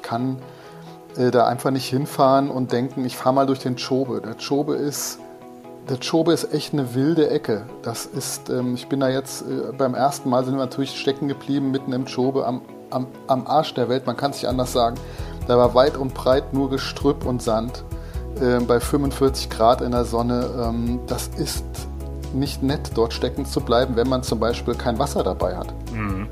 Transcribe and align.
Ich 0.00 0.02
kann 0.02 0.38
äh, 1.16 1.30
da 1.30 1.46
einfach 1.46 1.70
nicht 1.70 1.86
hinfahren 1.86 2.50
und 2.50 2.72
denken, 2.72 3.04
ich 3.04 3.16
fahre 3.16 3.34
mal 3.34 3.46
durch 3.46 3.58
den 3.58 3.76
Chobe. 3.76 4.22
Der 4.24 4.34
Chobe 4.34 4.74
ist, 4.74 5.18
der 5.88 5.98
Chobe 5.98 6.32
ist 6.32 6.54
echt 6.54 6.72
eine 6.72 6.94
wilde 6.94 7.28
Ecke. 7.28 7.66
Das 7.82 8.06
ist, 8.06 8.48
ähm, 8.48 8.74
ich 8.74 8.88
bin 8.88 9.00
da 9.00 9.08
jetzt 9.08 9.42
äh, 9.42 9.72
beim 9.76 9.94
ersten 9.94 10.30
Mal 10.30 10.44
sind 10.44 10.54
wir 10.54 10.60
natürlich 10.60 10.98
stecken 10.98 11.28
geblieben 11.28 11.70
mitten 11.70 11.92
im 11.92 12.06
Chobe 12.06 12.46
am, 12.46 12.62
am, 12.88 13.06
am 13.26 13.46
Arsch 13.46 13.74
der 13.74 13.90
Welt. 13.90 14.06
Man 14.06 14.16
kann 14.16 14.30
es 14.30 14.38
nicht 14.38 14.48
anders 14.48 14.72
sagen. 14.72 14.96
Da 15.46 15.58
war 15.58 15.74
weit 15.74 15.96
und 15.96 16.14
breit 16.14 16.54
nur 16.54 16.70
Gestrüpp 16.70 17.26
und 17.26 17.42
Sand 17.42 17.84
äh, 18.40 18.58
bei 18.60 18.80
45 18.80 19.50
Grad 19.50 19.82
in 19.82 19.90
der 19.90 20.06
Sonne. 20.06 20.48
Ähm, 20.58 21.00
das 21.06 21.28
ist 21.36 21.64
nicht 22.32 22.62
nett, 22.62 22.92
dort 22.94 23.12
stecken 23.12 23.44
zu 23.44 23.60
bleiben, 23.60 23.96
wenn 23.96 24.08
man 24.08 24.22
zum 24.22 24.40
Beispiel 24.40 24.74
kein 24.74 24.98
Wasser 24.98 25.22
dabei 25.22 25.56
hat. 25.56 25.74
Mhm. 25.92 26.28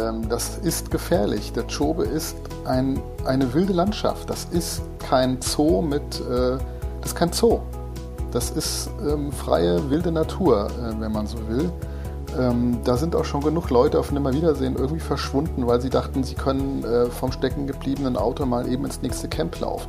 Ähm, 0.00 0.28
das 0.28 0.58
ist 0.58 0.90
gefährlich. 0.90 1.52
Der 1.52 1.64
Chobe 1.64 2.04
ist 2.04 2.36
ein, 2.64 3.00
eine 3.24 3.52
wilde 3.54 3.72
Landschaft. 3.72 4.30
Das 4.30 4.46
ist 4.50 4.82
kein 4.98 5.40
Zoo 5.40 5.82
mit, 5.82 6.02
äh, 6.20 6.58
das 7.00 7.10
ist 7.10 7.14
kein 7.14 7.32
Zoo. 7.32 7.60
Das 8.32 8.50
ist 8.50 8.90
ähm, 9.06 9.32
freie, 9.32 9.90
wilde 9.90 10.12
Natur, 10.12 10.68
äh, 10.68 11.00
wenn 11.00 11.12
man 11.12 11.26
so 11.26 11.36
will. 11.48 11.70
Ähm, 12.38 12.78
da 12.84 12.96
sind 12.96 13.16
auch 13.16 13.24
schon 13.24 13.40
genug 13.40 13.70
Leute 13.70 13.98
auf 13.98 14.12
Nimmerwiedersehen 14.12 14.76
irgendwie 14.76 15.00
verschwunden, 15.00 15.66
weil 15.66 15.80
sie 15.80 15.90
dachten, 15.90 16.22
sie 16.22 16.36
können 16.36 16.84
äh, 16.84 17.06
vom 17.06 17.32
stecken 17.32 17.66
gebliebenen 17.66 18.16
Auto 18.16 18.46
mal 18.46 18.68
eben 18.68 18.84
ins 18.84 19.02
nächste 19.02 19.28
Camp 19.28 19.58
laufen 19.58 19.88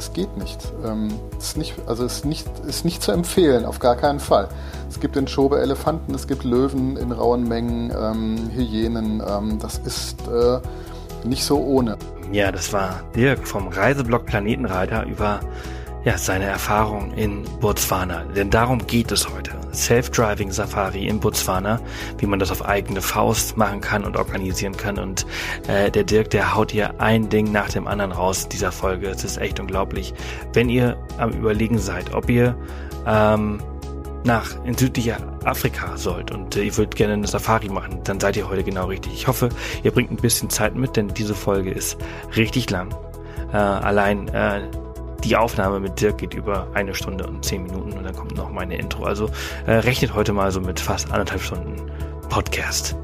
das 0.00 0.14
geht 0.14 0.34
nicht. 0.38 0.58
Ähm, 0.82 1.12
ist 1.38 1.58
nicht 1.58 1.74
also 1.86 2.06
ist 2.06 2.24
nicht, 2.24 2.46
ist 2.66 2.86
nicht 2.86 3.02
zu 3.02 3.12
empfehlen, 3.12 3.66
auf 3.66 3.80
gar 3.80 3.96
keinen 3.96 4.18
Fall. 4.18 4.48
Es 4.88 4.98
gibt 4.98 5.14
in 5.14 5.28
Schobe 5.28 5.60
Elefanten, 5.60 6.14
es 6.14 6.26
gibt 6.26 6.42
Löwen 6.42 6.96
in 6.96 7.12
rauen 7.12 7.46
Mengen, 7.46 7.90
ähm, 7.90 8.50
Hyänen. 8.50 9.22
Ähm, 9.26 9.58
das 9.60 9.76
ist 9.76 10.16
äh, 10.26 10.58
nicht 11.28 11.44
so 11.44 11.58
ohne. 11.58 11.98
Ja, 12.32 12.50
das 12.50 12.72
war 12.72 13.02
Dirk 13.14 13.46
vom 13.46 13.68
Reiseblog 13.68 14.24
Planetenreiter 14.24 15.04
über 15.04 15.40
ja, 16.04 16.16
seine 16.16 16.46
Erfahrung 16.46 17.12
in 17.12 17.44
Botswana. 17.60 18.24
Denn 18.34 18.48
darum 18.48 18.86
geht 18.86 19.12
es 19.12 19.28
heute. 19.28 19.59
Self-Driving 19.72 20.50
Safari 20.50 21.06
in 21.06 21.20
Botswana, 21.20 21.80
wie 22.18 22.26
man 22.26 22.38
das 22.38 22.50
auf 22.50 22.64
eigene 22.64 23.00
Faust 23.00 23.56
machen 23.56 23.80
kann 23.80 24.04
und 24.04 24.16
organisieren 24.16 24.76
kann. 24.76 24.98
Und 24.98 25.26
äh, 25.68 25.90
der 25.90 26.04
Dirk, 26.04 26.30
der 26.30 26.54
haut 26.54 26.72
hier 26.72 27.00
ein 27.00 27.28
Ding 27.28 27.52
nach 27.52 27.70
dem 27.70 27.86
anderen 27.86 28.12
raus 28.12 28.44
in 28.44 28.48
dieser 28.50 28.72
Folge. 28.72 29.08
Es 29.08 29.24
ist 29.24 29.38
echt 29.38 29.60
unglaublich. 29.60 30.14
Wenn 30.52 30.68
ihr 30.68 30.96
am 31.18 31.30
Überlegen 31.30 31.78
seid, 31.78 32.14
ob 32.14 32.28
ihr 32.28 32.56
ähm, 33.06 33.60
nach 34.24 34.62
in 34.64 34.76
südlicher 34.76 35.16
Afrika 35.44 35.96
sollt 35.96 36.30
und 36.30 36.56
äh, 36.56 36.64
ihr 36.64 36.76
würdet 36.76 36.96
gerne 36.96 37.14
eine 37.14 37.26
Safari 37.26 37.68
machen, 37.68 38.00
dann 38.04 38.20
seid 38.20 38.36
ihr 38.36 38.48
heute 38.48 38.64
genau 38.64 38.86
richtig. 38.86 39.12
Ich 39.14 39.26
hoffe, 39.26 39.48
ihr 39.82 39.90
bringt 39.90 40.10
ein 40.10 40.16
bisschen 40.16 40.50
Zeit 40.50 40.74
mit, 40.74 40.96
denn 40.96 41.08
diese 41.08 41.34
Folge 41.34 41.70
ist 41.70 41.96
richtig 42.36 42.68
lang. 42.70 42.94
Äh, 43.52 43.56
allein 43.56 44.28
äh, 44.28 44.62
die 45.24 45.36
Aufnahme 45.36 45.80
mit 45.80 46.00
Dirk 46.00 46.18
geht 46.18 46.34
über 46.34 46.68
eine 46.74 46.94
Stunde 46.94 47.26
und 47.26 47.44
zehn 47.44 47.62
Minuten 47.62 47.92
und 47.92 48.04
dann 48.04 48.14
kommt 48.14 48.36
noch 48.36 48.50
meine 48.50 48.76
Intro. 48.76 49.04
Also 49.04 49.30
äh, 49.66 49.72
rechnet 49.72 50.14
heute 50.14 50.32
mal 50.32 50.50
so 50.50 50.60
mit 50.60 50.80
fast 50.80 51.10
anderthalb 51.10 51.42
Stunden 51.42 51.90
Podcast. 52.28 52.96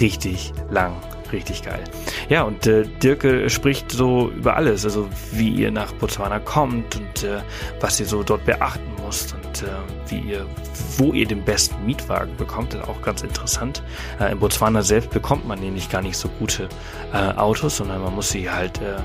Richtig 0.00 0.52
lang, 0.70 0.94
richtig 1.32 1.62
geil. 1.62 1.84
Ja, 2.28 2.42
und 2.42 2.66
äh, 2.66 2.84
Dirk 3.02 3.50
spricht 3.50 3.90
so 3.90 4.30
über 4.30 4.56
alles, 4.56 4.84
also 4.84 5.08
wie 5.32 5.50
ihr 5.50 5.70
nach 5.70 5.92
Botswana 5.94 6.38
kommt 6.38 6.96
und 6.96 7.24
äh, 7.24 7.40
was 7.80 8.00
ihr 8.00 8.06
so 8.06 8.22
dort 8.22 8.44
beachten 8.44 8.90
müsst 9.04 9.34
und 9.34 9.62
äh, 9.62 9.66
wie 10.08 10.30
ihr, 10.30 10.46
wo 10.96 11.12
ihr 11.12 11.26
den 11.26 11.44
besten 11.44 11.84
Mietwagen 11.84 12.36
bekommt, 12.36 12.74
das 12.74 12.82
ist 12.82 12.88
auch 12.88 13.02
ganz 13.02 13.22
interessant. 13.22 13.82
Äh, 14.20 14.32
in 14.32 14.38
Botswana 14.38 14.82
selbst 14.82 15.10
bekommt 15.10 15.46
man 15.46 15.60
nämlich 15.60 15.90
gar 15.90 16.02
nicht 16.02 16.16
so 16.16 16.28
gute 16.38 16.68
äh, 17.12 17.16
Autos, 17.36 17.76
sondern 17.76 18.02
man 18.02 18.14
muss 18.14 18.30
sie 18.30 18.50
halt 18.50 18.78
äh, 18.78 18.96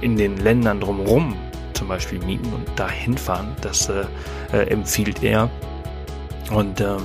in 0.00 0.16
den 0.16 0.36
Ländern 0.36 0.80
drumherum 0.80 1.34
zum 1.80 1.88
Beispiel 1.88 2.18
mieten 2.18 2.52
und 2.52 2.66
dahin 2.78 3.16
fahren. 3.16 3.56
Das 3.62 3.88
äh, 3.88 4.04
äh, 4.52 4.68
empfiehlt 4.70 5.22
er. 5.22 5.48
Und 6.50 6.82
ähm, 6.82 6.98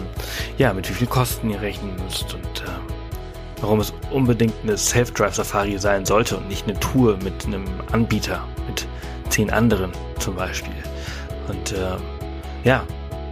ja, 0.58 0.74
mit 0.74 0.90
wie 0.90 0.94
viel 0.94 1.08
Kosten 1.08 1.50
ihr 1.50 1.62
rechnen 1.62 1.96
müsst 2.04 2.34
und 2.34 2.62
äh, 2.62 3.62
warum 3.62 3.80
es 3.80 3.94
unbedingt 4.12 4.54
eine 4.64 4.76
Self-Drive-Safari 4.76 5.78
sein 5.78 6.06
sollte 6.06 6.36
und 6.36 6.50
nicht 6.50 6.68
eine 6.68 6.78
Tour 6.82 7.18
mit 7.24 7.46
einem 7.46 7.64
Anbieter, 7.94 8.44
mit 8.68 8.86
zehn 9.30 9.50
anderen 9.50 9.94
zum 10.20 10.36
Beispiel. 10.36 10.76
Und 11.48 11.72
äh, 11.72 11.96
ja, 12.66 12.84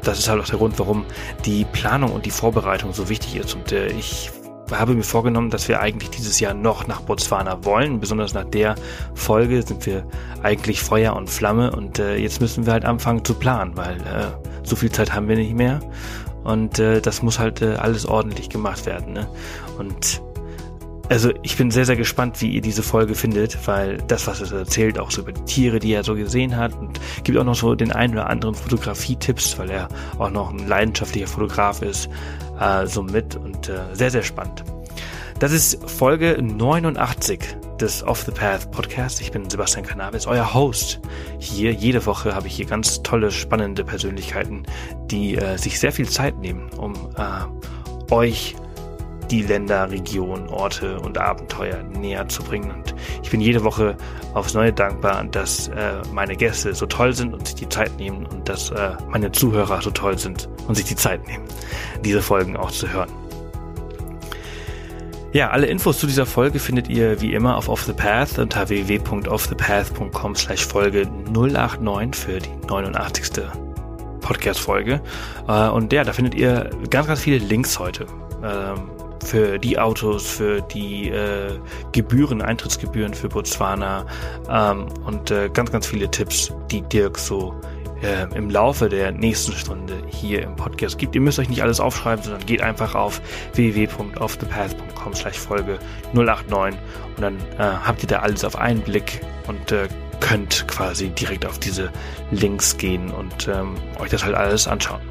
das 0.01 0.19
ist 0.19 0.29
halt 0.29 0.41
auch 0.41 0.47
der 0.47 0.59
Grund, 0.59 0.79
warum 0.79 1.03
die 1.43 1.65
Planung 1.65 2.13
und 2.13 2.25
die 2.25 2.31
Vorbereitung 2.31 2.93
so 2.93 3.09
wichtig 3.09 3.35
ist. 3.35 3.53
Und 3.53 3.73
äh, 3.73 3.87
ich 3.87 4.31
habe 4.79 4.93
mir 4.93 5.03
vorgenommen, 5.03 5.49
dass 5.49 5.67
wir 5.67 5.79
eigentlich 5.79 6.09
dieses 6.09 6.39
Jahr 6.39 6.53
noch 6.53 6.87
nach 6.87 7.01
Botswana 7.01 7.63
wollen. 7.65 7.99
Besonders 7.99 8.33
nach 8.33 8.45
der 8.45 8.75
Folge 9.13 9.61
sind 9.61 9.85
wir 9.85 10.05
eigentlich 10.41 10.81
Feuer 10.81 11.15
und 11.15 11.29
Flamme 11.29 11.71
und 11.71 11.99
äh, 11.99 12.17
jetzt 12.17 12.41
müssen 12.41 12.65
wir 12.65 12.73
halt 12.73 12.85
anfangen 12.85 13.23
zu 13.23 13.33
planen, 13.33 13.75
weil 13.75 13.97
äh, 13.97 14.27
so 14.63 14.75
viel 14.75 14.91
Zeit 14.91 15.13
haben 15.13 15.27
wir 15.27 15.35
nicht 15.35 15.55
mehr 15.55 15.79
und 16.43 16.79
äh, 16.79 17.01
das 17.01 17.21
muss 17.21 17.39
halt 17.39 17.61
äh, 17.61 17.75
alles 17.75 18.05
ordentlich 18.05 18.49
gemacht 18.49 18.85
werden. 18.85 19.13
Ne? 19.13 19.27
Und 19.77 20.21
also 21.09 21.31
ich 21.41 21.57
bin 21.57 21.69
sehr, 21.69 21.85
sehr 21.85 21.95
gespannt, 21.95 22.41
wie 22.41 22.49
ihr 22.51 22.61
diese 22.61 22.81
Folge 22.81 23.13
findet, 23.13 23.67
weil 23.67 23.97
das, 24.07 24.25
was 24.25 24.41
er 24.41 24.59
erzählt, 24.59 24.97
auch 24.97 25.11
so 25.11 25.21
über 25.21 25.33
die 25.33 25.43
Tiere, 25.43 25.79
die 25.79 25.93
er 25.93 26.03
so 26.03 26.15
gesehen 26.15 26.55
hat 26.55 26.73
und 26.73 26.99
gibt 27.23 27.37
auch 27.37 27.43
noch 27.43 27.55
so 27.55 27.75
den 27.75 27.91
einen 27.91 28.13
oder 28.13 28.29
anderen 28.29 28.55
Fotografie-Tipps, 28.55 29.59
weil 29.59 29.69
er 29.69 29.89
auch 30.17 30.29
noch 30.29 30.51
ein 30.51 30.67
leidenschaftlicher 30.67 31.27
Fotograf 31.27 31.81
ist, 31.81 32.09
äh, 32.63 32.87
so 32.87 33.03
mit 33.03 33.35
und 33.35 33.69
äh, 33.69 33.79
sehr, 33.93 34.11
sehr 34.11 34.23
spannend. 34.23 34.63
Das 35.39 35.51
ist 35.51 35.89
Folge 35.89 36.37
89 36.41 37.39
des 37.79 38.03
Off 38.03 38.23
the 38.23 38.31
Path 38.31 38.71
Podcast. 38.71 39.19
Ich 39.19 39.31
bin 39.31 39.49
Sebastian 39.49 39.85
Cannabis, 39.85 40.25
euer 40.25 40.53
Host. 40.53 41.01
Hier 41.39 41.71
jede 41.73 42.05
Woche 42.05 42.33
habe 42.33 42.47
ich 42.47 42.55
hier 42.55 42.65
ganz 42.65 43.03
tolle, 43.03 43.31
spannende 43.31 43.83
Persönlichkeiten, 43.83 44.63
die 45.11 45.35
äh, 45.35 45.57
sich 45.57 45.79
sehr 45.79 45.91
viel 45.91 46.07
Zeit 46.07 46.37
nehmen, 46.37 46.69
um 46.77 46.93
äh, 47.17 48.13
euch 48.13 48.55
die 49.31 49.41
Länder, 49.41 49.89
Regionen, 49.89 50.47
Orte 50.49 50.99
und 50.99 51.17
Abenteuer 51.17 51.83
näher 51.83 52.27
zu 52.27 52.43
bringen. 52.43 52.71
Und 52.71 52.95
ich 53.21 53.29
bin 53.29 53.41
jede 53.41 53.63
Woche 53.63 53.97
aufs 54.33 54.53
Neue 54.53 54.73
dankbar, 54.73 55.23
dass 55.25 55.67
äh, 55.69 56.01
meine 56.11 56.35
Gäste 56.35 56.73
so 56.73 56.85
toll 56.85 57.13
sind 57.13 57.33
und 57.33 57.47
sich 57.47 57.55
die 57.55 57.69
Zeit 57.69 57.97
nehmen 57.97 58.25
und 58.25 58.47
dass 58.49 58.71
äh, 58.71 58.91
meine 59.09 59.31
Zuhörer 59.31 59.81
so 59.81 59.91
toll 59.91 60.17
sind 60.17 60.49
und 60.67 60.75
sich 60.75 60.85
die 60.85 60.95
Zeit 60.95 61.25
nehmen, 61.27 61.45
diese 62.03 62.21
Folgen 62.21 62.57
auch 62.57 62.71
zu 62.71 62.91
hören. 62.91 63.09
Ja, 65.33 65.49
alle 65.49 65.65
Infos 65.65 65.97
zu 65.97 66.05
dieser 66.05 66.27
Folge 66.27 66.59
findet 66.59 66.89
ihr 66.89 67.19
wie 67.19 67.33
immer 67.33 67.57
auf 67.57 67.67
Off 67.67 67.83
the 67.85 67.93
Path 67.93 68.37
unter 68.37 68.69
www.offthepath.com 68.69 70.35
slash 70.35 70.63
Folge 70.63 71.07
089 71.33 72.15
für 72.15 72.39
die 72.39 72.51
89. 72.67 73.43
Podcast-Folge. 74.21 75.01
Äh, 75.47 75.69
und 75.69 75.91
ja, 75.91 76.03
da 76.03 76.13
findet 76.13 76.35
ihr 76.35 76.69
ganz, 76.89 77.07
ganz 77.07 77.21
viele 77.21 77.39
Links 77.39 77.79
heute. 77.79 78.05
Für 79.23 79.57
die 79.57 79.79
Autos, 79.79 80.27
für 80.27 80.61
die 80.61 81.09
äh, 81.09 81.57
Gebühren, 81.91 82.41
Eintrittsgebühren 82.41 83.13
für 83.13 83.29
Botswana 83.29 84.05
ähm, 84.49 84.87
und 85.05 85.31
äh, 85.31 85.49
ganz, 85.53 85.71
ganz 85.71 85.87
viele 85.87 86.09
Tipps, 86.11 86.53
die 86.71 86.81
Dirk 86.81 87.17
so 87.17 87.55
äh, 88.03 88.27
im 88.35 88.49
Laufe 88.49 88.89
der 88.89 89.11
nächsten 89.11 89.53
Stunde 89.53 89.95
hier 90.07 90.43
im 90.43 90.55
Podcast 90.55 90.97
gibt. 90.97 91.15
Ihr 91.15 91.21
müsst 91.21 91.39
euch 91.39 91.49
nicht 91.49 91.63
alles 91.63 91.79
aufschreiben, 91.79 92.23
sondern 92.23 92.45
geht 92.45 92.61
einfach 92.61 92.95
auf 92.95 93.21
www.offthepath.com 93.53 95.13
slash 95.13 95.37
Folge 95.37 95.79
089 96.13 96.79
und 97.15 97.21
dann 97.21 97.37
äh, 97.57 97.59
habt 97.59 98.03
ihr 98.03 98.09
da 98.09 98.19
alles 98.19 98.43
auf 98.43 98.57
einen 98.57 98.81
Blick 98.81 99.21
und 99.47 99.71
äh, 99.71 99.87
könnt 100.19 100.67
quasi 100.67 101.09
direkt 101.09 101.45
auf 101.45 101.59
diese 101.59 101.91
Links 102.31 102.77
gehen 102.77 103.11
und 103.11 103.47
ähm, 103.47 103.75
euch 103.99 104.09
das 104.09 104.23
halt 104.23 104.35
alles 104.35 104.67
anschauen. 104.67 105.01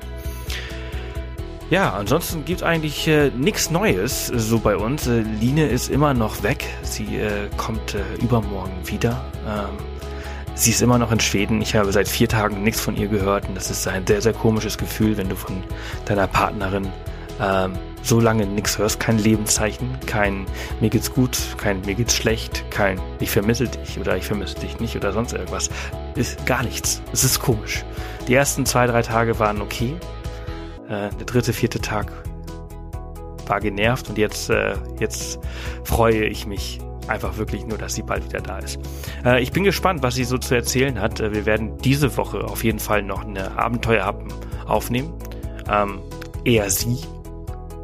Ja, 1.72 1.94
ansonsten 1.94 2.44
gibt 2.44 2.62
eigentlich 2.62 3.08
äh, 3.08 3.30
nichts 3.30 3.70
Neues 3.70 4.26
so 4.26 4.58
bei 4.58 4.76
uns. 4.76 5.06
Äh, 5.06 5.22
Line 5.22 5.66
ist 5.66 5.88
immer 5.88 6.12
noch 6.12 6.42
weg. 6.42 6.66
Sie 6.82 7.16
äh, 7.16 7.48
kommt 7.56 7.94
äh, 7.94 8.00
übermorgen 8.22 8.74
wieder. 8.84 9.24
Ähm, 9.48 9.78
sie 10.54 10.72
ist 10.72 10.82
immer 10.82 10.98
noch 10.98 11.10
in 11.10 11.18
Schweden. 11.18 11.62
Ich 11.62 11.74
habe 11.74 11.90
seit 11.90 12.08
vier 12.08 12.28
Tagen 12.28 12.62
nichts 12.62 12.82
von 12.82 12.94
ihr 12.94 13.08
gehört 13.08 13.48
und 13.48 13.54
das 13.54 13.70
ist 13.70 13.88
ein 13.88 14.06
sehr, 14.06 14.20
sehr 14.20 14.34
komisches 14.34 14.76
Gefühl, 14.76 15.16
wenn 15.16 15.30
du 15.30 15.34
von 15.34 15.62
deiner 16.04 16.26
Partnerin 16.26 16.92
ähm, 17.40 17.72
so 18.02 18.20
lange 18.20 18.44
nichts 18.44 18.76
hörst. 18.76 19.00
Kein 19.00 19.16
Lebenszeichen, 19.16 19.96
kein 20.04 20.44
mir 20.82 20.90
geht's 20.90 21.10
gut, 21.10 21.38
kein 21.56 21.80
mir 21.86 21.94
geht's 21.94 22.14
schlecht, 22.14 22.70
kein 22.70 23.00
ich 23.18 23.30
vermisse 23.30 23.64
dich 23.66 23.98
oder 23.98 24.14
ich 24.18 24.26
vermisse 24.26 24.56
dich 24.56 24.78
nicht 24.78 24.94
oder 24.94 25.14
sonst 25.14 25.32
irgendwas. 25.32 25.70
Ist 26.16 26.44
gar 26.44 26.64
nichts. 26.64 27.00
Es 27.14 27.24
ist 27.24 27.40
komisch. 27.40 27.82
Die 28.28 28.34
ersten 28.34 28.66
zwei, 28.66 28.86
drei 28.86 29.00
Tage 29.00 29.38
waren 29.38 29.62
okay 29.62 29.96
äh, 30.92 31.10
der 31.10 31.26
dritte, 31.26 31.52
vierte 31.52 31.80
Tag 31.80 32.12
war 33.46 33.60
genervt 33.60 34.08
und 34.08 34.18
jetzt, 34.18 34.50
äh, 34.50 34.74
jetzt 34.98 35.38
freue 35.84 36.24
ich 36.24 36.46
mich 36.46 36.78
einfach 37.08 37.36
wirklich 37.36 37.66
nur, 37.66 37.78
dass 37.78 37.94
sie 37.94 38.02
bald 38.02 38.24
wieder 38.24 38.40
da 38.40 38.58
ist. 38.58 38.78
Äh, 39.24 39.42
ich 39.42 39.52
bin 39.52 39.64
gespannt, 39.64 40.02
was 40.02 40.14
sie 40.14 40.24
so 40.24 40.38
zu 40.38 40.54
erzählen 40.54 41.00
hat. 41.00 41.20
Äh, 41.20 41.34
wir 41.34 41.46
werden 41.46 41.76
diese 41.78 42.16
Woche 42.16 42.44
auf 42.44 42.64
jeden 42.64 42.78
Fall 42.78 43.02
noch 43.02 43.24
eine 43.24 43.58
Abenteuerhappen 43.58 44.32
aufnehmen. 44.66 45.12
Ähm, 45.68 46.00
eher 46.44 46.70
sie, 46.70 46.98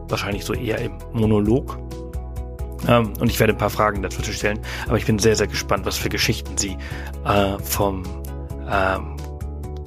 wahrscheinlich 0.09 0.45
so 0.45 0.55
eher 0.55 0.79
im 0.79 0.93
Monolog. 1.13 1.79
Ähm, 2.87 3.13
und 3.19 3.29
ich 3.29 3.41
werde 3.41 3.53
ein 3.53 3.59
paar 3.59 3.71
Fragen 3.71 4.03
dazu 4.03 4.23
stellen. 4.23 4.61
Aber 4.87 4.97
ich 4.97 5.07
bin 5.07 5.19
sehr, 5.19 5.37
sehr 5.37 5.49
gespannt, 5.49 5.85
was 5.85 5.97
für 5.97 6.09
Geschichten 6.09 6.57
sie 6.57 6.77
äh, 7.25 7.59
vom 7.59 8.05
ähm, 8.71 9.18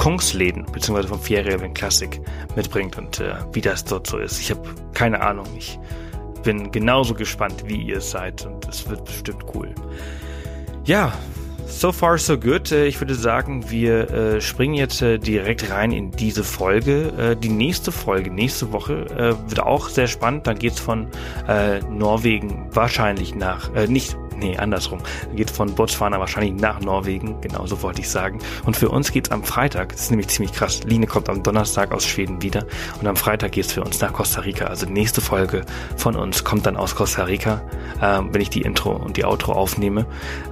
Kongsläden 0.02 0.66
beziehungsweise 0.66 1.10
vom 1.10 1.20
Fjärreven 1.20 1.76
Classic 1.76 2.20
mitbringt 2.56 2.98
und 2.98 3.20
äh, 3.20 3.36
wie 3.54 3.62
das 3.62 3.84
dort 3.84 4.08
so 4.08 4.18
ist. 4.18 4.40
Ich 4.40 4.50
habe 4.50 4.68
keine 4.96 5.22
Ahnung. 5.22 5.46
Ich 5.56 5.78
bin 6.42 6.72
genauso 6.72 7.14
gespannt, 7.14 7.66
wie 7.68 7.80
ihr 7.84 8.02
seid 8.02 8.44
und 8.48 8.68
es 8.68 8.90
wird 8.90 9.06
bestimmt 9.06 9.46
cool. 9.54 9.76
Ja, 10.86 11.14
so 11.68 11.92
far 11.92 12.18
so 12.18 12.40
good. 12.40 12.72
Äh, 12.72 12.88
ich 12.88 13.00
würde 13.00 13.14
sagen, 13.14 13.70
wir 13.70 14.10
äh, 14.10 14.42
springen 14.42 14.74
jetzt 14.74 15.04
äh, 15.04 15.20
direkt 15.20 15.70
rein 15.70 15.92
in 15.92 16.10
diese 16.10 16.44
Folge. 16.44 17.14
Äh, 17.20 17.36
die 17.36 17.50
nächste 17.50 17.92
Folge, 17.92 18.32
nächste 18.32 18.72
Woche, 18.72 19.06
äh, 19.06 19.50
wird 19.52 19.60
auch 19.60 19.88
sehr 19.88 20.08
spannend. 20.08 20.48
Dann 20.48 20.58
geht's 20.58 20.80
von 20.80 21.10
äh, 21.48 21.80
Norwegen 21.82 22.70
wahrscheinlich 22.72 23.36
nach, 23.36 23.70
nicht 23.88 24.18
nee, 24.42 24.58
andersrum. 24.58 25.00
Geht 25.36 25.50
von 25.50 25.74
Botswana 25.74 26.20
wahrscheinlich 26.20 26.54
nach 26.60 26.82
Norwegen, 26.82 27.40
genauso 27.42 27.82
wollte 27.82 28.02
ich 28.02 28.10
sagen. 28.10 28.40
Und 28.66 28.76
für 28.76 28.90
uns 28.90 29.12
geht's 29.12 29.32
am 29.32 29.44
Freitag, 29.44 29.90
das 29.90 30.02
ist 30.02 30.12
nämlich 30.12 30.28
ziemlich 30.28 30.54
krass. 30.54 30.84
Line 30.84 31.08
kommt 31.08 31.30
am 31.30 31.44
Donnerstag 31.44 31.94
aus 31.94 32.06
Schweden 32.06 32.42
wieder 32.42 32.66
und 33.00 33.08
am 33.08 33.16
Freitag 33.16 33.54
geht's 33.54 33.72
für 33.72 33.84
uns 33.84 34.02
nach 34.02 34.14
Costa 34.14 34.42
Rica. 34.42 34.66
Also 34.66 34.86
die 34.86 34.94
nächste 34.94 35.22
Folge 35.22 35.62
von 35.96 36.16
uns 36.16 36.44
kommt 36.44 36.66
dann 36.66 36.76
aus 36.76 36.96
Costa 36.96 37.24
Rica, 37.24 37.62
ähm, 38.02 38.30
wenn 38.32 38.42
ich 38.42 38.50
die 38.50 38.62
Intro 38.62 38.92
und 38.92 39.18
die 39.18 39.26
Outro 39.26 39.54
aufnehme. 39.54 40.06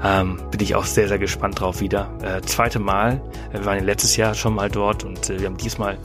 Ähm, 0.04 0.40
bin 0.52 0.62
ich 0.62 0.76
auch 0.76 0.86
sehr, 0.86 1.08
sehr 1.08 1.20
gespannt 1.20 1.60
drauf 1.60 1.82
wieder. 1.82 2.10
Äh, 2.22 2.42
zweite 2.42 2.80
Mal, 2.80 3.22
wir 3.52 3.66
waren 3.66 3.84
letztes 3.84 4.16
Jahr 4.16 4.36
schon 4.36 4.56
mal 4.56 4.70
dort 4.70 5.04
und 5.04 5.30
äh, 5.30 5.40
wir 5.40 5.48
haben 5.48 5.58
diesmal 5.58 5.98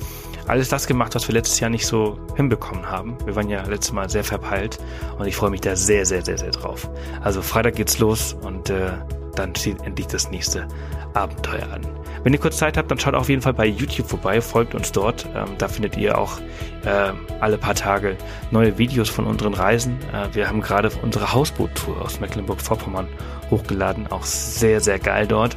alles 0.46 0.68
das 0.68 0.86
gemacht, 0.86 1.14
was 1.14 1.26
wir 1.28 1.34
letztes 1.34 1.60
Jahr 1.60 1.70
nicht 1.70 1.86
so 1.86 2.18
hinbekommen 2.36 2.90
haben. 2.90 3.16
Wir 3.24 3.34
waren 3.36 3.48
ja 3.48 3.62
letztes 3.64 3.92
Mal 3.92 4.08
sehr 4.08 4.24
verpeilt 4.24 4.78
und 5.18 5.26
ich 5.26 5.36
freue 5.36 5.50
mich 5.50 5.60
da 5.60 5.76
sehr, 5.76 6.04
sehr, 6.06 6.24
sehr, 6.24 6.38
sehr 6.38 6.50
drauf. 6.50 6.88
Also 7.22 7.42
Freitag 7.42 7.76
geht's 7.76 7.98
los 7.98 8.36
und 8.42 8.70
äh, 8.70 8.92
dann 9.34 9.54
steht 9.54 9.82
endlich 9.82 10.06
das 10.06 10.30
nächste 10.30 10.68
Abenteuer 11.14 11.72
an. 11.72 11.82
Wenn 12.22 12.32
ihr 12.32 12.38
kurz 12.40 12.56
Zeit 12.56 12.76
habt, 12.76 12.90
dann 12.90 12.98
schaut 12.98 13.14
auf 13.14 13.28
jeden 13.28 13.42
Fall 13.42 13.52
bei 13.52 13.66
YouTube 13.66 14.08
vorbei, 14.08 14.40
folgt 14.40 14.74
uns 14.74 14.92
dort. 14.92 15.26
Ähm, 15.34 15.56
da 15.58 15.68
findet 15.68 15.96
ihr 15.96 16.16
auch 16.16 16.38
äh, 16.84 17.12
alle 17.40 17.58
paar 17.58 17.74
Tage 17.74 18.16
neue 18.50 18.78
Videos 18.78 19.10
von 19.10 19.26
unseren 19.26 19.52
Reisen. 19.52 19.98
Äh, 20.12 20.34
wir 20.34 20.48
haben 20.48 20.62
gerade 20.62 20.90
unsere 21.02 21.34
Hausboot-Tour 21.34 22.00
aus 22.00 22.20
Mecklenburg-Vorpommern 22.20 23.08
hochgeladen. 23.50 24.06
Auch 24.10 24.22
sehr, 24.22 24.80
sehr 24.80 24.98
geil 24.98 25.26
dort. 25.26 25.56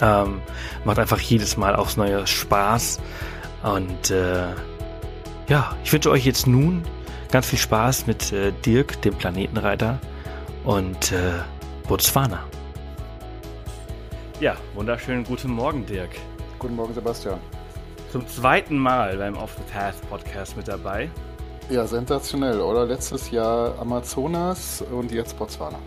Ähm, 0.00 0.40
macht 0.84 0.98
einfach 0.98 1.20
jedes 1.20 1.56
Mal 1.56 1.74
aufs 1.74 1.96
neue 1.96 2.26
Spaß. 2.26 3.00
Und 3.62 4.10
äh, 4.10 4.48
ja, 5.48 5.76
ich 5.84 5.92
wünsche 5.92 6.10
euch 6.10 6.24
jetzt 6.24 6.46
nun 6.46 6.82
ganz 7.30 7.46
viel 7.46 7.58
Spaß 7.58 8.06
mit 8.06 8.32
äh, 8.32 8.52
Dirk, 8.64 9.00
dem 9.02 9.14
Planetenreiter, 9.14 10.00
und 10.64 11.12
äh, 11.12 11.32
Botswana. 11.88 12.44
Ja, 14.40 14.56
wunderschönen 14.74 15.24
guten 15.24 15.50
Morgen, 15.52 15.86
Dirk. 15.86 16.10
Guten 16.58 16.74
Morgen, 16.74 16.92
Sebastian. 16.92 17.38
Zum 18.10 18.26
zweiten 18.26 18.76
Mal 18.76 19.16
beim 19.16 19.36
Off 19.36 19.56
the 19.56 19.72
Task 19.72 20.08
Podcast 20.08 20.56
mit 20.56 20.68
dabei. 20.68 21.08
Ja, 21.70 21.86
sensationell, 21.86 22.60
oder? 22.60 22.86
Letztes 22.86 23.30
Jahr 23.30 23.78
Amazonas 23.78 24.82
und 24.82 25.10
jetzt 25.10 25.38
Botswana. 25.38 25.78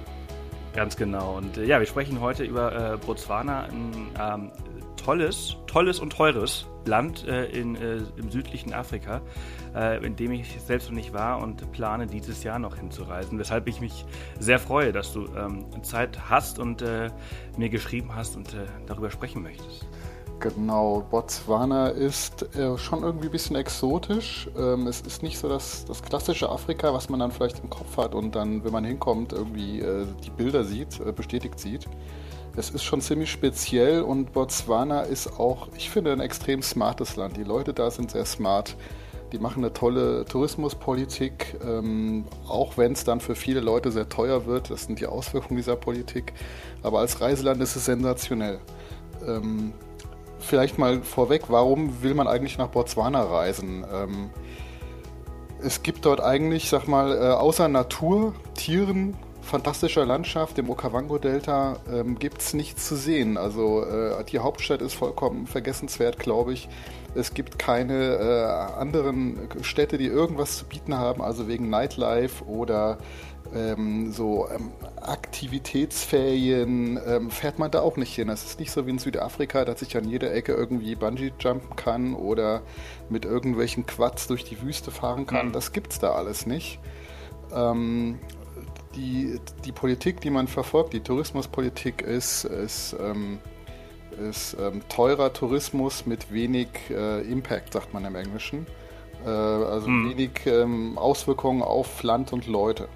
Ganz 0.73 0.95
genau. 0.95 1.37
Und 1.37 1.57
äh, 1.57 1.65
ja, 1.65 1.79
wir 1.79 1.87
sprechen 1.87 2.19
heute 2.21 2.43
über 2.43 2.93
äh, 2.93 2.97
Botswana, 2.97 3.63
ein 3.63 4.09
ähm, 4.19 4.51
tolles, 4.95 5.57
tolles 5.67 5.99
und 5.99 6.11
teures 6.11 6.65
Land 6.89 7.25
äh, 7.27 7.45
in, 7.45 7.75
äh, 7.75 7.99
im 8.17 8.31
südlichen 8.31 8.73
Afrika, 8.73 9.21
äh, 9.75 10.03
in 10.05 10.15
dem 10.15 10.31
ich 10.31 10.59
selbst 10.59 10.89
noch 10.89 10.95
nicht 10.95 11.13
war 11.13 11.41
und 11.41 11.71
plane 11.71 12.07
dieses 12.07 12.43
Jahr 12.43 12.59
noch 12.59 12.75
hinzureisen. 12.75 13.39
Weshalb 13.39 13.67
ich 13.67 13.79
mich 13.79 14.05
sehr 14.39 14.59
freue, 14.59 14.91
dass 14.91 15.13
du 15.13 15.27
ähm, 15.37 15.65
Zeit 15.83 16.29
hast 16.29 16.59
und 16.59 16.81
äh, 16.81 17.09
mir 17.57 17.69
geschrieben 17.69 18.15
hast 18.15 18.35
und 18.35 18.53
äh, 18.53 18.65
darüber 18.87 19.11
sprechen 19.11 19.43
möchtest. 19.43 19.87
Genau, 20.39 21.05
Botswana 21.09 21.89
ist 21.89 22.55
äh, 22.55 22.77
schon 22.77 23.03
irgendwie 23.03 23.27
ein 23.27 23.31
bisschen 23.31 23.57
exotisch. 23.57 24.49
Ähm, 24.57 24.87
es 24.87 25.01
ist 25.01 25.21
nicht 25.21 25.37
so 25.37 25.49
das, 25.49 25.83
das 25.85 26.01
klassische 26.01 26.49
Afrika, 26.49 26.93
was 26.93 27.09
man 27.09 27.19
dann 27.19 27.31
vielleicht 27.31 27.59
im 27.59 27.69
Kopf 27.69 27.97
hat 27.97 28.15
und 28.15 28.35
dann, 28.35 28.63
wenn 28.63 28.71
man 28.71 28.85
hinkommt, 28.85 29.33
irgendwie 29.33 29.83
die 30.23 30.29
Bilder 30.29 30.63
sieht, 30.63 30.99
bestätigt 31.15 31.59
sieht. 31.59 31.87
Es 32.59 32.71
ist 32.71 32.83
schon 32.83 32.99
ziemlich 32.99 33.31
speziell 33.31 34.01
und 34.01 34.33
Botswana 34.33 35.03
ist 35.03 35.39
auch, 35.39 35.69
ich 35.77 35.89
finde, 35.89 36.11
ein 36.11 36.19
extrem 36.19 36.61
smartes 36.61 37.15
Land. 37.15 37.37
Die 37.37 37.45
Leute 37.45 37.73
da 37.73 37.89
sind 37.89 38.11
sehr 38.11 38.25
smart. 38.25 38.75
Die 39.31 39.39
machen 39.39 39.63
eine 39.63 39.71
tolle 39.71 40.25
Tourismuspolitik, 40.25 41.55
ähm, 41.65 42.25
auch 42.49 42.77
wenn 42.77 42.91
es 42.91 43.05
dann 43.05 43.21
für 43.21 43.35
viele 43.35 43.61
Leute 43.61 43.93
sehr 43.93 44.09
teuer 44.09 44.45
wird. 44.45 44.71
Das 44.71 44.83
sind 44.83 44.99
die 44.99 45.05
Auswirkungen 45.05 45.55
dieser 45.55 45.77
Politik. 45.77 46.33
Aber 46.83 46.99
als 46.99 47.21
Reiseland 47.21 47.61
ist 47.61 47.77
es 47.77 47.85
sensationell. 47.85 48.59
Ähm, 49.25 49.71
vielleicht 50.39 50.77
mal 50.77 51.01
vorweg, 51.01 51.43
warum 51.47 52.03
will 52.03 52.13
man 52.13 52.27
eigentlich 52.27 52.57
nach 52.57 52.67
Botswana 52.67 53.23
reisen? 53.23 53.85
Ähm, 53.89 54.31
es 55.63 55.81
gibt 55.81 56.05
dort 56.05 56.19
eigentlich, 56.19 56.67
sag 56.67 56.89
mal, 56.89 57.13
äh, 57.13 57.31
außer 57.31 57.69
Natur, 57.69 58.33
Tieren, 58.53 59.15
fantastischer 59.49 60.05
Landschaft, 60.05 60.57
im 60.59 60.69
Okavango-Delta, 60.69 61.77
ähm, 61.91 62.17
gibt 62.19 62.41
es 62.41 62.53
nichts 62.53 62.87
zu 62.87 62.95
sehen. 62.95 63.37
Also 63.37 63.83
äh, 63.83 64.23
die 64.23 64.39
Hauptstadt 64.39 64.81
ist 64.81 64.93
vollkommen 64.93 65.47
vergessenswert, 65.47 66.19
glaube 66.19 66.53
ich. 66.53 66.69
Es 67.15 67.33
gibt 67.33 67.57
keine 67.57 68.15
äh, 68.15 68.45
anderen 68.79 69.49
Städte, 69.61 69.97
die 69.97 70.05
irgendwas 70.05 70.57
zu 70.57 70.65
bieten 70.65 70.95
haben, 70.95 71.21
also 71.21 71.47
wegen 71.47 71.69
Nightlife 71.69 72.45
oder 72.45 72.99
ähm, 73.53 74.11
so 74.11 74.47
ähm, 74.49 74.71
Aktivitätsferien 75.01 76.99
ähm, 77.05 77.31
fährt 77.31 77.57
man 77.57 77.71
da 77.71 77.81
auch 77.81 77.97
nicht 77.97 78.13
hin. 78.13 78.27
Das 78.27 78.45
ist 78.45 78.59
nicht 78.59 78.71
so 78.71 78.85
wie 78.85 78.91
in 78.91 78.99
Südafrika, 78.99 79.65
dass 79.65 79.81
ich 79.81 79.97
an 79.97 80.07
jeder 80.07 80.31
Ecke 80.31 80.53
irgendwie 80.53 80.93
Bungee 80.95 81.33
jumpen 81.39 81.75
kann 81.75 82.13
oder 82.13 82.61
mit 83.09 83.25
irgendwelchen 83.25 83.87
Quads 83.87 84.27
durch 84.27 84.43
die 84.43 84.61
Wüste 84.61 84.91
fahren 84.91 85.25
kann. 85.25 85.47
Mhm. 85.47 85.53
Das 85.53 85.71
es 85.89 85.97
da 85.97 86.11
alles 86.11 86.45
nicht. 86.45 86.79
Ähm, 87.51 88.19
die, 88.95 89.39
die 89.65 89.71
Politik, 89.71 90.21
die 90.21 90.29
man 90.29 90.47
verfolgt, 90.47 90.93
die 90.93 91.01
Tourismuspolitik 91.01 92.01
ist, 92.01 92.45
ist, 92.45 92.95
ähm, 92.99 93.39
ist 94.29 94.57
ähm, 94.59 94.81
teurer 94.89 95.31
Tourismus 95.33 96.05
mit 96.05 96.31
wenig 96.31 96.69
äh, 96.89 97.21
Impact, 97.21 97.73
sagt 97.73 97.93
man 97.93 98.05
im 98.05 98.15
Englischen. 98.15 98.65
Äh, 99.25 99.29
also 99.29 99.87
hm. 99.87 100.09
wenig 100.09 100.31
ähm, 100.45 100.97
Auswirkungen 100.97 101.61
auf 101.61 102.01
Land 102.03 102.33
und 102.33 102.47
Leute. 102.47 102.87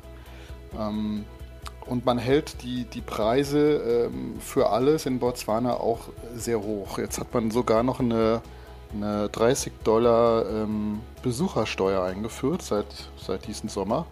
Ähm, 0.80 1.26
und 1.86 2.06
man 2.06 2.18
hält 2.18 2.64
die, 2.64 2.86
die 2.86 3.02
Preise 3.02 4.08
ähm, 4.08 4.40
für 4.40 4.70
alles 4.70 5.06
in 5.06 5.20
Botswana 5.20 5.74
auch 5.76 6.10
sehr 6.34 6.62
hoch. 6.62 6.98
Jetzt 6.98 7.20
hat 7.20 7.34
man 7.34 7.52
sogar 7.52 7.84
noch 7.84 8.00
eine, 8.00 8.42
eine 8.94 9.30
30 9.30 9.74
Dollar 9.84 10.50
ähm, 10.50 11.02
Besuchersteuer 11.22 12.04
eingeführt 12.04 12.62
seit, 12.62 12.88
seit 13.18 13.48
diesem 13.48 13.70
Sommer. 13.70 14.08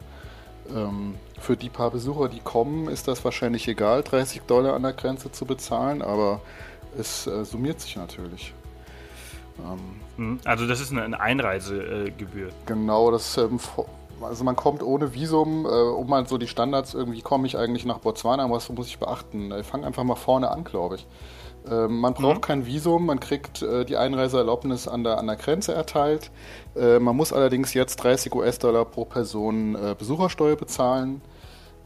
Ähm, 0.76 1.16
für 1.40 1.58
die 1.58 1.70
paar 1.70 1.92
Besucher, 1.92 2.30
die 2.30 2.40
kommen, 2.40 2.88
ist 2.88 3.08
das 3.08 3.24
wahrscheinlich 3.26 3.68
egal, 3.68 4.04
30 4.04 4.44
Dollar 4.44 4.76
an 4.76 4.84
der 4.84 4.94
Grenze 4.94 5.32
zu 5.32 5.46
bezahlen, 5.46 6.02
aber 6.02 6.42
es 6.98 7.28
äh, 7.28 7.46
summiert 7.46 7.82
sich 7.82 7.96
natürlich. 7.96 8.54
Ähm, 9.60 9.80
mhm. 10.18 10.40
also 10.46 10.68
das 10.68 10.80
ist 10.80 10.92
eine 10.92 11.20
Einreisegebühr. 11.20 12.50
Äh, 12.50 12.54
genau, 12.66 13.12
das 13.12 13.38
ähm, 13.38 13.60
also 14.22 14.44
man 14.44 14.56
kommt 14.56 14.84
ohne 14.84 15.14
Visum, 15.14 15.66
äh, 15.66 15.70
um 15.70 16.08
mal 16.08 16.28
so 16.28 16.38
die 16.38 16.48
Standards, 16.48 16.94
irgendwie 16.94 17.22
komme 17.22 17.48
ich 17.48 17.58
eigentlich 17.58 17.86
nach 17.86 18.00
Botswana, 18.00 18.50
was 18.50 18.70
muss 18.70 18.88
ich 18.88 19.00
beachten? 19.00 19.52
Ich 19.60 19.66
fange 19.66 19.88
einfach 19.88 20.04
mal 20.04 20.16
vorne 20.16 20.52
an, 20.52 20.64
glaube 20.64 20.96
ich. 20.96 21.08
Ähm, 21.70 22.00
man 22.00 22.14
braucht 22.14 22.38
mhm. 22.38 22.42
kein 22.42 22.66
Visum, 22.66 23.06
man 23.06 23.20
kriegt 23.20 23.62
äh, 23.62 23.86
die 23.86 23.98
Einreiseerlaubnis 23.98 24.88
an 24.88 25.04
der, 25.04 25.18
an 25.18 25.28
der 25.28 25.36
Grenze 25.36 25.74
erteilt. 25.74 26.32
Äh, 26.76 27.00
man 27.00 27.16
muss 27.16 27.34
allerdings 27.34 27.74
jetzt 27.74 27.98
30 27.98 28.34
US-Dollar 28.34 28.86
pro 28.86 29.06
Person 29.06 29.76
äh, 29.76 29.96
Besuchersteuer 29.98 30.56
bezahlen. 30.56 31.22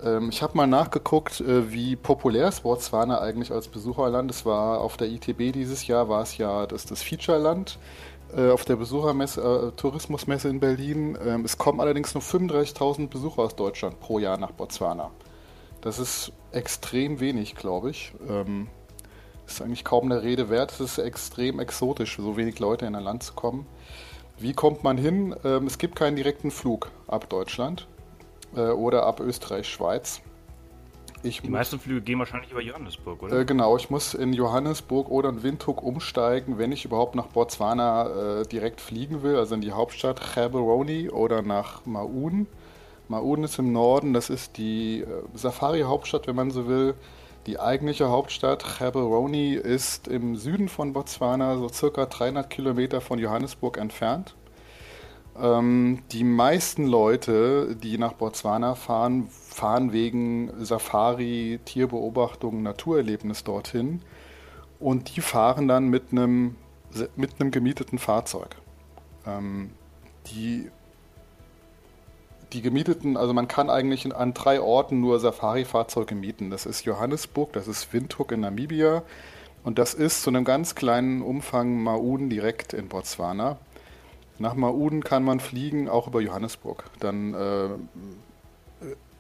Ähm, 0.04 0.30
ich 0.30 0.42
habe 0.42 0.56
mal 0.56 0.68
nachgeguckt, 0.68 1.44
wie 1.46 1.96
populär 1.96 2.48
ist 2.50 2.64
Botswana 2.64 3.20
eigentlich 3.20 3.52
als 3.52 3.68
Besucherland. 3.68 4.32
Es 4.32 4.46
war 4.46 4.80
auf 4.80 4.98
der 4.98 5.08
ITB 5.08 5.52
dieses 5.54 5.88
Jahr, 5.88 6.10
war 6.10 6.22
es 6.22 6.38
ja 6.38 6.66
das, 6.66 6.86
das 6.86 7.02
Feature-Land 7.02 7.80
auf 8.36 8.66
der 8.66 8.76
Besuchermesse, 8.76 9.40
äh, 9.40 9.78
Tourismusmesse 9.78 10.50
in 10.50 10.60
Berlin. 10.60 11.18
Ähm, 11.24 11.46
es 11.46 11.58
kommen 11.58 11.80
allerdings 11.80 12.14
nur 12.16 12.24
35.000 12.24 13.08
Besucher 13.08 13.44
aus 13.44 13.56
Deutschland 13.56 14.00
pro 14.02 14.20
Jahr 14.20 14.38
nach 14.38 14.52
Botswana. 14.52 15.12
Das 15.80 16.00
ist 16.00 16.34
extrem 16.52 17.20
wenig, 17.20 17.56
glaube 17.56 17.92
ich. 17.92 18.14
Ähm, 18.28 18.68
ist 19.48 19.62
eigentlich 19.62 19.84
kaum 19.84 20.12
eine 20.12 20.24
Rede 20.24 20.50
wert. 20.50 20.72
Es 20.72 20.80
ist 20.80 20.98
extrem 20.98 21.60
exotisch, 21.60 22.18
so 22.18 22.38
wenig 22.38 22.60
Leute 22.60 22.86
in 22.86 22.96
ein 22.96 23.04
Land 23.04 23.24
zu 23.24 23.34
kommen. 23.34 23.66
Wie 24.38 24.54
kommt 24.54 24.84
man 24.84 24.98
hin? 24.98 25.36
Ähm, 25.44 25.68
es 25.68 25.78
gibt 25.78 25.96
keinen 25.96 26.16
direkten 26.16 26.52
Flug 26.52 26.92
ab 27.08 27.30
Deutschland 27.30 27.88
äh, 28.56 28.62
oder 28.62 29.06
ab 29.06 29.20
Österreich, 29.20 29.68
Schweiz. 29.68 30.22
Ich 31.24 31.42
die 31.42 31.50
meisten 31.50 31.80
Flüge 31.80 32.02
gehen 32.02 32.20
wahrscheinlich 32.20 32.52
über 32.52 32.62
Johannesburg, 32.62 33.24
oder? 33.24 33.40
Äh, 33.40 33.46
genau, 33.46 33.76
ich 33.78 33.90
muss 33.90 34.14
in 34.14 34.34
Johannesburg 34.34 35.10
oder 35.10 35.30
in 35.30 35.42
Windhoek 35.42 35.82
umsteigen, 35.82 36.60
wenn 36.60 36.72
ich 36.72 36.86
überhaupt 36.86 37.16
nach 37.16 37.28
Botswana 37.28 38.42
äh, 38.42 38.46
direkt 38.46 38.80
fliegen 38.80 39.24
will, 39.24 39.36
also 39.38 39.56
in 39.56 39.62
die 39.62 39.72
Hauptstadt 39.72 40.22
Gaborone 40.36 41.12
oder 41.12 41.42
nach 41.42 41.86
Maun. 41.86 42.48
Maun 43.08 43.44
ist 43.44 43.58
im 43.58 43.72
Norden, 43.72 44.14
das 44.14 44.30
ist 44.30 44.58
die 44.58 45.02
äh, 45.02 45.06
Safari-Hauptstadt, 45.34 46.28
wenn 46.28 46.36
man 46.36 46.52
so 46.52 46.68
will. 46.68 46.94
Die 47.46 47.60
eigentliche 47.60 48.10
Hauptstadt, 48.10 48.80
Gaborone, 48.80 49.56
ist 49.56 50.08
im 50.08 50.36
Süden 50.36 50.68
von 50.68 50.94
Botswana, 50.94 51.58
so 51.58 51.70
circa 51.70 52.08
300 52.08 52.50
Kilometer 52.50 53.02
von 53.02 53.20
Johannesburg 53.20 53.78
entfernt. 53.78 54.36
Ähm, 55.40 56.02
die 56.12 56.24
meisten 56.24 56.88
Leute, 56.88 57.76
die 57.76 58.00
nach 58.00 58.14
Botswana 58.14 58.74
fahren, 58.74 59.28
fahren 59.30 59.92
wegen 59.94 60.52
Safari, 60.66 61.60
Tierbeobachtung, 61.66 62.64
Naturerlebnis 62.64 63.44
dorthin. 63.44 64.02
Und 64.80 65.16
die 65.16 65.22
fahren 65.22 65.68
dann 65.68 65.88
mit 65.90 66.12
einem, 66.12 66.56
mit 67.16 67.36
gemieteten 67.52 68.00
Fahrzeug. 68.00 68.56
Ähm, 69.28 69.70
die 70.28 70.72
die 72.56 72.62
gemieteten, 72.62 73.18
also 73.18 73.34
man 73.34 73.48
kann 73.48 73.70
eigentlich 73.70 74.16
an 74.16 74.34
drei 74.34 74.62
Orten 74.62 75.02
nur 75.02 75.20
Safari-Fahrzeuge 75.20 76.16
mieten. 76.16 76.50
Das 76.50 76.66
ist 76.66 76.86
Johannesburg, 76.86 77.54
das 77.54 77.68
ist 77.68 77.92
Windhoek 77.94 78.32
in 78.32 78.40
Namibia 78.40 79.04
und 79.64 79.78
das 79.78 79.94
ist 79.94 80.24
zu 80.24 80.30
einem 80.30 80.46
ganz 80.46 80.74
kleinen 80.76 81.22
Umfang 81.22 81.82
Maun 81.84 82.30
direkt 82.30 82.74
in 82.74 82.88
Botswana. 82.88 83.58
Nach 84.40 84.56
Maun 84.56 85.04
kann 85.04 85.24
man 85.24 85.40
fliegen, 85.40 85.88
auch 85.90 86.08
über 86.08 86.22
Johannesburg. 86.22 86.86
Dann 87.00 87.34
äh, 87.34 87.70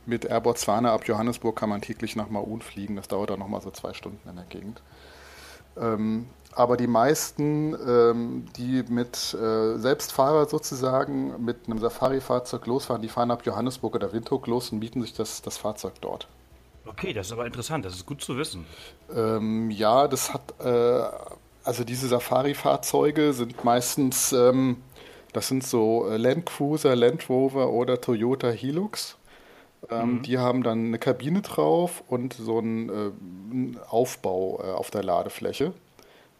mit 0.05 0.25
Air 0.25 0.41
Botswana 0.41 0.93
ab 0.93 1.07
Johannesburg 1.07 1.55
kann 1.55 1.69
man 1.69 1.81
täglich 1.81 2.15
nach 2.15 2.29
Maun 2.29 2.61
fliegen. 2.61 2.95
Das 2.95 3.07
dauert 3.07 3.29
dann 3.29 3.39
nochmal 3.39 3.61
so 3.61 3.71
zwei 3.71 3.93
Stunden 3.93 4.27
in 4.29 4.35
der 4.35 4.45
Gegend. 4.45 4.81
Ähm, 5.77 6.27
aber 6.55 6.77
die 6.77 6.87
meisten, 6.87 7.75
ähm, 7.87 8.45
die 8.55 8.83
mit 8.87 9.33
äh, 9.33 9.77
Selbstfahrer 9.77 10.47
sozusagen 10.47 11.43
mit 11.43 11.67
einem 11.67 11.79
Safari-Fahrzeug 11.79 12.65
losfahren, 12.65 13.01
die 13.01 13.09
fahren 13.09 13.29
ab 13.29 13.45
Johannesburg 13.45 13.95
oder 13.95 14.13
Windhoek 14.13 14.47
los 14.47 14.71
und 14.71 14.79
mieten 14.79 15.01
sich 15.01 15.13
das, 15.13 15.41
das 15.41 15.57
Fahrzeug 15.57 15.93
dort. 15.99 16.27
Okay, 16.85 17.13
das 17.13 17.27
ist 17.27 17.33
aber 17.33 17.45
interessant, 17.45 17.83
das 17.83 17.95
ist 17.95 18.05
gut 18.05 18.21
zu 18.21 18.37
wissen. 18.37 18.65
Ähm, 19.13 19.69
ja, 19.69 20.07
das 20.07 20.33
hat, 20.33 20.53
äh, 20.63 21.03
also 21.63 21.83
diese 21.83 22.07
Safari-Fahrzeuge 22.07 23.33
sind 23.33 23.63
meistens, 23.65 24.31
ähm, 24.31 24.77
das 25.33 25.49
sind 25.49 25.63
so 25.63 26.07
äh, 26.07 26.15
Land 26.15 26.45
Cruiser, 26.45 26.95
Land 26.95 27.29
Rover 27.29 27.69
oder 27.71 27.99
Toyota 27.99 28.49
Hilux. 28.49 29.17
Ähm, 29.91 30.13
mhm. 30.13 30.21
Die 30.21 30.37
haben 30.37 30.63
dann 30.63 30.85
eine 30.85 30.99
Kabine 30.99 31.41
drauf 31.41 32.03
und 32.07 32.33
so 32.33 32.59
einen, 32.59 32.89
äh, 32.89 33.77
Aufbau 33.89 34.61
äh, 34.63 34.71
auf 34.71 34.89
der 34.89 35.03
Ladefläche 35.03 35.73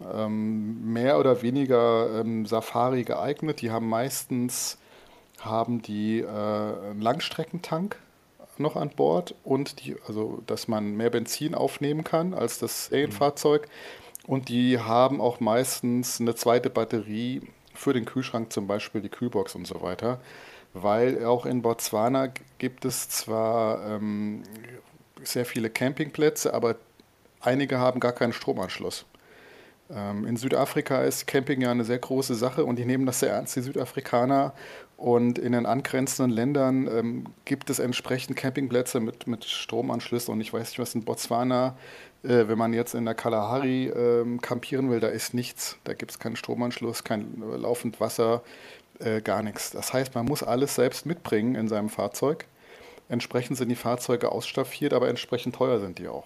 ähm, 0.02 0.94
mehr 0.94 1.20
oder 1.20 1.42
weniger 1.42 2.22
ähm, 2.22 2.46
Safari 2.46 3.04
geeignet. 3.04 3.62
Die 3.62 3.72
haben 3.72 3.88
meistens 3.88 4.78
haben 5.40 5.82
die 5.82 6.22
äh, 6.22 6.28
einen 6.28 7.02
Langstreckentank 7.02 7.98
noch 8.58 8.76
an 8.76 8.90
Bord 8.90 9.36
und 9.44 9.84
die, 9.84 9.98
also 10.08 10.42
dass 10.48 10.68
man 10.68 10.96
mehr 10.96 11.10
Benzin 11.10 11.56
aufnehmen 11.56 12.04
kann 12.04 12.34
als 12.34 12.60
das 12.60 12.88
Serienfahrzeug. 12.88 13.68
Und 14.28 14.50
die 14.50 14.80
haben 14.80 15.22
auch 15.22 15.40
meistens 15.40 16.20
eine 16.20 16.36
zweite 16.36 16.70
Batterie 16.70 17.42
für 17.74 17.94
den 17.94 18.06
Kühlschrank, 18.06 18.52
zum 18.52 18.66
Beispiel 18.66 19.02
die 19.02 19.10
Kühlbox 19.10 19.56
und 19.56 19.68
so 19.68 19.82
weiter. 19.82 20.20
Weil 20.74 21.24
auch 21.26 21.46
in 21.46 21.62
Botswana 21.62 22.30
gibt 22.58 22.86
es 22.86 23.10
zwar 23.10 23.86
ähm, 23.86 24.44
sehr 25.24 25.46
viele 25.46 25.70
Campingplätze, 25.70 26.54
aber 26.54 26.76
einige 27.40 27.80
haben 27.80 28.00
gar 28.00 28.14
keinen 28.14 28.34
Stromanschluss. 28.34 29.06
Ähm, 29.90 30.26
in 30.26 30.38
Südafrika 30.38 31.02
ist 31.04 31.28
Camping 31.28 31.62
ja 31.62 31.72
eine 31.72 31.84
sehr 31.84 32.00
große 32.00 32.36
Sache 32.36 32.66
und 32.66 32.78
die 32.78 32.86
nehmen 32.86 33.06
das 33.06 33.20
sehr 33.20 33.32
ernst, 33.32 33.56
die 33.56 33.62
Südafrikaner. 33.62 34.54
Und 34.98 35.38
in 35.38 35.52
den 35.52 35.66
angrenzenden 35.66 36.34
Ländern 36.34 36.88
ähm, 36.88 37.26
gibt 37.44 37.70
es 37.70 37.80
entsprechend 37.80 38.38
Campingplätze 38.38 39.02
mit, 39.02 39.28
mit 39.28 39.44
Stromanschlüssen. 39.44 40.34
Und 40.34 40.40
ich 40.40 40.54
weiß 40.54 40.70
nicht, 40.70 40.80
was 40.80 40.96
in 40.96 41.04
Botswana, 41.04 41.76
äh, 42.24 42.48
wenn 42.48 42.58
man 42.58 42.74
jetzt 42.74 42.96
in 42.96 43.04
der 43.04 43.14
Kalahari 43.14 43.88
äh, 43.88 44.38
campieren 44.38 44.90
will, 44.90 45.02
da 45.02 45.10
ist 45.10 45.34
nichts. 45.34 45.78
Da 45.84 45.94
gibt 45.94 46.12
es 46.12 46.20
keinen 46.20 46.38
Stromanschluss, 46.38 47.04
kein 47.04 47.42
äh, 47.42 47.58
laufend 47.58 48.00
Wasser, 48.00 48.42
äh, 49.00 49.22
gar 49.22 49.44
nichts. 49.44 49.72
Das 49.72 49.92
heißt, 49.92 50.16
man 50.16 50.26
muss 50.26 50.44
alles 50.44 50.76
selbst 50.76 51.06
mitbringen 51.06 51.56
in 51.56 51.68
seinem 51.68 51.90
Fahrzeug. 51.90 52.46
Entsprechend 53.10 53.58
sind 53.58 53.70
die 53.70 53.76
Fahrzeuge 53.76 54.32
ausstaffiert, 54.32 54.94
aber 54.94 55.10
entsprechend 55.10 55.56
teuer 55.56 55.80
sind 55.80 56.00
die 56.00 56.08
auch. 56.08 56.26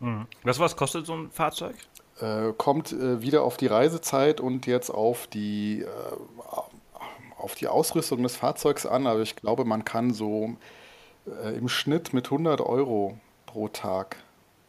Mhm. 0.00 0.26
Was, 0.42 0.58
was 0.58 0.76
kostet 0.76 1.06
so 1.06 1.14
ein 1.14 1.30
Fahrzeug? 1.30 1.76
Äh, 2.20 2.54
kommt 2.56 2.92
äh, 2.92 3.20
wieder 3.20 3.42
auf 3.42 3.58
die 3.58 3.66
Reisezeit 3.66 4.40
und 4.40 4.66
jetzt 4.66 4.88
auf 4.88 5.26
die, 5.26 5.82
äh, 5.82 5.86
auf 7.36 7.54
die 7.54 7.68
Ausrüstung 7.68 8.22
des 8.22 8.36
Fahrzeugs 8.36 8.86
an. 8.86 9.06
Aber 9.06 9.20
ich 9.20 9.36
glaube, 9.36 9.66
man 9.66 9.84
kann 9.84 10.14
so 10.14 10.56
äh, 11.26 11.56
im 11.56 11.68
Schnitt 11.68 12.14
mit 12.14 12.26
100 12.26 12.62
Euro 12.62 13.20
pro 13.44 13.68
Tag 13.68 14.16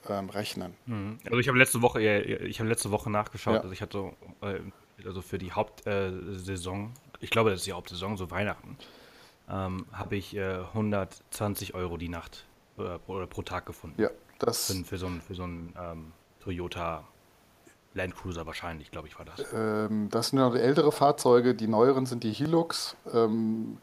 ähm, 0.10 0.30
rechnen. 0.30 0.76
Mhm. 0.88 1.20
Also 1.26 1.40
ich 1.40 1.48
habe 1.48 1.58
letzte 1.58 1.82
Woche, 1.82 2.02
ich 2.02 2.60
habe 2.60 2.68
letzte 2.68 2.92
Woche 2.92 3.10
nachgeschaut. 3.10 3.56
Ja. 3.56 3.62
Also 3.62 3.72
ich 3.72 3.82
hatte 3.82 4.12
äh, 4.42 4.60
also 5.06 5.22
für 5.22 5.38
die 5.38 5.54
Hauptsaison, 5.54 6.92
ich 7.22 7.30
glaube, 7.30 7.52
das 7.52 7.60
ist 7.60 7.68
die 7.68 7.74
Hauptsaison, 7.74 8.18
so 8.18 8.30
Weihnachten, 8.30 8.78
ähm, 9.50 9.86
habe 9.94 10.18
ich 10.18 10.38
120 10.38 11.76
Euro 11.76 11.98
die 11.98 12.10
Nacht 12.10 12.46
oder 12.76 13.28
pro 13.28 13.44
Tag 13.44 13.68
gefunden. 13.68 14.02
Ja, 14.02 14.10
das 14.40 14.72
für, 14.72 14.84
für 14.84 14.98
so 14.98 15.06
ein, 15.06 15.22
für 15.22 15.36
so 15.36 15.44
ein 15.44 15.74
ähm, 15.80 16.12
Toyota 16.40 17.06
Land 17.98 18.16
Cruiser 18.16 18.46
wahrscheinlich, 18.46 18.92
glaube 18.92 19.08
ich, 19.08 19.18
war 19.18 19.26
das. 19.26 19.46
Ähm, 19.54 20.10
das 20.10 20.30
sind 20.30 20.40
ja 20.40 20.54
ältere 20.54 20.92
Fahrzeuge, 20.92 21.54
die 21.54 21.68
neueren 21.68 22.06
sind 22.06 22.24
die 22.24 22.32
Hilux. 22.32 22.96
Ähm, 23.14 23.78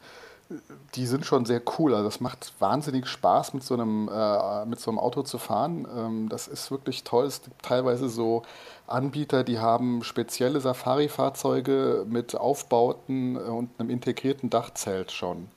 die 0.93 1.07
sind 1.07 1.25
schon 1.25 1.45
sehr 1.45 1.61
cool. 1.77 1.93
Also 1.93 2.05
das 2.05 2.19
macht 2.19 2.53
wahnsinnig 2.59 3.07
Spaß, 3.07 3.53
mit 3.53 3.63
so 3.63 3.73
einem, 3.73 4.07
äh, 4.07 4.65
mit 4.65 4.79
so 4.79 4.91
einem 4.91 4.99
Auto 4.99 5.23
zu 5.23 5.37
fahren. 5.37 5.87
Ähm, 5.95 6.29
das 6.29 6.47
ist 6.47 6.71
wirklich 6.71 7.03
toll. 7.03 7.25
Es 7.25 7.41
gibt 7.41 7.63
teilweise 7.63 8.09
so 8.09 8.43
Anbieter, 8.87 9.43
die 9.43 9.59
haben 9.59 10.03
spezielle 10.03 10.61
Safari-Fahrzeuge 10.61 12.05
mit 12.07 12.35
Aufbauten 12.35 13.37
und 13.37 13.71
einem 13.79 13.89
integrierten 13.89 14.49
Dachzelt 14.49 15.11
schon. 15.11 15.47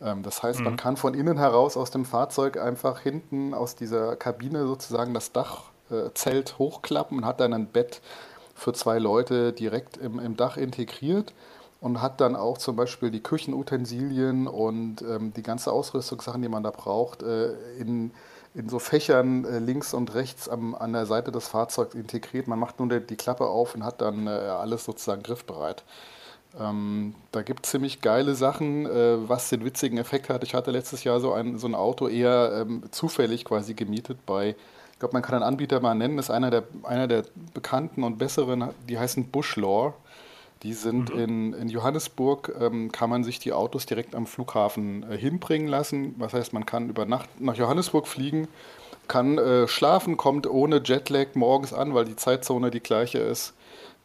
Ähm, 0.00 0.22
das 0.22 0.42
heißt, 0.42 0.60
mhm. 0.60 0.64
man 0.64 0.76
kann 0.76 0.96
von 0.96 1.14
innen 1.14 1.38
heraus 1.38 1.76
aus 1.76 1.90
dem 1.90 2.04
Fahrzeug 2.04 2.56
einfach 2.56 3.00
hinten 3.00 3.52
aus 3.52 3.74
dieser 3.74 4.14
Kabine 4.14 4.66
sozusagen 4.66 5.12
das 5.12 5.32
Dach 5.32 5.69
äh, 5.90 6.12
Zelt 6.14 6.58
hochklappen 6.58 7.18
und 7.18 7.24
hat 7.24 7.40
dann 7.40 7.52
ein 7.52 7.66
Bett 7.66 8.00
für 8.54 8.72
zwei 8.72 8.98
Leute 8.98 9.52
direkt 9.52 9.96
im, 9.96 10.18
im 10.18 10.36
Dach 10.36 10.56
integriert 10.56 11.32
und 11.80 12.02
hat 12.02 12.20
dann 12.20 12.36
auch 12.36 12.58
zum 12.58 12.76
Beispiel 12.76 13.10
die 13.10 13.22
Küchenutensilien 13.22 14.46
und 14.46 15.02
ähm, 15.02 15.32
die 15.34 15.42
ganze 15.42 15.72
Ausrüstungssachen, 15.72 16.42
die 16.42 16.48
man 16.48 16.62
da 16.62 16.70
braucht, 16.70 17.22
äh, 17.22 17.54
in, 17.78 18.12
in 18.54 18.68
so 18.68 18.78
Fächern 18.78 19.44
äh, 19.44 19.58
links 19.58 19.94
und 19.94 20.14
rechts 20.14 20.48
am, 20.48 20.74
an 20.74 20.92
der 20.92 21.06
Seite 21.06 21.32
des 21.32 21.48
Fahrzeugs 21.48 21.94
integriert. 21.94 22.48
Man 22.48 22.58
macht 22.58 22.78
nur 22.78 22.88
die, 22.88 23.00
die 23.00 23.16
Klappe 23.16 23.46
auf 23.46 23.74
und 23.74 23.84
hat 23.84 24.02
dann 24.02 24.26
äh, 24.26 24.30
alles 24.30 24.84
sozusagen 24.84 25.22
griffbereit. 25.22 25.84
Ähm, 26.58 27.14
da 27.32 27.42
gibt 27.42 27.64
es 27.64 27.70
ziemlich 27.72 28.00
geile 28.00 28.34
Sachen, 28.34 28.84
äh, 28.84 29.28
was 29.28 29.48
den 29.48 29.64
witzigen 29.64 29.98
Effekt 29.98 30.28
hat. 30.28 30.42
Ich 30.42 30.54
hatte 30.54 30.70
letztes 30.70 31.04
Jahr 31.04 31.20
so 31.20 31.32
ein, 31.32 31.58
so 31.58 31.66
ein 31.66 31.74
Auto 31.74 32.08
eher 32.08 32.52
ähm, 32.60 32.82
zufällig 32.90 33.44
quasi 33.44 33.74
gemietet 33.74 34.26
bei 34.26 34.56
glaube, 35.00 35.14
man 35.14 35.22
kann 35.22 35.34
einen 35.34 35.42
Anbieter 35.42 35.80
mal 35.80 35.94
nennen, 35.94 36.16
das 36.16 36.26
ist 36.26 36.30
einer 36.30 36.50
der, 36.50 36.62
einer 36.84 37.08
der 37.08 37.24
bekannten 37.52 38.04
und 38.04 38.18
besseren, 38.18 38.68
die 38.88 38.98
heißen 38.98 39.24
Bushlaw. 39.24 39.94
Die 40.62 40.74
sind 40.74 41.14
mhm. 41.14 41.20
in, 41.20 41.52
in 41.54 41.68
Johannesburg, 41.70 42.54
ähm, 42.60 42.92
kann 42.92 43.08
man 43.08 43.24
sich 43.24 43.38
die 43.38 43.54
Autos 43.54 43.86
direkt 43.86 44.14
am 44.14 44.26
Flughafen 44.26 45.10
äh, 45.10 45.16
hinbringen 45.16 45.68
lassen. 45.68 46.14
Was 46.18 46.34
heißt, 46.34 46.52
man 46.52 46.66
kann 46.66 46.90
über 46.90 47.06
Nacht 47.06 47.40
nach 47.40 47.54
Johannesburg 47.54 48.06
fliegen, 48.06 48.46
kann 49.08 49.38
äh, 49.38 49.66
schlafen, 49.66 50.18
kommt 50.18 50.46
ohne 50.46 50.82
Jetlag 50.84 51.28
morgens 51.34 51.72
an, 51.72 51.94
weil 51.94 52.04
die 52.04 52.16
Zeitzone 52.16 52.70
die 52.70 52.80
gleiche 52.80 53.18
ist 53.18 53.54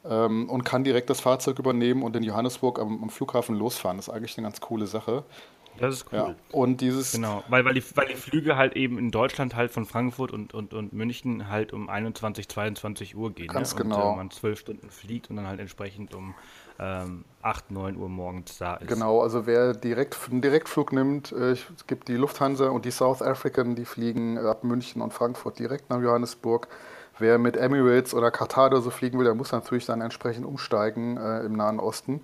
ähm, 0.10 0.50
und 0.50 0.64
kann 0.64 0.86
direkt 0.86 1.10
das 1.10 1.20
Fahrzeug 1.20 1.60
übernehmen 1.60 2.04
und 2.04 2.16
in 2.16 2.24
Johannesburg 2.24 2.80
am, 2.80 3.04
am 3.04 3.10
Flughafen 3.10 3.58
losfahren. 3.58 3.98
Das 3.98 4.08
ist 4.08 4.14
eigentlich 4.14 4.38
eine 4.38 4.48
ganz 4.48 4.62
coole 4.62 4.88
Sache. 4.88 5.26
Das 5.80 5.96
ist 5.96 6.06
cool. 6.12 6.18
Ja. 6.18 6.36
Und 6.52 6.82
dieses. 6.82 7.12
Genau, 7.12 7.44
weil, 7.50 7.66
weil, 7.66 7.74
die, 7.74 7.84
weil 7.96 8.08
die 8.08 8.16
Flüge 8.16 8.56
halt 8.56 8.76
eben 8.76 8.98
in 8.98 9.12
Deutschland 9.12 9.56
halt 9.56 9.72
von 9.72 9.86
Frankfurt 9.86 10.32
und, 10.32 10.54
und, 10.54 10.74
und 10.74 10.94
München 10.94 11.50
halt 11.50 11.74
um 11.74 11.90
21, 11.90 12.48
22 12.48 13.16
Uhr 13.16 13.32
gehen. 13.34 13.48
Ganz 13.48 13.76
ne? 13.76 13.84
genau. 13.84 14.10
Und 14.10 14.14
äh, 14.14 14.18
man 14.18 14.32
zwölf 14.32 14.60
Stunden 14.60 14.90
fliegt 14.90 15.30
und 15.30 15.36
dann 15.36 15.48
halt 15.48 15.60
entsprechend 15.60 16.14
um 16.14 16.36
ähm, 16.80 17.26
8, 17.42 17.72
9 17.72 17.98
Uhr 17.98 18.10
morgens 18.10 18.58
da 18.58 18.76
ist. 18.76 18.88
Genau, 18.88 19.22
also 19.22 19.46
wer 19.46 19.74
direkt, 19.74 20.18
einen 20.30 20.42
Direktflug 20.42 20.92
nimmt, 20.92 21.32
äh, 21.32 21.52
es 21.52 21.88
gibt 21.88 22.08
die 22.08 22.16
Lufthansa 22.16 22.70
und 22.70 22.86
die 22.86 22.92
South 22.92 23.22
African, 23.22 23.76
die 23.76 23.86
fliegen 23.86 24.38
ab 24.38 24.64
München 24.64 25.02
und 25.02 25.14
Frankfurt 25.14 25.60
direkt 25.60 25.90
nach 25.90 26.02
Johannesburg. 26.02 26.68
Wer 27.18 27.38
mit 27.38 27.56
Emirates 27.56 28.14
oder 28.14 28.30
Katar 28.30 28.68
oder 28.68 28.82
so 28.82 28.90
fliegen 28.90 29.18
will, 29.18 29.26
der 29.26 29.36
muss 29.36 29.54
natürlich 29.54 29.86
dann 29.86 30.02
entsprechend 30.02 30.46
umsteigen 30.46 31.16
äh, 31.16 31.46
im 31.46 31.54
Nahen 31.54 31.80
Osten. 31.80 32.22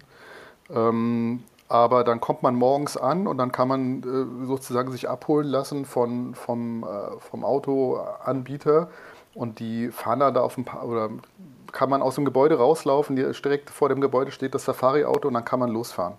Ähm, 0.70 1.44
aber 1.72 2.04
dann 2.04 2.20
kommt 2.20 2.44
man 2.44 2.54
morgens 2.54 2.98
an 2.98 3.28
und 3.28 3.38
dann 3.38 3.54
kann 3.54 3.68
man 3.68 4.04
äh, 4.04 4.46
sozusagen 4.46 4.92
sich 4.92 5.10
abholen 5.10 5.48
lassen 5.48 5.86
von, 5.86 6.36
vom, 6.36 6.84
äh, 6.84 7.18
vom 7.20 7.46
Autoanbieter 7.46 8.90
und 9.34 9.60
die 9.60 9.90
fahren 9.90 10.20
da 10.20 10.42
auf 10.42 10.56
dem 10.56 10.66
pa 10.66 10.84
oder 10.84 11.10
kann 11.72 11.90
man 11.90 12.02
aus 12.02 12.16
dem 12.16 12.26
Gebäude 12.26 12.58
rauslaufen, 12.58 13.16
direkt 13.16 13.70
vor 13.70 13.88
dem 13.88 14.02
Gebäude 14.02 14.32
steht 14.32 14.54
das 14.54 14.66
Safari-Auto 14.66 15.30
und 15.30 15.34
dann 15.34 15.46
kann 15.46 15.60
man 15.62 15.70
losfahren. 15.70 16.16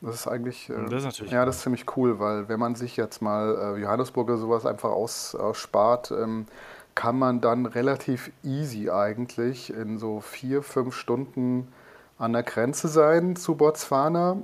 Das 0.00 0.14
ist 0.14 0.26
eigentlich, 0.26 0.70
äh, 0.70 0.84
das 0.88 1.00
ist 1.00 1.04
natürlich 1.04 1.32
ja, 1.32 1.44
das 1.44 1.56
ist 1.56 1.62
ziemlich 1.62 1.84
cool, 1.96 2.18
weil 2.18 2.48
wenn 2.48 2.58
man 2.58 2.74
sich 2.74 2.96
jetzt 2.96 3.20
mal 3.20 3.76
äh, 3.76 3.80
Johannesburg 3.80 4.28
oder 4.28 4.38
sowas 4.38 4.64
einfach 4.64 4.90
aus, 4.90 5.34
ausspart, 5.34 6.12
ähm, 6.12 6.46
kann 6.94 7.18
man 7.18 7.42
dann 7.42 7.66
relativ 7.66 8.32
easy 8.42 8.90
eigentlich 8.90 9.72
in 9.72 9.98
so 9.98 10.20
vier, 10.20 10.62
fünf 10.62 10.94
Stunden 10.94 11.68
an 12.16 12.32
der 12.32 12.42
Grenze 12.42 12.88
sein 12.88 13.36
zu 13.36 13.54
Botswana. 13.54 14.38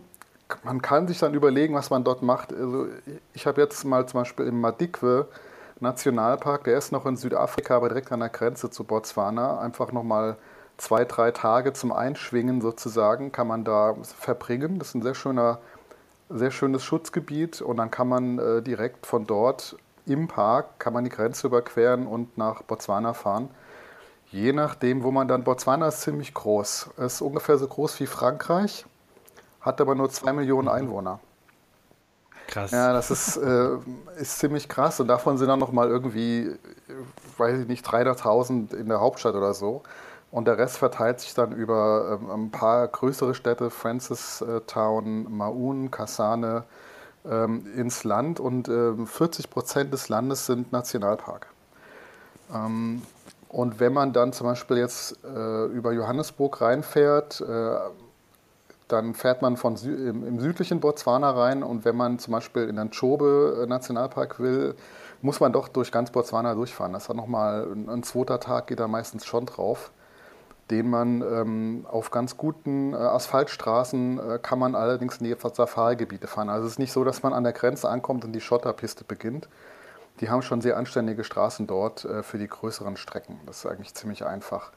Man 0.62 0.82
kann 0.82 1.08
sich 1.08 1.18
dann 1.18 1.34
überlegen, 1.34 1.74
was 1.74 1.90
man 1.90 2.04
dort 2.04 2.22
macht. 2.22 2.52
Also 2.52 2.86
ich 3.32 3.46
habe 3.46 3.60
jetzt 3.60 3.84
mal 3.84 4.06
zum 4.06 4.20
Beispiel 4.20 4.46
im 4.46 4.60
Madikwe 4.60 5.26
Nationalpark, 5.80 6.64
der 6.64 6.78
ist 6.78 6.92
noch 6.92 7.06
in 7.06 7.16
Südafrika, 7.16 7.76
aber 7.76 7.88
direkt 7.88 8.12
an 8.12 8.20
der 8.20 8.28
Grenze 8.28 8.70
zu 8.70 8.84
Botswana, 8.84 9.58
einfach 9.58 9.92
nochmal 9.92 10.36
zwei, 10.76 11.04
drei 11.04 11.30
Tage 11.30 11.72
zum 11.72 11.92
Einschwingen 11.92 12.60
sozusagen, 12.60 13.32
kann 13.32 13.48
man 13.48 13.64
da 13.64 13.94
verbringen. 14.02 14.78
Das 14.78 14.88
ist 14.88 14.94
ein 14.94 15.02
sehr 15.02 15.14
schöner, 15.14 15.58
sehr 16.28 16.50
schönes 16.50 16.84
Schutzgebiet 16.84 17.60
und 17.60 17.76
dann 17.76 17.90
kann 17.90 18.08
man 18.08 18.38
äh, 18.38 18.62
direkt 18.62 19.06
von 19.06 19.26
dort 19.26 19.76
im 20.06 20.28
Park, 20.28 20.78
kann 20.78 20.92
man 20.92 21.04
die 21.04 21.10
Grenze 21.10 21.46
überqueren 21.46 22.06
und 22.06 22.36
nach 22.36 22.62
Botswana 22.62 23.14
fahren. 23.14 23.48
Je 24.30 24.52
nachdem, 24.52 25.02
wo 25.02 25.10
man 25.10 25.28
dann, 25.28 25.44
Botswana 25.44 25.88
ist 25.88 26.02
ziemlich 26.02 26.34
groß. 26.34 26.90
Ist 26.98 27.20
ungefähr 27.20 27.56
so 27.56 27.68
groß 27.68 28.00
wie 28.00 28.06
Frankreich, 28.06 28.84
hat 29.64 29.80
aber 29.80 29.94
nur 29.94 30.10
zwei 30.10 30.32
Millionen 30.32 30.68
Einwohner. 30.68 31.20
Krass. 32.46 32.70
Ja, 32.72 32.92
das 32.92 33.10
ist, 33.10 33.36
äh, 33.36 33.70
ist 34.18 34.38
ziemlich 34.38 34.68
krass. 34.68 35.00
Und 35.00 35.08
davon 35.08 35.38
sind 35.38 35.48
dann 35.48 35.58
nochmal 35.58 35.88
irgendwie, 35.88 36.50
weiß 37.38 37.60
ich 37.60 37.68
nicht, 37.68 37.86
300.000 37.86 38.74
in 38.74 38.88
der 38.88 39.00
Hauptstadt 39.00 39.34
oder 39.34 39.54
so. 39.54 39.82
Und 40.30 40.46
der 40.46 40.58
Rest 40.58 40.76
verteilt 40.76 41.20
sich 41.20 41.34
dann 41.34 41.52
über 41.52 42.18
ähm, 42.20 42.30
ein 42.30 42.50
paar 42.50 42.86
größere 42.88 43.34
Städte, 43.34 43.70
Francistown, 43.70 45.34
Maun, 45.34 45.90
Kasane, 45.90 46.64
ähm, 47.24 47.66
ins 47.76 48.04
Land. 48.04 48.40
Und 48.40 48.68
ähm, 48.68 49.06
40 49.06 49.48
Prozent 49.48 49.92
des 49.92 50.08
Landes 50.08 50.46
sind 50.46 50.72
Nationalpark. 50.72 51.46
Ähm, 52.52 53.02
und 53.48 53.80
wenn 53.80 53.92
man 53.92 54.12
dann 54.12 54.32
zum 54.32 54.48
Beispiel 54.48 54.78
jetzt 54.78 55.16
äh, 55.24 55.64
über 55.66 55.92
Johannesburg 55.92 56.60
reinfährt, 56.60 57.40
äh, 57.40 57.76
dann 58.88 59.14
fährt 59.14 59.42
man 59.42 59.56
von 59.56 59.76
Sü 59.76 59.94
im, 60.08 60.26
im, 60.26 60.40
südlichen 60.40 60.80
Botswana 60.80 61.30
rein 61.30 61.62
und 61.62 61.84
wenn 61.84 61.96
man 61.96 62.18
zum 62.18 62.32
Beispiel 62.32 62.68
in 62.68 62.76
den 62.76 62.90
Chobe 62.90 63.62
äh, 63.62 63.66
Nationalpark 63.66 64.40
will, 64.40 64.74
muss 65.22 65.40
man 65.40 65.52
doch 65.52 65.68
durch 65.68 65.90
ganz 65.90 66.10
Botswana 66.10 66.54
durchfahren. 66.54 66.92
Das 66.92 67.08
hat 67.08 67.16
nochmal 67.16 67.66
ein, 67.72 67.88
ein 67.88 68.02
zweiter 68.02 68.40
Tag, 68.40 68.66
geht 68.66 68.80
da 68.80 68.88
meistens 68.88 69.24
schon 69.24 69.46
drauf, 69.46 69.90
den 70.70 70.90
man 70.90 71.22
ähm, 71.22 71.86
auf 71.90 72.10
ganz 72.10 72.36
guten 72.36 72.92
äh, 72.92 72.96
Asphaltstraßen 72.96 74.18
äh, 74.18 74.38
kann 74.38 74.58
man 74.58 74.74
allerdings 74.74 75.18
in 75.18 75.24
die 75.24 75.34
Safari-Gebiete 75.34 76.26
fahren. 76.26 76.50
Also 76.50 76.66
es 76.66 76.74
ist 76.74 76.78
nicht 76.78 76.92
so, 76.92 77.04
dass 77.04 77.22
man 77.22 77.32
an 77.32 77.44
der 77.44 77.54
Grenze 77.54 77.88
ankommt 77.88 78.24
und 78.24 78.32
die 78.32 78.40
Schotterpiste 78.40 79.04
beginnt. 79.04 79.48
Die 80.20 80.30
haben 80.30 80.42
schon 80.42 80.60
sehr 80.60 80.76
anständige 80.76 81.24
Straßen 81.24 81.66
dort 81.66 82.04
äh, 82.04 82.22
für 82.22 82.38
die 82.38 82.46
größeren 82.46 82.96
Strecken. 82.96 83.40
Das 83.46 83.58
ist 83.58 83.66
eigentlich 83.66 83.94
ziemlich 83.94 84.26
einfach. 84.26 84.72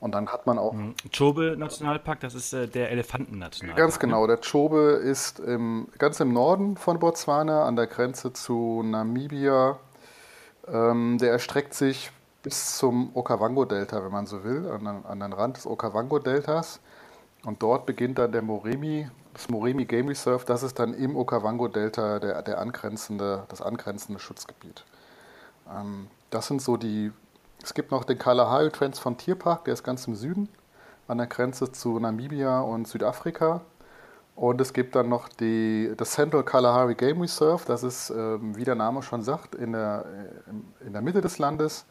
Und 0.00 0.12
dann 0.12 0.28
hat 0.28 0.46
man 0.46 0.58
auch. 0.58 0.72
Mhm. 0.72 0.94
Chobe 1.16 1.56
Nationalpark, 1.58 2.20
das 2.20 2.34
ist 2.34 2.54
äh, 2.54 2.66
der 2.66 2.90
Elefanten-Nationalpark. 2.90 3.78
Ganz 3.78 3.98
genau. 3.98 4.22
Ne? 4.22 4.28
Der 4.28 4.38
Chobe 4.38 5.00
ist 5.02 5.38
im, 5.40 5.88
ganz 5.98 6.20
im 6.20 6.32
Norden 6.32 6.76
von 6.76 6.98
Botswana, 6.98 7.64
an 7.64 7.76
der 7.76 7.86
Grenze 7.86 8.32
zu 8.32 8.82
Namibia. 8.82 9.78
Ähm, 10.66 11.18
der 11.18 11.32
erstreckt 11.32 11.74
sich 11.74 12.10
bis 12.42 12.78
zum 12.78 13.10
Okavango-Delta, 13.14 14.02
wenn 14.02 14.12
man 14.12 14.26
so 14.26 14.42
will, 14.42 14.70
an, 14.70 14.86
an 14.86 15.20
den 15.20 15.32
Rand 15.34 15.58
des 15.58 15.66
Okavango-Deltas. 15.66 16.80
Und 17.44 17.62
dort 17.62 17.84
beginnt 17.84 18.18
dann 18.18 18.32
der 18.32 18.42
Moremi, 18.42 19.08
das 19.34 19.50
Moremi 19.50 19.84
Game 19.84 20.08
Reserve. 20.08 20.44
Das 20.46 20.62
ist 20.62 20.78
dann 20.78 20.94
im 20.94 21.16
Okavango-Delta 21.16 22.18
der, 22.18 22.42
der 22.42 22.58
angrenzende, 22.58 23.44
das 23.48 23.60
angrenzende 23.60 24.18
Schutzgebiet. 24.18 24.84
Ähm, 25.70 26.08
das 26.30 26.46
sind 26.46 26.62
so 26.62 26.78
die 26.78 27.12
es 27.62 27.74
gibt 27.74 27.90
noch 27.90 28.04
den 28.04 28.18
Kalahari 28.18 28.70
Transfrontierpark, 28.70 29.64
der 29.64 29.74
ist 29.74 29.84
ganz 29.84 30.06
im 30.06 30.14
Süden, 30.14 30.48
an 31.08 31.18
der 31.18 31.26
Grenze 31.26 31.72
zu 31.72 31.98
Namibia 31.98 32.60
und 32.60 32.88
Südafrika. 32.88 33.62
Und 34.36 34.60
es 34.60 34.72
gibt 34.72 34.94
dann 34.94 35.10
noch 35.10 35.28
die, 35.28 35.92
das 35.96 36.12
Central 36.12 36.42
Kalahari 36.44 36.94
Game 36.94 37.20
Reserve, 37.20 37.62
das 37.66 37.82
ist, 37.82 38.10
ähm, 38.10 38.56
wie 38.56 38.64
der 38.64 38.74
Name 38.74 39.02
schon 39.02 39.22
sagt, 39.22 39.54
in 39.54 39.72
der, 39.72 40.06
äh, 40.80 40.86
in 40.86 40.92
der 40.94 41.02
Mitte 41.02 41.20
des 41.20 41.38
Landes, 41.38 41.84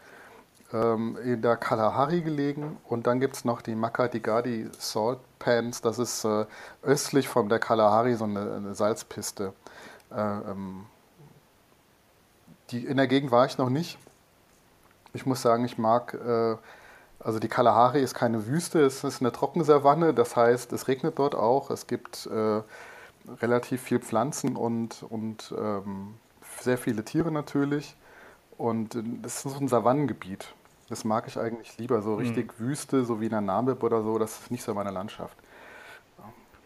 ähm, 0.73 1.15
in 1.23 1.43
der 1.43 1.57
Kalahari 1.57 2.21
gelegen. 2.21 2.77
Und 2.85 3.05
dann 3.05 3.19
gibt 3.19 3.35
es 3.35 3.45
noch 3.45 3.61
die 3.61 3.75
Makadigadi 3.75 4.67
Salt 4.79 5.19
Pans, 5.37 5.81
das 5.81 5.99
ist 5.99 6.25
äh, 6.25 6.45
östlich 6.81 7.27
von 7.29 7.49
der 7.49 7.59
Kalahari 7.59 8.15
so 8.15 8.23
eine, 8.23 8.53
eine 8.55 8.73
Salzpiste. 8.73 9.53
Äh, 10.11 10.19
ähm, 10.19 10.87
die, 12.71 12.83
in 12.85 12.97
der 12.97 13.07
Gegend 13.07 13.29
war 13.31 13.45
ich 13.45 13.59
noch 13.59 13.69
nicht. 13.69 13.99
Ich 15.13 15.25
muss 15.25 15.41
sagen, 15.41 15.65
ich 15.65 15.77
mag, 15.77 16.13
äh, 16.13 16.55
also 17.19 17.39
die 17.39 17.47
Kalahari 17.47 18.01
ist 18.01 18.13
keine 18.13 18.47
Wüste, 18.47 18.81
es 18.81 19.03
ist 19.03 19.21
eine 19.21 19.31
Trockensavanne, 19.31 20.13
das 20.13 20.35
heißt, 20.35 20.71
es 20.73 20.87
regnet 20.87 21.19
dort 21.19 21.35
auch, 21.35 21.69
es 21.71 21.87
gibt 21.87 22.27
äh, 22.27 22.61
relativ 23.41 23.81
viel 23.81 23.99
Pflanzen 23.99 24.55
und, 24.55 25.03
und 25.09 25.53
ähm, 25.57 26.15
sehr 26.59 26.77
viele 26.77 27.03
Tiere 27.03 27.31
natürlich. 27.31 27.95
Und 28.57 28.95
es 29.23 29.45
ist 29.45 29.53
so 29.53 29.59
ein 29.59 29.69
Savannengebiet. 29.69 30.53
Das 30.89 31.05
mag 31.05 31.27
ich 31.27 31.39
eigentlich 31.39 31.77
lieber. 31.77 32.01
So 32.01 32.15
richtig 32.15 32.59
mhm. 32.59 32.65
Wüste, 32.65 33.05
so 33.05 33.21
wie 33.21 33.25
in 33.25 33.31
der 33.31 33.41
Namib 33.41 33.83
oder 33.83 34.03
so, 34.03 34.17
das 34.17 34.39
ist 34.39 34.51
nicht 34.51 34.63
so 34.63 34.73
meine 34.73 34.91
Landschaft. 34.91 35.37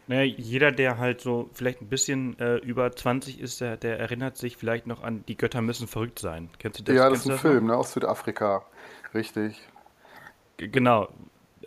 Naja, 0.07 0.23
jeder, 0.23 0.71
der 0.71 0.97
halt 0.97 1.21
so 1.21 1.49
vielleicht 1.53 1.81
ein 1.81 1.87
bisschen 1.87 2.37
äh, 2.37 2.57
über 2.57 2.91
20 2.91 3.39
ist, 3.39 3.61
der, 3.61 3.77
der, 3.77 3.99
erinnert 3.99 4.37
sich 4.37 4.57
vielleicht 4.57 4.85
noch 4.85 5.01
an 5.01 5.23
Die 5.27 5.37
Götter 5.37 5.61
müssen 5.61 5.87
verrückt 5.87 6.19
sein. 6.19 6.49
Kennst 6.59 6.79
du 6.79 6.83
das? 6.83 6.95
Ja, 6.95 7.09
das 7.09 7.19
ist 7.19 7.31
ein 7.31 7.37
Film 7.37 7.67
ne, 7.67 7.77
aus 7.77 7.93
Südafrika. 7.93 8.63
Richtig. 9.13 9.61
G 10.57 10.67
genau. 10.67 11.07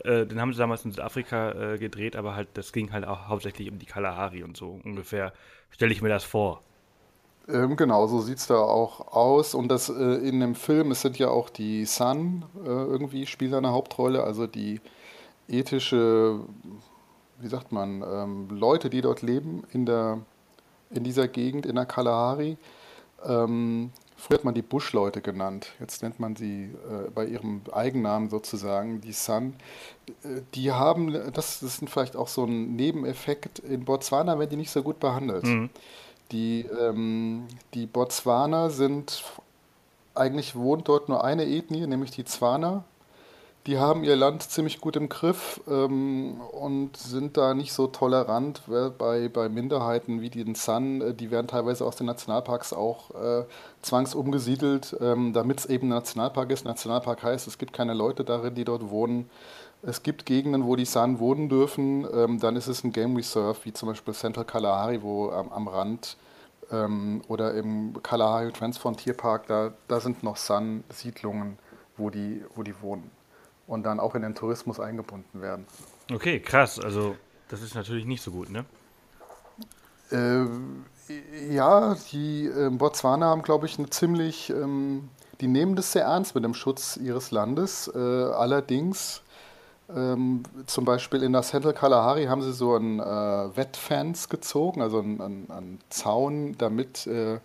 Äh, 0.04 0.26
den 0.26 0.38
haben 0.40 0.52
sie 0.52 0.58
damals 0.58 0.84
in 0.84 0.92
Südafrika 0.92 1.74
äh, 1.74 1.78
gedreht, 1.78 2.14
aber 2.16 2.36
halt, 2.36 2.48
das 2.54 2.72
ging 2.72 2.92
halt 2.92 3.06
auch 3.06 3.28
hauptsächlich 3.28 3.70
um 3.70 3.78
die 3.78 3.86
Kalahari 3.86 4.42
und 4.42 4.56
so 4.56 4.80
ungefähr. 4.84 5.32
Stelle 5.70 5.92
ich 5.92 6.02
mir 6.02 6.10
das 6.10 6.24
vor. 6.24 6.62
Ähm, 7.48 7.76
genau, 7.76 8.06
so 8.06 8.20
sieht 8.20 8.38
es 8.38 8.46
da 8.48 8.56
auch 8.56 9.12
aus. 9.12 9.54
Und 9.54 9.68
das 9.68 9.88
äh, 9.88 9.92
in 9.92 10.40
dem 10.40 10.54
Film, 10.54 10.90
es 10.90 11.00
sind 11.00 11.18
ja 11.18 11.28
auch 11.28 11.48
die 11.48 11.86
Sun 11.86 12.44
äh, 12.64 12.68
irgendwie 12.68 13.24
spielen 13.26 13.54
eine 13.54 13.70
Hauptrolle, 13.72 14.22
also 14.24 14.46
die 14.46 14.80
ethische 15.48 16.40
wie 17.38 17.48
sagt 17.48 17.72
man, 17.72 18.02
ähm, 18.02 18.48
Leute, 18.50 18.90
die 18.90 19.00
dort 19.00 19.22
leben 19.22 19.64
in, 19.72 19.86
der, 19.86 20.20
in 20.90 21.04
dieser 21.04 21.28
Gegend, 21.28 21.66
in 21.66 21.76
der 21.76 21.86
Kalahari. 21.86 22.56
Ähm, 23.24 23.90
früher 24.16 24.38
hat 24.38 24.44
man 24.44 24.54
die 24.54 24.62
Buschleute 24.62 25.20
genannt, 25.20 25.72
jetzt 25.80 26.02
nennt 26.02 26.20
man 26.20 26.36
sie 26.36 26.64
äh, 26.64 27.10
bei 27.14 27.26
ihrem 27.26 27.62
Eigennamen 27.72 28.30
sozusagen, 28.30 29.00
die 29.00 29.12
Sun. 29.12 29.54
Äh, 30.22 30.42
die 30.54 30.72
haben, 30.72 31.12
das, 31.12 31.60
das 31.60 31.62
ist 31.62 31.88
vielleicht 31.88 32.16
auch 32.16 32.28
so 32.28 32.44
ein 32.44 32.76
Nebeneffekt, 32.76 33.58
in 33.60 33.84
Botswana 33.84 34.38
werden 34.38 34.50
die 34.50 34.56
nicht 34.56 34.70
so 34.70 34.82
gut 34.82 35.00
behandelt. 35.00 35.44
Mhm. 35.44 35.70
Die, 36.32 36.66
ähm, 36.80 37.46
die 37.74 37.86
Botswaner 37.86 38.70
sind, 38.70 39.22
eigentlich 40.14 40.56
wohnt 40.56 40.88
dort 40.88 41.08
nur 41.08 41.22
eine 41.22 41.46
Ethnie, 41.46 41.86
nämlich 41.86 42.10
die 42.10 42.24
Zwaner 42.24 42.84
die 43.66 43.78
haben 43.78 44.04
ihr 44.04 44.14
Land 44.14 44.44
ziemlich 44.44 44.80
gut 44.80 44.94
im 44.94 45.08
Griff 45.08 45.60
ähm, 45.68 46.40
und 46.40 46.96
sind 46.96 47.36
da 47.36 47.52
nicht 47.52 47.72
so 47.72 47.88
tolerant 47.88 48.62
bei, 48.96 49.28
bei 49.28 49.48
Minderheiten 49.48 50.20
wie 50.20 50.30
den 50.30 50.54
San. 50.54 51.00
Äh, 51.00 51.14
die 51.14 51.32
werden 51.32 51.48
teilweise 51.48 51.84
aus 51.84 51.96
den 51.96 52.06
Nationalparks 52.06 52.72
auch 52.72 53.10
äh, 53.10 53.44
zwangsumgesiedelt, 53.82 54.96
ähm, 55.00 55.32
damit 55.32 55.60
es 55.60 55.66
eben 55.66 55.88
ein 55.88 55.96
Nationalpark 55.96 56.50
ist. 56.52 56.64
Nationalpark 56.64 57.24
heißt, 57.24 57.48
es 57.48 57.58
gibt 57.58 57.72
keine 57.72 57.94
Leute 57.94 58.22
darin, 58.24 58.54
die 58.54 58.64
dort 58.64 58.88
wohnen. 58.90 59.28
Es 59.82 60.04
gibt 60.04 60.26
Gegenden, 60.26 60.66
wo 60.66 60.76
die 60.76 60.84
San 60.84 61.18
wohnen 61.18 61.48
dürfen. 61.48 62.06
Ähm, 62.14 62.38
dann 62.38 62.54
ist 62.54 62.68
es 62.68 62.84
ein 62.84 62.92
Game 62.92 63.16
Reserve, 63.16 63.58
wie 63.64 63.72
zum 63.72 63.88
Beispiel 63.88 64.14
Central 64.14 64.44
Kalahari, 64.44 65.02
wo 65.02 65.30
am, 65.30 65.50
am 65.50 65.66
Rand 65.66 66.16
ähm, 66.70 67.20
oder 67.26 67.54
im 67.54 68.00
Kalahari 68.00 68.52
Transfrontierpark, 68.52 69.48
da, 69.48 69.72
da 69.88 69.98
sind 69.98 70.22
noch 70.22 70.36
San-Siedlungen, 70.36 71.58
wo 71.96 72.10
die, 72.10 72.44
wo 72.54 72.62
die 72.62 72.80
wohnen 72.80 73.15
und 73.66 73.84
dann 73.84 74.00
auch 74.00 74.14
in 74.14 74.22
den 74.22 74.34
Tourismus 74.34 74.80
eingebunden 74.80 75.40
werden. 75.40 75.66
Okay, 76.12 76.40
krass. 76.40 76.78
Also 76.78 77.16
das 77.48 77.62
ist 77.62 77.74
natürlich 77.74 78.04
nicht 78.04 78.22
so 78.22 78.30
gut, 78.30 78.50
ne? 78.50 78.64
Äh, 80.10 80.46
ja, 81.52 81.96
die 82.12 82.46
äh, 82.46 82.70
Botswana 82.70 83.26
haben, 83.26 83.42
glaube 83.42 83.66
ich, 83.66 83.78
eine 83.78 83.90
ziemlich, 83.90 84.50
ähm, 84.50 85.08
die 85.40 85.48
nehmen 85.48 85.76
das 85.76 85.92
sehr 85.92 86.04
ernst 86.04 86.34
mit 86.34 86.44
dem 86.44 86.54
Schutz 86.54 86.96
ihres 86.96 87.30
Landes. 87.30 87.90
Äh, 87.94 87.98
allerdings, 87.98 89.22
ähm, 89.94 90.42
zum 90.66 90.84
Beispiel 90.84 91.22
in 91.22 91.32
der 91.32 91.42
Central 91.42 91.74
Kalahari 91.74 92.24
haben 92.26 92.42
sie 92.42 92.52
so 92.52 92.74
einen 92.74 92.98
äh, 92.98 93.56
Wettfans 93.56 94.28
gezogen, 94.28 94.82
also 94.82 94.98
einen, 94.98 95.20
einen, 95.20 95.50
einen 95.50 95.80
Zaun, 95.90 96.56
damit 96.58 97.06
äh, 97.06 97.38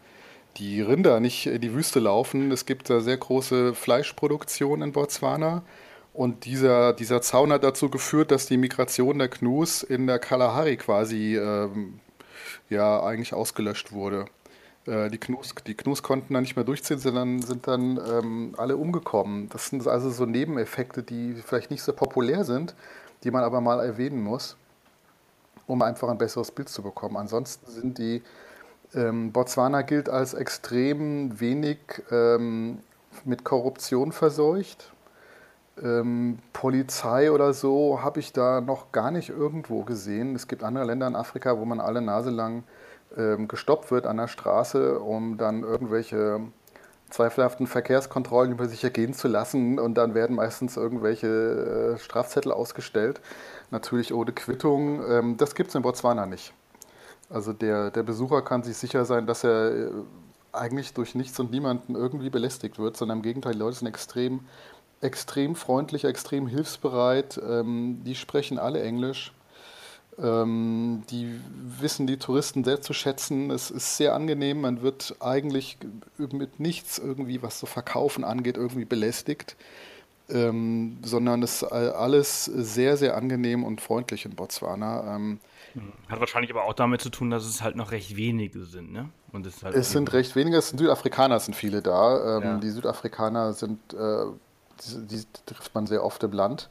die 0.57 0.81
Rinder 0.81 1.19
nicht 1.19 1.47
in 1.47 1.61
die 1.61 1.73
Wüste 1.73 1.99
laufen. 1.99 2.51
Es 2.51 2.65
gibt 2.65 2.89
da 2.89 2.99
sehr 2.99 3.17
große 3.17 3.73
Fleischproduktion 3.73 4.81
in 4.81 4.91
Botswana. 4.91 5.61
Und 6.13 6.45
dieser, 6.45 6.93
dieser 6.93 7.21
Zaun 7.21 7.53
hat 7.53 7.63
dazu 7.63 7.89
geführt, 7.89 8.31
dass 8.31 8.45
die 8.45 8.57
Migration 8.57 9.19
der 9.19 9.29
Gnus 9.29 9.81
in 9.81 10.07
der 10.07 10.19
Kalahari 10.19 10.75
quasi 10.75 11.37
ähm, 11.37 11.99
ja 12.69 13.01
eigentlich 13.01 13.33
ausgelöscht 13.33 13.93
wurde. 13.93 14.25
Äh, 14.85 15.09
die 15.09 15.17
Knus, 15.19 15.55
die 15.65 15.75
Knus 15.75 16.03
konnten 16.03 16.33
dann 16.33 16.43
nicht 16.43 16.55
mehr 16.55 16.65
durchziehen, 16.65 16.99
sondern 16.99 17.41
sind 17.41 17.67
dann 17.67 17.97
ähm, 17.97 18.55
alle 18.57 18.75
umgekommen. 18.75 19.47
Das 19.49 19.67
sind 19.67 19.87
also 19.87 20.09
so 20.09 20.25
Nebeneffekte, 20.25 21.03
die 21.03 21.35
vielleicht 21.35 21.71
nicht 21.71 21.83
so 21.83 21.93
populär 21.93 22.43
sind, 22.43 22.75
die 23.23 23.31
man 23.31 23.43
aber 23.43 23.61
mal 23.61 23.79
erwähnen 23.79 24.21
muss, 24.21 24.57
um 25.65 25.81
einfach 25.81 26.09
ein 26.09 26.17
besseres 26.17 26.51
Bild 26.51 26.67
zu 26.67 26.81
bekommen. 26.81 27.15
Ansonsten 27.15 27.71
sind 27.71 27.97
die 27.97 28.21
ähm, 28.93 29.31
Botswana 29.31 29.83
gilt 29.83 30.09
als 30.09 30.33
extrem 30.33 31.39
wenig 31.39 31.77
ähm, 32.11 32.79
mit 33.23 33.45
Korruption 33.45 34.11
verseucht. 34.11 34.91
Ähm, 35.81 36.39
Polizei 36.53 37.31
oder 37.31 37.53
so 37.53 38.01
habe 38.01 38.19
ich 38.19 38.33
da 38.33 38.61
noch 38.61 38.91
gar 38.91 39.11
nicht 39.11 39.29
irgendwo 39.29 39.83
gesehen. 39.83 40.35
Es 40.35 40.47
gibt 40.47 40.63
andere 40.63 40.85
Länder 40.85 41.07
in 41.07 41.15
Afrika, 41.15 41.57
wo 41.57 41.65
man 41.65 41.79
alle 41.79 42.01
Nase 42.01 42.29
lang 42.29 42.63
ähm, 43.17 43.47
gestoppt 43.47 43.91
wird 43.91 44.05
an 44.05 44.17
der 44.17 44.27
Straße, 44.27 44.99
um 44.99 45.37
dann 45.37 45.63
irgendwelche 45.63 46.41
zweifelhaften 47.09 47.67
Verkehrskontrollen 47.67 48.53
über 48.53 48.67
sich 48.67 48.83
ergehen 48.83 49.13
zu 49.13 49.27
lassen 49.27 49.79
und 49.79 49.95
dann 49.95 50.13
werden 50.13 50.35
meistens 50.35 50.77
irgendwelche 50.77 51.95
äh, 51.95 51.97
Strafzettel 51.99 52.51
ausgestellt, 52.51 53.21
natürlich 53.69 54.13
ohne 54.13 54.31
Quittung. 54.31 55.01
Ähm, 55.07 55.37
das 55.37 55.55
gibt 55.55 55.69
es 55.69 55.75
in 55.75 55.81
Botswana 55.81 56.25
nicht. 56.25 56.53
Also 57.29 57.53
der, 57.53 57.91
der 57.91 58.03
Besucher 58.03 58.41
kann 58.41 58.63
sich 58.63 58.77
sicher 58.77 59.05
sein, 59.05 59.25
dass 59.25 59.43
er 59.43 59.71
äh, 59.71 59.91
eigentlich 60.53 60.93
durch 60.93 61.15
nichts 61.15 61.39
und 61.39 61.51
niemanden 61.51 61.95
irgendwie 61.95 62.29
belästigt 62.29 62.77
wird, 62.79 62.97
sondern 62.97 63.19
im 63.19 63.23
Gegenteil, 63.23 63.53
die 63.53 63.59
Leute 63.59 63.77
sind 63.77 63.87
extrem 63.87 64.41
extrem 65.01 65.55
freundlich, 65.55 66.05
extrem 66.05 66.47
hilfsbereit. 66.47 67.39
Ähm, 67.47 68.03
die 68.05 68.15
sprechen 68.15 68.59
alle 68.59 68.81
Englisch. 68.81 69.33
Ähm, 70.19 71.03
die 71.09 71.39
wissen 71.79 72.05
die 72.05 72.17
Touristen 72.17 72.63
sehr 72.63 72.81
zu 72.81 72.93
schätzen. 72.93 73.49
Es 73.49 73.71
ist 73.71 73.97
sehr 73.97 74.13
angenehm. 74.13 74.61
Man 74.61 74.81
wird 74.81 75.15
eigentlich 75.19 75.77
mit 76.17 76.59
nichts 76.59 76.99
irgendwie, 76.99 77.41
was 77.41 77.59
so 77.59 77.65
Verkaufen 77.65 78.23
angeht, 78.23 78.57
irgendwie 78.57 78.85
belästigt. 78.85 79.55
Ähm, 80.29 80.99
sondern 81.01 81.43
es 81.43 81.61
ist 81.61 81.63
alles 81.71 82.45
sehr, 82.45 82.95
sehr 82.95 83.17
angenehm 83.17 83.65
und 83.65 83.81
freundlich 83.81 84.23
in 84.23 84.35
Botswana. 84.35 85.15
Ähm, 85.15 85.39
Hat 86.07 86.21
wahrscheinlich 86.21 86.51
aber 86.51 86.63
auch 86.63 86.73
damit 86.73 87.01
zu 87.01 87.09
tun, 87.09 87.29
dass 87.29 87.43
es 87.43 87.61
halt 87.61 87.75
noch 87.75 87.91
recht 87.91 88.15
wenige 88.15 88.63
sind, 88.63 88.93
ne? 88.93 89.09
Und 89.33 89.45
es, 89.45 89.61
halt 89.63 89.75
es 89.75 89.91
sind 89.91 90.13
recht 90.13 90.35
wenige, 90.35 90.57
es 90.57 90.69
sind 90.69 90.79
Südafrikaner 90.79 91.39
sind 91.39 91.53
viele 91.53 91.81
da. 91.81 92.37
Ähm, 92.37 92.43
ja. 92.43 92.57
Die 92.59 92.69
Südafrikaner 92.69 93.51
sind 93.51 93.93
äh, 93.93 94.25
die, 94.83 95.07
die, 95.07 95.25
trifft 95.45 95.73
man 95.75 95.87
sehr 95.87 96.03
oft 96.03 96.23
im 96.23 96.31
Land. 96.31 96.69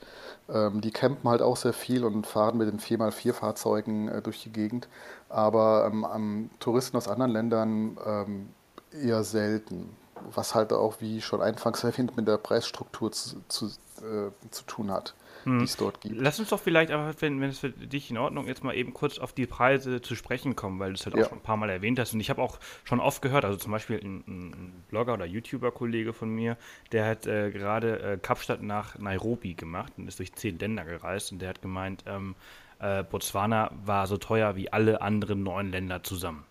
Ähm, 0.48 0.80
die 0.80 0.90
campen 0.90 1.28
halt 1.28 1.42
auch 1.42 1.56
sehr 1.56 1.72
viel 1.72 2.04
und 2.04 2.26
fahren 2.26 2.58
mit 2.58 2.68
den 2.68 2.80
4x4-Fahrzeugen 2.80 4.08
äh, 4.08 4.22
durch 4.22 4.42
die 4.42 4.52
Gegend. 4.52 4.88
Aber 5.28 5.90
ähm, 5.92 6.50
Touristen 6.60 6.96
aus 6.96 7.08
anderen 7.08 7.32
Ländern 7.32 7.98
ähm, 8.04 8.50
eher 8.92 9.24
selten. 9.24 9.96
Was 10.34 10.54
halt 10.54 10.72
auch, 10.72 10.96
wie 11.00 11.22
schon 11.22 11.40
anfangs 11.40 11.82
erwähnt, 11.82 12.16
mit 12.16 12.28
der 12.28 12.36
Preisstruktur 12.36 13.10
zu, 13.12 13.36
zu, 13.48 13.66
äh, 13.66 14.30
zu 14.50 14.64
tun 14.64 14.90
hat 14.90 15.14
hm. 15.44 15.59
die 15.59 15.64
es 15.64 15.76
dort 15.76 16.00
gibt. 16.00 16.16
Lass 16.16 16.38
uns 16.38 16.50
doch 16.50 16.61
vielleicht, 16.61 16.90
aber 16.90 17.12
wenn, 17.20 17.40
wenn 17.40 17.50
es 17.50 17.59
für 17.59 17.70
dich 17.70 18.11
in 18.11 18.18
Ordnung 18.18 18.46
ist, 18.46 18.64
mal 18.64 18.74
eben 18.74 18.94
kurz 18.94 19.18
auf 19.18 19.33
die 19.33 19.46
Preise 19.46 20.00
zu 20.00 20.14
sprechen 20.14 20.57
kommen, 20.57 20.79
weil 20.79 20.90
du 20.90 20.94
es 20.94 21.07
halt 21.07 21.16
ja. 21.16 21.24
auch 21.24 21.29
schon 21.29 21.38
ein 21.38 21.42
paar 21.42 21.57
Mal 21.57 21.70
erwähnt 21.70 21.98
hast. 21.98 22.14
Und 22.14 22.20
ich 22.20 22.31
habe 22.31 22.42
auch 22.42 22.59
schon 22.85 23.00
oft 23.00 23.22
gehört, 23.22 23.44
also 23.44 23.59
zum 23.59 23.72
Beispiel 23.72 23.98
ein, 23.98 24.24
ein 24.26 24.85
Blogger 24.88 25.14
oder 25.14 25.26
YouTuber-Kollege 25.26 26.12
von 26.12 26.31
mir, 26.31 26.57
der 26.92 27.07
hat 27.07 27.26
äh, 27.26 27.50
gerade 27.50 28.00
äh, 28.00 28.18
Kapstadt 28.18 28.62
nach 28.62 28.98
Nairobi 28.98 29.55
gemacht 29.55 29.92
und 29.96 30.09
ist 30.09 30.18
durch 30.18 30.35
zehn 30.35 30.59
Länder 30.59 30.85
gereist 30.85 31.33
und 31.33 31.40
der 31.40 31.50
hat 31.50 31.62
gemeint, 31.62 32.05
ähm, 32.07 32.35
äh, 32.81 33.05
Botswana 33.05 33.70
war 33.85 34.07
so 34.07 34.16
teuer 34.16 34.57
wie 34.57 34.72
alle 34.72 35.03
anderen 35.03 35.42
neun 35.42 35.70
Länder 35.70 36.03
zusammen. 36.03 36.44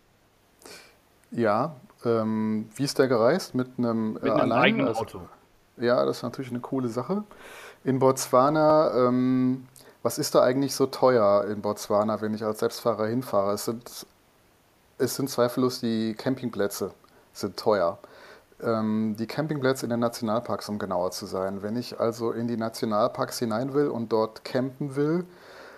Ja, 1.32 1.76
ähm, 2.06 2.70
wie 2.76 2.84
ist 2.84 2.98
der 2.98 3.08
gereist? 3.08 3.56
Mit 3.56 3.68
einem, 3.78 4.14
Mit 4.14 4.30
einem 4.30 4.52
eigenen 4.52 4.88
also, 4.88 5.02
Auto. 5.02 5.30
Ja, 5.78 6.06
das 6.06 6.18
ist 6.18 6.24
natürlich 6.24 6.52
eine 6.52 6.60
coole 6.60 6.88
Sache. 6.88 7.24
In 7.84 8.00
Botswana, 8.00 9.08
ähm, 9.08 9.68
was 10.04 10.18
ist 10.18 10.36
da 10.36 10.42
eigentlich 10.42 10.76
so 10.76 10.86
teuer 10.86 11.46
in 11.46 11.62
Botswana, 11.62 12.22
wenn 12.22 12.34
ich 12.34 12.44
als 12.44 12.60
Selbstfahrer 12.60 13.08
hinfahre? 13.08 13.54
Es 13.54 13.66
sind, 13.66 14.06
es 14.98 15.16
sind 15.16 15.30
zweifellos 15.30 15.80
die 15.80 16.14
Campingplätze, 16.14 16.92
sind 17.32 17.58
teuer. 17.58 17.98
Ähm, 18.62 19.16
die 19.18 19.28
Campingplätze 19.28 19.86
in 19.86 19.92
den 19.92 20.02
Nationalparks, 20.02 20.68
um 20.68 20.78
genauer 20.78 21.12
zu 21.12 21.26
sein. 21.26 21.64
Wenn 21.64 21.78
ich 21.78 22.00
also 22.00 22.32
in 22.32 22.48
die 22.48 22.58
Nationalparks 22.58 23.40
hinein 23.40 23.74
will 23.74 23.88
und 23.88 24.12
dort 24.12 24.44
campen 24.44 24.98
will, 24.98 25.26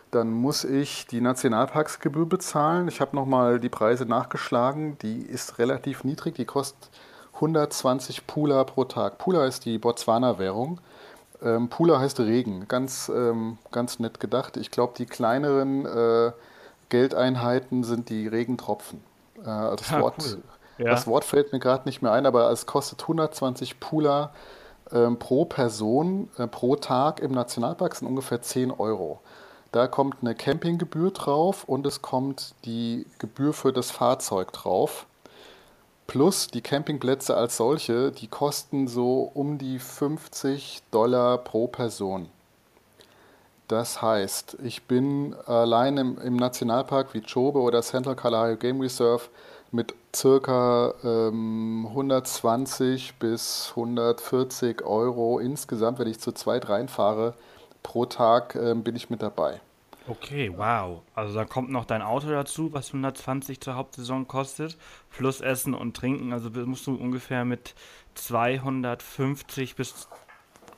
dann 0.09 0.31
muss 0.31 0.63
ich 0.63 1.05
die 1.07 1.21
Nationalparksgebühr 1.21 2.27
bezahlen. 2.27 2.87
Ich 2.87 2.99
habe 2.99 3.15
nochmal 3.15 3.59
die 3.59 3.69
Preise 3.69 4.05
nachgeschlagen. 4.05 4.97
Die 4.99 5.21
ist 5.21 5.59
relativ 5.59 6.03
niedrig. 6.03 6.35
Die 6.35 6.45
kostet 6.45 6.89
120 7.35 8.27
Pula 8.27 8.63
pro 8.63 8.85
Tag. 8.85 9.19
Pula 9.19 9.45
ist 9.45 9.65
die 9.65 9.77
Botswana-Währung. 9.77 10.81
Ähm, 11.43 11.69
Pula 11.69 11.99
heißt 11.99 12.19
Regen, 12.19 12.67
ganz, 12.67 13.09
ähm, 13.13 13.57
ganz 13.71 13.99
nett 13.99 14.19
gedacht. 14.19 14.57
Ich 14.57 14.71
glaube, 14.71 14.93
die 14.97 15.05
kleineren 15.05 15.85
äh, 15.85 16.31
Geldeinheiten 16.89 17.83
sind 17.83 18.09
die 18.09 18.27
Regentropfen. 18.27 18.99
Äh, 19.39 19.45
das, 19.45 19.91
ah, 19.91 20.01
Wort, 20.01 20.15
cool. 20.19 20.41
ja. 20.77 20.91
das 20.91 21.07
Wort 21.07 21.23
fällt 21.23 21.51
mir 21.51 21.59
gerade 21.59 21.87
nicht 21.87 22.01
mehr 22.01 22.11
ein, 22.11 22.25
aber 22.25 22.51
es 22.51 22.65
kostet 22.65 23.01
120 23.01 23.79
Pula 23.79 24.31
ähm, 24.91 25.17
pro 25.17 25.45
Person 25.45 26.29
äh, 26.37 26.47
pro 26.47 26.75
Tag 26.75 27.19
im 27.21 27.31
Nationalpark, 27.31 27.95
sind 27.95 28.07
ungefähr 28.07 28.41
10 28.41 28.71
Euro. 28.71 29.19
Da 29.71 29.87
kommt 29.87 30.17
eine 30.21 30.35
Campinggebühr 30.35 31.11
drauf 31.11 31.63
und 31.63 31.85
es 31.85 32.01
kommt 32.01 32.55
die 32.65 33.05
Gebühr 33.19 33.53
für 33.53 33.71
das 33.71 33.89
Fahrzeug 33.89 34.51
drauf. 34.51 35.05
Plus 36.07 36.47
die 36.47 36.61
Campingplätze 36.61 37.35
als 37.35 37.57
solche, 37.57 38.11
die 38.11 38.27
kosten 38.27 38.87
so 38.87 39.31
um 39.33 39.57
die 39.57 39.79
50 39.79 40.81
Dollar 40.91 41.37
pro 41.37 41.67
Person. 41.67 42.29
Das 43.67 44.01
heißt, 44.01 44.57
ich 44.63 44.83
bin 44.83 45.33
allein 45.45 45.95
im, 45.97 46.17
im 46.17 46.35
Nationalpark 46.35 47.13
wie 47.13 47.21
Chobe 47.21 47.59
oder 47.59 47.81
Central 47.81 48.17
Kalahari 48.17 48.57
Game 48.57 48.81
Reserve 48.81 49.23
mit 49.71 49.95
circa 50.13 50.93
ähm, 51.05 51.85
120 51.87 53.15
bis 53.15 53.69
140 53.69 54.83
Euro 54.83 55.39
insgesamt, 55.39 55.99
wenn 55.99 56.09
ich 56.09 56.19
zu 56.19 56.33
zweit 56.33 56.67
reinfahre, 56.67 57.33
pro 57.81 58.05
Tag 58.05 58.55
äh, 58.55 58.73
bin 58.75 58.97
ich 58.97 59.09
mit 59.09 59.21
dabei. 59.21 59.61
Okay, 60.07 60.51
wow. 60.55 61.03
Also 61.13 61.35
da 61.35 61.45
kommt 61.45 61.69
noch 61.69 61.85
dein 61.85 62.01
Auto 62.01 62.29
dazu, 62.29 62.73
was 62.73 62.87
120 62.87 63.61
zur 63.61 63.75
Hauptsaison 63.75 64.27
kostet, 64.27 64.77
plus 65.11 65.41
Essen 65.41 65.73
und 65.73 65.95
Trinken. 65.95 66.33
Also 66.33 66.49
musst 66.49 66.87
du 66.87 66.95
ungefähr 66.95 67.45
mit 67.45 67.75
250 68.15 69.75
bis 69.75 70.07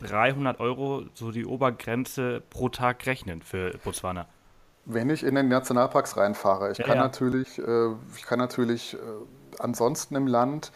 300 0.01 0.59
Euro 0.59 1.05
so 1.13 1.31
die 1.31 1.45
Obergrenze 1.45 2.41
pro 2.49 2.69
Tag 2.69 3.05
rechnen 3.05 3.41
für 3.41 3.77
Botswana. 3.83 4.27
Wenn 4.85 5.09
ich 5.09 5.23
in 5.23 5.35
den 5.35 5.47
Nationalparks 5.47 6.17
reinfahre, 6.17 6.71
ich 6.71 6.77
ja, 6.77 6.85
kann 6.85 6.97
ja. 6.97 7.03
natürlich, 7.03 7.57
äh, 7.57 7.87
ich 8.17 8.23
kann 8.23 8.39
natürlich 8.39 8.95
äh, 8.95 8.97
ansonsten 9.59 10.15
im 10.15 10.27
Land 10.27 10.73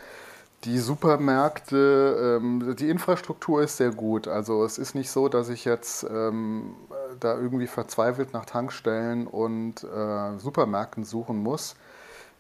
die 0.64 0.80
Supermärkte, 0.80 2.40
ähm, 2.42 2.76
die 2.78 2.90
Infrastruktur 2.90 3.62
ist 3.62 3.78
sehr 3.78 3.92
gut. 3.92 4.28
Also 4.28 4.64
es 4.64 4.78
ist 4.78 4.96
nicht 4.96 5.12
so, 5.12 5.30
dass 5.30 5.50
ich 5.50 5.66
jetzt 5.66 6.04
ähm, 6.04 6.76
da 7.20 7.36
irgendwie 7.36 7.68
verzweifelt 7.68 8.34
nach 8.34 8.46
Tankstellen 8.46 9.28
und 9.28 9.84
äh, 9.84 10.38
Supermärkten 10.38 11.04
suchen 11.04 11.38
muss. 11.38 11.76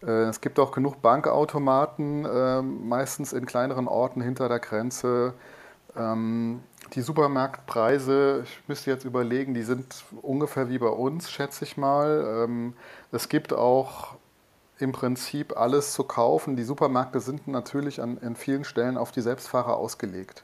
Äh, 0.02 0.24
es 0.24 0.42
gibt 0.42 0.60
auch 0.60 0.72
genug 0.72 1.02
Bankautomaten, 1.02 2.26
äh, 2.26 2.62
meistens 2.62 3.34
in 3.34 3.46
kleineren 3.46 3.88
Orten 3.88 4.22
hinter 4.22 4.50
der 4.50 4.60
Grenze. 4.60 5.34
Ähm, 5.96 6.62
die 6.94 7.02
Supermarktpreise, 7.02 8.44
ich 8.44 8.62
müsste 8.68 8.92
jetzt 8.92 9.06
überlegen, 9.06 9.54
die 9.54 9.64
sind 9.64 10.04
ungefähr 10.22 10.70
wie 10.70 10.78
bei 10.80 10.88
uns, 10.88 11.30
schätze 11.30 11.66
ich 11.66 11.78
mal. 11.78 12.46
Ähm, 12.46 12.74
es 13.12 13.30
gibt 13.30 13.54
auch 13.54 14.17
im 14.80 14.92
Prinzip 14.92 15.58
alles 15.58 15.94
zu 15.94 16.04
kaufen. 16.04 16.56
Die 16.56 16.63
Supermärkte 16.63 17.20
sind 17.20 17.48
natürlich 17.48 18.02
an, 18.02 18.18
an 18.22 18.36
vielen 18.36 18.63
Stellen 18.63 18.98
auf 18.98 19.12
die 19.12 19.22
Selbstfahrer 19.22 19.78
ausgelegt. 19.78 20.44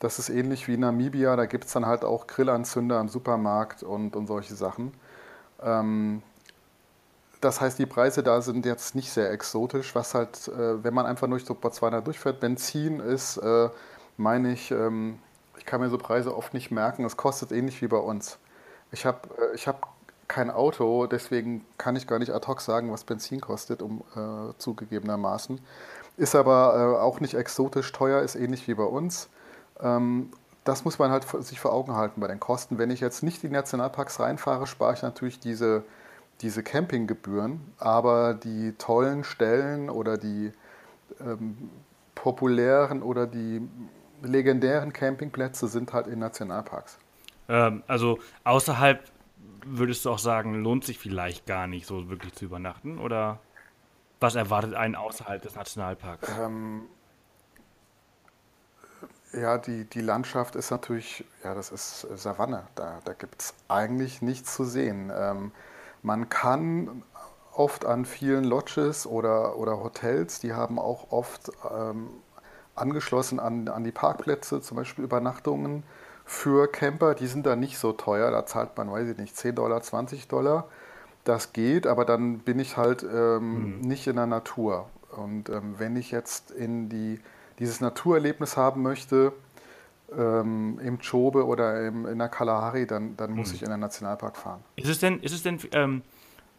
Das 0.00 0.18
ist 0.18 0.30
ähnlich 0.30 0.66
wie 0.66 0.76
Namibia, 0.76 1.36
da 1.36 1.46
gibt 1.46 1.66
es 1.66 1.72
dann 1.72 1.86
halt 1.86 2.04
auch 2.04 2.26
Grillanzünder 2.26 3.00
im 3.00 3.08
Supermarkt 3.08 3.82
und, 3.82 4.16
und 4.16 4.26
solche 4.26 4.54
Sachen. 4.54 4.92
Ähm, 5.62 6.22
das 7.40 7.60
heißt, 7.60 7.78
die 7.78 7.86
Preise 7.86 8.22
da 8.22 8.40
sind 8.42 8.66
jetzt 8.66 8.94
nicht 8.94 9.10
sehr 9.12 9.30
exotisch, 9.30 9.94
was 9.94 10.14
halt, 10.14 10.48
äh, 10.48 10.82
wenn 10.82 10.94
man 10.94 11.06
einfach 11.06 11.28
durch 11.28 11.44
so 11.44 11.54
Botswana 11.54 12.00
durchfährt, 12.00 12.40
Benzin 12.40 13.00
ist, 13.00 13.36
äh, 13.38 13.68
meine 14.16 14.52
ich, 14.52 14.70
ähm, 14.70 15.18
ich 15.58 15.66
kann 15.66 15.80
mir 15.80 15.90
so 15.90 15.98
Preise 15.98 16.36
oft 16.36 16.54
nicht 16.54 16.70
merken, 16.70 17.04
es 17.04 17.16
kostet 17.16 17.52
ähnlich 17.52 17.80
wie 17.82 17.88
bei 17.88 17.98
uns. 17.98 18.38
Ich 18.92 19.06
habe 19.06 19.28
äh, 19.38 19.54
ich 19.54 19.68
hab 19.68 19.88
kein 20.30 20.50
Auto, 20.50 21.06
deswegen 21.06 21.66
kann 21.76 21.96
ich 21.96 22.06
gar 22.06 22.20
nicht 22.20 22.32
ad 22.32 22.46
hoc 22.46 22.60
sagen, 22.60 22.92
was 22.92 23.02
Benzin 23.02 23.40
kostet, 23.40 23.82
um 23.82 24.04
äh, 24.14 24.56
zugegebenermaßen. 24.58 25.60
Ist 26.16 26.36
aber 26.36 26.94
äh, 26.96 27.02
auch 27.02 27.18
nicht 27.18 27.34
exotisch 27.34 27.90
teuer, 27.90 28.22
ist 28.22 28.36
ähnlich 28.36 28.68
wie 28.68 28.74
bei 28.74 28.84
uns. 28.84 29.28
Ähm, 29.80 30.30
das 30.62 30.84
muss 30.84 31.00
man 31.00 31.10
halt 31.10 31.26
sich 31.44 31.58
vor 31.58 31.72
Augen 31.72 31.96
halten 31.96 32.20
bei 32.20 32.28
den 32.28 32.38
Kosten. 32.38 32.78
Wenn 32.78 32.90
ich 32.90 33.00
jetzt 33.00 33.24
nicht 33.24 33.42
in 33.42 33.50
Nationalparks 33.50 34.20
reinfahre, 34.20 34.68
spare 34.68 34.94
ich 34.94 35.02
natürlich 35.02 35.40
diese, 35.40 35.82
diese 36.42 36.62
Campinggebühren, 36.62 37.60
aber 37.78 38.34
die 38.34 38.74
tollen 38.78 39.24
Stellen 39.24 39.90
oder 39.90 40.16
die 40.16 40.52
ähm, 41.20 41.70
populären 42.14 43.02
oder 43.02 43.26
die 43.26 43.68
legendären 44.22 44.92
Campingplätze 44.92 45.66
sind 45.66 45.92
halt 45.92 46.06
in 46.06 46.20
Nationalparks. 46.20 46.98
Ähm, 47.48 47.82
also 47.88 48.20
außerhalb 48.44 49.00
würdest 49.64 50.04
du 50.04 50.10
auch 50.10 50.18
sagen, 50.18 50.62
lohnt 50.62 50.84
sich 50.84 50.98
vielleicht 50.98 51.46
gar 51.46 51.66
nicht 51.66 51.86
so 51.86 52.08
wirklich 52.08 52.34
zu 52.34 52.44
übernachten? 52.44 52.98
Oder 52.98 53.40
was 54.20 54.34
erwartet 54.34 54.74
einen 54.74 54.96
außerhalb 54.96 55.42
des 55.42 55.54
Nationalparks? 55.54 56.30
Ähm, 56.38 56.82
ja, 59.32 59.58
die, 59.58 59.84
die 59.84 60.00
Landschaft 60.00 60.56
ist 60.56 60.70
natürlich, 60.70 61.24
ja, 61.44 61.54
das 61.54 61.70
ist 61.70 62.06
Savanne. 62.16 62.66
Da, 62.74 63.00
da 63.04 63.12
gibt 63.12 63.42
es 63.42 63.54
eigentlich 63.68 64.22
nichts 64.22 64.54
zu 64.54 64.64
sehen. 64.64 65.12
Ähm, 65.14 65.52
man 66.02 66.28
kann 66.28 67.02
oft 67.52 67.84
an 67.84 68.04
vielen 68.04 68.44
Lodges 68.44 69.06
oder, 69.06 69.56
oder 69.56 69.82
Hotels, 69.82 70.40
die 70.40 70.52
haben 70.52 70.78
auch 70.78 71.10
oft 71.10 71.50
ähm, 71.70 72.08
angeschlossen 72.74 73.40
an, 73.40 73.68
an 73.68 73.84
die 73.84 73.92
Parkplätze, 73.92 74.60
zum 74.60 74.76
Beispiel 74.76 75.04
Übernachtungen 75.04 75.82
für 76.30 76.68
Camper, 76.68 77.16
die 77.16 77.26
sind 77.26 77.44
da 77.44 77.56
nicht 77.56 77.76
so 77.76 77.92
teuer. 77.92 78.30
Da 78.30 78.46
zahlt 78.46 78.76
man, 78.76 78.90
weiß 78.90 79.08
ich 79.08 79.18
nicht, 79.18 79.36
10 79.36 79.56
Dollar, 79.56 79.82
20 79.82 80.28
Dollar. 80.28 80.68
Das 81.24 81.52
geht, 81.52 81.88
aber 81.88 82.04
dann 82.04 82.38
bin 82.38 82.60
ich 82.60 82.76
halt 82.76 83.02
ähm, 83.02 83.78
mhm. 83.78 83.80
nicht 83.80 84.06
in 84.06 84.14
der 84.14 84.26
Natur. 84.26 84.88
Und 85.10 85.48
ähm, 85.48 85.74
wenn 85.78 85.96
ich 85.96 86.12
jetzt 86.12 86.52
in 86.52 86.88
die, 86.88 87.18
dieses 87.58 87.80
Naturerlebnis 87.80 88.56
haben 88.56 88.80
möchte, 88.80 89.32
ähm, 90.16 90.78
im 90.82 91.00
Chobe 91.00 91.44
oder 91.44 91.88
im, 91.88 92.06
in 92.06 92.18
der 92.18 92.28
Kalahari, 92.28 92.86
dann, 92.86 93.16
dann 93.16 93.32
muss 93.32 93.48
mhm. 93.48 93.54
ich 93.56 93.62
in 93.64 93.70
den 93.70 93.80
Nationalpark 93.80 94.36
fahren. 94.36 94.62
Ist 94.76 94.88
es 94.88 95.00
denn, 95.00 95.18
ist 95.18 95.32
es 95.32 95.42
denn 95.42 95.58
ähm, 95.72 96.02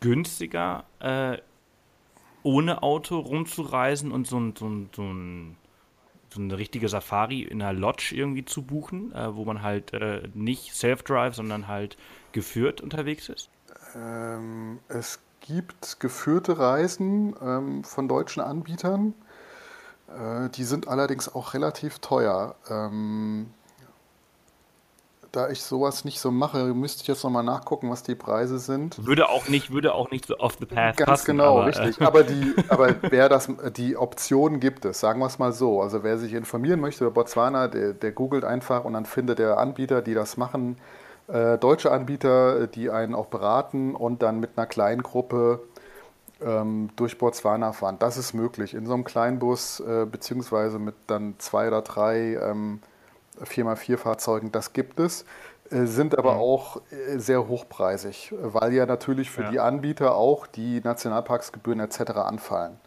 günstiger, 0.02 0.84
äh, 1.00 1.38
ohne 2.44 2.84
Auto 2.84 3.20
rumzureisen 3.20 4.12
und 4.12 4.28
so 4.28 4.38
ein, 4.38 4.54
so 4.54 4.68
ein, 4.68 4.90
so 4.94 5.02
ein 5.02 5.56
so 6.34 6.42
eine 6.42 6.58
richtige 6.58 6.88
Safari 6.88 7.42
in 7.42 7.62
einer 7.62 7.78
Lodge 7.78 8.14
irgendwie 8.16 8.46
zu 8.46 8.64
buchen, 8.64 9.14
äh, 9.14 9.36
wo 9.36 9.46
man 9.46 9.62
halt 9.62 9.94
äh, 9.94 10.30
nicht 10.34 10.74
Self-Drive, 10.74 11.36
sondern 11.36 11.68
halt 11.68 11.98
geführt 12.32 12.82
unterwegs 12.82 13.30
ist? 13.30 13.50
Ähm, 13.96 14.80
es 14.88 15.20
gibt 15.42 16.00
geführte 16.00 16.58
Reisen 16.58 17.36
ähm, 17.42 17.84
von 17.84 18.08
deutschen 18.08 18.42
Anbietern. 18.42 19.14
Äh, 20.08 20.50
die 20.50 20.64
sind 20.64 20.88
allerdings 20.88 21.34
auch 21.34 21.54
relativ 21.54 22.00
teuer. 22.00 22.56
Ähm, 22.70 23.48
da 25.32 25.50
ich 25.50 25.64
sowas 25.64 26.04
nicht 26.04 26.20
so 26.20 26.30
mache, 26.30 26.74
müsste 26.74 27.02
ich 27.02 27.08
jetzt 27.08 27.24
nochmal 27.24 27.44
nachgucken, 27.44 27.90
was 27.90 28.04
die 28.04 28.16
Preise 28.16 28.60
sind. 28.60 29.06
Würde 29.06 29.30
auch 29.30 29.48
nicht, 29.48 29.72
würde 29.72 29.94
auch 29.94 30.12
nicht 30.12 30.26
so 30.26 30.38
off 30.38 30.58
the 30.60 30.66
path 30.66 30.98
Ganz 30.98 31.10
passen, 31.10 31.38
genau, 31.38 31.60
aber, 31.60 31.68
richtig. 31.68 32.02
Äh. 32.02 32.04
Aber, 32.04 32.24
die, 32.24 32.54
aber 32.68 32.96
wer 33.02 33.30
das, 33.30 33.50
die 33.78 33.96
Option 33.96 34.60
gibt 34.60 34.84
es, 34.84 35.00
sagen 35.00 35.20
wir 35.20 35.28
es 35.28 35.40
mal 35.40 35.54
so. 35.54 35.82
Also 35.82 36.04
wer 36.04 36.18
sich 36.18 36.34
informieren 36.34 36.82
möchte 36.82 37.06
über 37.06 37.14
Botswana, 37.14 37.70
der, 37.70 37.94
der 37.94 38.12
googelt 38.12 38.44
einfach 38.44 38.84
und 38.84 38.94
dann 38.94 39.06
findet 39.06 39.40
der 39.40 39.58
Anbieter, 39.58 40.02
die 40.02 40.14
das 40.14 40.36
machen, 40.36 40.78
äh, 41.28 41.58
deutsche 41.58 41.92
Anbieter, 41.92 42.68
die 42.68 42.90
einen 42.90 43.16
auch 43.16 43.28
beraten 43.28 43.96
und 43.96 44.22
dann 44.22 44.42
mit 44.42 44.52
einer 44.58 44.68
kleinen 44.68 45.02
Gruppe 45.02 45.62
ähm, 46.42 46.90
durch 46.98 47.18
Botswana 47.18 47.72
fahren. 47.72 47.96
Das 48.00 48.18
ist 48.18 48.34
möglich. 48.34 48.74
In 48.74 48.86
so 48.86 48.94
einem 48.94 49.06
Kleinbus, 49.06 49.80
äh, 49.80 50.06
beziehungsweise 50.06 50.78
mit 50.78 50.96
dann 51.08 51.36
zwei 51.38 51.70
oder 51.70 51.84
drei 51.84 52.36
ähm, 52.36 52.82
4x4 53.44 53.98
Fahrzeugen, 53.98 54.52
das 54.52 54.74
gibt 54.74 55.00
es, 55.00 55.26
äh, 55.70 55.86
sind 55.86 56.18
aber 56.18 56.36
mhm. 56.36 56.40
auch 56.40 56.82
äh, 56.92 57.18
sehr 57.18 57.48
hochpreisig, 57.48 58.34
weil 58.40 58.74
ja 58.74 58.86
natürlich 58.86 59.30
für 59.30 59.44
ja. 59.44 59.52
die 59.52 59.60
Anbieter 59.60 60.16
auch 60.16 60.48
die 60.48 60.82
Nationalparksgebühren 60.82 61.80
etc. 61.80 62.12
anfallen. 62.12 62.78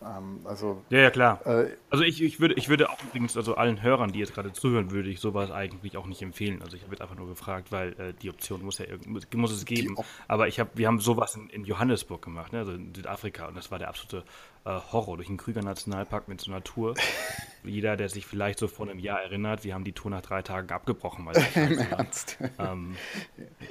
Ähm, 0.00 0.40
also, 0.44 0.82
ja, 0.90 1.00
ja, 1.00 1.10
klar. 1.10 1.44
Äh, 1.44 1.76
also 1.90 2.04
ich, 2.04 2.22
ich, 2.22 2.38
würde, 2.40 2.54
ich 2.54 2.68
würde 2.68 2.90
auch 2.90 3.02
übrigens, 3.02 3.36
also 3.36 3.54
allen 3.56 3.82
Hörern, 3.82 4.12
die 4.12 4.20
jetzt 4.20 4.34
gerade 4.34 4.52
zuhören, 4.52 4.90
würde 4.90 5.08
ich 5.08 5.20
sowas 5.20 5.50
eigentlich 5.50 5.96
auch 5.96 6.06
nicht 6.06 6.22
empfehlen. 6.22 6.62
Also 6.62 6.76
ich 6.76 6.82
habe 6.82 6.92
jetzt 6.92 7.02
einfach 7.02 7.16
nur 7.16 7.28
gefragt, 7.28 7.72
weil 7.72 7.92
äh, 7.94 8.14
die 8.22 8.30
Option 8.30 8.62
muss 8.62 8.78
ja 8.78 8.86
muss 9.08 9.52
es 9.52 9.64
geben. 9.64 9.96
Aber 10.28 10.46
ich 10.46 10.60
habe, 10.60 10.70
wir 10.74 10.86
haben 10.86 11.00
sowas 11.00 11.34
in, 11.34 11.48
in 11.50 11.64
Johannesburg 11.64 12.22
gemacht, 12.22 12.52
ne? 12.52 12.60
also 12.60 12.72
in 12.72 12.94
Südafrika, 12.94 13.46
und 13.46 13.56
das 13.56 13.70
war 13.70 13.78
der 13.78 13.88
absolute 13.88 14.24
äh, 14.64 14.78
Horror 14.92 15.16
durch 15.16 15.28
den 15.28 15.36
Krüger 15.36 15.62
Nationalpark 15.62 16.28
mit 16.28 16.40
so 16.40 16.50
einer 16.50 16.62
Tour. 16.62 16.94
Jeder, 17.64 17.96
der 17.96 18.08
sich 18.08 18.24
vielleicht 18.24 18.58
so 18.58 18.68
vor 18.68 18.88
einem 18.88 18.98
Jahr 18.98 19.20
erinnert, 19.20 19.64
wir 19.64 19.74
haben 19.74 19.84
die 19.84 19.92
Tour 19.92 20.10
nach 20.10 20.22
drei 20.22 20.42
Tagen 20.42 20.70
abgebrochen. 20.70 21.26
Weil 21.26 21.36
Im 21.54 21.78
Ernst? 21.78 22.38
Ähm, 22.58 22.96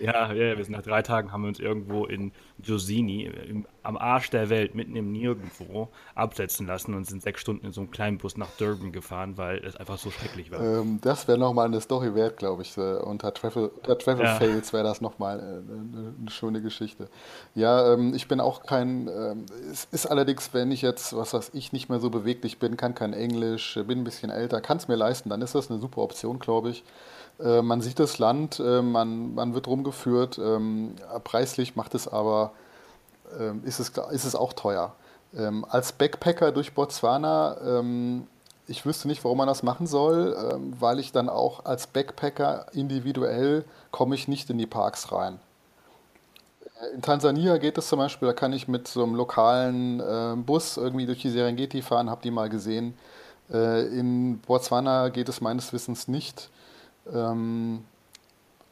ja, 0.02 0.32
ja, 0.34 0.58
wir 0.58 0.64
sind 0.64 0.74
nach 0.74 0.84
drei 0.84 1.02
Tagen 1.02 1.32
haben 1.32 1.44
wir 1.44 1.48
uns 1.48 1.60
irgendwo 1.60 2.06
in 2.06 2.32
Josini, 2.60 3.24
im, 3.24 3.66
am 3.84 3.98
Arsch 3.98 4.30
der 4.30 4.50
Welt, 4.50 4.76
mitten 4.76 4.96
im 4.96 5.12
Nirgendwo, 5.12 5.90
absetzen 6.16 6.68
lassen 6.68 6.94
und 6.94 7.06
sind 7.06 7.22
sechs 7.22 7.40
Stunden 7.42 7.66
in 7.66 7.72
so 7.72 7.82
einem 7.82 7.92
kleinen 7.92 8.18
Bus 8.18 8.36
nach 8.36 8.50
Durban 8.58 8.92
gefahren, 8.92 9.38
weil 9.38 9.60
es 9.60 9.78
einfach 9.78 9.98
so 9.98 10.12
schrecklich 10.12 10.52
war. 10.52 10.60
Ähm, 10.60 11.00
das 11.02 11.28
wäre 11.28 11.38
nochmal 11.38 11.68
eine 11.68 11.80
Story 11.80 12.14
wert, 12.14 12.38
glaube 12.38 12.64
ich. 12.64 12.78
Äh, 12.78 12.98
unter 12.98 13.34
Travel, 13.34 13.68
unter 13.68 13.98
Travel 13.98 14.26
ja. 14.26 14.36
Fails 14.36 14.74
wäre 14.74 14.84
das 14.84 15.02
nochmal 15.02 15.40
eine, 15.40 15.50
äh, 15.50 16.20
eine 16.20 16.30
schöne 16.30 16.62
Geschichte. 16.62 17.10
Ja, 17.56 17.94
ähm, 17.94 18.14
ich 18.14 18.28
bin 18.28 18.42
auch 18.42 18.64
kein, 18.64 19.08
ähm, 19.08 19.46
es 19.72 19.88
ist 19.92 20.06
allerdings, 20.08 20.54
wenn 20.54 20.72
ich 20.72 20.77
jetzt, 20.82 21.16
was 21.16 21.34
weiß 21.34 21.52
ich, 21.54 21.74
nicht 21.74 21.90
mehr 21.90 22.00
so 22.00 22.10
beweglich 22.10 22.60
bin, 22.60 22.78
kann 22.78 22.96
kein 22.96 23.14
Englisch, 23.14 23.80
bin 23.88 24.00
ein 24.00 24.04
bisschen 24.04 24.30
älter, 24.30 24.62
kann 24.62 24.78
es 24.78 24.88
mir 24.88 24.96
leisten, 24.96 25.30
dann 25.30 25.42
ist 25.42 25.56
das 25.56 25.70
eine 25.70 25.80
super 25.80 26.02
Option, 26.02 26.40
glaube 26.40 26.70
ich. 26.70 26.84
Äh, 27.40 27.62
man 27.62 27.82
sieht 27.82 28.00
das 28.00 28.20
Land, 28.20 28.60
äh, 28.60 28.82
man, 28.82 29.36
man 29.36 29.54
wird 29.54 29.68
rumgeführt, 29.68 30.38
ähm, 30.38 30.96
preislich 31.24 31.76
macht 31.76 31.96
es 31.96 32.08
aber, 32.08 32.52
äh, 33.38 33.68
ist, 33.68 33.80
es, 33.80 33.90
ist 34.12 34.26
es 34.26 34.36
auch 34.36 34.54
teuer. 34.54 34.96
Ähm, 35.36 35.66
als 35.70 35.92
Backpacker 35.92 36.52
durch 36.52 36.74
Botswana, 36.74 37.58
ähm, 37.64 38.28
ich 38.68 38.86
wüsste 38.86 39.08
nicht, 39.08 39.24
warum 39.24 39.38
man 39.38 39.48
das 39.48 39.64
machen 39.64 39.88
soll, 39.88 40.36
ähm, 40.52 40.74
weil 40.80 41.00
ich 41.00 41.12
dann 41.12 41.30
auch 41.30 41.66
als 41.66 41.88
Backpacker 41.88 42.68
individuell 42.74 43.66
komme 43.92 44.16
ich 44.16 44.28
nicht 44.28 44.50
in 44.50 44.58
die 44.58 44.68
Parks 44.68 45.12
rein. 45.12 45.40
In 46.94 47.02
Tansania 47.02 47.58
geht 47.58 47.78
es 47.78 47.88
zum 47.88 48.00
Beispiel, 48.00 48.28
da 48.28 48.34
kann 48.34 48.54
ich 48.54 48.68
mit 48.68 48.88
so 48.88 49.04
einem 49.04 49.16
lokalen 49.16 50.00
äh, 50.00 50.36
Bus 50.36 50.78
irgendwie 50.78 51.06
durch 51.06 51.22
die 51.22 51.30
Serengeti 51.30 51.82
fahren, 51.82 52.10
habe 52.10 52.22
die 52.22 52.32
mal 52.32 52.50
gesehen. 52.50 52.94
Äh, 53.52 53.88
in 53.88 54.40
Botswana 54.40 55.10
geht 55.10 55.30
es 55.30 55.42
meines 55.42 55.74
Wissens 55.74 56.08
nicht. 56.08 56.50
Ähm, 57.12 57.84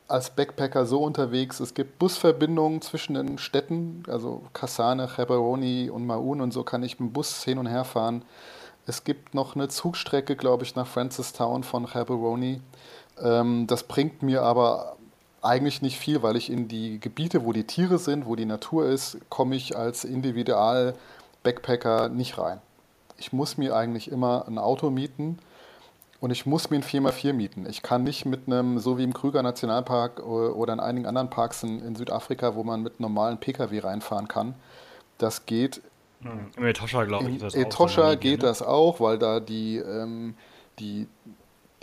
als 0.08 0.30
Backpacker 0.30 0.86
so 0.86 1.04
unterwegs, 1.04 1.60
es 1.60 1.74
gibt 1.74 1.98
Busverbindungen 1.98 2.82
zwischen 2.82 3.16
den 3.16 3.38
Städten, 3.40 4.04
also 4.08 4.44
Kasane, 4.54 5.10
Gaborone 5.16 5.92
und 5.92 6.06
Maun 6.06 6.42
und 6.42 6.52
so 6.52 6.64
kann 6.64 6.84
ich 6.84 7.00
mit 7.00 7.10
dem 7.10 7.14
Bus 7.14 7.44
hin 7.44 7.58
und 7.58 7.66
her 7.66 7.86
fahren. 7.86 8.24
Es 8.86 9.04
gibt 9.04 9.34
noch 9.34 9.56
eine 9.56 9.68
Zugstrecke, 9.68 10.36
glaube 10.36 10.64
ich, 10.64 10.76
nach 10.76 10.86
Francistown 10.86 11.64
von 11.64 11.88
Gaborone. 11.88 12.62
Ähm, 13.20 13.66
das 13.66 13.84
bringt 13.84 14.22
mir 14.22 14.44
aber 14.44 14.96
eigentlich 15.46 15.82
nicht 15.82 15.98
viel, 15.98 16.24
weil 16.24 16.36
ich 16.36 16.50
in 16.50 16.68
die 16.68 17.00
Gebiete, 17.00 17.46
wo 17.46 17.54
die 17.54 17.66
Tiere 17.66 17.98
sind, 17.98 18.26
wo 18.26 18.36
die 18.36 18.46
Natur 18.46 18.88
ist, 18.88 19.18
komme 19.30 19.56
ich 19.56 19.78
als 19.78 20.04
Individual-Backpacker 20.04 22.10
nicht 22.10 22.38
rein. 22.38 22.60
Ich 23.18 23.32
muss 23.32 23.58
mir 23.58 23.76
eigentlich 23.76 24.12
immer 24.12 24.46
ein 24.48 24.58
Auto 24.58 24.90
mieten 24.90 25.40
und 26.20 26.32
ich 26.32 26.46
muss 26.46 26.70
mir 26.70 26.78
ein 26.78 26.84
4x4 26.84 27.34
mieten. 27.34 27.66
Ich 27.70 27.82
kann 27.82 28.04
nicht 28.04 28.26
mit 28.26 28.48
einem, 28.48 28.80
so 28.80 28.98
wie 28.98 29.04
im 29.04 29.14
Krüger 29.14 29.44
Nationalpark 29.44 30.26
oder 30.26 30.74
in 30.74 30.80
einigen 30.80 31.06
anderen 31.06 31.30
Parks 31.30 31.64
in, 31.64 31.86
in 31.86 31.96
Südafrika, 31.96 32.56
wo 32.56 32.64
man 32.64 32.82
mit 32.82 33.00
normalen 33.00 33.38
Pkw 33.38 33.80
reinfahren 33.80 34.28
kann. 34.28 34.56
Das 35.18 35.46
geht. 35.46 35.82
Hm, 36.22 36.48
Im 36.58 36.66
Etosha, 36.66 37.06
glaube 37.06 37.30
ich, 37.30 37.36
ist 37.36 37.44
das 37.44 37.56
Etosha 37.56 38.12
so 38.12 38.18
geht 38.18 38.42
ne? 38.42 38.48
das 38.48 38.62
auch, 38.62 39.00
weil 39.00 39.18
da 39.18 39.40
die, 39.40 39.78
ähm, 39.78 40.36
die 40.80 41.08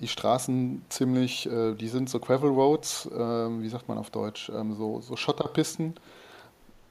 die 0.02 0.08
Straßen 0.08 0.84
ziemlich, 0.88 1.46
äh, 1.46 1.74
die 1.74 1.88
sind 1.88 2.10
so 2.10 2.18
Gravel 2.18 2.50
Roads, 2.50 3.06
äh, 3.06 3.18
wie 3.18 3.68
sagt 3.68 3.88
man 3.88 3.98
auf 3.98 4.10
Deutsch, 4.10 4.50
ähm, 4.50 4.74
so, 4.74 5.00
so 5.00 5.16
Schotterpisten. 5.16 5.94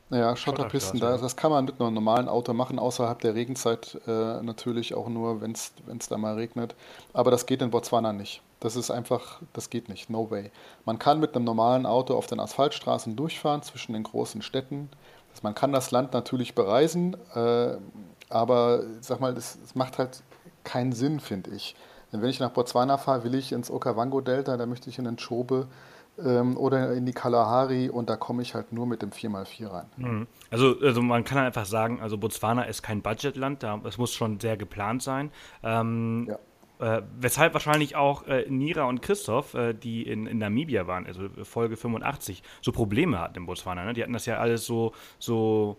Ja, 0.09 0.35
Schotterpisten, 0.35 0.99
da, 0.99 1.17
das 1.17 1.37
kann 1.37 1.51
man 1.51 1.65
mit 1.65 1.79
einem 1.79 1.93
normalen 1.93 2.27
Auto 2.27 2.53
machen, 2.53 2.79
außerhalb 2.79 3.19
der 3.19 3.33
Regenzeit 3.33 3.97
äh, 4.07 4.41
natürlich 4.41 4.93
auch 4.93 5.07
nur, 5.07 5.41
wenn 5.41 5.51
es 5.53 5.73
da 6.09 6.17
mal 6.17 6.35
regnet. 6.35 6.75
Aber 7.13 7.31
das 7.31 7.45
geht 7.45 7.61
in 7.61 7.69
Botswana 7.69 8.11
nicht. 8.11 8.41
Das 8.59 8.75
ist 8.75 8.91
einfach, 8.91 9.41
das 9.53 9.69
geht 9.69 9.87
nicht, 9.87 10.09
no 10.09 10.29
way. 10.29 10.51
Man 10.83 10.99
kann 10.99 11.21
mit 11.21 11.35
einem 11.35 11.45
normalen 11.45 11.85
Auto 11.85 12.15
auf 12.15 12.27
den 12.27 12.41
Asphaltstraßen 12.41 13.15
durchfahren 13.15 13.61
zwischen 13.61 13.93
den 13.93 14.03
großen 14.03 14.41
Städten. 14.41 14.89
Man 15.43 15.55
kann 15.55 15.71
das 15.71 15.91
Land 15.91 16.11
natürlich 16.13 16.55
bereisen, 16.55 17.15
äh, 17.33 17.77
aber 18.29 18.83
sag 18.99 19.21
mal, 19.21 19.33
das 19.33 19.57
macht 19.75 19.97
halt 19.97 20.23
keinen 20.65 20.91
Sinn, 20.91 21.21
finde 21.21 21.51
ich. 21.51 21.75
Denn 22.11 22.21
wenn 22.21 22.29
ich 22.29 22.39
nach 22.39 22.51
Botswana 22.51 22.97
fahre, 22.97 23.23
will 23.23 23.35
ich 23.35 23.51
ins 23.51 23.71
Okavango-Delta, 23.71 24.57
da 24.57 24.65
möchte 24.65 24.89
ich 24.89 24.97
in 24.99 25.05
den 25.05 25.17
Chobe 25.17 25.67
ähm, 26.19 26.57
oder 26.57 26.93
in 26.93 27.05
die 27.05 27.13
Kalahari 27.13 27.89
und 27.89 28.09
da 28.09 28.15
komme 28.15 28.41
ich 28.41 28.53
halt 28.53 28.73
nur 28.73 28.85
mit 28.85 29.01
dem 29.01 29.11
4x4 29.11 29.71
rein. 29.71 29.85
Mhm. 29.97 30.27
Also, 30.49 30.75
also 30.81 31.01
man 31.01 31.23
kann 31.23 31.37
einfach 31.37 31.65
sagen, 31.65 32.01
also 32.01 32.17
Botswana 32.17 32.63
ist 32.63 32.81
kein 32.81 33.01
Budgetland, 33.01 33.63
da, 33.63 33.79
es 33.85 33.97
muss 33.97 34.13
schon 34.13 34.39
sehr 34.39 34.57
geplant 34.57 35.01
sein. 35.03 35.31
Ähm, 35.63 36.27
ja. 36.29 36.37
Äh, 36.81 37.03
weshalb 37.19 37.53
wahrscheinlich 37.53 37.95
auch 37.95 38.25
äh, 38.25 38.45
Nira 38.49 38.85
und 38.85 39.03
Christoph, 39.03 39.53
äh, 39.53 39.73
die 39.73 40.01
in, 40.01 40.25
in 40.25 40.39
Namibia 40.39 40.87
waren, 40.87 41.05
also 41.05 41.29
Folge 41.43 41.77
85, 41.77 42.41
so 42.61 42.71
Probleme 42.71 43.19
hatten 43.19 43.37
in 43.37 43.45
Botswana. 43.45 43.85
Ne? 43.85 43.93
Die 43.93 44.01
hatten 44.01 44.13
das 44.13 44.25
ja 44.25 44.39
alles 44.39 44.65
so, 44.65 44.91
so, 45.19 45.77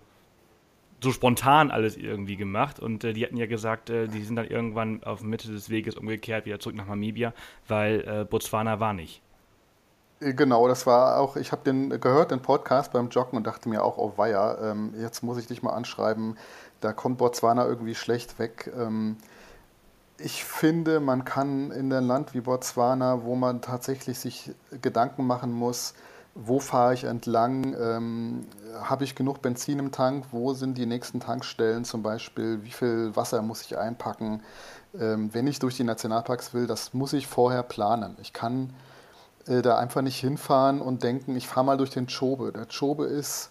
so 1.02 1.12
spontan 1.12 1.70
alles 1.70 1.96
irgendwie 1.96 2.36
gemacht 2.36 2.78
und 2.78 3.04
äh, 3.04 3.12
die 3.12 3.24
hatten 3.24 3.36
ja 3.36 3.46
gesagt, 3.46 3.90
äh, 3.90 4.06
die 4.06 4.22
sind 4.22 4.36
dann 4.36 4.46
irgendwann 4.46 5.02
auf 5.02 5.22
Mitte 5.22 5.48
des 5.48 5.68
Weges 5.68 5.96
umgekehrt, 5.96 6.46
wieder 6.46 6.60
zurück 6.60 6.76
nach 6.76 6.86
Namibia, 6.86 7.32
weil 7.68 8.00
äh, 8.06 8.24
Botswana 8.24 8.80
war 8.80 8.92
nicht. 8.92 9.20
Genau, 10.20 10.68
das 10.68 10.86
war 10.86 11.18
auch, 11.18 11.34
ich 11.34 11.50
habe 11.50 11.64
den 11.64 12.00
gehört, 12.00 12.30
den 12.30 12.40
Podcast 12.40 12.92
beim 12.92 13.08
Joggen 13.08 13.36
und 13.36 13.44
dachte 13.44 13.68
mir 13.68 13.82
auch, 13.82 13.98
oh 13.98 14.12
weia, 14.16 14.70
ähm, 14.70 14.94
jetzt 14.96 15.24
muss 15.24 15.36
ich 15.36 15.48
dich 15.48 15.64
mal 15.64 15.72
anschreiben, 15.72 16.38
da 16.80 16.92
kommt 16.92 17.18
Botswana 17.18 17.66
irgendwie 17.66 17.96
schlecht 17.96 18.38
weg. 18.38 18.72
Ähm, 18.78 19.16
ich 20.18 20.44
finde, 20.44 21.00
man 21.00 21.24
kann 21.24 21.72
in 21.72 21.92
einem 21.92 22.06
Land 22.06 22.34
wie 22.34 22.40
Botswana, 22.40 23.24
wo 23.24 23.34
man 23.34 23.62
tatsächlich 23.62 24.20
sich 24.20 24.52
Gedanken 24.80 25.26
machen 25.26 25.52
muss, 25.52 25.94
wo 26.34 26.60
fahre 26.60 26.94
ich 26.94 27.04
entlang, 27.04 27.74
ähm, 27.78 28.46
habe 28.82 29.04
ich 29.04 29.14
genug 29.14 29.42
Benzin 29.42 29.78
im 29.78 29.92
Tank, 29.92 30.26
wo 30.30 30.54
sind 30.54 30.78
die 30.78 30.86
nächsten 30.86 31.20
Tankstellen 31.20 31.84
zum 31.84 32.02
Beispiel, 32.02 32.62
wie 32.62 32.70
viel 32.70 33.14
Wasser 33.14 33.42
muss 33.42 33.62
ich 33.62 33.76
einpacken, 33.76 34.42
ähm, 34.98 35.32
wenn 35.34 35.46
ich 35.46 35.58
durch 35.58 35.76
die 35.76 35.84
Nationalparks 35.84 36.54
will, 36.54 36.66
das 36.66 36.94
muss 36.94 37.12
ich 37.12 37.26
vorher 37.26 37.62
planen. 37.62 38.16
Ich 38.20 38.32
kann 38.32 38.72
äh, 39.46 39.60
da 39.60 39.76
einfach 39.76 40.00
nicht 40.00 40.18
hinfahren 40.18 40.80
und 40.80 41.02
denken, 41.02 41.36
ich 41.36 41.48
fahre 41.48 41.66
mal 41.66 41.76
durch 41.76 41.90
den 41.90 42.06
Chobe. 42.06 42.52
Der 42.52 42.66
Chobe 42.66 43.04
ist, 43.04 43.50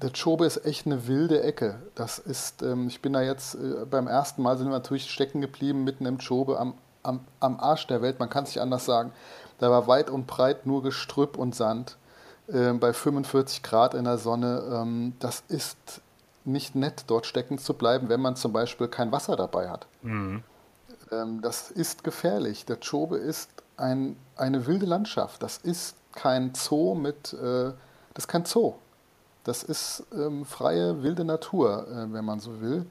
der 0.00 0.10
Chobe 0.10 0.46
ist 0.46 0.64
echt 0.64 0.86
eine 0.86 1.08
wilde 1.08 1.42
Ecke. 1.42 1.80
Das 1.96 2.18
ist, 2.18 2.62
ähm, 2.62 2.86
ich 2.86 3.02
bin 3.02 3.12
da 3.12 3.22
jetzt 3.22 3.56
äh, 3.56 3.86
beim 3.90 4.06
ersten 4.06 4.42
Mal 4.42 4.56
sind 4.56 4.68
wir 4.68 4.72
natürlich 4.72 5.10
stecken 5.10 5.40
geblieben 5.40 5.82
mitten 5.82 6.06
im 6.06 6.18
Chobe 6.18 6.60
am, 6.60 6.74
am, 7.02 7.20
am 7.40 7.58
Arsch 7.58 7.88
der 7.88 8.02
Welt. 8.02 8.20
Man 8.20 8.30
kann 8.30 8.44
es 8.44 8.50
nicht 8.50 8.60
anders 8.60 8.84
sagen. 8.84 9.12
Da 9.58 9.70
war 9.70 9.88
weit 9.88 10.10
und 10.10 10.28
breit 10.28 10.66
nur 10.66 10.82
Gestrüpp 10.82 11.36
und 11.36 11.56
Sand 11.56 11.96
bei 12.46 12.92
45 12.92 13.62
Grad 13.62 13.94
in 13.94 14.04
der 14.04 14.18
Sonne. 14.18 14.62
Ähm, 14.70 15.14
das 15.18 15.42
ist 15.48 16.02
nicht 16.44 16.74
nett, 16.74 17.04
dort 17.06 17.26
stecken 17.26 17.58
zu 17.58 17.74
bleiben, 17.74 18.08
wenn 18.08 18.20
man 18.20 18.36
zum 18.36 18.52
Beispiel 18.52 18.88
kein 18.88 19.12
Wasser 19.12 19.36
dabei 19.36 19.70
hat. 19.70 19.86
Mhm. 20.02 20.42
Ähm, 21.10 21.40
das 21.40 21.70
ist 21.70 22.04
gefährlich. 22.04 22.66
Der 22.66 22.76
Chobe 22.76 23.16
ist 23.16 23.50
ein, 23.76 24.16
eine 24.36 24.66
wilde 24.66 24.86
Landschaft. 24.86 25.42
Das 25.42 25.58
ist 25.58 25.96
kein 26.12 26.54
Zoo 26.54 26.94
mit, 26.94 27.32
äh, 27.32 27.72
das 28.14 28.24
ist 28.24 28.28
kein 28.28 28.44
Zoo. 28.44 28.74
Das 29.44 29.62
ist 29.62 30.04
ähm, 30.12 30.44
freie, 30.44 31.02
wilde 31.02 31.24
Natur, 31.24 31.86
äh, 31.88 32.12
wenn 32.12 32.24
man 32.24 32.40
so 32.40 32.60
will. 32.60 32.86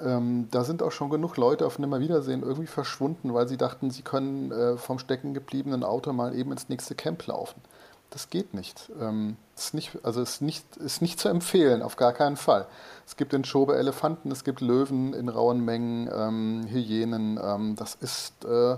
Ähm, 0.00 0.46
da 0.52 0.62
sind 0.62 0.82
auch 0.82 0.92
schon 0.92 1.10
genug 1.10 1.36
Leute 1.36 1.66
auf 1.66 1.78
Nimmerwiedersehen 1.78 2.42
irgendwie 2.42 2.68
verschwunden, 2.68 3.34
weil 3.34 3.48
sie 3.48 3.56
dachten, 3.56 3.90
sie 3.90 4.02
können 4.02 4.52
äh, 4.52 4.76
vom 4.76 5.00
stecken 5.00 5.34
gebliebenen 5.34 5.82
Auto 5.82 6.12
mal 6.12 6.36
eben 6.36 6.52
ins 6.52 6.68
nächste 6.68 6.94
Camp 6.94 7.26
laufen. 7.26 7.60
Das 8.10 8.30
geht 8.30 8.54
nicht. 8.54 8.90
Ähm, 9.00 9.36
ist 9.56 9.74
nicht 9.74 9.98
also 10.02 10.22
ist 10.22 10.40
nicht, 10.40 10.76
ist 10.78 11.02
nicht 11.02 11.20
zu 11.20 11.28
empfehlen, 11.28 11.82
auf 11.82 11.96
gar 11.96 12.12
keinen 12.12 12.36
Fall. 12.36 12.66
Es 13.06 13.16
gibt 13.16 13.34
in 13.34 13.44
Schobe 13.44 13.76
Elefanten, 13.76 14.30
es 14.30 14.44
gibt 14.44 14.60
Löwen 14.60 15.12
in 15.12 15.28
rauen 15.28 15.64
Mengen, 15.64 16.08
ähm, 16.12 16.66
Hyänen. 16.68 17.38
Ähm, 17.42 17.76
das 17.76 17.94
ist 17.96 18.44
äh, 18.44 18.76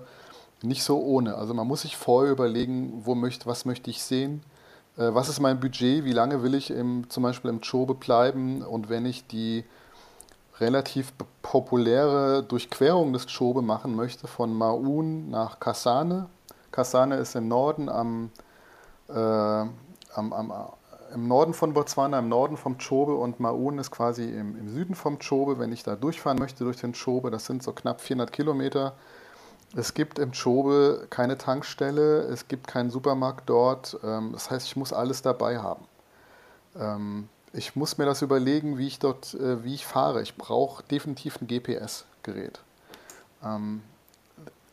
nicht 0.62 0.82
so 0.82 1.00
ohne. 1.00 1.36
Also 1.36 1.54
man 1.54 1.66
muss 1.66 1.82
sich 1.82 1.96
vorher 1.96 2.32
überlegen, 2.32 3.02
wo 3.04 3.14
möchte, 3.14 3.46
was 3.46 3.64
möchte 3.64 3.90
ich 3.90 4.02
sehen, 4.02 4.42
äh, 4.96 5.14
was 5.14 5.28
ist 5.28 5.40
mein 5.40 5.60
Budget, 5.60 6.04
wie 6.04 6.12
lange 6.12 6.42
will 6.42 6.54
ich 6.54 6.70
im, 6.70 7.08
zum 7.08 7.22
Beispiel 7.22 7.50
im 7.50 7.60
Chobe 7.60 7.94
bleiben 7.94 8.62
und 8.62 8.88
wenn 8.88 9.06
ich 9.06 9.26
die 9.26 9.64
relativ 10.60 11.12
populäre 11.42 12.42
Durchquerung 12.42 13.12
des 13.12 13.26
Chobe 13.26 13.62
machen 13.62 13.96
möchte, 13.96 14.26
von 14.26 14.52
Maun 14.52 15.30
nach 15.30 15.58
Kasane. 15.58 16.28
Kasane 16.70 17.16
ist 17.16 17.34
im 17.34 17.48
Norden 17.48 17.88
am, 17.88 18.30
äh, 19.14 19.68
am, 20.14 20.32
am, 20.32 20.52
im 21.14 21.28
Norden 21.28 21.54
von 21.54 21.72
Botswana, 21.74 22.18
im 22.18 22.28
Norden 22.28 22.56
vom 22.56 22.78
Chobe 22.78 23.14
und 23.14 23.40
Maun 23.40 23.78
ist 23.78 23.90
quasi 23.90 24.24
im, 24.24 24.56
im 24.56 24.68
Süden 24.68 24.94
vom 24.94 25.18
Chobe. 25.18 25.58
Wenn 25.58 25.72
ich 25.72 25.82
da 25.82 25.96
durchfahren 25.96 26.38
möchte 26.38 26.64
durch 26.64 26.76
den 26.76 26.92
Chobe, 26.92 27.30
das 27.30 27.46
sind 27.46 27.62
so 27.62 27.72
knapp 27.72 28.00
400 28.00 28.32
Kilometer, 28.32 28.94
es 29.76 29.94
gibt 29.94 30.18
im 30.18 30.32
Chobe 30.32 31.06
keine 31.10 31.38
Tankstelle, 31.38 32.22
es 32.22 32.48
gibt 32.48 32.66
keinen 32.66 32.90
Supermarkt 32.90 33.48
dort. 33.48 33.98
Ähm, 34.02 34.30
das 34.32 34.50
heißt, 34.50 34.66
ich 34.66 34.76
muss 34.76 34.92
alles 34.92 35.22
dabei 35.22 35.58
haben. 35.58 35.84
Ähm, 36.78 37.28
ich 37.52 37.76
muss 37.76 37.98
mir 37.98 38.04
das 38.04 38.22
überlegen, 38.22 38.78
wie 38.78 38.86
ich 38.86 38.98
dort, 38.98 39.34
äh, 39.34 39.64
wie 39.64 39.74
ich 39.74 39.86
fahre. 39.86 40.22
Ich 40.22 40.36
brauche 40.36 40.82
definitiv 40.84 41.40
ein 41.40 41.46
GPS-Gerät. 41.46 42.60
Ähm, 43.44 43.82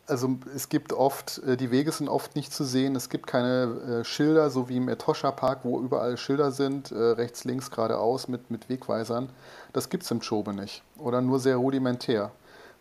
also 0.07 0.37
es 0.55 0.69
gibt 0.69 0.93
oft, 0.93 1.39
äh, 1.39 1.57
die 1.57 1.71
Wege 1.71 1.91
sind 1.91 2.09
oft 2.09 2.35
nicht 2.35 2.53
zu 2.53 2.63
sehen. 2.63 2.95
Es 2.95 3.09
gibt 3.09 3.27
keine 3.27 4.01
äh, 4.01 4.03
Schilder, 4.03 4.49
so 4.49 4.69
wie 4.69 4.77
im 4.77 4.89
Etosha 4.89 5.31
Park, 5.31 5.59
wo 5.63 5.79
überall 5.79 6.17
Schilder 6.17 6.51
sind, 6.51 6.91
rechts, 6.91 7.43
links, 7.43 7.69
geradeaus 7.69 8.27
mit, 8.27 8.49
mit 8.49 8.69
Wegweisern. 8.69 9.29
Das 9.73 9.89
gibt 9.89 10.03
es 10.03 10.11
im 10.11 10.21
Chobe 10.21 10.53
nicht 10.53 10.83
oder 10.97 11.21
nur 11.21 11.39
sehr 11.39 11.57
rudimentär. 11.57 12.31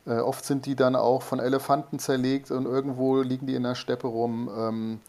Äh, 0.06 0.18
oft 0.18 0.44
sind 0.44 0.66
die 0.66 0.76
dann 0.76 0.96
auch 0.96 1.22
von 1.22 1.40
Elefanten 1.40 1.98
zerlegt 1.98 2.50
und 2.50 2.64
irgendwo 2.64 3.20
liegen 3.22 3.46
die 3.46 3.54
in 3.54 3.64
der 3.64 3.74
Steppe 3.74 4.06
rum. 4.06 4.48
Ähm, 4.56 5.00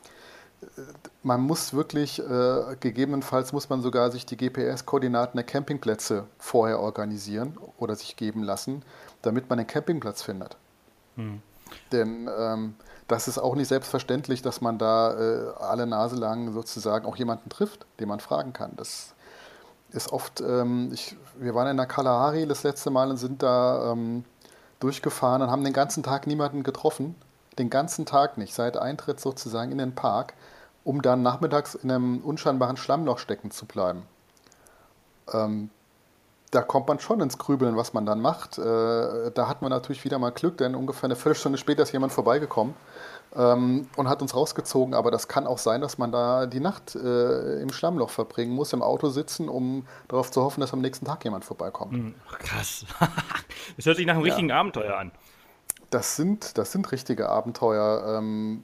man 1.21 1.41
muss 1.41 1.73
wirklich, 1.73 2.19
äh, 2.19 2.75
gegebenenfalls 2.79 3.53
muss 3.53 3.69
man 3.69 3.81
sogar 3.81 4.11
sich 4.11 4.25
die 4.25 4.37
GPS-Koordinaten 4.37 5.37
der 5.37 5.45
Campingplätze 5.45 6.25
vorher 6.39 6.79
organisieren 6.79 7.57
oder 7.77 7.95
sich 7.95 8.15
geben 8.15 8.41
lassen, 8.41 8.83
damit 9.21 9.49
man 9.49 9.59
einen 9.59 9.67
Campingplatz 9.67 10.23
findet. 10.23 10.57
Hm. 11.15 11.41
Denn 11.91 12.29
ähm, 12.37 12.75
das 13.07 13.27
ist 13.27 13.37
auch 13.37 13.55
nicht 13.55 13.67
selbstverständlich, 13.67 14.41
dass 14.41 14.61
man 14.61 14.77
da 14.77 15.13
äh, 15.13 15.53
alle 15.59 15.87
Nase 15.87 16.15
lang 16.15 16.53
sozusagen 16.53 17.05
auch 17.05 17.15
jemanden 17.15 17.49
trifft, 17.49 17.85
den 17.99 18.09
man 18.09 18.19
fragen 18.19 18.53
kann. 18.53 18.73
Das 18.75 19.13
ist 19.91 20.11
oft, 20.11 20.41
ähm, 20.41 20.91
ich, 20.93 21.15
wir 21.37 21.55
waren 21.55 21.67
in 21.67 21.77
der 21.77 21.85
Kalahari 21.85 22.45
das 22.45 22.63
letzte 22.63 22.89
Mal 22.89 23.09
und 23.09 23.17
sind 23.17 23.41
da 23.43 23.91
ähm, 23.91 24.25
durchgefahren 24.79 25.41
und 25.41 25.51
haben 25.51 25.63
den 25.63 25.73
ganzen 25.73 26.03
Tag 26.03 26.27
niemanden 26.27 26.63
getroffen. 26.63 27.15
Den 27.57 27.69
ganzen 27.69 28.05
Tag 28.05 28.37
nicht, 28.37 28.53
seit 28.53 28.77
Eintritt 28.77 29.19
sozusagen 29.19 29.71
in 29.71 29.79
den 29.79 29.95
Park, 29.95 30.33
um 30.83 31.01
dann 31.01 31.23
nachmittags 31.23 31.75
in 31.75 31.89
einem 31.89 32.19
unscheinbaren 32.19 32.77
Schlammloch 32.77 33.17
stecken 33.17 33.51
zu 33.51 33.65
bleiben. 33.65 34.03
Ähm, 35.33 35.69
da 36.51 36.61
kommt 36.61 36.87
man 36.87 36.99
schon 36.99 37.19
ins 37.19 37.37
Grübeln, 37.37 37.75
was 37.75 37.93
man 37.93 38.05
dann 38.05 38.21
macht. 38.21 38.57
Äh, 38.57 39.31
da 39.31 39.47
hat 39.47 39.61
man 39.61 39.69
natürlich 39.69 40.05
wieder 40.05 40.17
mal 40.17 40.31
Glück, 40.31 40.57
denn 40.57 40.75
ungefähr 40.75 41.05
eine 41.05 41.15
Viertelstunde 41.15 41.57
später 41.57 41.83
ist 41.83 41.91
jemand 41.91 42.13
vorbeigekommen 42.13 42.73
ähm, 43.35 43.87
und 43.97 44.07
hat 44.07 44.21
uns 44.21 44.33
rausgezogen. 44.33 44.93
Aber 44.93 45.11
das 45.11 45.27
kann 45.27 45.45
auch 45.45 45.57
sein, 45.57 45.81
dass 45.81 45.97
man 45.97 46.11
da 46.11 46.45
die 46.45 46.61
Nacht 46.61 46.95
äh, 46.95 47.61
im 47.61 47.71
Schlammloch 47.71 48.09
verbringen 48.09 48.53
muss, 48.53 48.71
im 48.71 48.81
Auto 48.81 49.09
sitzen, 49.09 49.49
um 49.49 49.85
darauf 50.07 50.31
zu 50.31 50.41
hoffen, 50.41 50.61
dass 50.61 50.71
am 50.71 50.79
nächsten 50.79 51.05
Tag 51.05 51.23
jemand 51.25 51.43
vorbeikommt. 51.43 51.91
Mhm. 51.91 52.15
Krass. 52.39 52.85
das 53.75 53.85
hört 53.85 53.97
sich 53.97 54.05
nach 54.05 54.15
einem 54.15 54.25
ja. 54.25 54.31
richtigen 54.31 54.51
Abenteuer 54.51 54.95
an. 54.95 55.11
Das 55.89 56.15
sind, 56.15 56.57
das 56.57 56.71
sind 56.71 56.91
richtige 56.93 57.27
Abenteuer. 57.27 58.17
Ähm, 58.17 58.63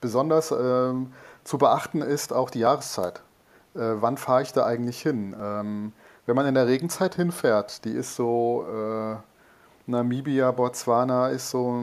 besonders 0.00 0.52
ähm, 0.52 1.12
zu 1.44 1.58
beachten 1.58 2.00
ist 2.00 2.32
auch 2.32 2.48
die 2.48 2.60
Jahreszeit. 2.60 3.22
Äh, 3.74 3.80
wann 4.00 4.16
fahre 4.16 4.42
ich 4.42 4.52
da 4.52 4.64
eigentlich 4.64 5.00
hin? 5.02 5.92
Wenn 6.30 6.36
man 6.36 6.46
in 6.46 6.54
der 6.54 6.68
Regenzeit 6.68 7.16
hinfährt, 7.16 7.84
die 7.84 7.90
ist 7.90 8.14
so 8.14 8.64
äh, 8.72 9.16
Namibia, 9.90 10.52
Botswana 10.52 11.26
ist 11.30 11.50
so 11.50 11.82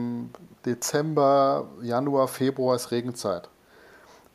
Dezember, 0.66 1.68
Januar, 1.82 2.30
Februar 2.30 2.78
ist 2.78 2.92
Regenzeit. 2.92 3.50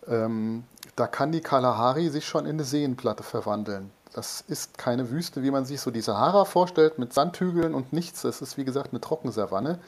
Ähm, 0.07 0.65
da 0.97 1.07
kann 1.07 1.33
die 1.33 1.41
Kalahari 1.41 2.11
sich 2.11 2.27
schon 2.27 2.45
in 2.45 2.57
eine 2.57 2.65
Seenplatte 2.65 3.23
verwandeln. 3.23 3.91
Das 4.13 4.45
ist 4.47 4.77
keine 4.77 5.09
Wüste, 5.09 5.43
wie 5.43 5.51
man 5.51 5.65
sich 5.65 5.81
so 5.81 5.91
die 5.91 6.03
Sahara 6.03 6.45
vorstellt, 6.45 6.99
mit 6.99 7.15
Sandhügeln 7.15 7.73
und 7.73 7.95
nichts. 7.95 8.23
Es 8.25 8.43
ist 8.43 8.59
wie 8.59 8.67
gesagt 8.67 8.91
eine 8.93 9.01
Trockensavanne. 9.01 9.79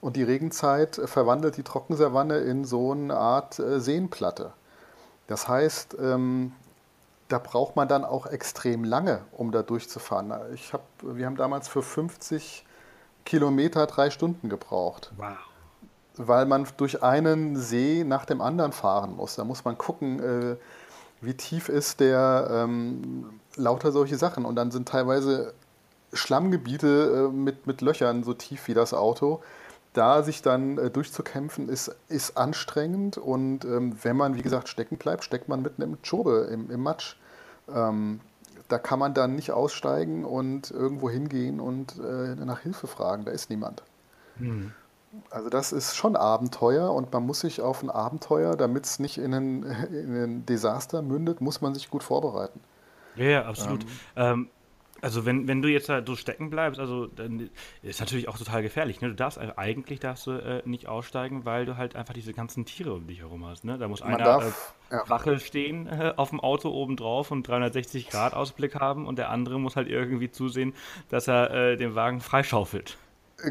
Und 0.00 0.16
die 0.16 0.24
Regenzeit 0.24 1.00
verwandelt 1.04 1.56
die 1.56 1.62
Trockensavanne 1.62 2.38
in 2.38 2.64
so 2.64 2.90
eine 2.90 3.16
Art 3.16 3.60
äh, 3.60 3.78
Seenplatte. 3.78 4.52
Das 5.28 5.46
heißt, 5.46 5.98
ähm, 6.02 6.50
da 7.28 7.38
braucht 7.38 7.76
man 7.76 7.88
dann 7.88 8.04
auch 8.04 8.26
extrem 8.26 8.84
lange, 8.84 9.20
um 9.32 9.52
da 9.52 9.62
durchzufahren. 9.62 10.32
Ich 10.54 10.72
hab, 10.72 10.82
wir 11.02 11.26
haben 11.26 11.36
damals 11.36 11.68
für 11.68 11.82
50 11.82 12.64
Kilometer 13.24 13.86
drei 13.86 14.10
Stunden 14.10 14.48
gebraucht. 14.48 15.12
Wow. 15.16 15.36
Weil 16.16 16.46
man 16.46 16.66
durch 16.78 17.02
einen 17.02 17.56
See 17.56 18.02
nach 18.04 18.24
dem 18.24 18.40
anderen 18.40 18.72
fahren 18.72 19.14
muss. 19.14 19.36
Da 19.36 19.44
muss 19.44 19.64
man 19.64 19.76
gucken, 19.76 20.20
äh, 20.20 20.56
wie 21.20 21.34
tief 21.34 21.68
ist 21.68 22.00
der, 22.00 22.48
ähm, 22.50 23.40
lauter 23.56 23.92
solche 23.92 24.16
Sachen. 24.16 24.44
Und 24.44 24.56
dann 24.56 24.70
sind 24.70 24.88
teilweise 24.88 25.52
Schlammgebiete 26.12 27.28
äh, 27.28 27.32
mit, 27.32 27.66
mit 27.66 27.82
Löchern 27.82 28.24
so 28.24 28.32
tief 28.32 28.66
wie 28.68 28.74
das 28.74 28.94
Auto. 28.94 29.42
Da 29.92 30.22
sich 30.22 30.42
dann 30.42 30.78
äh, 30.78 30.90
durchzukämpfen, 30.90 31.68
ist, 31.68 31.94
ist 32.08 32.36
anstrengend. 32.36 33.18
Und 33.18 33.64
ähm, 33.64 33.96
wenn 34.02 34.16
man, 34.16 34.36
wie 34.36 34.42
gesagt, 34.42 34.68
stecken 34.68 34.96
bleibt, 34.96 35.24
steckt 35.24 35.48
man 35.48 35.62
mitten 35.62 35.82
im 35.82 35.98
Chobe, 36.02 36.48
im, 36.52 36.70
im 36.70 36.82
Matsch. 36.82 37.16
Ähm, 37.72 38.20
da 38.68 38.78
kann 38.78 38.98
man 38.98 39.14
dann 39.14 39.34
nicht 39.34 39.50
aussteigen 39.50 40.24
und 40.24 40.70
irgendwo 40.70 41.08
hingehen 41.08 41.58
und 41.58 41.98
äh, 41.98 42.34
nach 42.34 42.60
Hilfe 42.60 42.86
fragen. 42.86 43.24
Da 43.24 43.30
ist 43.30 43.50
niemand. 43.50 43.82
Mhm. 44.36 44.72
Also 45.30 45.48
das 45.48 45.72
ist 45.72 45.96
schon 45.96 46.16
Abenteuer 46.16 46.92
und 46.92 47.12
man 47.12 47.24
muss 47.24 47.40
sich 47.40 47.62
auf 47.62 47.82
ein 47.82 47.88
Abenteuer, 47.88 48.56
damit 48.56 48.84
es 48.84 48.98
nicht 48.98 49.16
in 49.18 49.32
ein, 49.32 49.62
in 49.90 50.22
ein 50.22 50.46
Desaster 50.46 51.02
mündet, 51.02 51.40
muss 51.40 51.60
man 51.60 51.74
sich 51.74 51.90
gut 51.90 52.02
vorbereiten. 52.02 52.60
Ja, 53.16 53.24
ja, 53.24 53.44
absolut. 53.46 53.84
Ähm, 54.16 54.32
ähm, 54.32 54.50
also 55.00 55.24
wenn, 55.24 55.46
wenn 55.48 55.62
du 55.62 55.68
jetzt 55.68 55.88
da 55.88 56.02
so 56.04 56.16
stecken 56.16 56.50
bleibst, 56.50 56.80
also 56.80 57.06
dann 57.06 57.50
ist 57.82 58.00
natürlich 58.00 58.28
auch 58.28 58.38
total 58.38 58.62
gefährlich. 58.62 59.00
Ne? 59.00 59.08
Du 59.08 59.14
darfst 59.14 59.38
eigentlich 59.38 60.00
darfst 60.00 60.26
du 60.26 60.32
äh, 60.32 60.62
nicht 60.64 60.88
aussteigen, 60.88 61.44
weil 61.44 61.66
du 61.66 61.76
halt 61.76 61.96
einfach 61.96 62.14
diese 62.14 62.32
ganzen 62.32 62.64
Tiere 62.64 62.94
um 62.94 63.06
dich 63.06 63.20
herum 63.20 63.46
hast. 63.46 63.64
Ne? 63.64 63.78
Da 63.78 63.88
muss 63.88 64.00
Man 64.00 64.14
einer 64.14 64.24
darf, 64.24 64.74
äh, 64.90 64.94
ja. 64.96 65.08
Wache 65.08 65.38
stehen 65.38 65.86
äh, 65.86 66.14
auf 66.16 66.30
dem 66.30 66.40
Auto 66.40 66.70
oben 66.70 66.96
drauf 66.96 67.30
und 67.30 67.46
360 67.46 68.10
Grad 68.10 68.34
Ausblick 68.34 68.74
haben 68.74 69.06
und 69.06 69.18
der 69.18 69.30
andere 69.30 69.60
muss 69.60 69.76
halt 69.76 69.88
irgendwie 69.88 70.30
zusehen, 70.30 70.74
dass 71.08 71.28
er 71.28 71.50
äh, 71.50 71.76
den 71.76 71.94
Wagen 71.94 72.20
freischaufelt. 72.20 72.96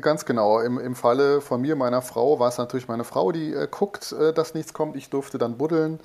Ganz 0.02 0.26
genau. 0.26 0.60
Im, 0.60 0.80
Im 0.80 0.96
Falle 0.96 1.40
von 1.40 1.62
mir, 1.62 1.78
meiner 1.78 2.02
Frau, 2.02 2.40
war 2.40 2.50
es 2.50 2.58
natürlich 2.58 2.90
meine 2.90 3.06
Frau, 3.06 3.32
die 3.32 3.54
äh, 3.54 3.68
guckt, 3.72 4.12
äh, 4.12 4.34
dass 4.34 4.54
nichts 4.54 4.74
kommt. 4.74 4.98
Ich 4.98 5.10
durfte 5.10 5.38
dann 5.38 5.58
buddeln. 5.58 6.02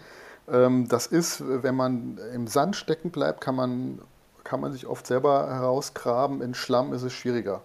Ähm, 0.49 0.87
das 0.89 1.09
ist, 1.09 1.43
wenn 1.45 1.75
man 1.75 2.19
im 2.33 2.47
Sand 2.47 2.77
stecken 2.77 3.11
bleibt, 3.11 3.41
kann 3.41 3.57
man 3.57 4.01
kann 4.45 4.61
man 4.61 4.73
sich 4.73 4.87
oft 4.87 5.07
selber 5.07 5.49
herausgraben. 5.49 6.43
In 6.43 6.55
Schlamm 6.55 6.93
ist 6.93 7.03
es 7.03 7.13
schwieriger. 7.13 7.63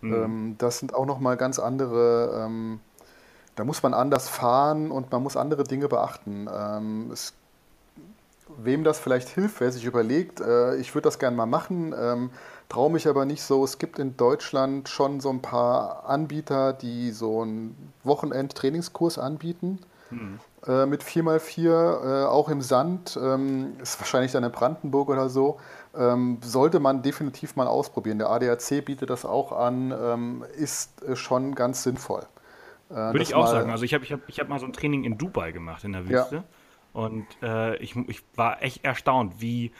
Mhm. 0.00 0.14
Ähm, 0.14 0.54
das 0.58 0.78
sind 0.78 0.94
auch 0.94 1.06
nochmal 1.06 1.36
ganz 1.36 1.58
andere, 1.58 2.44
ähm, 2.44 2.80
da 3.56 3.64
muss 3.64 3.82
man 3.82 3.94
anders 3.94 4.28
fahren 4.28 4.90
und 4.90 5.12
man 5.12 5.22
muss 5.22 5.36
andere 5.36 5.64
Dinge 5.64 5.88
beachten. 5.88 6.48
Ähm, 6.52 7.10
es, 7.12 7.34
wem 8.56 8.84
das 8.84 8.98
vielleicht 8.98 9.28
hilft, 9.28 9.60
wer 9.60 9.70
sich 9.70 9.84
überlegt, 9.84 10.40
äh, 10.40 10.76
ich 10.76 10.94
würde 10.94 11.04
das 11.04 11.18
gerne 11.18 11.36
mal 11.36 11.46
machen, 11.46 11.94
ähm, 11.98 12.30
traue 12.68 12.90
mich 12.90 13.06
aber 13.08 13.24
nicht 13.24 13.42
so. 13.42 13.64
Es 13.64 13.78
gibt 13.78 13.98
in 13.98 14.16
Deutschland 14.16 14.88
schon 14.88 15.20
so 15.20 15.30
ein 15.30 15.42
paar 15.42 16.08
Anbieter, 16.08 16.72
die 16.72 17.10
so 17.10 17.42
einen 17.42 17.92
Wochenend-Trainingskurs 18.04 19.18
anbieten. 19.18 19.80
Mhm. 20.10 20.40
Äh, 20.66 20.86
mit 20.86 21.02
4x4, 21.02 22.24
äh, 22.24 22.26
auch 22.26 22.48
im 22.48 22.60
Sand, 22.60 23.18
ähm, 23.20 23.74
ist 23.80 23.98
wahrscheinlich 24.00 24.32
dann 24.32 24.44
in 24.44 24.52
Brandenburg 24.52 25.08
oder 25.08 25.28
so. 25.28 25.58
Ähm, 25.92 26.38
sollte 26.42 26.78
man 26.78 27.02
definitiv 27.02 27.56
mal 27.56 27.66
ausprobieren. 27.66 28.18
Der 28.18 28.30
ADAC 28.30 28.84
bietet 28.84 29.10
das 29.10 29.24
auch 29.24 29.50
an, 29.50 29.92
ähm, 29.92 30.44
ist 30.56 31.02
äh, 31.02 31.16
schon 31.16 31.54
ganz 31.54 31.82
sinnvoll. 31.82 32.26
Äh, 32.90 32.94
Würde 32.94 33.22
ich 33.22 33.34
auch 33.34 33.46
sagen. 33.46 33.70
Also 33.70 33.84
ich 33.84 33.94
habe 33.94 34.04
ich 34.04 34.12
hab, 34.12 34.20
ich 34.28 34.38
hab 34.38 34.48
mal 34.48 34.60
so 34.60 34.66
ein 34.66 34.72
Training 34.72 35.04
in 35.04 35.18
Dubai 35.18 35.52
gemacht, 35.52 35.84
in 35.84 35.92
der 35.92 36.08
Wüste. 36.08 36.36
Ja. 36.36 36.44
Und 36.92 37.26
äh, 37.42 37.76
ich, 37.76 37.96
ich 37.96 38.22
war 38.34 38.62
echt 38.62 38.84
erstaunt, 38.84 39.34
wie, 39.40 39.72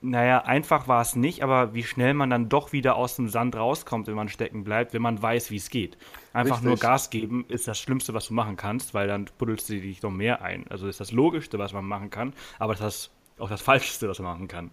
naja, 0.00 0.44
einfach 0.44 0.86
war 0.86 1.02
es 1.02 1.16
nicht, 1.16 1.42
aber 1.42 1.74
wie 1.74 1.82
schnell 1.82 2.14
man 2.14 2.30
dann 2.30 2.48
doch 2.48 2.72
wieder 2.72 2.94
aus 2.94 3.16
dem 3.16 3.28
Sand 3.28 3.56
rauskommt, 3.56 4.06
wenn 4.06 4.14
man 4.14 4.28
stecken 4.28 4.62
bleibt, 4.62 4.94
wenn 4.94 5.02
man 5.02 5.20
weiß, 5.20 5.50
wie 5.50 5.56
es 5.56 5.70
geht. 5.70 5.98
Einfach 6.32 6.56
Richtig. 6.56 6.68
nur 6.68 6.76
Gas 6.76 7.10
geben 7.10 7.44
ist 7.48 7.66
das 7.66 7.78
Schlimmste, 7.78 8.14
was 8.14 8.28
du 8.28 8.34
machen 8.34 8.56
kannst, 8.56 8.94
weil 8.94 9.08
dann 9.08 9.28
buddelst 9.38 9.68
du 9.68 9.80
dich 9.80 10.02
noch 10.02 10.12
mehr 10.12 10.42
ein. 10.42 10.66
Also 10.70 10.86
ist 10.86 11.00
das 11.00 11.10
Logischste, 11.10 11.58
was 11.58 11.72
man 11.72 11.84
machen 11.84 12.10
kann, 12.10 12.32
aber 12.58 12.74
das 12.74 12.96
ist 12.96 13.10
auch 13.38 13.48
das 13.48 13.60
Falscheste, 13.60 14.08
was 14.08 14.18
man 14.20 14.34
machen 14.34 14.48
kann. 14.48 14.70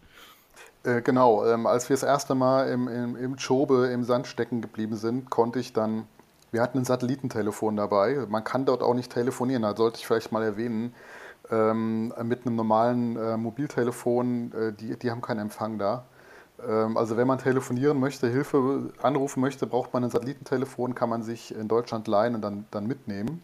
Äh, 0.88 1.02
genau, 1.02 1.46
ähm, 1.46 1.68
als 1.68 1.90
wir 1.90 1.96
das 1.96 2.04
erste 2.04 2.34
Mal 2.34 2.70
im, 2.70 2.88
im, 2.88 3.16
im 3.18 3.36
Chobe 3.36 3.88
im 3.88 4.06
Sand 4.06 4.26
stecken 4.26 4.62
geblieben 4.62 4.96
sind, 4.96 5.30
konnte 5.30 5.60
ich 5.60 5.74
dann, 5.74 6.08
wir 6.52 6.62
hatten 6.62 6.78
ein 6.78 6.86
Satellitentelefon 6.86 7.76
dabei, 7.76 8.26
man 8.30 8.46
kann 8.46 8.64
dort 8.66 8.82
auch 8.82 8.94
nicht 8.94 9.12
telefonieren, 9.12 9.64
da 9.64 9.76
sollte 9.76 9.98
ich 9.98 10.08
vielleicht 10.08 10.32
mal 10.32 10.44
erwähnen, 10.44 10.94
ähm, 11.52 12.14
mit 12.24 12.46
einem 12.46 12.56
normalen 12.56 13.18
äh, 13.18 13.36
Mobiltelefon, 13.36 14.54
äh, 14.54 14.74
die, 14.74 14.98
die 14.98 15.12
haben 15.12 15.22
keinen 15.22 15.40
Empfang 15.40 15.78
da. 15.78 16.06
Ähm, 16.66 16.96
also 16.96 17.18
wenn 17.18 17.28
man 17.28 17.40
telefonieren 17.40 18.00
möchte, 18.00 18.30
Hilfe 18.30 18.94
anrufen 19.02 19.42
möchte, 19.42 19.68
braucht 19.68 19.94
man 19.94 20.06
ein 20.06 20.10
Satellitentelefon, 20.10 20.96
kann 20.96 21.10
man 21.10 21.22
sich 21.22 21.54
in 21.54 21.68
Deutschland 21.68 22.08
leihen 22.08 22.34
und 22.36 22.42
dann, 22.42 22.66
dann 22.72 22.88
mitnehmen. 22.88 23.42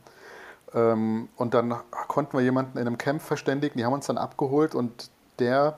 Ähm, 0.74 1.28
und 1.36 1.54
dann 1.54 1.76
konnten 2.08 2.38
wir 2.38 2.44
jemanden 2.44 2.78
in 2.78 2.88
einem 2.88 2.98
Camp 2.98 3.22
verständigen, 3.22 3.78
die 3.78 3.84
haben 3.84 3.94
uns 3.94 4.08
dann 4.08 4.18
abgeholt 4.18 4.76
und 4.76 5.12
der 5.40 5.78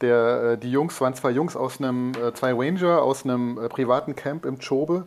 der, 0.00 0.42
äh, 0.42 0.58
die 0.58 0.70
Jungs 0.70 1.00
waren 1.00 1.14
zwei 1.14 1.30
Jungs 1.30 1.56
aus 1.56 1.78
einem, 1.78 2.12
äh, 2.14 2.32
zwei 2.34 2.52
Ranger 2.52 3.02
aus 3.02 3.24
einem 3.24 3.58
äh, 3.58 3.68
privaten 3.68 4.14
Camp 4.16 4.44
im 4.44 4.58
Chobe 4.58 5.04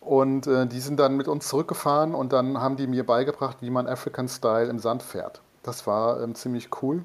und 0.00 0.46
die 0.46 0.78
sind 0.78 1.00
dann 1.00 1.16
mit 1.16 1.26
uns 1.26 1.48
zurückgefahren 1.48 2.14
und 2.14 2.32
dann 2.32 2.60
haben 2.60 2.76
die 2.76 2.86
mir 2.86 3.04
beigebracht, 3.04 3.56
wie 3.60 3.70
man 3.70 3.88
African 3.88 4.28
Style 4.28 4.68
im 4.68 4.78
Sand 4.78 5.02
fährt. 5.02 5.42
Das 5.64 5.84
war 5.88 6.22
ähm, 6.22 6.36
ziemlich 6.36 6.68
cool. 6.80 7.02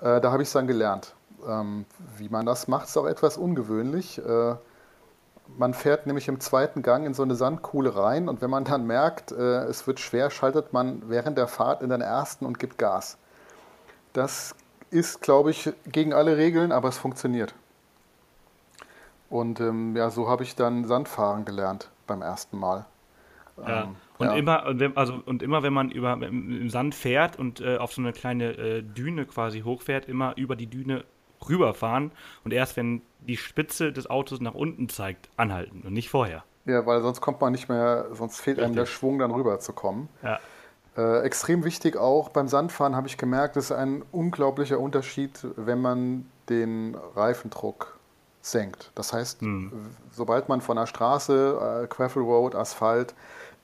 Äh, 0.00 0.20
da 0.20 0.30
habe 0.30 0.42
ich 0.42 0.48
es 0.48 0.52
dann 0.52 0.68
gelernt. 0.68 1.14
Ähm, 1.46 1.84
wie 2.16 2.28
man 2.28 2.46
das 2.46 2.68
macht, 2.68 2.86
ist 2.86 2.96
auch 2.96 3.06
etwas 3.06 3.36
ungewöhnlich. 3.36 4.18
Äh, 4.24 4.54
man 5.56 5.74
fährt 5.74 6.06
nämlich 6.06 6.28
im 6.28 6.40
zweiten 6.40 6.82
Gang 6.82 7.06
in 7.06 7.14
so 7.14 7.22
eine 7.22 7.34
Sandkuhle 7.34 7.96
rein 7.96 8.28
und 8.28 8.40
wenn 8.40 8.50
man 8.50 8.64
dann 8.64 8.86
merkt, 8.86 9.32
äh, 9.32 9.64
es 9.64 9.86
wird 9.86 9.98
schwer, 9.98 10.30
schaltet 10.30 10.72
man 10.72 11.02
während 11.08 11.38
der 11.38 11.48
Fahrt 11.48 11.82
in 11.82 11.90
den 11.90 12.02
ersten 12.02 12.46
und 12.46 12.58
gibt 12.58 12.78
Gas. 12.78 13.18
Das 14.12 14.54
ist, 14.90 15.20
glaube 15.20 15.50
ich, 15.50 15.70
gegen 15.86 16.12
alle 16.12 16.36
Regeln, 16.36 16.72
aber 16.72 16.88
es 16.88 16.98
funktioniert. 16.98 17.54
Und 19.30 19.60
ähm, 19.60 19.94
ja, 19.96 20.10
so 20.10 20.28
habe 20.28 20.42
ich 20.42 20.56
dann 20.56 20.84
Sandfahren 20.84 21.44
gelernt 21.44 21.90
beim 22.06 22.22
ersten 22.22 22.58
Mal. 22.58 22.86
Ja. 23.58 23.82
Ähm, 23.82 23.96
und 24.18 24.26
ja. 24.26 24.34
immer, 24.34 24.96
also 24.96 25.22
und 25.26 25.42
immer, 25.42 25.62
wenn 25.62 25.72
man 25.72 25.90
über 25.90 26.14
im 26.14 26.70
Sand 26.70 26.94
fährt 26.94 27.38
und 27.38 27.60
äh, 27.60 27.76
auf 27.76 27.92
so 27.92 28.00
eine 28.00 28.12
kleine 28.12 28.52
äh, 28.52 28.82
Düne 28.82 29.26
quasi 29.26 29.60
hochfährt, 29.60 30.08
immer 30.08 30.36
über 30.36 30.56
die 30.56 30.66
Düne 30.66 31.04
rüberfahren 31.48 32.10
und 32.44 32.52
erst 32.52 32.76
wenn 32.76 33.02
die 33.20 33.36
Spitze 33.36 33.92
des 33.92 34.08
Autos 34.10 34.40
nach 34.40 34.54
unten 34.54 34.88
zeigt, 34.88 35.28
anhalten 35.36 35.82
und 35.86 35.92
nicht 35.92 36.08
vorher. 36.08 36.42
Ja, 36.64 36.84
weil 36.84 37.00
sonst 37.00 37.20
kommt 37.20 37.40
man 37.40 37.52
nicht 37.52 37.68
mehr, 37.68 38.06
sonst 38.12 38.40
fehlt 38.40 38.58
Richtig. 38.58 38.66
einem 38.66 38.76
der 38.76 38.86
Schwung, 38.86 39.18
dann 39.18 39.30
rüber 39.30 39.60
zu 39.60 39.72
kommen. 39.72 40.08
Ja. 40.22 40.40
Äh, 40.96 41.20
extrem 41.20 41.64
wichtig 41.64 41.96
auch 41.96 42.28
beim 42.30 42.48
Sandfahren 42.48 42.96
habe 42.96 43.06
ich 43.06 43.16
gemerkt, 43.16 43.56
ist 43.56 43.72
ein 43.72 44.02
unglaublicher 44.10 44.80
Unterschied, 44.80 45.46
wenn 45.56 45.80
man 45.80 46.26
den 46.48 46.96
Reifendruck 47.14 47.98
senkt. 48.40 48.90
Das 48.94 49.12
heißt, 49.12 49.40
hm. 49.40 49.72
sobald 50.12 50.48
man 50.48 50.60
von 50.60 50.76
der 50.76 50.86
Straße, 50.86 51.84
äh, 51.84 51.86
Gravel 51.86 52.22
Road, 52.22 52.54
Asphalt 52.54 53.14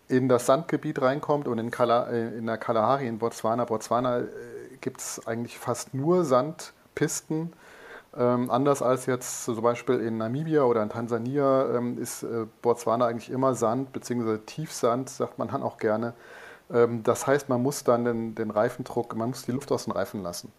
in 0.09 0.29
das 0.29 0.47
Sandgebiet 0.47 1.01
reinkommt 1.01 1.49
und 1.49 1.59
in, 1.59 1.70
Kala, 1.70 2.09
äh, 2.11 2.37
in 2.37 2.47
der 2.47 2.59
Kalahari 2.59 3.09
in 3.09 3.18
Botswana, 3.18 3.64
Botswana 3.64 4.20
äh, 4.20 4.25
gibt 4.81 5.01
es 5.01 5.27
eigentlich 5.27 5.59
fast 5.59 5.95
nur 5.95 6.25
Sandpisten. 6.25 7.53
Ähm, 8.16 8.51
anders 8.51 8.81
als 8.83 9.07
jetzt 9.07 9.45
zum 9.45 9.61
Beispiel 9.62 9.99
in 9.99 10.18
Namibia 10.18 10.62
oder 10.62 10.83
in 10.83 10.89
Tansania 10.89 11.75
ähm, 11.75 11.99
ist 11.99 12.22
äh, 12.22 12.47
Botswana 12.62 13.07
eigentlich 13.07 13.31
immer 13.31 13.55
Sand, 13.55 13.93
beziehungsweise 13.93 14.45
Tiefsand, 14.45 15.09
sagt 15.09 15.39
man 15.39 15.49
dann 15.49 15.62
auch 15.62 15.79
gerne. 15.79 16.12
Ähm, 16.72 17.02
das 17.02 17.26
heißt, 17.26 17.48
man 17.48 17.62
muss 17.62 17.84
dann 17.84 18.04
den, 18.04 18.34
den, 18.34 18.50
Reifendruck, 18.50 19.14
man 19.16 19.30
muss 19.30 19.42
die 19.42 19.52
Luft 19.52 19.70
aus 19.72 19.84
den 19.84 19.92
Reifen 19.92 20.22
lassen. 20.22 20.52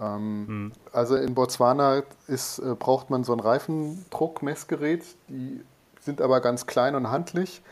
Ähm, 0.00 0.44
hm. 0.46 0.72
Also 0.92 1.16
in 1.16 1.34
Botswana 1.34 2.02
ist, 2.26 2.58
äh, 2.58 2.74
braucht 2.74 3.10
man 3.10 3.24
so 3.24 3.32
ein 3.32 3.40
Reifendruckmessgerät, 3.40 5.04
die 5.28 5.62
sind 6.00 6.20
aber 6.20 6.40
ganz 6.40 6.66
klein 6.66 6.94
und 6.94 7.10
handlich. 7.10 7.62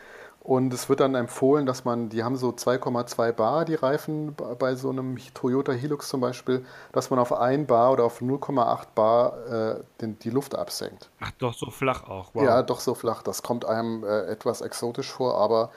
Und 0.45 0.71
es 0.75 0.89
wird 0.89 0.99
dann 0.99 1.15
empfohlen, 1.15 1.65
dass 1.65 1.85
man, 1.85 2.09
die 2.09 2.23
haben 2.23 2.35
so 2.35 2.49
2,2 2.49 3.31
Bar, 3.31 3.65
die 3.65 3.73
Reifen 3.73 4.35
bei 4.35 4.75
so 4.75 4.91
einem 4.91 5.17
Toyota 5.33 5.71
Hilux 5.71 6.07
zum 6.07 6.21
Beispiel, 6.21 6.63
dass 6.91 7.09
man 7.09 7.17
auf 7.17 7.33
1 7.33 7.65
Bar 7.65 7.93
oder 7.93 8.03
auf 8.03 8.21
0,8 8.21 8.85
Bar 8.93 9.47
äh, 9.47 9.83
den, 10.01 10.19
die 10.19 10.29
Luft 10.29 10.53
absenkt. 10.53 11.09
Ach, 11.19 11.31
doch 11.39 11.55
so 11.55 11.71
flach 11.71 12.07
auch. 12.07 12.29
Wow. 12.35 12.43
Ja, 12.43 12.61
doch 12.61 12.79
so 12.79 12.93
flach. 12.93 13.23
Das 13.23 13.41
kommt 13.41 13.65
einem 13.65 14.03
äh, 14.03 14.25
etwas 14.27 14.61
exotisch 14.61 15.11
vor, 15.11 15.35
aber 15.35 15.71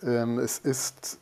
ähm, 0.00 0.38
es 0.38 0.60
ist 0.60 1.18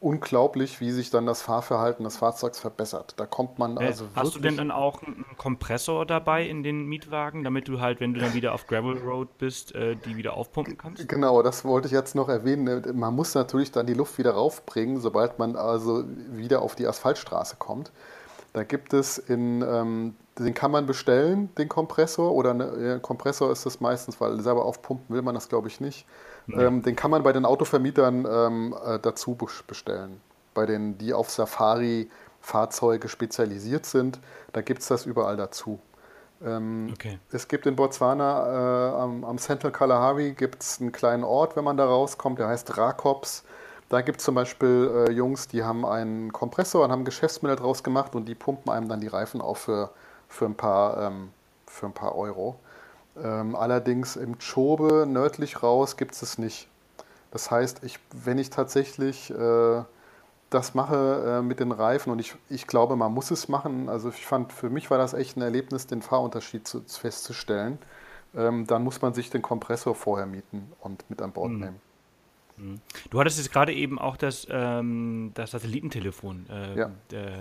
unglaublich, 0.00 0.80
wie 0.80 0.92
sich 0.92 1.10
dann 1.10 1.26
das 1.26 1.42
Fahrverhalten 1.42 2.04
des 2.04 2.16
Fahrzeugs 2.16 2.60
verbessert. 2.60 3.14
Da 3.16 3.26
kommt 3.26 3.58
man 3.58 3.78
also 3.78 4.04
äh, 4.04 4.08
Hast 4.14 4.36
du 4.36 4.40
denn 4.40 4.56
dann 4.56 4.70
auch 4.70 5.02
einen 5.02 5.24
Kompressor 5.36 6.06
dabei 6.06 6.46
in 6.46 6.62
den 6.62 6.86
Mietwagen, 6.86 7.42
damit 7.42 7.66
du 7.66 7.80
halt, 7.80 8.00
wenn 8.00 8.14
du 8.14 8.20
dann 8.20 8.34
wieder 8.34 8.54
auf 8.54 8.66
Gravel 8.66 8.98
Road 8.98 9.38
bist, 9.38 9.74
äh, 9.74 9.96
die 9.96 10.16
wieder 10.16 10.34
aufpumpen 10.34 10.78
kannst? 10.78 11.08
Genau, 11.08 11.42
das 11.42 11.64
wollte 11.64 11.86
ich 11.86 11.92
jetzt 11.92 12.14
noch 12.14 12.28
erwähnen. 12.28 12.96
Man 12.96 13.14
muss 13.14 13.34
natürlich 13.34 13.72
dann 13.72 13.86
die 13.86 13.94
Luft 13.94 14.18
wieder 14.18 14.32
raufbringen, 14.32 15.00
sobald 15.00 15.38
man 15.38 15.56
also 15.56 16.04
wieder 16.30 16.62
auf 16.62 16.76
die 16.76 16.86
Asphaltstraße 16.86 17.56
kommt. 17.56 17.90
Da 18.52 18.62
gibt 18.64 18.92
es 18.92 19.18
in, 19.18 19.62
ähm, 19.62 20.14
den 20.38 20.54
kann 20.54 20.70
man 20.70 20.86
bestellen, 20.86 21.50
den 21.58 21.68
Kompressor, 21.68 22.32
oder 22.32 22.54
ne, 22.54 22.98
Kompressor 23.02 23.50
ist 23.50 23.66
das 23.66 23.80
meistens, 23.80 24.20
weil 24.20 24.40
selber 24.40 24.64
aufpumpen 24.64 25.14
will 25.14 25.22
man 25.22 25.34
das, 25.34 25.48
glaube 25.48 25.68
ich, 25.68 25.80
nicht. 25.80 26.06
Ähm, 26.52 26.82
den 26.82 26.96
kann 26.96 27.10
man 27.10 27.22
bei 27.22 27.32
den 27.32 27.44
Autovermietern 27.44 28.26
ähm, 28.30 28.74
äh, 28.84 28.98
dazu 28.98 29.36
bestellen. 29.66 30.20
Bei 30.54 30.66
den, 30.66 30.98
die 30.98 31.12
auf 31.12 31.30
Safari-Fahrzeuge 31.30 33.08
spezialisiert 33.08 33.86
sind, 33.86 34.18
da 34.52 34.62
gibt 34.62 34.80
es 34.80 34.88
das 34.88 35.06
überall 35.06 35.36
dazu. 35.36 35.78
Ähm, 36.44 36.90
okay. 36.92 37.18
Es 37.32 37.48
gibt 37.48 37.66
in 37.66 37.76
Botswana 37.76 38.46
äh, 38.46 39.02
am, 39.02 39.24
am, 39.24 39.38
Central 39.38 39.72
Kalahari 39.72 40.32
gibt's 40.32 40.80
einen 40.80 40.92
kleinen 40.92 41.24
Ort, 41.24 41.56
wenn 41.56 41.64
man 41.64 41.76
da 41.76 41.84
rauskommt, 41.84 42.38
der 42.38 42.48
heißt 42.48 42.78
Rakops. 42.78 43.44
Da 43.88 44.02
gibt 44.02 44.18
es 44.18 44.24
zum 44.24 44.34
Beispiel 44.34 45.06
äh, 45.08 45.12
Jungs, 45.12 45.48
die 45.48 45.64
haben 45.64 45.84
einen 45.84 46.32
Kompressor 46.32 46.84
und 46.84 46.92
haben 46.92 47.04
Geschäftsmittel 47.04 47.56
draus 47.56 47.82
gemacht 47.82 48.14
und 48.14 48.26
die 48.26 48.34
pumpen 48.34 48.72
einem 48.72 48.88
dann 48.88 49.00
die 49.00 49.08
Reifen 49.08 49.40
auf 49.40 49.58
für, 49.58 49.90
für, 50.28 50.44
ein, 50.44 50.54
paar, 50.54 51.08
ähm, 51.08 51.30
für 51.66 51.86
ein 51.86 51.92
paar 51.92 52.14
Euro. 52.14 52.56
Ähm, 53.22 53.56
allerdings 53.56 54.16
im 54.16 54.36
Chobe 54.38 55.06
nördlich 55.06 55.62
raus 55.62 55.96
gibt 55.96 56.14
es 56.14 56.22
es 56.22 56.38
nicht. 56.38 56.68
Das 57.30 57.50
heißt, 57.50 57.84
ich, 57.84 57.98
wenn 58.12 58.38
ich 58.38 58.50
tatsächlich 58.50 59.30
äh, 59.30 59.82
das 60.50 60.74
mache 60.74 61.38
äh, 61.38 61.42
mit 61.42 61.60
den 61.60 61.72
Reifen 61.72 62.10
und 62.10 62.18
ich, 62.18 62.34
ich 62.48 62.66
glaube, 62.66 62.96
man 62.96 63.12
muss 63.12 63.30
es 63.30 63.48
machen, 63.48 63.88
also 63.88 64.08
ich 64.08 64.26
fand, 64.26 64.52
für 64.52 64.70
mich 64.70 64.90
war 64.90 64.98
das 64.98 65.12
echt 65.12 65.36
ein 65.36 65.42
Erlebnis, 65.42 65.86
den 65.86 66.00
Fahrunterschied 66.00 66.66
zu, 66.66 66.82
festzustellen, 66.86 67.78
ähm, 68.34 68.66
dann 68.66 68.82
muss 68.82 69.02
man 69.02 69.12
sich 69.12 69.30
den 69.30 69.42
Kompressor 69.42 69.94
vorher 69.94 70.26
mieten 70.26 70.72
und 70.80 71.08
mit 71.10 71.20
an 71.20 71.32
Bord 71.32 71.50
mhm. 71.50 71.60
nehmen. 71.60 71.87
Du 73.10 73.20
hattest 73.20 73.38
jetzt 73.38 73.52
gerade 73.52 73.72
eben 73.72 73.98
auch 73.98 74.16
das, 74.16 74.46
ähm, 74.50 75.32
das 75.34 75.52
Satellitentelefon 75.52 76.46
äh, 76.50 76.78
ja. 76.78 76.90
äh, 77.12 77.32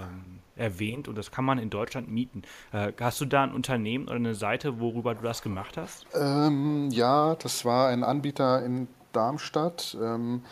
erwähnt 0.56 1.08
und 1.08 1.18
das 1.18 1.32
kann 1.32 1.46
man 1.46 1.60
in 1.60 1.70
Deutschland 1.70 2.10
mieten. 2.10 2.44
Äh, 2.72 2.92
hast 3.00 3.22
du 3.22 3.26
da 3.26 3.44
ein 3.44 3.54
Unternehmen 3.54 4.06
oder 4.06 4.16
eine 4.16 4.36
Seite, 4.36 4.80
worüber 4.80 5.16
du 5.16 5.24
das 5.24 5.42
gemacht 5.42 5.78
hast? 5.78 6.06
Ähm, 6.14 6.90
ja, 6.92 7.36
das 7.36 7.66
war 7.66 7.90
ein 7.90 8.04
Anbieter 8.04 8.64
in 8.64 8.88
Darmstadt. 9.12 9.98
Ähm, 10.02 10.44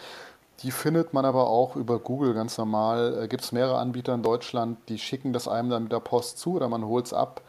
die 0.61 0.71
findet 0.71 1.13
man 1.13 1.25
aber 1.25 1.47
auch 1.47 1.75
über 1.75 1.99
Google 1.99 2.33
ganz 2.33 2.57
normal. 2.57 3.23
Äh, 3.23 3.27
Gibt 3.27 3.43
es 3.43 3.51
mehrere 3.51 3.77
Anbieter 3.77 4.13
in 4.13 4.23
Deutschland, 4.23 4.77
die 4.89 4.97
schicken 4.97 5.33
das 5.33 5.47
einem 5.47 5.69
dann 5.69 5.83
mit 5.83 5.91
der 5.91 5.99
Post 5.99 6.39
zu 6.39 6.55
oder 6.55 6.69
man 6.69 6.85
holt 6.85 7.07
es 7.07 7.13
ab. 7.13 7.41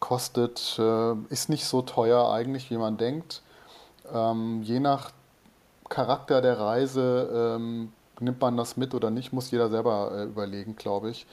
Kostet, 0.00 0.78
äh, 0.78 1.14
ist 1.28 1.48
nicht 1.48 1.64
so 1.64 1.82
teuer 1.82 2.32
eigentlich, 2.32 2.70
wie 2.70 2.76
man 2.76 2.96
denkt. 2.96 3.42
Ähm, 4.12 4.62
je 4.62 4.80
nach 4.80 5.12
Charakter 5.92 6.40
der 6.40 6.58
Reise 6.58 7.56
ähm, 7.58 7.92
nimmt 8.18 8.40
man 8.40 8.56
das 8.56 8.78
mit 8.78 8.94
oder 8.94 9.10
nicht, 9.10 9.34
muss 9.34 9.50
jeder 9.50 9.68
selber 9.68 10.12
äh, 10.14 10.22
überlegen, 10.24 10.74
glaube 10.74 11.10
ich. 11.10 11.26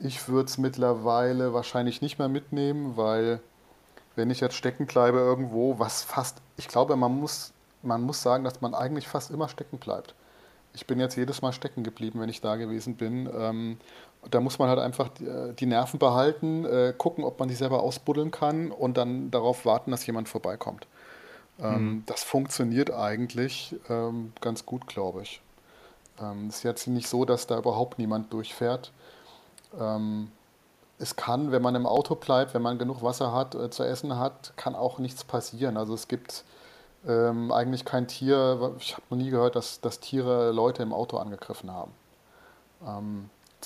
Ich 0.00 0.26
würde 0.28 0.48
es 0.48 0.56
mittlerweile 0.56 1.52
wahrscheinlich 1.52 2.00
nicht 2.00 2.18
mehr 2.18 2.28
mitnehmen, 2.28 2.96
weil 2.96 3.40
wenn 4.14 4.30
ich 4.30 4.40
jetzt 4.40 4.54
stecken 4.54 4.86
bleibe 4.86 5.18
irgendwo, 5.18 5.78
was 5.78 6.02
fast, 6.02 6.38
ich 6.56 6.66
glaube, 6.66 6.96
man 6.96 7.12
muss, 7.12 7.52
man 7.82 8.00
muss 8.00 8.22
sagen, 8.22 8.42
dass 8.42 8.62
man 8.62 8.74
eigentlich 8.74 9.06
fast 9.06 9.30
immer 9.30 9.50
stecken 9.50 9.76
bleibt. 9.76 10.14
Ich 10.72 10.86
bin 10.86 10.98
jetzt 10.98 11.16
jedes 11.16 11.42
Mal 11.42 11.52
stecken 11.52 11.84
geblieben, 11.84 12.18
wenn 12.20 12.30
ich 12.30 12.40
da 12.40 12.56
gewesen 12.56 12.96
bin. 12.96 13.28
Ähm, 13.38 13.76
da 14.30 14.40
muss 14.40 14.58
man 14.58 14.70
halt 14.70 14.78
einfach 14.78 15.08
die, 15.08 15.26
äh, 15.26 15.66
Nerven 15.66 15.98
behalten, 15.98 16.64
äh, 16.64 16.94
gucken, 16.96 17.22
ob 17.22 17.38
man 17.38 17.48
die 17.48 17.54
selber 17.54 17.82
ausbuddeln 17.82 18.30
kann 18.30 18.70
und 18.70 18.96
dann 18.96 19.30
darauf 19.30 19.66
warten, 19.66 19.90
dass 19.90 20.06
jemand 20.06 20.30
vorbeikommt. 20.30 20.86
Ähm, 21.60 21.84
mhm. 21.84 22.02
Das 22.06 22.22
funktioniert 22.22 22.90
eigentlich 22.90 23.74
ähm, 23.88 24.32
ganz 24.40 24.66
gut, 24.66 24.86
glaube 24.86 25.22
ich. 25.22 25.40
Ähm, 26.20 26.48
es 26.48 26.56
ist 26.56 26.62
jetzt 26.62 26.86
nicht 26.86 27.08
so, 27.08 27.24
dass 27.24 27.46
da 27.46 27.58
überhaupt 27.58 27.98
niemand 27.98 28.32
durchfährt. 28.32 28.92
Ähm, 29.78 30.30
es 30.98 31.16
kann, 31.16 31.52
wenn 31.52 31.62
man 31.62 31.74
im 31.74 31.86
Auto 31.86 32.14
bleibt, 32.14 32.54
wenn 32.54 32.62
man 32.62 32.78
genug 32.78 33.02
Wasser 33.02 33.32
hat, 33.32 33.54
äh, 33.54 33.70
zu 33.70 33.82
essen 33.82 34.18
hat, 34.18 34.52
kann 34.56 34.74
auch 34.74 34.98
nichts 34.98 35.24
passieren. 35.24 35.76
Also 35.76 35.94
es 35.94 36.08
gibt 36.08 36.44
ähm, 37.06 37.52
eigentlich 37.52 37.84
kein 37.84 38.08
Tier, 38.08 38.74
ich 38.78 38.94
habe 38.94 39.02
noch 39.10 39.18
nie 39.18 39.30
gehört, 39.30 39.56
dass, 39.56 39.80
dass 39.80 40.00
Tiere 40.00 40.52
Leute 40.52 40.82
im 40.82 40.92
Auto 40.92 41.18
angegriffen 41.18 41.70
haben. 41.70 41.92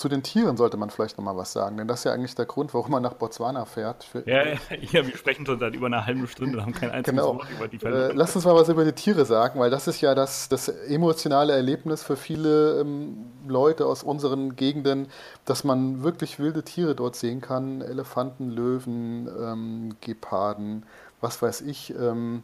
Zu 0.01 0.09
den 0.09 0.23
Tieren 0.23 0.57
sollte 0.57 0.79
man 0.79 0.89
vielleicht 0.89 1.19
noch 1.19 1.25
mal 1.27 1.37
was 1.37 1.53
sagen, 1.53 1.77
denn 1.77 1.87
das 1.87 2.01
ist 2.01 2.05
ja 2.05 2.15
eigentlich 2.15 2.35
der 2.35 2.47
Grund, 2.47 2.73
warum 2.73 2.91
man 2.93 3.03
nach 3.03 3.13
Botswana 3.13 3.67
fährt. 3.67 4.07
ja, 4.25 4.45
ja, 4.47 5.07
wir 5.07 5.15
sprechen 5.15 5.45
schon 5.45 5.59
seit 5.59 5.75
über 5.75 5.89
einer 5.89 6.07
halben 6.07 6.27
Stunde 6.27 6.57
und 6.57 6.65
haben 6.65 6.73
kein 6.73 6.91
einziges 6.91 7.21
genau. 7.21 7.37
Wort 7.37 7.51
über 7.51 7.69
die 7.69 7.79
Fälle. 7.79 8.09
Äh, 8.09 8.13
lass 8.15 8.35
uns 8.35 8.47
mal 8.47 8.55
was 8.55 8.71
über 8.71 8.87
die 8.87 8.95
Tiere 8.95 9.27
sagen, 9.27 9.61
weil 9.61 9.69
das 9.69 9.89
ist 9.89 10.01
ja 10.01 10.15
das, 10.15 10.49
das 10.49 10.69
emotionale 10.69 11.53
Erlebnis 11.53 12.03
für 12.03 12.17
viele 12.17 12.81
ähm, 12.81 13.27
Leute 13.47 13.85
aus 13.85 14.03
unseren 14.03 14.57
Gegenden, 14.57 15.09
dass 15.45 15.65
man 15.65 16.03
wirklich 16.03 16.39
wilde 16.39 16.63
Tiere 16.63 16.95
dort 16.95 17.15
sehen 17.15 17.43
kann. 17.43 17.83
Elefanten, 17.83 18.49
Löwen, 18.49 19.29
ähm, 19.39 19.97
Geparden, 20.01 20.87
was 21.21 21.43
weiß 21.43 21.61
ich. 21.61 21.95
Ähm, 21.95 22.43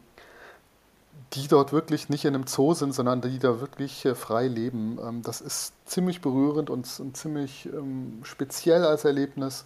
die 1.33 1.47
dort 1.47 1.73
wirklich 1.73 2.09
nicht 2.09 2.23
in 2.25 2.35
einem 2.35 2.45
Zoo 2.45 2.75
sind, 2.75 2.93
sondern 2.93 3.21
die 3.21 3.39
da 3.39 3.59
wirklich 3.59 4.05
äh, 4.05 4.13
frei 4.13 4.47
leben. 4.47 4.99
Ähm, 5.03 5.23
das 5.23 5.41
ist 5.41 5.73
ziemlich 5.87 6.21
berührend 6.21 6.69
und, 6.69 6.99
und 6.99 7.17
ziemlich 7.17 7.67
ähm, 7.67 8.19
speziell 8.23 8.85
als 8.85 9.05
Erlebnis. 9.05 9.65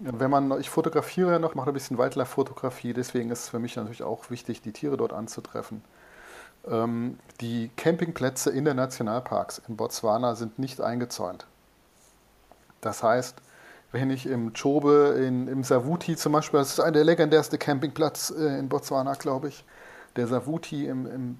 Wenn 0.00 0.30
man, 0.30 0.60
ich 0.60 0.70
fotografiere 0.70 1.32
ja 1.32 1.38
noch, 1.38 1.54
mache 1.54 1.70
ein 1.70 1.74
bisschen 1.74 1.98
Wildlife-Fotografie, 1.98 2.92
deswegen 2.92 3.30
ist 3.30 3.44
es 3.44 3.48
für 3.48 3.60
mich 3.60 3.76
natürlich 3.76 4.02
auch 4.02 4.28
wichtig, 4.30 4.60
die 4.60 4.72
Tiere 4.72 4.96
dort 4.96 5.12
anzutreffen. 5.12 5.82
Ähm, 6.68 7.18
die 7.40 7.70
Campingplätze 7.76 8.50
in 8.50 8.64
den 8.64 8.76
Nationalparks 8.76 9.62
in 9.68 9.76
Botswana 9.76 10.34
sind 10.34 10.58
nicht 10.58 10.80
eingezäunt. 10.80 11.46
Das 12.80 13.02
heißt, 13.02 13.36
wenn 13.92 14.10
ich 14.10 14.26
im 14.26 14.52
Chobe, 14.52 15.14
in, 15.24 15.46
im 15.46 15.62
Savuti 15.62 16.16
zum 16.16 16.32
Beispiel, 16.32 16.58
das 16.58 16.78
ist 16.78 16.84
der 16.84 17.04
legendärste 17.04 17.58
Campingplatz 17.58 18.34
äh, 18.36 18.58
in 18.58 18.68
Botswana, 18.68 19.14
glaube 19.14 19.48
ich, 19.48 19.64
der 20.16 20.26
Savuti 20.26 20.86
im, 20.86 21.06
im, 21.06 21.38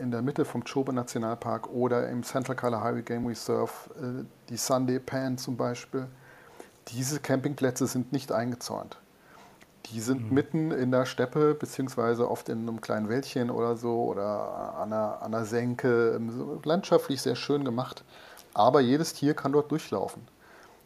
in 0.00 0.10
der 0.10 0.22
Mitte 0.22 0.44
vom 0.44 0.64
Chobe 0.64 0.92
Nationalpark 0.92 1.68
oder 1.68 2.08
im 2.08 2.22
Central 2.22 2.56
Kalahari 2.56 3.02
Game 3.02 3.26
Reserve, 3.26 3.70
äh, 3.96 4.24
die 4.48 4.56
Sunday 4.56 4.98
Pan 4.98 5.38
zum 5.38 5.56
Beispiel, 5.56 6.06
diese 6.88 7.20
Campingplätze 7.20 7.86
sind 7.86 8.12
nicht 8.12 8.32
eingezäunt. 8.32 8.98
Die 9.86 10.00
sind 10.00 10.28
mhm. 10.28 10.34
mitten 10.34 10.70
in 10.72 10.90
der 10.90 11.06
Steppe, 11.06 11.54
beziehungsweise 11.54 12.30
oft 12.30 12.48
in 12.48 12.60
einem 12.60 12.80
kleinen 12.80 13.08
Wäldchen 13.08 13.50
oder 13.50 13.76
so 13.76 14.04
oder 14.04 14.76
an 14.78 14.92
einer, 14.92 15.22
an 15.22 15.34
einer 15.34 15.44
Senke. 15.44 16.20
Landschaftlich 16.64 17.22
sehr 17.22 17.36
schön 17.36 17.64
gemacht. 17.64 18.04
Aber 18.54 18.80
jedes 18.80 19.14
Tier 19.14 19.34
kann 19.34 19.52
dort 19.52 19.70
durchlaufen. 19.70 20.22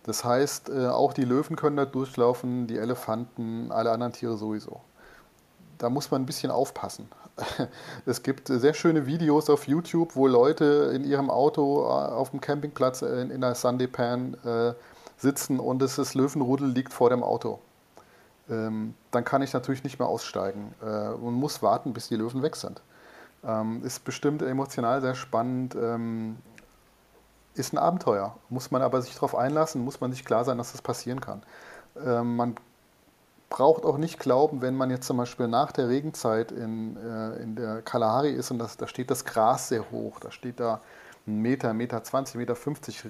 Das 0.02 0.24
heißt, 0.24 0.70
äh, 0.70 0.88
auch 0.88 1.12
die 1.12 1.24
Löwen 1.24 1.56
können 1.56 1.76
dort 1.76 1.94
durchlaufen, 1.94 2.66
die 2.66 2.78
Elefanten, 2.78 3.70
alle 3.70 3.90
anderen 3.90 4.12
Tiere 4.12 4.36
sowieso 4.36 4.80
da 5.80 5.88
muss 5.88 6.10
man 6.10 6.22
ein 6.22 6.26
bisschen 6.26 6.50
aufpassen. 6.50 7.08
Es 8.06 8.22
gibt 8.22 8.48
sehr 8.48 8.74
schöne 8.74 9.06
Videos 9.06 9.50
auf 9.50 9.66
YouTube, 9.66 10.16
wo 10.16 10.26
Leute 10.26 10.92
in 10.94 11.04
ihrem 11.04 11.30
Auto 11.30 11.82
äh, 11.82 11.88
auf 11.88 12.30
dem 12.30 12.40
Campingplatz 12.40 13.02
in, 13.02 13.30
in 13.30 13.40
der 13.40 13.54
Sunday 13.54 13.86
Pan 13.86 14.34
äh, 14.44 14.74
sitzen 15.16 15.60
und 15.60 15.82
es 15.82 15.98
ist 15.98 16.14
Löwenrudel 16.14 16.68
liegt 16.68 16.92
vor 16.92 17.10
dem 17.10 17.22
Auto. 17.22 17.60
Ähm, 18.48 18.94
dann 19.10 19.24
kann 19.24 19.42
ich 19.42 19.52
natürlich 19.52 19.84
nicht 19.84 19.98
mehr 19.98 20.08
aussteigen 20.08 20.74
äh, 20.82 21.08
und 21.08 21.34
muss 21.34 21.62
warten, 21.62 21.92
bis 21.92 22.08
die 22.08 22.16
Löwen 22.16 22.42
weg 22.42 22.56
sind. 22.56 22.80
Ähm, 23.44 23.82
ist 23.84 24.04
bestimmt 24.04 24.42
emotional 24.42 25.00
sehr 25.00 25.14
spannend. 25.14 25.74
Ähm, 25.74 26.36
ist 27.54 27.72
ein 27.72 27.78
Abenteuer. 27.78 28.36
Muss 28.48 28.70
man 28.70 28.82
aber 28.82 29.02
sich 29.02 29.14
darauf 29.14 29.34
einlassen, 29.34 29.84
muss 29.84 30.00
man 30.00 30.12
sich 30.12 30.24
klar 30.24 30.44
sein, 30.44 30.58
dass 30.58 30.72
das 30.72 30.82
passieren 30.82 31.20
kann. 31.20 31.42
Ähm, 32.04 32.36
man 32.36 32.54
braucht 33.50 33.84
auch 33.84 33.98
nicht 33.98 34.18
glauben, 34.18 34.62
wenn 34.62 34.76
man 34.76 34.90
jetzt 34.90 35.06
zum 35.06 35.18
Beispiel 35.18 35.48
nach 35.48 35.72
der 35.72 35.88
Regenzeit 35.88 36.52
in, 36.52 36.96
äh, 36.96 37.42
in 37.42 37.56
der 37.56 37.82
Kalahari 37.82 38.30
ist 38.30 38.50
und 38.50 38.58
das, 38.58 38.76
da 38.76 38.86
steht 38.86 39.10
das 39.10 39.24
Gras 39.24 39.68
sehr 39.68 39.90
hoch, 39.90 40.20
da 40.20 40.30
steht 40.30 40.60
da 40.60 40.80
ein 41.26 41.42
Meter, 41.42 41.74
Meter 41.74 42.02
20, 42.02 42.36
Meter 42.36 42.54
50, 42.54 43.04
äh, 43.04 43.08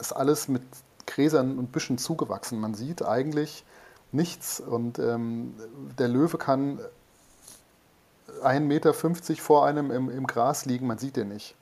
ist 0.00 0.12
alles 0.12 0.48
mit 0.48 0.62
Gräsern 1.06 1.58
und 1.58 1.70
Büschen 1.70 1.98
zugewachsen. 1.98 2.58
Man 2.58 2.74
sieht 2.74 3.04
eigentlich 3.04 3.64
nichts 4.12 4.60
und 4.60 4.98
ähm, 4.98 5.54
der 5.98 6.08
Löwe 6.08 6.38
kann 6.38 6.80
1,50 8.42 8.60
Meter 8.60 8.94
vor 9.36 9.66
einem 9.66 9.90
im, 9.90 10.10
im 10.10 10.26
Gras 10.26 10.64
liegen, 10.64 10.86
man 10.86 10.98
sieht 10.98 11.16
den 11.16 11.28
nicht. 11.28 11.54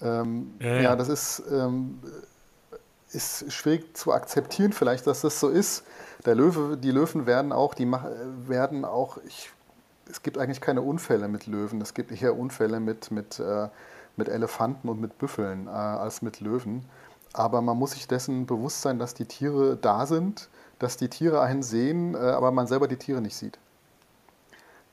Ähm, 0.00 0.54
ja, 0.60 0.66
ja. 0.66 0.80
ja, 0.80 0.96
das 0.96 1.08
ist, 1.08 1.42
ähm, 1.52 2.00
ist 3.14 3.52
schwierig 3.52 3.96
zu 3.96 4.12
akzeptieren, 4.12 4.72
vielleicht, 4.72 5.06
dass 5.06 5.20
das 5.22 5.40
so 5.40 5.48
ist. 5.48 5.84
Der 6.24 6.34
Löwe, 6.34 6.76
die 6.76 6.90
Löwen 6.90 7.26
werden 7.26 7.52
auch, 7.52 7.74
die 7.74 7.86
werden 7.86 8.84
auch, 8.84 9.18
ich, 9.26 9.50
es 10.08 10.22
gibt 10.22 10.38
eigentlich 10.38 10.60
keine 10.60 10.82
Unfälle 10.82 11.28
mit 11.28 11.46
Löwen, 11.46 11.80
es 11.80 11.94
gibt 11.94 12.12
eher 12.12 12.36
Unfälle 12.36 12.80
mit, 12.80 13.10
mit, 13.10 13.38
äh, 13.38 13.68
mit 14.16 14.28
Elefanten 14.28 14.88
und 14.88 15.00
mit 15.00 15.18
Büffeln 15.18 15.66
äh, 15.66 15.70
als 15.70 16.22
mit 16.22 16.40
Löwen. 16.40 16.84
Aber 17.32 17.62
man 17.62 17.78
muss 17.78 17.92
sich 17.92 18.06
dessen 18.06 18.46
bewusst 18.46 18.82
sein, 18.82 18.98
dass 18.98 19.14
die 19.14 19.24
Tiere 19.24 19.76
da 19.76 20.06
sind, 20.06 20.48
dass 20.78 20.96
die 20.96 21.08
Tiere 21.08 21.40
einen 21.40 21.62
sehen, 21.62 22.14
äh, 22.14 22.18
aber 22.18 22.50
man 22.50 22.66
selber 22.66 22.88
die 22.88 22.96
Tiere 22.96 23.20
nicht 23.20 23.36
sieht. 23.36 23.58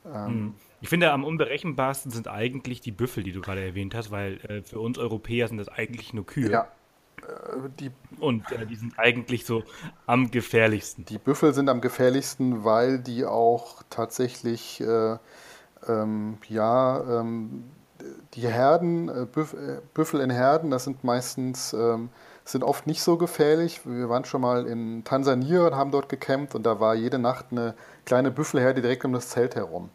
Ähm, 0.06 0.26
hm. 0.26 0.54
ich 0.82 0.90
finde, 0.90 1.12
am 1.12 1.26
unberechenbarsten 1.26 2.12
sind 2.12 2.28
eigentlich 2.28 2.80
die 2.80 2.92
Büffel, 2.92 3.24
die 3.24 3.34
du 3.34 3.42
gerade 3.42 3.64
erwähnt 3.64 3.94
hast, 3.94 4.12
weil 4.12 4.38
äh, 4.46 4.62
für 4.62 4.80
uns 4.80 4.98
Europäer 4.98 5.48
sind 5.48 5.58
das 5.58 5.68
eigentlich 5.68 6.14
nur 6.14 6.26
Kühe. 6.26 6.50
Ja, 6.50 6.68
die, 7.80 7.92
und 8.20 8.52
äh, 8.52 8.66
die 8.66 8.76
sind 8.76 8.98
eigentlich 8.98 9.46
so 9.46 9.64
am 10.06 10.32
gefährlichsten. 10.32 11.06
Die 11.06 11.18
Büffel 11.18 11.54
sind 11.54 11.70
am 11.70 11.82
gefährlichsten, 11.82 12.64
weil 12.64 13.00
die 13.00 13.26
auch 13.26 13.84
tatsächlich, 13.90 14.82
äh, 14.82 15.18
ähm, 15.88 16.38
ja, 16.48 17.20
ähm, 17.20 17.66
die 18.34 18.48
Herden, 18.48 19.10
äh, 19.10 19.26
Büff, 19.26 19.54
äh, 19.54 19.82
Büffel 19.94 20.22
in 20.22 20.30
Herden, 20.30 20.70
das 20.72 20.86
sind 20.86 21.04
meistens, 21.04 21.74
ähm, 21.74 22.10
sind 22.46 22.64
oft 22.64 22.88
nicht 22.88 23.04
so 23.04 23.18
gefährlich. 23.18 23.82
Wir 23.86 24.10
waren 24.10 24.26
schon 24.26 24.42
mal 24.42 24.66
in 24.66 25.04
Tansania 25.04 25.68
und 25.68 25.76
haben 25.76 25.92
dort 25.92 26.10
gecampt 26.10 26.56
und 26.56 26.64
da 26.64 26.80
war 26.80 26.96
jede 26.96 27.20
Nacht 27.20 27.48
eine 27.52 27.76
kleine 28.06 28.32
Büffelherde 28.32 28.82
direkt 28.82 29.06
um 29.06 29.14
das 29.14 29.30
Zelt 29.30 29.56
herum. 29.56 29.90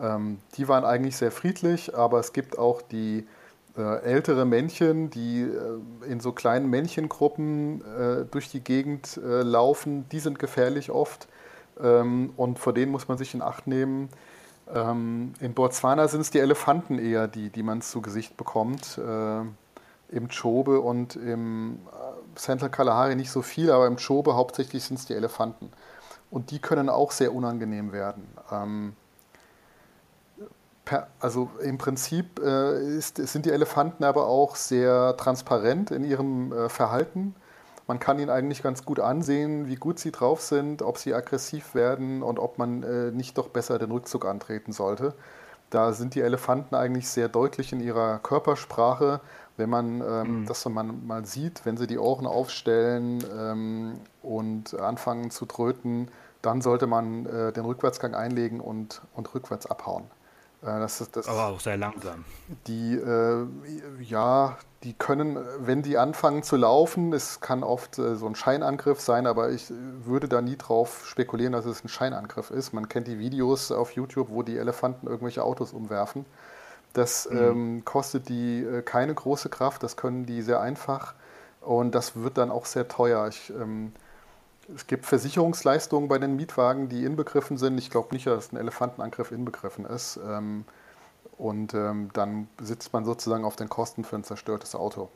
Ähm, 0.00 0.38
die 0.56 0.68
waren 0.68 0.84
eigentlich 0.84 1.16
sehr 1.16 1.30
friedlich, 1.30 1.96
aber 1.96 2.20
es 2.20 2.32
gibt 2.32 2.58
auch 2.58 2.82
die 2.82 3.26
ältere 3.82 4.44
Männchen, 4.44 5.10
die 5.10 5.42
äh, 5.42 6.10
in 6.10 6.20
so 6.20 6.32
kleinen 6.32 6.68
Männchengruppen 6.68 7.82
äh, 7.82 8.24
durch 8.30 8.50
die 8.50 8.60
Gegend 8.60 9.18
äh, 9.18 9.42
laufen, 9.42 10.08
die 10.10 10.20
sind 10.20 10.38
gefährlich 10.38 10.90
oft 10.90 11.28
ähm, 11.82 12.32
und 12.36 12.58
vor 12.58 12.72
denen 12.72 12.92
muss 12.92 13.08
man 13.08 13.18
sich 13.18 13.34
in 13.34 13.42
Acht 13.42 13.66
nehmen. 13.66 14.08
Ähm, 14.72 15.34
in 15.40 15.54
Botswana 15.54 16.08
sind 16.08 16.20
es 16.20 16.30
die 16.30 16.38
Elefanten 16.38 16.98
eher, 16.98 17.28
die, 17.28 17.50
die 17.50 17.62
man 17.62 17.82
zu 17.82 18.00
Gesicht 18.00 18.36
bekommt. 18.36 18.98
Äh, 18.98 19.40
Im 20.08 20.28
Chobe 20.28 20.80
und 20.80 21.16
im 21.16 21.80
äh, 21.86 22.38
Central 22.38 22.70
Kalahari 22.70 23.16
nicht 23.16 23.30
so 23.30 23.42
viel, 23.42 23.70
aber 23.70 23.86
im 23.86 23.96
Chobe 23.96 24.34
hauptsächlich 24.34 24.84
sind 24.84 24.98
es 24.98 25.06
die 25.06 25.14
Elefanten. 25.14 25.70
Und 26.30 26.50
die 26.50 26.58
können 26.58 26.88
auch 26.88 27.12
sehr 27.12 27.34
unangenehm 27.34 27.92
werden. 27.92 28.24
Also 31.18 31.50
im 31.60 31.78
Prinzip 31.78 32.40
äh, 32.40 32.96
ist, 32.96 33.16
sind 33.16 33.44
die 33.44 33.50
Elefanten 33.50 34.04
aber 34.04 34.28
auch 34.28 34.54
sehr 34.54 35.16
transparent 35.16 35.90
in 35.90 36.04
ihrem 36.04 36.52
äh, 36.52 36.68
Verhalten. 36.68 37.34
Man 37.88 37.98
kann 37.98 38.18
ihnen 38.18 38.30
eigentlich 38.30 38.62
ganz 38.62 38.84
gut 38.84 39.00
ansehen, 39.00 39.68
wie 39.68 39.76
gut 39.76 39.98
sie 39.98 40.12
drauf 40.12 40.40
sind, 40.40 40.82
ob 40.82 40.98
sie 40.98 41.14
aggressiv 41.14 41.74
werden 41.74 42.22
und 42.22 42.38
ob 42.38 42.58
man 42.58 42.82
äh, 42.82 43.10
nicht 43.10 43.38
doch 43.38 43.48
besser 43.48 43.78
den 43.78 43.90
Rückzug 43.90 44.24
antreten 44.24 44.72
sollte. 44.72 45.14
Da 45.70 45.92
sind 45.92 46.14
die 46.14 46.20
Elefanten 46.20 46.74
eigentlich 46.76 47.08
sehr 47.08 47.28
deutlich 47.28 47.72
in 47.72 47.80
ihrer 47.80 48.18
Körpersprache. 48.20 49.20
Wenn 49.56 49.70
man 49.70 50.00
ähm, 50.00 50.40
mhm. 50.40 50.46
das 50.46 50.64
man 50.68 51.06
mal 51.06 51.24
sieht, 51.24 51.64
wenn 51.64 51.76
sie 51.76 51.86
die 51.86 51.98
Ohren 51.98 52.26
aufstellen 52.26 53.24
ähm, 53.36 53.94
und 54.22 54.78
anfangen 54.78 55.30
zu 55.30 55.46
tröten, 55.46 56.08
dann 56.42 56.60
sollte 56.60 56.86
man 56.86 57.26
äh, 57.26 57.52
den 57.52 57.64
Rückwärtsgang 57.64 58.14
einlegen 58.14 58.60
und, 58.60 59.02
und 59.14 59.34
rückwärts 59.34 59.66
abhauen. 59.66 60.04
Das 60.66 61.00
ist, 61.00 61.16
das 61.16 61.28
Aber 61.28 61.46
auch 61.46 61.60
sehr 61.60 61.76
langsam. 61.76 62.24
Die, 62.66 62.94
äh, 62.94 63.46
ja, 64.02 64.56
die 64.82 64.94
können, 64.94 65.38
wenn 65.60 65.82
die 65.82 65.96
anfangen 65.96 66.42
zu 66.42 66.56
laufen, 66.56 67.12
es 67.12 67.40
kann 67.40 67.62
oft 67.62 67.98
äh, 67.98 68.16
so 68.16 68.26
ein 68.26 68.34
Scheinangriff 68.34 69.00
sein, 69.00 69.26
aber 69.26 69.50
ich 69.50 69.72
würde 70.04 70.28
da 70.28 70.42
nie 70.42 70.56
drauf 70.56 71.06
spekulieren, 71.06 71.52
dass 71.52 71.66
es 71.66 71.84
ein 71.84 71.88
Scheinangriff 71.88 72.50
ist. 72.50 72.72
Man 72.72 72.88
kennt 72.88 73.06
die 73.06 73.18
Videos 73.18 73.70
auf 73.70 73.92
YouTube, 73.92 74.28
wo 74.30 74.42
die 74.42 74.56
Elefanten 74.56 75.06
irgendwelche 75.06 75.44
Autos 75.44 75.72
umwerfen. 75.72 76.26
Das 76.92 77.28
mhm. 77.30 77.38
ähm, 77.38 77.84
kostet 77.84 78.28
die 78.28 78.62
äh, 78.62 78.82
keine 78.82 79.14
große 79.14 79.48
Kraft, 79.48 79.82
das 79.82 79.96
können 79.96 80.26
die 80.26 80.42
sehr 80.42 80.60
einfach 80.60 81.14
und 81.60 81.94
das 81.94 82.16
wird 82.16 82.38
dann 82.38 82.50
auch 82.50 82.64
sehr 82.64 82.88
teuer. 82.88 83.28
Ich, 83.28 83.50
ähm, 83.50 83.92
es 84.74 84.86
gibt 84.86 85.06
Versicherungsleistungen 85.06 86.08
bei 86.08 86.18
den 86.18 86.36
Mietwagen, 86.36 86.88
die 86.88 87.04
inbegriffen 87.04 87.56
sind. 87.56 87.78
Ich 87.78 87.90
glaube 87.90 88.14
nicht, 88.14 88.26
dass 88.26 88.52
ein 88.52 88.56
Elefantenangriff 88.56 89.30
inbegriffen 89.30 89.84
ist. 89.84 90.18
Ähm, 90.26 90.64
und 91.38 91.74
ähm, 91.74 92.10
dann 92.14 92.48
sitzt 92.60 92.92
man 92.92 93.04
sozusagen 93.04 93.44
auf 93.44 93.56
den 93.56 93.68
Kosten 93.68 94.04
für 94.04 94.16
ein 94.16 94.24
zerstörtes 94.24 94.74
Auto. 94.74 95.10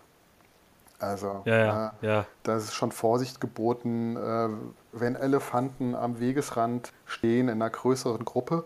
Also 0.99 1.43
ja, 1.47 1.59
ja, 1.59 1.95
äh, 2.03 2.07
ja. 2.07 2.27
da 2.43 2.57
ist 2.57 2.75
schon 2.75 2.93
Vorsicht 2.93 3.41
geboten, 3.41 4.17
äh, 4.17 4.49
wenn 4.93 5.17
Elefanten 5.17 5.95
am 5.95 6.21
Wegesrand 6.21 6.93
stehen 7.07 7.49
in 7.49 7.55
einer 7.55 7.71
größeren 7.71 8.25
Gruppe, 8.27 8.65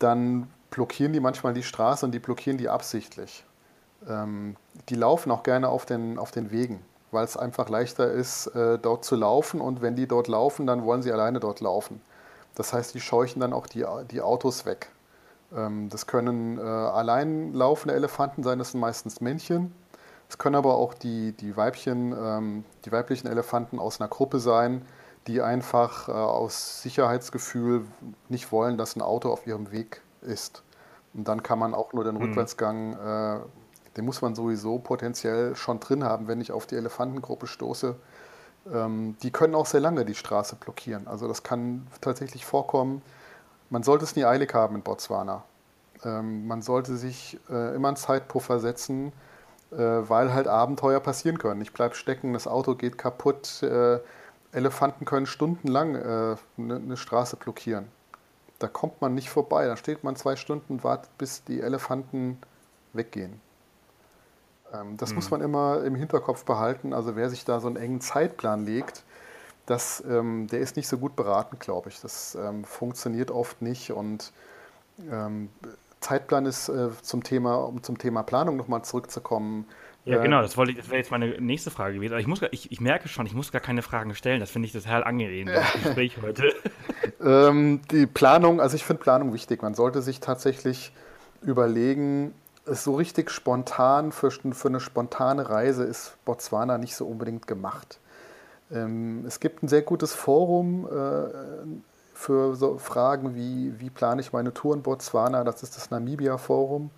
dann 0.00 0.50
blockieren 0.70 1.12
die 1.12 1.20
manchmal 1.20 1.54
die 1.54 1.62
Straße 1.62 2.04
und 2.04 2.12
die 2.12 2.18
blockieren 2.18 2.58
die 2.58 2.68
absichtlich. 2.68 3.44
Ähm, 4.08 4.56
die 4.88 4.96
laufen 4.96 5.30
auch 5.30 5.44
gerne 5.44 5.68
auf 5.68 5.86
den, 5.86 6.18
auf 6.18 6.32
den 6.32 6.50
Wegen 6.50 6.80
weil 7.10 7.24
es 7.24 7.36
einfach 7.36 7.68
leichter 7.68 8.10
ist, 8.10 8.48
äh, 8.48 8.78
dort 8.78 9.04
zu 9.04 9.16
laufen. 9.16 9.60
Und 9.60 9.82
wenn 9.82 9.96
die 9.96 10.06
dort 10.06 10.28
laufen, 10.28 10.66
dann 10.66 10.84
wollen 10.84 11.02
sie 11.02 11.12
alleine 11.12 11.40
dort 11.40 11.60
laufen. 11.60 12.00
Das 12.54 12.72
heißt, 12.72 12.94
die 12.94 13.00
scheuchen 13.00 13.40
dann 13.40 13.52
auch 13.52 13.66
die, 13.66 13.84
die 14.10 14.20
Autos 14.20 14.66
weg. 14.66 14.90
Ähm, 15.54 15.88
das 15.88 16.06
können 16.06 16.58
äh, 16.58 16.62
allein 16.62 17.52
laufende 17.52 17.94
Elefanten 17.94 18.42
sein, 18.42 18.58
das 18.58 18.72
sind 18.72 18.80
meistens 18.80 19.20
Männchen. 19.20 19.72
Es 20.28 20.36
können 20.36 20.56
aber 20.56 20.74
auch 20.74 20.92
die, 20.92 21.32
die 21.32 21.56
Weibchen, 21.56 22.12
ähm, 22.12 22.64
die 22.84 22.92
weiblichen 22.92 23.28
Elefanten 23.28 23.78
aus 23.78 24.00
einer 24.00 24.08
Gruppe 24.08 24.40
sein, 24.40 24.82
die 25.26 25.40
einfach 25.40 26.08
äh, 26.08 26.12
aus 26.12 26.82
Sicherheitsgefühl 26.82 27.86
nicht 28.28 28.52
wollen, 28.52 28.76
dass 28.76 28.96
ein 28.96 29.02
Auto 29.02 29.30
auf 29.30 29.46
ihrem 29.46 29.72
Weg 29.72 30.02
ist. 30.20 30.62
Und 31.14 31.28
dann 31.28 31.42
kann 31.42 31.58
man 31.58 31.74
auch 31.74 31.92
nur 31.92 32.04
den 32.04 32.16
mhm. 32.16 32.22
Rückwärtsgang 32.22 33.42
den 33.98 34.04
muss 34.04 34.22
man 34.22 34.36
sowieso 34.36 34.78
potenziell 34.78 35.56
schon 35.56 35.80
drin 35.80 36.04
haben, 36.04 36.28
wenn 36.28 36.40
ich 36.40 36.52
auf 36.52 36.66
die 36.66 36.76
Elefantengruppe 36.76 37.48
stoße. 37.48 37.96
Ähm, 38.72 39.16
die 39.24 39.32
können 39.32 39.56
auch 39.56 39.66
sehr 39.66 39.80
lange 39.80 40.04
die 40.04 40.14
Straße 40.14 40.54
blockieren. 40.54 41.08
Also 41.08 41.26
das 41.26 41.42
kann 41.42 41.88
tatsächlich 42.00 42.46
vorkommen. 42.46 43.02
Man 43.70 43.82
sollte 43.82 44.04
es 44.04 44.14
nie 44.14 44.24
eilig 44.24 44.54
haben 44.54 44.76
in 44.76 44.82
Botswana. 44.82 45.42
Ähm, 46.04 46.46
man 46.46 46.62
sollte 46.62 46.96
sich 46.96 47.40
äh, 47.50 47.74
immer 47.74 47.88
einen 47.88 47.96
Zeitpuffer 47.96 48.60
setzen, 48.60 49.12
äh, 49.72 49.76
weil 49.76 50.32
halt 50.32 50.46
Abenteuer 50.46 51.00
passieren 51.00 51.38
können. 51.38 51.60
Ich 51.60 51.72
bleibe 51.72 51.96
stecken, 51.96 52.34
das 52.34 52.46
Auto 52.46 52.76
geht 52.76 52.98
kaputt. 52.98 53.64
Äh, 53.64 53.98
Elefanten 54.52 55.06
können 55.06 55.26
stundenlang 55.26 55.96
eine 55.96 56.38
äh, 56.56 56.62
ne 56.62 56.96
Straße 56.96 57.34
blockieren. 57.34 57.88
Da 58.60 58.68
kommt 58.68 59.00
man 59.00 59.16
nicht 59.16 59.28
vorbei. 59.28 59.66
Da 59.66 59.76
steht 59.76 60.04
man 60.04 60.14
zwei 60.14 60.36
Stunden 60.36 60.74
und 60.74 60.84
wartet, 60.84 61.10
bis 61.18 61.42
die 61.42 61.60
Elefanten 61.60 62.38
weggehen. 62.92 63.40
Ähm, 64.72 64.96
das 64.96 65.10
mhm. 65.10 65.16
muss 65.16 65.30
man 65.30 65.40
immer 65.40 65.82
im 65.84 65.94
Hinterkopf 65.94 66.44
behalten. 66.44 66.92
Also 66.92 67.16
wer 67.16 67.30
sich 67.30 67.44
da 67.44 67.60
so 67.60 67.68
einen 67.68 67.76
engen 67.76 68.00
Zeitplan 68.00 68.64
legt, 68.64 69.04
das, 69.66 70.02
ähm, 70.08 70.46
der 70.46 70.60
ist 70.60 70.76
nicht 70.76 70.88
so 70.88 70.98
gut 70.98 71.16
beraten, 71.16 71.58
glaube 71.58 71.90
ich. 71.90 72.00
Das 72.00 72.36
ähm, 72.40 72.64
funktioniert 72.64 73.30
oft 73.30 73.62
nicht 73.62 73.92
und 73.92 74.32
Zeitplan 76.00 76.46
ist 76.46 76.68
äh, 76.68 76.88
zum 77.02 77.22
Thema, 77.22 77.56
um 77.56 77.82
zum 77.82 77.98
Thema 77.98 78.22
Planung 78.22 78.56
nochmal 78.56 78.82
zurückzukommen. 78.82 79.66
Ja, 80.04 80.18
äh, 80.18 80.22
genau, 80.22 80.40
das, 80.40 80.54
das 80.54 80.66
wäre 80.66 80.96
jetzt 80.96 81.10
meine 81.10 81.40
nächste 81.40 81.70
Frage 81.70 81.94
gewesen. 81.94 82.12
Aber 82.12 82.20
ich, 82.20 82.26
muss, 82.26 82.40
ich, 82.50 82.70
ich 82.72 82.80
merke 82.80 83.08
schon, 83.08 83.26
ich 83.26 83.34
muss 83.34 83.52
gar 83.52 83.60
keine 83.60 83.82
Fragen 83.82 84.14
stellen. 84.14 84.40
Das 84.40 84.50
finde 84.50 84.66
ich 84.66 84.72
total 84.72 85.04
angenehm, 85.04 85.46
das 85.46 85.72
Gespräch 85.84 86.16
heute. 86.22 86.52
ähm, 87.20 87.80
die 87.90 88.06
Planung, 88.06 88.60
also 88.60 88.76
ich 88.76 88.84
finde 88.84 89.02
Planung 89.02 89.32
wichtig. 89.32 89.62
Man 89.62 89.74
sollte 89.74 90.02
sich 90.02 90.20
tatsächlich 90.20 90.92
überlegen, 91.42 92.32
so 92.72 92.94
richtig 92.94 93.30
spontan 93.30 94.12
für, 94.12 94.30
für 94.30 94.68
eine 94.68 94.80
spontane 94.80 95.48
Reise 95.48 95.84
ist 95.84 96.16
Botswana 96.24 96.78
nicht 96.78 96.96
so 96.96 97.06
unbedingt 97.06 97.46
gemacht. 97.46 98.00
Ähm, 98.70 99.24
es 99.26 99.40
gibt 99.40 99.62
ein 99.62 99.68
sehr 99.68 99.82
gutes 99.82 100.14
Forum 100.14 100.86
äh, 100.86 101.30
für 102.14 102.56
so 102.56 102.78
Fragen 102.78 103.34
wie, 103.34 103.78
wie 103.78 103.90
plane 103.90 104.20
ich 104.20 104.32
meine 104.32 104.52
Tour 104.52 104.74
in 104.74 104.82
Botswana, 104.82 105.44
das 105.44 105.62
ist 105.62 105.76
das 105.76 105.90
Namibia-Forum. 105.90 106.90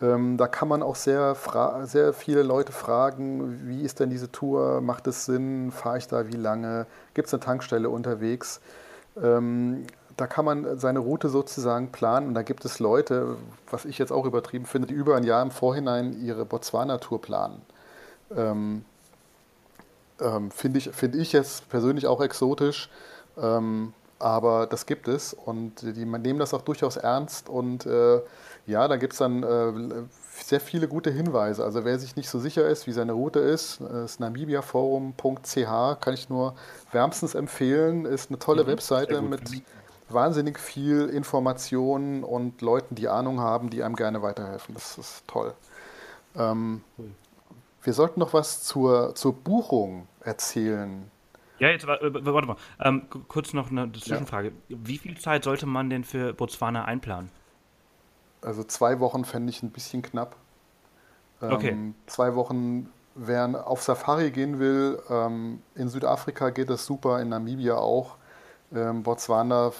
Ähm, 0.00 0.36
da 0.36 0.48
kann 0.48 0.68
man 0.68 0.82
auch 0.82 0.96
sehr, 0.96 1.36
sehr 1.84 2.12
viele 2.12 2.42
Leute 2.42 2.72
fragen, 2.72 3.68
wie 3.68 3.82
ist 3.82 4.00
denn 4.00 4.10
diese 4.10 4.30
Tour, 4.32 4.80
macht 4.80 5.06
es 5.06 5.24
Sinn, 5.24 5.70
fahre 5.70 5.98
ich 5.98 6.08
da 6.08 6.28
wie 6.28 6.36
lange, 6.36 6.86
gibt 7.14 7.28
es 7.28 7.34
eine 7.34 7.40
Tankstelle 7.40 7.88
unterwegs. 7.88 8.60
Ähm, 9.22 9.86
da 10.16 10.26
kann 10.26 10.44
man 10.44 10.78
seine 10.78 10.98
Route 10.98 11.28
sozusagen 11.28 11.92
planen 11.92 12.28
und 12.28 12.34
da 12.34 12.42
gibt 12.42 12.64
es 12.64 12.78
Leute, 12.78 13.36
was 13.70 13.84
ich 13.84 13.98
jetzt 13.98 14.12
auch 14.12 14.26
übertrieben 14.26 14.66
finde, 14.66 14.88
die 14.88 14.94
über 14.94 15.16
ein 15.16 15.24
Jahr 15.24 15.42
im 15.42 15.50
Vorhinein 15.50 16.20
ihre 16.24 16.44
Botswana-Tour 16.44 17.20
planen. 17.20 17.62
Ähm, 18.36 18.84
ähm, 20.20 20.50
finde 20.50 20.78
ich, 20.78 20.90
find 20.90 21.14
ich 21.14 21.32
jetzt 21.32 21.68
persönlich 21.68 22.06
auch 22.06 22.20
exotisch, 22.20 22.90
ähm, 23.36 23.92
aber 24.18 24.66
das 24.66 24.86
gibt 24.86 25.08
es 25.08 25.34
und 25.34 25.82
die 25.82 26.04
nehmen 26.04 26.38
das 26.38 26.54
auch 26.54 26.62
durchaus 26.62 26.96
ernst 26.96 27.48
und 27.48 27.86
äh, 27.86 28.20
ja, 28.66 28.86
da 28.86 28.96
gibt 28.96 29.14
es 29.14 29.18
dann 29.18 29.42
äh, 29.42 29.72
sehr 30.44 30.60
viele 30.60 30.86
gute 30.86 31.10
Hinweise. 31.10 31.64
Also 31.64 31.84
wer 31.84 31.98
sich 31.98 32.14
nicht 32.14 32.28
so 32.28 32.38
sicher 32.38 32.66
ist, 32.68 32.86
wie 32.86 32.92
seine 32.92 33.12
Route 33.12 33.40
ist, 33.40 33.80
das 33.80 34.20
namibiaforum.ch 34.20 36.00
kann 36.00 36.14
ich 36.14 36.28
nur 36.28 36.54
wärmstens 36.92 37.34
empfehlen. 37.34 38.04
Ist 38.04 38.30
eine 38.30 38.38
tolle 38.38 38.62
mhm, 38.62 38.68
Webseite 38.68 39.20
mit 39.20 39.62
wahnsinnig 40.14 40.58
viel 40.58 41.08
Informationen 41.08 42.24
und 42.24 42.60
Leuten, 42.62 42.94
die 42.94 43.08
Ahnung 43.08 43.40
haben, 43.40 43.70
die 43.70 43.82
einem 43.82 43.96
gerne 43.96 44.22
weiterhelfen. 44.22 44.74
Das 44.74 44.98
ist 44.98 45.26
toll. 45.26 45.54
Ähm, 46.36 46.82
wir 47.82 47.92
sollten 47.92 48.20
noch 48.20 48.32
was 48.32 48.62
zur, 48.62 49.14
zur 49.14 49.34
Buchung 49.34 50.06
erzählen. 50.20 51.10
Ja, 51.58 51.68
jetzt 51.68 51.86
warte 51.86 52.46
mal. 52.46 52.56
Ähm, 52.80 53.06
kurz 53.28 53.52
noch 53.52 53.70
eine 53.70 53.92
Zwischenfrage. 53.92 54.52
Ja. 54.68 54.76
Wie 54.82 54.98
viel 54.98 55.16
Zeit 55.18 55.44
sollte 55.44 55.66
man 55.66 55.90
denn 55.90 56.04
für 56.04 56.32
Botswana 56.32 56.84
einplanen? 56.84 57.30
Also 58.40 58.64
zwei 58.64 58.98
Wochen 58.98 59.24
fände 59.24 59.50
ich 59.50 59.62
ein 59.62 59.70
bisschen 59.70 60.02
knapp. 60.02 60.36
Ähm, 61.40 61.52
okay. 61.52 61.76
Zwei 62.06 62.34
Wochen, 62.34 62.90
wer 63.14 63.66
auf 63.66 63.82
Safari 63.82 64.30
gehen 64.30 64.58
will, 64.58 65.00
ähm, 65.08 65.62
in 65.74 65.88
Südafrika 65.88 66.50
geht 66.50 66.70
das 66.70 66.84
super, 66.84 67.20
in 67.20 67.28
Namibia 67.28 67.76
auch. 67.76 68.16
Ähm, 68.74 69.02
Botswana 69.02 69.72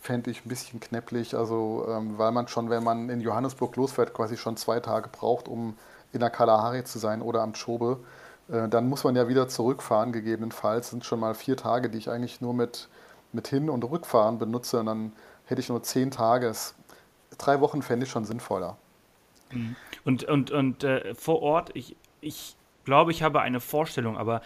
fände 0.00 0.30
ich 0.30 0.44
ein 0.44 0.48
bisschen 0.48 0.80
knäpplich, 0.80 1.36
also 1.36 1.86
ähm, 1.88 2.18
weil 2.18 2.32
man 2.32 2.48
schon, 2.48 2.70
wenn 2.70 2.82
man 2.82 3.10
in 3.10 3.20
Johannesburg 3.20 3.76
losfährt, 3.76 4.14
quasi 4.14 4.36
schon 4.36 4.56
zwei 4.56 4.80
Tage 4.80 5.08
braucht, 5.08 5.46
um 5.46 5.76
in 6.12 6.20
der 6.20 6.30
Kalahari 6.30 6.84
zu 6.84 6.98
sein 6.98 7.22
oder 7.22 7.42
am 7.42 7.52
Chobe. 7.52 7.98
Äh, 8.50 8.68
dann 8.68 8.88
muss 8.88 9.04
man 9.04 9.16
ja 9.16 9.28
wieder 9.28 9.48
zurückfahren, 9.48 10.12
gegebenenfalls. 10.12 10.86
Das 10.86 10.90
sind 10.90 11.04
schon 11.04 11.20
mal 11.20 11.34
vier 11.34 11.56
Tage, 11.56 11.90
die 11.90 11.98
ich 11.98 12.10
eigentlich 12.10 12.40
nur 12.40 12.54
mit, 12.54 12.88
mit 13.32 13.48
Hin- 13.48 13.70
und 13.70 13.84
Rückfahren 13.84 14.38
benutze. 14.38 14.80
Und 14.80 14.86
dann 14.86 15.12
hätte 15.46 15.60
ich 15.60 15.68
nur 15.68 15.82
zehn 15.82 16.10
Tage. 16.10 16.52
Drei 17.38 17.60
Wochen 17.60 17.82
fände 17.82 18.06
ich 18.06 18.10
schon 18.10 18.24
sinnvoller. 18.24 18.76
Mhm. 19.52 19.76
Und, 20.04 20.24
und, 20.24 20.50
und 20.50 20.84
äh, 20.84 21.14
vor 21.14 21.42
Ort, 21.42 21.70
ich, 21.74 21.96
ich 22.20 22.56
glaube, 22.84 23.12
ich 23.12 23.22
habe 23.22 23.40
eine 23.40 23.60
Vorstellung, 23.60 24.16
aber 24.16 24.42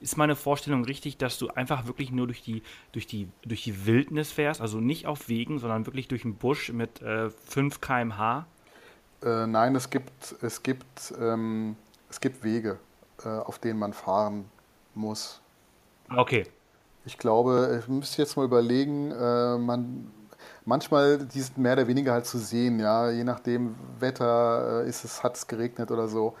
ist 0.00 0.16
meine 0.16 0.36
Vorstellung 0.36 0.84
richtig, 0.84 1.16
dass 1.16 1.38
du 1.38 1.48
einfach 1.48 1.86
wirklich 1.86 2.10
nur 2.12 2.26
durch 2.26 2.42
die, 2.42 2.62
durch 2.92 3.06
die, 3.06 3.28
durch 3.42 3.64
die 3.64 3.86
Wildnis 3.86 4.32
fährst, 4.32 4.60
also 4.60 4.78
nicht 4.78 5.06
auf 5.06 5.28
Wegen, 5.28 5.58
sondern 5.58 5.86
wirklich 5.86 6.08
durch 6.08 6.22
den 6.22 6.34
Busch 6.34 6.72
mit 6.72 7.00
äh, 7.02 7.30
5 7.30 7.80
km/h? 7.80 8.46
Äh, 9.22 9.46
nein, 9.46 9.74
es 9.74 9.88
gibt, 9.88 10.34
es 10.42 10.62
gibt, 10.62 11.14
ähm, 11.18 11.76
es 12.10 12.20
gibt 12.20 12.44
Wege, 12.44 12.78
äh, 13.24 13.28
auf 13.28 13.58
denen 13.58 13.78
man 13.78 13.92
fahren 13.92 14.44
muss. 14.94 15.40
Okay. 16.14 16.46
Ich 17.06 17.18
glaube, 17.18 17.80
ich 17.82 17.88
müsste 17.88 18.22
jetzt 18.22 18.36
mal 18.36 18.44
überlegen, 18.44 19.10
äh, 19.10 19.58
man, 19.58 20.10
manchmal, 20.64 21.18
die 21.18 21.40
sind 21.40 21.58
mehr 21.58 21.74
oder 21.74 21.86
weniger 21.86 22.12
halt 22.12 22.26
zu 22.26 22.38
sehen, 22.38 22.80
ja, 22.80 23.10
je 23.10 23.24
nachdem 23.24 23.74
Wetter, 23.98 24.84
äh, 24.84 24.88
ist 24.88 25.04
es, 25.04 25.22
hat 25.22 25.36
es 25.36 25.46
geregnet 25.46 25.90
oder 25.90 26.08
so. 26.08 26.34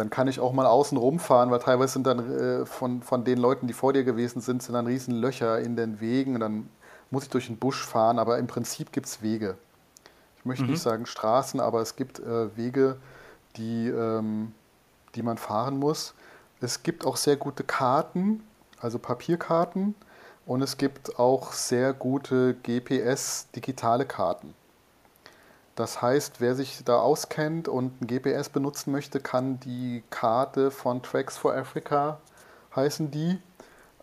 Dann 0.00 0.08
kann 0.08 0.28
ich 0.28 0.40
auch 0.40 0.54
mal 0.54 0.64
außen 0.64 0.96
rumfahren, 0.96 1.50
weil 1.50 1.58
teilweise 1.58 1.92
sind 1.92 2.06
dann 2.06 2.38
äh, 2.38 2.64
von, 2.64 3.02
von 3.02 3.22
den 3.22 3.38
Leuten, 3.38 3.66
die 3.66 3.74
vor 3.74 3.92
dir 3.92 4.02
gewesen 4.02 4.40
sind, 4.40 4.62
sind 4.62 4.74
dann 4.74 4.86
riesen 4.86 5.14
Löcher 5.14 5.60
in 5.60 5.76
den 5.76 6.00
Wegen 6.00 6.34
und 6.34 6.40
dann 6.40 6.70
muss 7.10 7.24
ich 7.24 7.28
durch 7.28 7.48
den 7.48 7.58
Busch 7.58 7.84
fahren, 7.84 8.18
aber 8.18 8.38
im 8.38 8.46
Prinzip 8.46 8.92
gibt 8.92 9.06
es 9.06 9.20
Wege. 9.20 9.58
Ich 10.38 10.46
möchte 10.46 10.64
mhm. 10.64 10.70
nicht 10.70 10.80
sagen 10.80 11.04
Straßen, 11.04 11.60
aber 11.60 11.82
es 11.82 11.96
gibt 11.96 12.18
äh, 12.18 12.56
Wege, 12.56 12.96
die, 13.56 13.88
ähm, 13.88 14.54
die 15.14 15.22
man 15.22 15.36
fahren 15.36 15.78
muss. 15.78 16.14
Es 16.62 16.82
gibt 16.82 17.04
auch 17.04 17.16
sehr 17.16 17.36
gute 17.36 17.62
Karten, 17.62 18.42
also 18.80 18.98
Papierkarten, 18.98 19.94
und 20.46 20.62
es 20.62 20.78
gibt 20.78 21.18
auch 21.18 21.52
sehr 21.52 21.92
gute 21.92 22.54
GPS-digitale 22.62 24.06
Karten. 24.06 24.54
Das 25.80 26.02
heißt, 26.02 26.42
wer 26.42 26.54
sich 26.54 26.84
da 26.84 26.98
auskennt 26.98 27.66
und 27.66 28.02
ein 28.02 28.06
GPS 28.06 28.50
benutzen 28.50 28.92
möchte, 28.92 29.18
kann 29.18 29.60
die 29.60 30.02
Karte 30.10 30.70
von 30.70 31.02
Tracks 31.02 31.38
for 31.38 31.54
Africa, 31.54 32.20
heißen 32.76 33.10
die, 33.10 33.38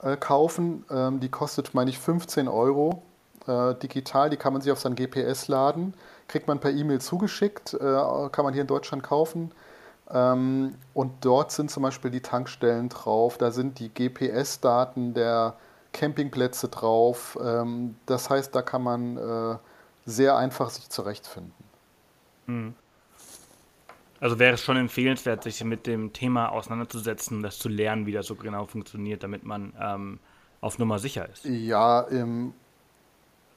äh, 0.01 0.17
kaufen. 0.17 0.85
Ähm, 0.89 1.19
die 1.19 1.29
kostet, 1.29 1.75
meine 1.75 1.91
ich, 1.91 1.99
15 1.99 2.47
Euro 2.47 3.03
äh, 3.45 3.75
digital. 3.75 4.31
Die 4.31 4.37
kann 4.37 4.53
man 4.53 4.63
sich 4.63 4.71
auf 4.71 4.79
sein 4.79 4.95
GPS 4.95 5.49
laden, 5.49 5.93
kriegt 6.27 6.47
man 6.47 6.59
per 6.59 6.71
E-Mail 6.71 6.99
zugeschickt, 6.99 7.75
äh, 7.75 7.77
kann 8.31 8.43
man 8.43 8.53
hier 8.53 8.63
in 8.63 8.67
Deutschland 8.67 9.03
kaufen. 9.03 9.51
Ähm, 10.09 10.73
und 10.95 11.11
dort 11.21 11.51
sind 11.51 11.69
zum 11.69 11.83
Beispiel 11.83 12.09
die 12.09 12.21
Tankstellen 12.21 12.89
drauf, 12.89 13.37
da 13.37 13.51
sind 13.51 13.77
die 13.77 13.93
GPS-Daten 13.93 15.13
der 15.13 15.53
Campingplätze 15.93 16.69
drauf. 16.69 17.37
Ähm, 17.39 17.97
das 18.07 18.31
heißt, 18.31 18.55
da 18.55 18.63
kann 18.63 18.81
man 18.81 19.17
äh, 19.17 19.57
sehr 20.07 20.37
einfach 20.37 20.71
sich 20.71 20.89
zurechtfinden. 20.89 21.53
Mhm. 22.47 22.73
Also 24.19 24.39
wäre 24.39 24.55
es 24.55 24.61
schon 24.61 24.77
empfehlenswert, 24.77 25.43
sich 25.43 25.63
mit 25.63 25.85
dem 25.85 26.11
Thema 26.11 26.49
auseinanderzusetzen, 26.49 27.43
das 27.43 27.59
zu 27.59 27.69
lernen, 27.69 28.07
wie 28.07 28.11
das 28.11 28.25
so 28.25 28.35
genau 28.35 28.65
funktioniert, 28.65 29.21
damit 29.21 29.43
man 29.43 29.73
ähm, 29.79 30.19
auf 30.59 30.79
Nummer 30.79 30.97
sicher 30.97 31.29
ist. 31.29 31.45
Ja, 31.45 32.01
im 32.01 32.53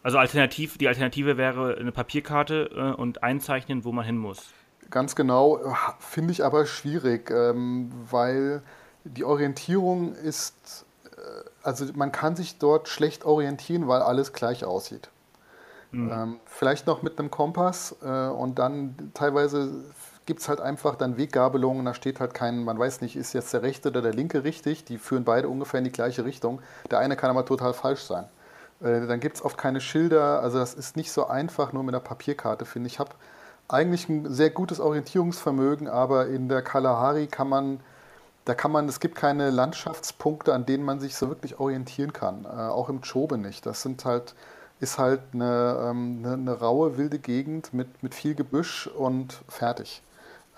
also 0.02 0.18
alternativ, 0.18 0.78
die 0.78 0.88
Alternative 0.88 1.36
wäre 1.36 1.76
eine 1.78 1.92
Papierkarte 1.92 2.70
äh, 2.74 3.00
und 3.00 3.22
einzeichnen, 3.22 3.84
wo 3.84 3.92
man 3.92 4.04
hin 4.04 4.16
muss. 4.16 4.48
Ganz 4.88 5.14
genau, 5.14 5.60
finde 5.98 6.32
ich 6.32 6.44
aber 6.44 6.66
schwierig, 6.66 7.30
ähm, 7.30 7.92
weil 8.10 8.62
die 9.04 9.24
Orientierung 9.24 10.14
ist, 10.14 10.86
äh, 11.16 11.20
also 11.62 11.86
man 11.94 12.12
kann 12.12 12.34
sich 12.34 12.58
dort 12.58 12.88
schlecht 12.88 13.24
orientieren, 13.24 13.88
weil 13.88 14.00
alles 14.00 14.32
gleich 14.32 14.64
aussieht. 14.64 15.10
Mhm. 15.92 16.10
Ähm, 16.12 16.40
vielleicht 16.46 16.86
noch 16.86 17.02
mit 17.02 17.18
einem 17.18 17.30
Kompass 17.30 17.96
äh, 18.02 18.28
und 18.28 18.58
dann 18.58 19.10
teilweise 19.14 19.70
gibt 20.26 20.40
es 20.40 20.48
halt 20.48 20.60
einfach 20.60 20.94
dann 20.94 21.16
Weggabelungen, 21.16 21.84
da 21.84 21.94
steht 21.94 22.20
halt 22.20 22.34
kein, 22.34 22.62
man 22.62 22.78
weiß 22.78 23.00
nicht, 23.00 23.16
ist 23.16 23.32
jetzt 23.32 23.52
der 23.52 23.62
rechte 23.62 23.88
oder 23.88 24.00
der 24.00 24.12
linke 24.12 24.44
richtig, 24.44 24.84
die 24.84 24.98
führen 24.98 25.24
beide 25.24 25.48
ungefähr 25.48 25.78
in 25.78 25.84
die 25.84 25.92
gleiche 25.92 26.24
Richtung. 26.24 26.60
Der 26.90 27.00
eine 27.00 27.16
kann 27.16 27.30
aber 27.30 27.44
total 27.44 27.72
falsch 27.72 28.02
sein. 28.02 28.26
Äh, 28.80 29.06
dann 29.06 29.20
gibt 29.20 29.36
es 29.36 29.44
oft 29.44 29.58
keine 29.58 29.80
Schilder, 29.80 30.40
also 30.40 30.58
das 30.58 30.74
ist 30.74 30.96
nicht 30.96 31.10
so 31.10 31.26
einfach 31.26 31.72
nur 31.72 31.82
mit 31.82 31.94
einer 31.94 32.04
Papierkarte, 32.04 32.64
finde 32.64 32.86
ich. 32.86 32.94
Ich 32.94 32.98
habe 33.00 33.10
eigentlich 33.66 34.08
ein 34.08 34.32
sehr 34.32 34.50
gutes 34.50 34.80
Orientierungsvermögen, 34.80 35.88
aber 35.88 36.28
in 36.28 36.48
der 36.48 36.62
Kalahari 36.62 37.26
kann 37.26 37.48
man, 37.48 37.80
da 38.44 38.54
kann 38.54 38.72
man, 38.72 38.88
es 38.88 39.00
gibt 39.00 39.16
keine 39.16 39.50
Landschaftspunkte, 39.50 40.54
an 40.54 40.66
denen 40.66 40.84
man 40.84 41.00
sich 41.00 41.16
so 41.16 41.28
wirklich 41.28 41.58
orientieren 41.58 42.12
kann. 42.12 42.44
Äh, 42.44 42.48
auch 42.48 42.88
im 42.88 43.00
Chobe 43.00 43.38
nicht. 43.38 43.66
Das 43.66 43.82
sind 43.82 44.04
halt, 44.04 44.34
ist 44.80 44.98
halt 44.98 45.20
eine, 45.32 45.88
ähm, 45.90 46.22
eine, 46.24 46.32
eine, 46.34 46.58
raue, 46.58 46.96
wilde 46.96 47.18
Gegend 47.18 47.72
mit, 47.72 48.02
mit 48.02 48.14
viel 48.14 48.34
Gebüsch 48.34 48.86
und 48.86 49.42
fertig. 49.48 50.02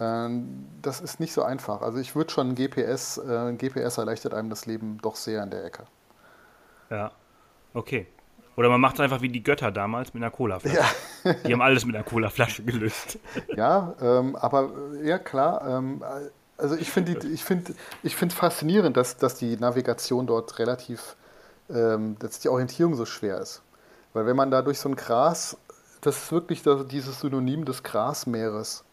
Ähm, 0.00 0.66
das 0.80 1.00
ist 1.00 1.20
nicht 1.20 1.32
so 1.32 1.42
einfach. 1.42 1.82
Also 1.82 1.98
ich 1.98 2.14
würde 2.14 2.30
schon 2.32 2.50
ein 2.50 2.54
GPS, 2.54 3.18
äh, 3.18 3.52
GPS 3.54 3.98
erleichtert 3.98 4.32
einem 4.32 4.48
das 4.48 4.66
Leben 4.66 4.98
doch 5.02 5.16
sehr 5.16 5.42
in 5.42 5.50
der 5.50 5.64
Ecke. 5.64 5.84
Ja, 6.90 7.10
okay. 7.74 8.06
Oder 8.56 8.68
man 8.68 8.80
macht 8.80 8.96
es 8.96 9.00
einfach 9.00 9.22
wie 9.22 9.28
die 9.28 9.42
Götter 9.42 9.70
damals 9.70 10.12
mit 10.12 10.22
einer 10.22 10.30
Colaflasche. 10.30 10.76
Ja. 11.24 11.32
die 11.46 11.52
haben 11.52 11.62
alles 11.62 11.84
mit 11.86 11.96
einer 11.96 12.04
Colaflasche 12.04 12.62
gelöst. 12.62 13.18
Ja, 13.56 13.94
ähm, 14.00 14.36
aber 14.36 14.70
ja 15.02 15.18
klar. 15.18 15.66
Ähm, 15.66 16.02
also 16.58 16.76
ich 16.76 16.90
finde 16.90 17.26
ich 17.28 17.44
find, 17.44 17.74
ich 18.02 18.14
find 18.14 18.32
faszinierend, 18.32 18.96
dass, 18.96 19.16
dass 19.16 19.34
die 19.34 19.56
Navigation 19.56 20.26
dort 20.26 20.58
relativ, 20.58 21.16
ähm, 21.70 22.16
dass 22.18 22.40
die 22.40 22.48
Orientierung 22.48 22.94
so 22.94 23.06
schwer 23.06 23.40
ist. 23.40 23.62
Weil 24.12 24.26
wenn 24.26 24.36
man 24.36 24.50
da 24.50 24.62
durch 24.62 24.78
so 24.78 24.88
ein 24.88 24.96
Gras, 24.96 25.56
das 26.00 26.24
ist 26.24 26.32
wirklich 26.32 26.62
das, 26.62 26.86
dieses 26.86 27.20
Synonym 27.20 27.64
des 27.64 27.82
Grasmeeres. 27.82 28.84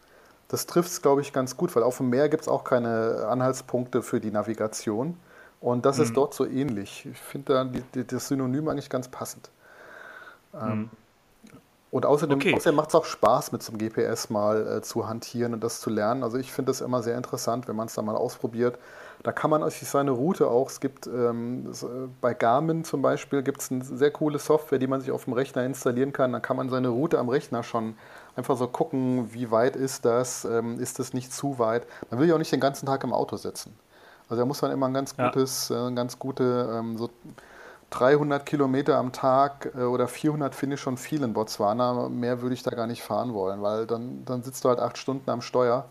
Das 0.48 0.66
trifft 0.66 0.90
es, 0.90 1.02
glaube 1.02 1.20
ich, 1.20 1.32
ganz 1.32 1.56
gut, 1.56 1.74
weil 1.76 1.82
auf 1.82 1.98
dem 1.98 2.10
Meer 2.10 2.28
gibt 2.28 2.42
es 2.42 2.48
auch 2.48 2.64
keine 2.64 3.26
Anhaltspunkte 3.28 4.02
für 4.02 4.20
die 4.20 4.30
Navigation. 4.30 5.16
Und 5.60 5.84
das 5.84 5.98
mhm. 5.98 6.04
ist 6.04 6.16
dort 6.16 6.34
so 6.34 6.46
ähnlich. 6.46 7.06
Ich 7.06 7.18
finde 7.18 7.52
da 7.52 7.64
die, 7.64 7.82
die, 7.94 8.06
das 8.06 8.28
Synonym 8.28 8.68
eigentlich 8.68 8.88
ganz 8.90 9.08
passend. 9.08 9.50
Ähm, 10.54 10.78
mhm. 10.78 10.90
Und 11.90 12.06
außerdem, 12.06 12.38
okay. 12.38 12.54
außerdem 12.54 12.76
macht 12.76 12.90
es 12.90 12.94
auch 12.94 13.04
Spaß, 13.04 13.52
mit 13.52 13.62
so 13.62 13.72
einem 13.72 13.78
GPS 13.78 14.30
mal 14.30 14.78
äh, 14.78 14.82
zu 14.82 15.08
hantieren 15.08 15.54
und 15.54 15.62
das 15.62 15.80
zu 15.80 15.90
lernen. 15.90 16.22
Also 16.22 16.38
ich 16.38 16.52
finde 16.52 16.70
das 16.70 16.80
immer 16.80 17.02
sehr 17.02 17.16
interessant, 17.16 17.66
wenn 17.68 17.76
man 17.76 17.88
es 17.88 17.94
da 17.94 18.02
mal 18.02 18.16
ausprobiert. 18.16 18.78
Da 19.22 19.32
kann 19.32 19.50
man 19.50 19.68
sich 19.68 19.86
seine 19.86 20.12
Route 20.12 20.48
auch, 20.48 20.70
es 20.70 20.80
gibt 20.80 21.06
ähm, 21.06 21.70
äh, 21.70 21.86
bei 22.22 22.32
Garmin 22.32 22.84
zum 22.84 23.02
Beispiel 23.02 23.42
gibt 23.42 23.60
es 23.60 23.70
eine 23.70 23.84
sehr 23.84 24.10
coole 24.10 24.38
Software, 24.38 24.78
die 24.78 24.86
man 24.86 25.00
sich 25.00 25.10
auf 25.10 25.24
dem 25.24 25.34
Rechner 25.34 25.64
installieren 25.64 26.12
kann. 26.12 26.32
Dann 26.32 26.40
kann 26.40 26.56
man 26.56 26.70
seine 26.70 26.88
Route 26.88 27.18
am 27.18 27.28
Rechner 27.28 27.62
schon 27.62 27.96
einfach 28.34 28.56
so 28.56 28.66
gucken, 28.66 29.32
wie 29.34 29.50
weit 29.50 29.76
ist 29.76 30.06
das, 30.06 30.46
ähm, 30.46 30.80
ist 30.80 30.98
das 30.98 31.12
nicht 31.12 31.32
zu 31.34 31.58
weit. 31.58 31.86
Man 32.10 32.18
will 32.18 32.28
ja 32.28 32.34
auch 32.34 32.38
nicht 32.38 32.52
den 32.52 32.60
ganzen 32.60 32.86
Tag 32.86 33.04
im 33.04 33.12
Auto 33.12 33.36
sitzen. 33.36 33.76
Also 34.30 34.40
da 34.40 34.46
muss 34.46 34.62
man 34.62 34.70
immer 34.70 34.86
ein 34.86 34.94
ganz 34.94 35.14
gutes, 35.16 35.68
ja. 35.68 35.88
äh, 35.88 35.92
ganz 35.92 36.18
gute, 36.18 36.70
ähm, 36.78 36.96
so 36.96 37.10
300 37.90 38.46
Kilometer 38.46 38.96
am 38.96 39.12
Tag 39.12 39.72
äh, 39.76 39.82
oder 39.82 40.08
400 40.08 40.54
finde 40.54 40.74
ich 40.74 40.80
schon 40.80 40.96
viel 40.96 41.22
in 41.22 41.34
Botswana. 41.34 42.08
Mehr 42.08 42.40
würde 42.40 42.54
ich 42.54 42.62
da 42.62 42.70
gar 42.70 42.86
nicht 42.86 43.02
fahren 43.02 43.34
wollen, 43.34 43.60
weil 43.60 43.86
dann, 43.86 44.24
dann 44.24 44.42
sitzt 44.42 44.64
du 44.64 44.70
halt 44.70 44.78
acht 44.78 44.96
Stunden 44.96 45.28
am 45.28 45.42
Steuer 45.42 45.86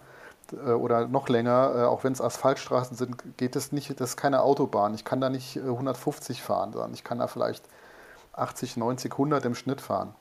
oder 0.53 1.07
noch 1.07 1.29
länger. 1.29 1.73
Äh, 1.75 1.83
auch 1.83 2.03
wenn 2.03 2.13
es 2.13 2.21
Asphaltstraßen 2.21 2.95
sind, 2.97 3.37
geht 3.37 3.55
es 3.55 3.71
nicht, 3.71 3.89
das 3.99 4.11
ist 4.11 4.17
keine 4.17 4.41
Autobahn. 4.41 4.93
Ich 4.93 5.05
kann 5.05 5.21
da 5.21 5.29
nicht 5.29 5.57
150 5.57 6.37
äh, 6.37 6.41
fahren, 6.41 6.73
sondern 6.73 6.93
ich 6.93 7.03
kann 7.03 7.19
da 7.19 7.27
vielleicht 7.27 7.63
80, 8.33 8.77
90, 8.77 9.11
100 9.11 9.45
im 9.45 9.55
Schnitt 9.55 9.81
fahren. 9.81 10.15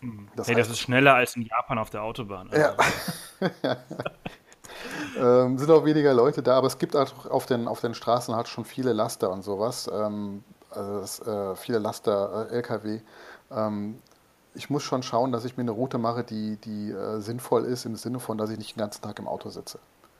Mhm. 0.00 0.28
Das, 0.36 0.48
hey, 0.48 0.54
heißt, 0.54 0.68
das 0.68 0.76
ist 0.76 0.80
schneller 0.80 1.14
als 1.14 1.36
in 1.36 1.42
Japan 1.42 1.78
auf 1.78 1.90
der 1.90 2.02
Autobahn. 2.02 2.50
Also. 2.50 2.74
Ja. 3.40 3.76
ähm, 5.44 5.58
sind 5.58 5.70
auch 5.70 5.84
weniger 5.84 6.14
Leute 6.14 6.42
da, 6.42 6.56
aber 6.56 6.66
es 6.66 6.78
gibt 6.78 6.94
auch 6.94 7.26
auf 7.26 7.46
den, 7.46 7.68
auf 7.68 7.80
den 7.80 7.94
Straßen 7.94 8.34
halt 8.34 8.48
schon 8.48 8.64
viele 8.64 8.92
Laster 8.92 9.30
und 9.30 9.42
sowas. 9.42 9.90
Ähm, 9.92 10.44
also 10.70 11.00
das, 11.00 11.20
äh, 11.26 11.56
viele 11.56 11.78
Laster, 11.78 12.48
äh, 12.50 12.54
LKW. 12.56 13.00
Ähm, 13.50 13.98
ich 14.58 14.70
muss 14.70 14.82
schon 14.82 15.02
schauen, 15.02 15.32
dass 15.32 15.44
ich 15.44 15.56
mir 15.56 15.62
eine 15.62 15.70
Route 15.70 15.98
mache, 15.98 16.24
die, 16.24 16.56
die 16.56 16.90
äh, 16.90 17.20
sinnvoll 17.20 17.64
ist, 17.64 17.86
im 17.86 17.96
Sinne 17.96 18.20
von, 18.20 18.36
dass 18.36 18.50
ich 18.50 18.58
nicht 18.58 18.76
den 18.76 18.80
ganzen 18.80 19.02
Tag 19.02 19.18
im 19.18 19.28
Auto 19.28 19.48
sitze. 19.48 19.78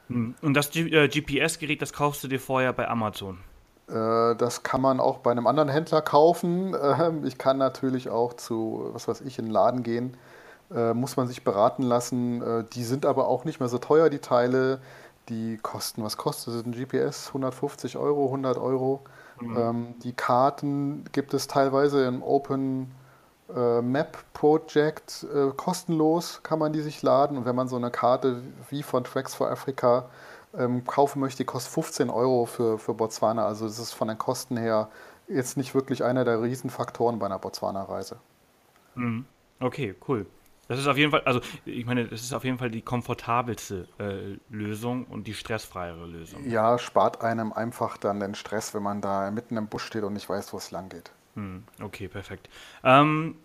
Hm. 0.09 0.35
Und 0.41 0.55
das 0.55 0.75
äh, 0.75 1.09
GPS-Gerät, 1.09 1.83
das 1.83 1.93
kaufst 1.93 2.25
du 2.25 2.29
dir 2.29 2.41
vorher 2.41 2.73
bei 2.73 2.89
Amazon? 2.89 3.39
Äh, 3.89 4.37
das 4.37 4.63
kann 4.63 4.81
man 4.81 5.01
auch 5.01 5.19
bei 5.19 5.31
einem 5.31 5.47
anderen 5.47 5.69
Händler 5.69 6.01
kaufen. 6.01 6.75
Ähm, 6.99 7.25
ich 7.25 7.37
kann 7.37 7.59
natürlich 7.59 8.09
auch 8.09 8.35
zu, 8.35 8.91
was 8.93 9.09
weiß 9.09 9.21
ich, 9.21 9.39
in 9.39 9.47
den 9.47 9.53
Laden 9.53 9.83
gehen 9.83 10.17
äh, 10.75 10.95
muss 10.95 11.17
man 11.17 11.27
sich 11.27 11.45
beraten 11.45 11.83
lassen. 11.83 12.43
Äh, 12.43 12.65
die 12.73 12.85
sind 12.85 13.07
aber 13.07 13.29
auch 13.29 13.45
nicht 13.45 13.61
mehr 13.61 13.69
so 13.69 13.79
teuer, 13.79 14.11
die 14.11 14.19
Teile. 14.19 14.81
Die 15.29 15.59
kosten, 15.59 16.03
was 16.03 16.17
kostet 16.17 16.67
ein 16.67 16.73
GPS? 16.73 17.29
150 17.29 17.97
Euro, 17.97 18.27
100 18.27 18.57
Euro. 18.59 19.03
Mhm. 19.41 19.57
Ähm, 19.57 19.95
die 20.03 20.13
Karten 20.13 21.05
gibt 21.13 21.35
es 21.35 21.47
teilweise 21.47 22.05
im 22.07 22.23
Open 22.23 22.93
äh, 23.55 23.83
Map 23.83 24.19
Project 24.33 25.27
äh, 25.35 25.51
kostenlos, 25.57 26.41
kann 26.43 26.59
man 26.59 26.73
die 26.73 26.81
sich 26.81 27.03
laden. 27.03 27.37
Und 27.39 27.45
wenn 27.45 27.57
man 27.57 27.69
so 27.69 27.77
eine 27.77 27.91
Karte 27.91 28.43
wie 28.71 28.83
von 28.83 29.05
Tracks 29.05 29.35
for 29.35 29.51
Africa 29.51 30.09
ähm, 30.57 30.85
kaufen 30.85 31.21
möchte, 31.21 31.39
die 31.39 31.45
kostet 31.45 31.73
15 31.73 32.11
Euro 32.11 32.47
für, 32.47 32.79
für 32.79 32.95
Botswana. 32.95 33.47
Also 33.47 33.67
das 33.67 33.79
ist 33.79 33.93
von 33.93 34.09
den 34.09 34.19
Kosten 34.19 34.57
her 34.57 34.89
jetzt 35.29 35.57
nicht 35.57 35.75
wirklich 35.75 36.05
einer 36.05 36.25
der 36.25 36.43
Riesenfaktoren 36.43 37.19
bei 37.19 37.27
einer 37.27 37.39
Botswana-Reise. 37.39 38.17
Mhm. 38.95 39.27
Okay, 39.61 39.95
cool. 40.09 40.27
Das 40.69 40.79
ist 40.79 40.87
auf 40.87 40.99
jeden 40.99 41.11
Fall, 41.11 41.23
also 41.25 41.41
ich 41.65 41.87
meine, 41.87 42.07
das 42.07 42.21
ist 42.21 42.35
auf 42.35 42.45
jeden 42.45 42.59
Fall 42.59 42.71
die 42.71 42.83
komfortabelste 42.83 43.89
äh, 43.99 44.39
Lösung 44.55 45.07
und 45.07 45.27
die 45.27 45.33
stressfreiere 45.33 46.05
Lösung. 46.05 46.47
Ja, 46.49 46.79
spart 46.79 47.23
einem 47.23 47.55
einfach 47.55 47.97
dann 47.97 48.21
den 48.21 48.35
Stress, 48.35 48.75
wenn 48.75 48.83
man 48.83 49.01
da 49.01 49.31
mitten 49.31 49.57
im 49.57 49.67
Busch 49.67 49.85
steht 49.85 50.05
und 50.05 50.13
nicht 50.13 50.29
weiß, 50.29 50.53
wo 50.53 50.59
es 50.59 50.71
lang 50.71 50.91
geht. 50.91 51.11
Hm, 51.39 51.63
okay, 51.81 52.09
perfekt. 52.09 52.49
Ähm, 52.83 53.37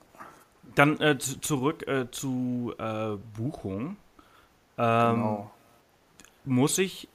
dann 0.73 0.99
äh, 0.99 1.19
zurück 1.19 1.87
äh, 1.87 2.09
zu 2.09 2.73
äh, 2.79 3.17
Buchung. 3.37 3.97
Ähm, 4.79 5.15
genau. 5.15 5.51
Muss 6.43 6.79
ich 6.79 7.07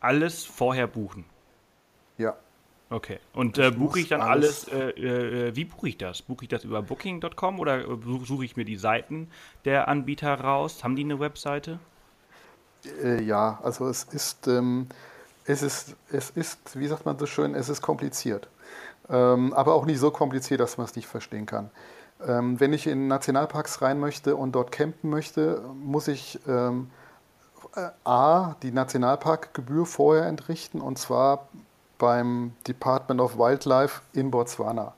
alles 0.00 0.46
vorher 0.46 0.86
buchen? 0.86 1.26
Ja. 2.16 2.34
Okay. 2.88 3.18
Und 3.34 3.58
äh, 3.58 3.70
buche 3.70 4.00
ich 4.00 4.08
dann 4.08 4.22
alles, 4.22 4.66
alles 4.70 4.96
äh, 4.96 5.48
äh, 5.48 5.56
wie 5.56 5.66
buche 5.66 5.90
ich 5.90 5.98
das? 5.98 6.22
Buche 6.22 6.44
ich 6.44 6.48
das 6.48 6.64
über 6.64 6.80
booking.com 6.80 7.60
oder 7.60 7.84
suche 8.24 8.46
ich 8.46 8.56
mir 8.56 8.64
die 8.64 8.76
Seiten 8.76 9.30
der 9.66 9.88
Anbieter 9.88 10.40
raus? 10.40 10.82
Haben 10.84 10.96
die 10.96 11.04
eine 11.04 11.20
Webseite? 11.20 11.80
Äh, 13.02 13.22
ja, 13.22 13.60
also 13.62 13.88
es 13.88 14.04
ist, 14.04 14.46
ähm, 14.48 14.88
es 15.44 15.62
ist, 15.62 15.96
es 16.10 16.30
ist, 16.30 16.78
wie 16.78 16.86
sagt 16.86 17.04
man 17.04 17.18
so 17.18 17.26
schön, 17.26 17.54
es 17.54 17.68
ist 17.68 17.82
kompliziert. 17.82 18.48
Ähm, 19.08 19.52
aber 19.52 19.74
auch 19.74 19.84
nicht 19.86 19.98
so 19.98 20.10
kompliziert, 20.10 20.60
dass 20.60 20.78
man 20.78 20.86
es 20.86 20.96
nicht 20.96 21.06
verstehen 21.06 21.46
kann. 21.46 21.70
Ähm, 22.26 22.58
wenn 22.60 22.72
ich 22.72 22.86
in 22.86 23.08
Nationalparks 23.08 23.82
rein 23.82 24.00
möchte 24.00 24.36
und 24.36 24.52
dort 24.52 24.72
campen 24.72 25.10
möchte, 25.10 25.62
muss 25.74 26.08
ich 26.08 26.38
ähm, 26.46 26.90
äh, 27.76 27.88
A, 28.04 28.56
die 28.62 28.72
Nationalparkgebühr 28.72 29.84
vorher 29.86 30.26
entrichten 30.26 30.80
und 30.80 30.98
zwar 30.98 31.48
beim 31.98 32.52
Department 32.66 33.20
of 33.20 33.38
Wildlife 33.38 34.00
in 34.12 34.30
Botswana. 34.30 34.94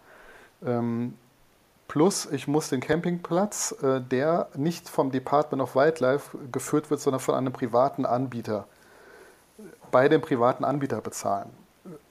Plus, 1.89 2.27
ich 2.27 2.49
muss 2.49 2.69
den 2.69 2.81
Campingplatz, 2.81 3.75
äh, 3.83 4.01
der 4.01 4.49
nicht 4.55 4.89
vom 4.89 5.11
Department 5.11 5.63
of 5.63 5.75
Wildlife 5.75 6.37
geführt 6.51 6.91
wird, 6.91 7.01
sondern 7.01 7.21
von 7.21 7.35
einem 7.35 7.53
privaten 7.53 8.05
Anbieter, 8.05 8.67
bei 9.91 10.09
dem 10.09 10.21
privaten 10.21 10.65
Anbieter 10.65 11.01
bezahlen. 11.01 11.51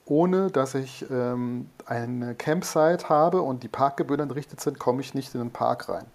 Ohne 0.06 0.52
dass 0.52 0.76
ich 0.76 1.06
ähm, 1.10 1.70
eine 1.86 2.36
Campsite 2.36 3.10
habe 3.10 3.42
und 3.42 3.64
die 3.64 3.68
Parkgebühren 3.68 4.22
entrichtet 4.22 4.62
sind, 4.62 4.78
komme 4.78 5.02
ich 5.02 5.14
nicht 5.14 5.34
in 5.34 5.42
den 5.42 5.52
Park 5.52 5.90
rein. 5.90 6.06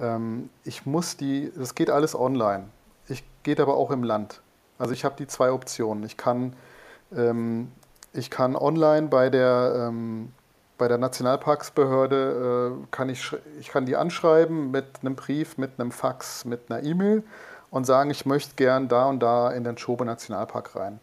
Ähm, 0.00 0.50
ich 0.64 0.86
muss 0.86 1.16
die, 1.16 1.52
das 1.56 1.74
geht 1.74 1.90
alles 1.90 2.14
online. 2.14 2.64
Ich 3.08 3.24
geht 3.42 3.58
aber 3.58 3.76
auch 3.76 3.90
im 3.90 4.04
Land. 4.04 4.40
Also 4.78 4.92
ich 4.92 5.04
habe 5.04 5.16
die 5.18 5.26
zwei 5.26 5.50
Optionen. 5.50 6.04
Ich 6.04 6.16
kann 6.16 6.54
ähm, 7.16 7.72
ich 8.12 8.30
kann 8.30 8.56
online 8.56 9.08
bei 9.08 9.30
der, 9.30 9.88
ähm, 9.88 10.32
bei 10.76 10.88
der 10.88 10.98
Nationalparksbehörde, 10.98 12.72
äh, 12.82 12.86
kann 12.90 13.08
ich, 13.08 13.36
ich 13.60 13.68
kann 13.68 13.86
die 13.86 13.96
anschreiben 13.96 14.70
mit 14.70 14.86
einem 15.02 15.16
Brief, 15.16 15.58
mit 15.58 15.72
einem 15.78 15.92
Fax, 15.92 16.44
mit 16.44 16.70
einer 16.70 16.82
E-Mail 16.82 17.22
und 17.70 17.84
sagen, 17.84 18.10
ich 18.10 18.26
möchte 18.26 18.54
gern 18.56 18.88
da 18.88 19.06
und 19.06 19.20
da 19.20 19.50
in 19.50 19.64
den 19.64 19.76
Schobe 19.76 20.04
Nationalpark 20.04 20.76
rein. 20.76 21.00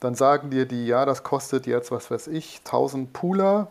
Dann 0.00 0.14
sagen 0.14 0.50
dir 0.50 0.66
die, 0.66 0.86
ja, 0.86 1.04
das 1.04 1.22
kostet 1.22 1.66
jetzt, 1.66 1.90
was 1.90 2.10
weiß 2.10 2.28
ich, 2.28 2.60
1000 2.64 3.12
Pula 3.12 3.68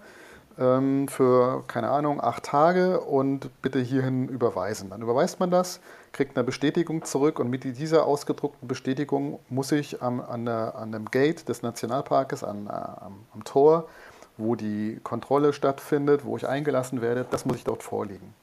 ähm, 0.58 1.08
für, 1.08 1.64
keine 1.68 1.90
Ahnung, 1.90 2.22
acht 2.22 2.44
Tage 2.44 3.02
und 3.02 3.50
bitte 3.62 3.80
hierhin 3.80 4.28
überweisen. 4.28 4.90
Dann 4.90 5.02
überweist 5.02 5.40
man 5.40 5.52
das, 5.52 5.80
kriegt 6.12 6.38
eine 6.38 6.44
Bestätigung 6.44 7.04
zurück 7.04 7.40
und 7.40 7.50
mit 7.50 7.64
dieser 7.64 8.06
ausgedruckten 8.06 8.68
Bestätigung 8.68 9.40
muss 9.50 9.72
ich 9.72 10.02
am, 10.02 10.22
an, 10.22 10.46
der, 10.46 10.76
an 10.76 10.92
dem 10.92 11.06
Gate 11.12 11.48
des 11.50 11.62
Nationalparkes, 11.62 12.44
an, 12.44 12.68
äh, 12.68 12.70
am, 12.70 13.26
am 13.34 13.44
Tor, 13.44 13.88
wo 14.38 14.56
die 14.56 15.00
Kontrolle 15.04 15.54
stattfindet, 15.54 16.26
wo 16.26 16.38
ich 16.38 16.48
eingelassen 16.48 17.02
werde, 17.02 17.26
das 17.30 17.46
muss 17.46 17.58
ich 17.58 17.64
dort 17.64 17.84
vorlegen. 17.84 18.34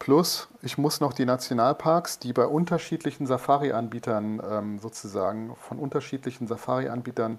Plus, 0.00 0.48
ich 0.62 0.78
muss 0.78 1.00
noch 1.00 1.12
die 1.12 1.26
Nationalparks, 1.26 2.18
die 2.18 2.32
bei 2.32 2.46
unterschiedlichen 2.46 3.26
Safari-Anbietern 3.26 4.42
ähm, 4.50 4.78
sozusagen 4.78 5.54
von 5.56 5.78
unterschiedlichen 5.78 6.48
Safari-Anbietern 6.48 7.38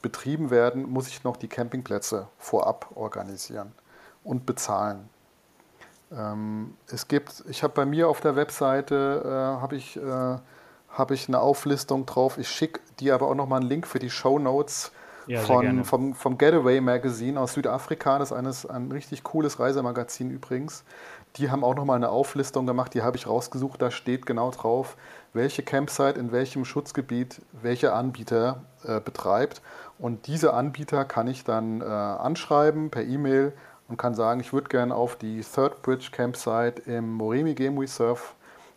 betrieben 0.00 0.50
werden, 0.50 0.88
muss 0.88 1.08
ich 1.08 1.24
noch 1.24 1.36
die 1.36 1.48
Campingplätze 1.48 2.28
vorab 2.38 2.92
organisieren 2.94 3.72
und 4.22 4.46
bezahlen. 4.46 5.08
Ähm, 6.12 6.76
es 6.86 7.08
gibt, 7.08 7.42
ich 7.48 7.64
habe 7.64 7.74
bei 7.74 7.84
mir 7.84 8.08
auf 8.08 8.20
der 8.20 8.36
Webseite 8.36 9.22
äh, 9.24 9.60
habe 9.60 9.74
ich, 9.74 9.96
äh, 9.96 10.36
hab 10.90 11.10
ich 11.10 11.26
eine 11.26 11.40
Auflistung 11.40 12.06
drauf. 12.06 12.38
Ich 12.38 12.48
schicke 12.48 12.78
dir 13.00 13.16
aber 13.16 13.26
auch 13.26 13.34
nochmal 13.34 13.58
einen 13.60 13.68
Link 13.68 13.88
für 13.88 13.98
die 13.98 14.10
Show 14.10 14.38
Notes 14.38 14.92
ja, 15.28 15.40
von, 15.40 15.84
vom, 15.84 16.14
vom 16.14 16.38
Getaway 16.38 16.80
Magazine 16.80 17.38
aus 17.38 17.52
Südafrika. 17.52 18.18
Das 18.18 18.30
ist 18.30 18.36
eines, 18.36 18.66
ein 18.66 18.90
richtig 18.90 19.22
cooles 19.22 19.60
Reisemagazin 19.60 20.30
übrigens. 20.30 20.84
Die 21.38 21.50
haben 21.50 21.62
auch 21.62 21.74
nochmal 21.74 21.96
eine 21.96 22.08
Auflistung 22.08 22.66
gemacht, 22.66 22.94
die 22.94 23.02
habe 23.02 23.16
ich 23.16 23.26
rausgesucht. 23.28 23.80
Da 23.80 23.90
steht 23.90 24.26
genau 24.26 24.50
drauf, 24.50 24.96
welche 25.32 25.62
Campsite 25.62 26.18
in 26.18 26.32
welchem 26.32 26.64
Schutzgebiet 26.64 27.40
welcher 27.62 27.94
Anbieter 27.94 28.62
äh, 28.84 29.00
betreibt. 29.00 29.62
Und 29.98 30.26
diese 30.26 30.52
Anbieter 30.52 31.04
kann 31.04 31.28
ich 31.28 31.44
dann 31.44 31.80
äh, 31.80 31.84
anschreiben 31.84 32.90
per 32.90 33.04
E-Mail 33.04 33.52
und 33.88 33.96
kann 33.96 34.14
sagen, 34.14 34.40
ich 34.40 34.52
würde 34.52 34.68
gerne 34.68 34.94
auf 34.94 35.16
die 35.16 35.40
Third 35.40 35.82
Bridge 35.82 36.08
Campsite 36.12 36.82
im 36.86 37.14
Moremi 37.14 37.54
Game 37.54 37.78
Reserve, 37.78 38.20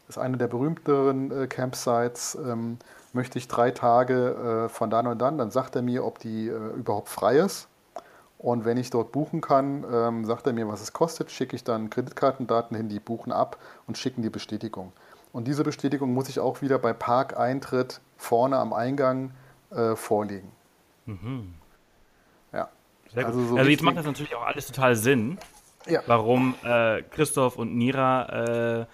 das 0.08 0.18
ist 0.18 0.22
eine 0.22 0.38
der 0.38 0.48
berühmteren 0.48 1.32
äh, 1.32 1.48
Campsites, 1.48 2.36
ähm, 2.36 2.78
möchte 3.14 3.38
ich 3.38 3.48
drei 3.48 3.72
Tage 3.72 4.66
äh, 4.66 4.70
von 4.70 4.90
dann 4.90 5.08
und 5.08 5.20
dann. 5.20 5.38
Dann 5.38 5.52
sagt 5.52 5.76
er 5.76 5.82
mir, 5.82 6.06
ob 6.06 6.20
die 6.20 6.48
äh, 6.48 6.74
überhaupt 6.76 7.10
frei 7.10 7.38
ist. 7.38 7.68
Und 8.42 8.66
wenn 8.66 8.78
ich 8.78 8.90
dort 8.90 9.12
buchen 9.12 9.40
kann, 9.40 9.86
ähm, 9.94 10.26
sagt 10.26 10.48
er 10.48 10.54
mir, 10.54 10.68
was 10.68 10.82
es 10.82 10.94
kostet, 10.94 11.30
schicke 11.30 11.56
ich 11.56 11.64
dann 11.64 11.92
Kreditkartendaten 11.92 12.76
hin, 12.76 12.90
die 12.90 13.00
buchen 13.00 13.32
ab 13.32 13.60
und 13.86 14.00
schicken 14.00 14.24
die 14.24 14.32
Bestätigung. 14.32 14.94
Und 15.32 15.48
diese 15.48 15.64
Bestätigung 15.64 16.12
muss 16.16 16.28
ich 16.28 16.40
auch 16.40 16.64
wieder 16.64 16.80
bei 16.80 16.92
Parkeintritt 16.92 18.02
vorne 18.18 18.58
am 18.58 18.74
Eingang 18.74 19.30
äh, 19.70 19.96
vorlegen. 19.96 20.52
Mhm. 21.06 21.54
Ja. 22.52 22.70
Also, 23.16 23.46
so 23.46 23.58
also 23.58 23.70
jetzt 23.70 23.84
macht 23.84 23.98
das 23.98 24.08
natürlich 24.08 24.34
auch 24.34 24.48
alles 24.48 24.66
total 24.66 24.96
Sinn, 24.96 25.38
ja. 25.86 26.02
warum 26.08 26.56
äh, 26.64 27.04
Christoph 27.04 27.58
und 27.58 27.78
Nira 27.78 28.80
äh, 28.80 28.86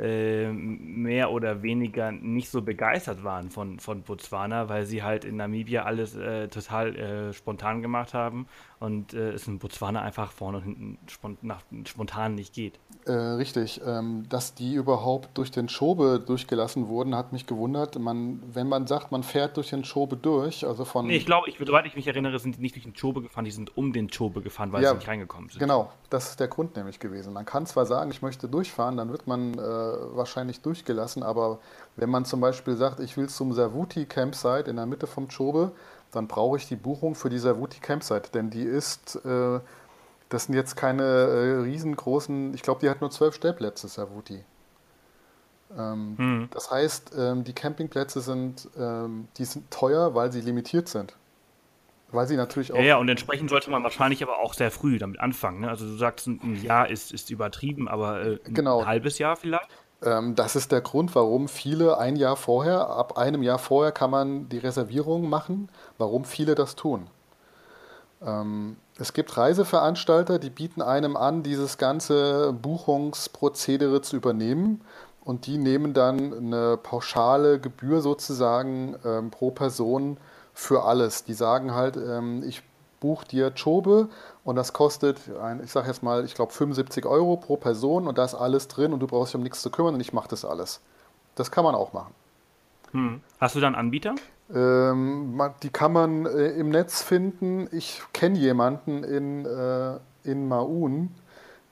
äh, 0.00 0.50
mehr 0.50 1.30
oder 1.32 1.62
weniger 1.62 2.12
nicht 2.12 2.50
so 2.50 2.62
begeistert 2.62 3.24
waren 3.24 3.50
von, 3.50 3.78
von 3.78 4.02
Botswana, 4.02 4.70
weil 4.70 4.86
sie 4.86 5.02
halt 5.02 5.24
in 5.26 5.36
Namibia 5.36 5.82
alles 5.82 6.16
äh, 6.16 6.48
total 6.48 6.96
äh, 6.96 7.32
spontan 7.34 7.82
gemacht 7.82 8.14
haben 8.14 8.46
und 8.82 9.14
äh, 9.14 9.30
es 9.30 9.46
in 9.46 9.60
Botswana 9.60 10.02
einfach 10.02 10.32
vorne 10.32 10.58
und 10.58 10.64
hinten 10.64 10.98
spont 11.06 11.44
nach, 11.44 11.62
spontan 11.84 12.34
nicht 12.34 12.52
geht. 12.52 12.80
Äh, 13.06 13.12
richtig. 13.12 13.80
Ähm, 13.86 14.24
dass 14.28 14.54
die 14.54 14.74
überhaupt 14.74 15.38
durch 15.38 15.52
den 15.52 15.68
Schobe 15.68 16.20
durchgelassen 16.24 16.88
wurden, 16.88 17.14
hat 17.14 17.32
mich 17.32 17.46
gewundert. 17.46 17.96
Man, 17.98 18.42
wenn 18.52 18.68
man 18.68 18.88
sagt, 18.88 19.12
man 19.12 19.22
fährt 19.22 19.56
durch 19.56 19.70
den 19.70 19.84
Schobe 19.84 20.16
durch, 20.16 20.66
also 20.66 20.84
von. 20.84 21.06
Nee, 21.06 21.16
ich 21.16 21.26
glaube, 21.26 21.48
ich, 21.48 21.58
soweit 21.58 21.86
ich 21.86 21.94
mich 21.94 22.08
erinnere, 22.08 22.40
sind 22.40 22.56
die 22.56 22.60
nicht 22.60 22.74
durch 22.74 22.84
den 22.84 22.96
Schobe 22.96 23.22
gefahren, 23.22 23.44
die 23.44 23.52
sind 23.52 23.76
um 23.76 23.92
den 23.92 24.12
Schobe 24.12 24.42
gefahren, 24.42 24.72
weil 24.72 24.82
ja, 24.82 24.90
sie 24.90 24.96
nicht 24.96 25.08
reingekommen 25.08 25.48
sind. 25.48 25.60
Genau, 25.60 25.92
das 26.10 26.30
ist 26.30 26.40
der 26.40 26.48
Grund 26.48 26.74
nämlich 26.74 26.98
gewesen. 26.98 27.32
Man 27.32 27.44
kann 27.44 27.66
zwar 27.66 27.86
sagen, 27.86 28.10
ich 28.10 28.20
möchte 28.20 28.48
durchfahren, 28.48 28.96
dann 28.96 29.10
wird 29.10 29.28
man 29.28 29.54
äh, 29.54 29.58
wahrscheinlich 29.60 30.60
durchgelassen, 30.60 31.22
aber 31.22 31.60
wenn 31.94 32.10
man 32.10 32.24
zum 32.24 32.40
Beispiel 32.40 32.76
sagt, 32.76 32.98
ich 32.98 33.16
will 33.16 33.28
zum 33.28 33.52
Savuti 33.52 34.06
Campsite 34.06 34.68
in 34.68 34.76
der 34.76 34.86
Mitte 34.86 35.06
vom 35.06 35.28
Chobe, 35.28 35.70
dann 36.12 36.28
brauche 36.28 36.58
ich 36.58 36.68
die 36.68 36.76
Buchung 36.76 37.14
für 37.14 37.30
die 37.30 37.38
Savuti 37.38 37.80
Campsite, 37.80 38.30
denn 38.32 38.50
die 38.50 38.62
ist, 38.62 39.16
äh, 39.24 39.60
das 40.28 40.44
sind 40.44 40.54
jetzt 40.54 40.76
keine 40.76 41.02
äh, 41.02 41.60
riesengroßen, 41.62 42.54
ich 42.54 42.62
glaube, 42.62 42.80
die 42.80 42.90
hat 42.90 43.00
nur 43.00 43.10
zwölf 43.10 43.34
Stellplätze, 43.34 43.88
Savuti. 43.88 44.44
Ähm, 45.76 46.14
hm. 46.18 46.48
Das 46.50 46.70
heißt, 46.70 47.12
ähm, 47.18 47.44
die 47.44 47.54
Campingplätze 47.54 48.20
sind, 48.20 48.68
ähm, 48.78 49.28
die 49.38 49.46
sind 49.46 49.70
teuer, 49.70 50.14
weil 50.14 50.30
sie 50.30 50.42
limitiert 50.42 50.88
sind. 50.88 51.16
Weil 52.10 52.26
sie 52.26 52.36
natürlich 52.36 52.72
auch. 52.72 52.76
Ja, 52.76 52.82
ja, 52.82 52.96
und 52.98 53.08
entsprechend 53.08 53.48
sollte 53.48 53.70
man 53.70 53.82
wahrscheinlich 53.82 54.22
aber 54.22 54.38
auch 54.38 54.52
sehr 54.52 54.70
früh 54.70 54.98
damit 54.98 55.18
anfangen. 55.18 55.62
Ne? 55.62 55.70
Also 55.70 55.86
du 55.86 55.96
sagst, 55.96 56.26
ein 56.26 56.60
Jahr 56.62 56.90
ist, 56.90 57.10
ist 57.10 57.30
übertrieben, 57.30 57.88
aber 57.88 58.20
äh, 58.20 58.38
ein 58.44 58.52
genau. 58.52 58.84
halbes 58.84 59.18
Jahr 59.18 59.36
vielleicht? 59.36 59.70
Ähm, 60.02 60.34
das 60.34 60.56
ist 60.56 60.72
der 60.72 60.80
Grund, 60.80 61.14
warum 61.14 61.48
viele 61.48 61.98
ein 61.98 62.16
Jahr 62.16 62.36
vorher, 62.36 62.88
ab 62.88 63.18
einem 63.18 63.42
Jahr 63.42 63.58
vorher 63.58 63.92
kann 63.92 64.10
man 64.10 64.48
die 64.48 64.58
Reservierung 64.58 65.28
machen, 65.28 65.68
warum 65.98 66.24
viele 66.24 66.54
das 66.54 66.76
tun. 66.76 67.06
Ähm, 68.24 68.76
es 68.98 69.12
gibt 69.12 69.36
Reiseveranstalter, 69.36 70.38
die 70.38 70.50
bieten 70.50 70.82
einem 70.82 71.16
an, 71.16 71.42
dieses 71.42 71.78
ganze 71.78 72.52
Buchungsprozedere 72.52 74.02
zu 74.02 74.16
übernehmen 74.16 74.82
und 75.24 75.46
die 75.46 75.56
nehmen 75.56 75.94
dann 75.94 76.32
eine 76.32 76.76
pauschale 76.76 77.58
Gebühr 77.58 78.00
sozusagen 78.00 78.96
ähm, 79.04 79.30
pro 79.30 79.50
Person 79.50 80.18
für 80.52 80.84
alles. 80.84 81.24
Die 81.24 81.32
sagen 81.32 81.74
halt, 81.74 81.96
ich 82.44 82.62
buche 83.02 83.26
dir 83.26 83.50
Chobe 83.50 84.08
und 84.44 84.54
das 84.54 84.72
kostet, 84.72 85.18
ein, 85.42 85.60
ich 85.62 85.72
sage 85.72 85.88
jetzt 85.88 86.04
mal, 86.04 86.24
ich 86.24 86.34
glaube 86.34 86.52
75 86.52 87.04
Euro 87.04 87.36
pro 87.36 87.56
Person 87.56 88.06
und 88.06 88.16
da 88.16 88.24
ist 88.24 88.34
alles 88.34 88.68
drin 88.68 88.92
und 88.92 89.00
du 89.00 89.08
brauchst 89.08 89.32
dich 89.32 89.36
um 89.36 89.42
nichts 89.42 89.60
zu 89.60 89.70
kümmern 89.70 89.94
und 89.94 90.00
ich 90.00 90.12
mache 90.12 90.28
das 90.28 90.44
alles. 90.44 90.80
Das 91.34 91.50
kann 91.50 91.64
man 91.64 91.74
auch 91.74 91.92
machen. 91.92 92.14
Hm. 92.92 93.20
Hast 93.40 93.56
du 93.56 93.60
da 93.60 93.66
einen 93.66 93.74
Anbieter? 93.74 94.14
Ähm, 94.54 95.40
die 95.62 95.70
kann 95.70 95.92
man 95.92 96.26
äh, 96.26 96.50
im 96.52 96.70
Netz 96.70 97.02
finden. 97.02 97.68
Ich 97.72 98.02
kenne 98.12 98.38
jemanden 98.38 99.02
in, 99.02 99.46
äh, 99.46 99.98
in 100.22 100.46
Maun, 100.46 101.10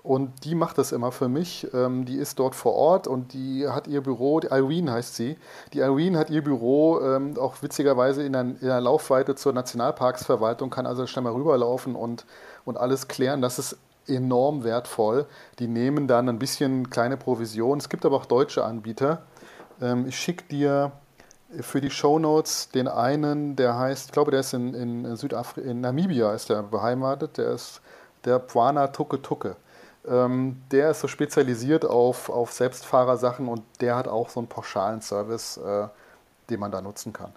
Und 0.03 0.45
die 0.45 0.55
macht 0.55 0.79
das 0.79 0.93
immer 0.93 1.13
für 1.13 1.29
mich. 1.29 1.67
Ähm, 1.75 2.07
die 2.07 2.17
ist 2.17 2.39
dort 2.39 2.55
vor 2.55 2.75
Ort 2.75 3.07
und 3.07 3.35
die 3.35 3.69
hat 3.69 3.87
ihr 3.87 4.03
Büro, 4.03 4.41
die 4.41 4.47
Irene 4.47 4.93
heißt 4.93 5.15
sie. 5.15 5.37
Die 5.75 5.81
Irene 5.81 6.19
hat 6.19 6.31
ihr 6.31 6.43
Büro 6.43 7.01
ähm, 7.01 7.37
auch 7.39 7.63
witzigerweise 7.63 8.23
in 8.23 8.33
der, 8.33 8.81
Laufweite 8.81 9.35
zur 9.35 9.53
Nationalparksverwaltung, 9.53 10.71
kann 10.71 10.87
also 10.87 11.07
schnell 11.07 11.25
mal 11.25 11.33
rüberlaufen 11.33 11.95
und, 11.95 12.25
und 12.65 12.79
alles 12.79 13.09
klären. 13.09 13.43
Das 13.43 13.59
ist 13.59 13.77
enorm 14.07 14.65
wertvoll. 14.65 15.27
Die 15.59 15.69
nehmen 15.69 16.09
dann 16.09 16.29
ein 16.31 16.39
bisschen 16.39 16.89
kleine 16.89 17.19
Provision. 17.19 17.79
Es 17.79 17.91
gibt 17.91 18.07
aber 18.07 18.17
auch 18.17 18.27
deutsche 18.27 18.65
Anbieter. 18.65 19.23
Ähm, 19.83 20.07
ich 20.09 20.19
schicke 20.19 20.45
dir 20.45 20.93
für 21.61 21.81
die 21.81 21.91
Shownotes 21.91 22.71
den 22.71 22.89
einen, 22.89 23.57
der 23.57 23.77
heißt, 23.77 24.07
ich 24.07 24.13
glaube, 24.13 24.31
der 24.31 24.41
ist 24.41 24.55
in, 24.55 24.73
in, 24.73 25.17
Südafrika, 25.17 25.69
in 25.69 25.81
Namibia 25.81 26.33
ist 26.33 26.49
der 26.49 26.63
beheimatet, 26.63 27.39
der 27.39 27.51
ist 27.51 27.81
der 28.25 28.39
Pwana 28.39 28.89
Tuke 28.89 29.21
Tuke. 29.21 29.57
Ähm, 30.09 30.63
der 30.71 30.91
ist 30.91 31.01
so 31.01 31.09
spezialisiert 31.09 31.85
auf, 31.85 32.31
auf 32.31 32.53
Selbstfahrersachen 32.53 33.49
und 33.49 33.63
der 33.81 33.97
hat 33.97 34.09
auch 34.09 34.31
so 34.31 34.41
einen 34.41 34.49
pauschalen 34.49 35.03
Service, 35.03 35.59
äh, 35.59 35.89
den 36.49 36.61
man 36.61 36.73
da 36.73 36.81
nutzen 36.81 37.13
kann. 37.13 37.33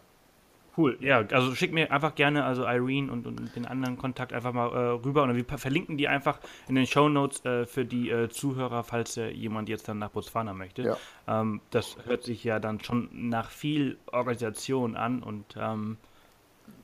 Cool, 0.76 0.98
ja, 1.02 1.20
also 1.20 1.54
schick 1.54 1.72
mir 1.72 1.92
einfach 1.92 2.16
gerne 2.16 2.46
also 2.46 2.64
Irene 2.64 3.12
und, 3.12 3.28
und 3.28 3.56
den 3.56 3.68
anderen 3.68 3.98
Kontakt 3.98 4.34
einfach 4.34 4.54
mal 4.54 4.72
äh, 4.72 4.90
rüber 5.06 5.22
und 5.24 5.36
wir 5.36 5.46
verlinken 5.58 5.98
die 5.98 6.08
einfach 6.08 6.40
in 6.68 6.74
den 6.74 6.88
Show 6.88 7.10
Notes 7.10 7.46
äh, 7.46 7.68
für 7.68 7.86
die 7.86 8.10
äh, 8.10 8.30
Zuhörer, 8.30 8.84
falls 8.84 9.16
jemand 9.16 9.70
jetzt 9.70 9.88
dann 9.88 10.00
nach 10.00 10.10
Botswana 10.10 10.54
möchte. 10.54 10.82
Ja. 10.82 10.98
Ähm, 11.28 11.62
das 11.70 11.98
hört 12.06 12.24
sich 12.24 12.44
ja 12.44 12.60
dann 12.60 12.80
schon 12.80 13.10
nach 13.12 13.52
viel 13.52 13.98
Organisation 14.12 14.96
an 14.96 15.22
und 15.22 15.46
ähm, 15.60 15.98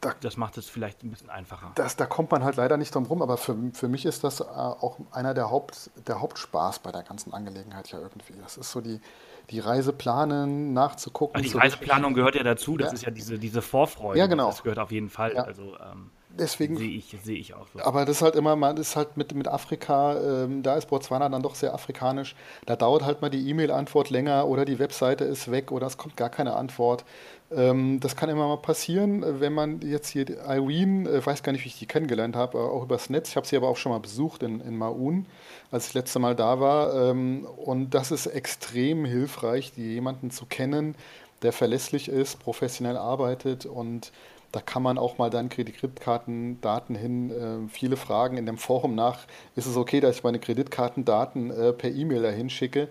da, 0.01 0.13
das 0.21 0.37
macht 0.37 0.57
es 0.57 0.69
vielleicht 0.69 1.03
ein 1.03 1.09
bisschen 1.09 1.29
einfacher. 1.29 1.71
Das, 1.75 1.95
da 1.95 2.05
kommt 2.05 2.31
man 2.31 2.43
halt 2.43 2.55
leider 2.55 2.77
nicht 2.77 2.95
drum 2.95 3.05
rum, 3.05 3.21
aber 3.21 3.37
für, 3.37 3.55
für 3.73 3.87
mich 3.87 4.05
ist 4.05 4.23
das 4.23 4.39
äh, 4.39 4.43
auch 4.43 4.97
einer 5.11 5.33
der, 5.33 5.49
Haupt, 5.49 5.89
der 6.07 6.21
Hauptspaß 6.21 6.79
bei 6.79 6.91
der 6.91 7.03
ganzen 7.03 7.33
Angelegenheit 7.33 7.91
ja 7.91 7.99
irgendwie. 7.99 8.33
Das 8.41 8.57
ist 8.57 8.71
so 8.71 8.81
die, 8.81 9.01
die 9.49 9.59
Reise 9.59 9.91
planen, 9.91 10.73
nachzugucken. 10.73 11.35
Aber 11.35 11.43
die 11.43 11.55
Reiseplanung 11.55 12.13
gehört 12.13 12.35
ja 12.35 12.43
dazu, 12.43 12.77
das 12.77 12.89
ja. 12.89 12.93
ist 12.93 13.01
ja 13.03 13.11
diese, 13.11 13.39
diese 13.39 13.61
Vorfreude. 13.61 14.19
Ja, 14.19 14.27
genau. 14.27 14.47
Das 14.47 14.63
gehört 14.63 14.79
auf 14.79 14.91
jeden 14.91 15.09
Fall. 15.09 15.33
Ja. 15.35 15.43
Also, 15.43 15.75
ähm, 15.77 16.11
Deswegen 16.31 16.77
sehe 16.77 16.91
ich, 16.91 17.17
seh 17.23 17.35
ich 17.35 17.53
auch 17.55 17.67
so. 17.73 17.79
Aber 17.81 18.05
das 18.05 18.17
ist 18.17 18.21
halt 18.21 18.35
immer, 18.35 18.55
man 18.55 18.77
ist 18.77 18.95
halt 18.95 19.17
mit, 19.17 19.33
mit 19.33 19.47
Afrika, 19.47 20.15
ähm, 20.19 20.61
da 20.61 20.75
ist 20.75 20.87
Botswana 20.87 21.27
dann 21.27 21.41
doch 21.41 21.55
sehr 21.55 21.73
afrikanisch. 21.73 22.35
Da 22.65 22.75
dauert 22.75 23.03
halt 23.03 23.21
mal 23.21 23.29
die 23.29 23.49
E-Mail-Antwort 23.49 24.11
länger 24.11 24.47
oder 24.47 24.63
die 24.63 24.77
Webseite 24.77 25.23
ist 25.23 25.49
weg 25.49 25.71
oder 25.71 25.87
es 25.87 25.97
kommt 25.97 26.15
gar 26.15 26.29
keine 26.29 26.55
Antwort. 26.55 27.03
Ähm, 27.51 27.99
das 27.99 28.15
kann 28.15 28.29
immer 28.29 28.47
mal 28.47 28.57
passieren, 28.57 29.39
wenn 29.39 29.53
man 29.53 29.81
jetzt 29.81 30.09
hier 30.09 30.29
Irene, 30.29 31.09
äh, 31.09 31.25
weiß 31.25 31.41
gar 31.41 31.51
nicht, 31.51 31.63
wie 31.63 31.69
ich 31.69 31.79
die 31.79 31.87
kennengelernt 31.87 32.35
habe, 32.35 32.59
auch 32.59 32.83
übers 32.83 33.09
Netz. 33.09 33.29
Ich 33.29 33.35
habe 33.37 33.47
sie 33.47 33.57
aber 33.57 33.69
auch 33.69 33.77
schon 33.77 33.91
mal 33.91 33.99
besucht 33.99 34.43
in, 34.43 34.61
in 34.61 34.77
Maun, 34.77 35.25
als 35.71 35.87
ich 35.87 35.93
das 35.93 36.03
letzte 36.03 36.19
Mal 36.19 36.35
da 36.35 36.59
war. 36.59 37.09
Ähm, 37.09 37.47
und 37.57 37.91
das 37.91 38.11
ist 38.11 38.27
extrem 38.27 39.05
hilfreich, 39.05 39.73
jemanden 39.75 40.29
zu 40.31 40.45
kennen, 40.45 40.95
der 41.41 41.51
verlässlich 41.53 42.09
ist, 42.09 42.39
professionell 42.39 42.97
arbeitet 42.97 43.65
und 43.65 44.11
da 44.51 44.61
kann 44.61 44.81
man 44.81 44.97
auch 44.97 45.17
mal 45.19 45.29
dann 45.29 45.49
Kreditkartendaten 45.49 46.95
hin, 46.95 47.31
äh, 47.31 47.69
viele 47.69 47.97
Fragen 47.97 48.37
in 48.37 48.45
dem 48.45 48.57
Forum 48.57 48.95
nach, 48.95 49.19
ist 49.55 49.67
es 49.67 49.77
okay, 49.77 49.99
dass 49.99 50.17
ich 50.17 50.23
meine 50.23 50.39
Kreditkartendaten 50.39 51.51
äh, 51.51 51.73
per 51.73 51.91
E-Mail 51.91 52.23
dahin 52.23 52.49
schicke? 52.49 52.89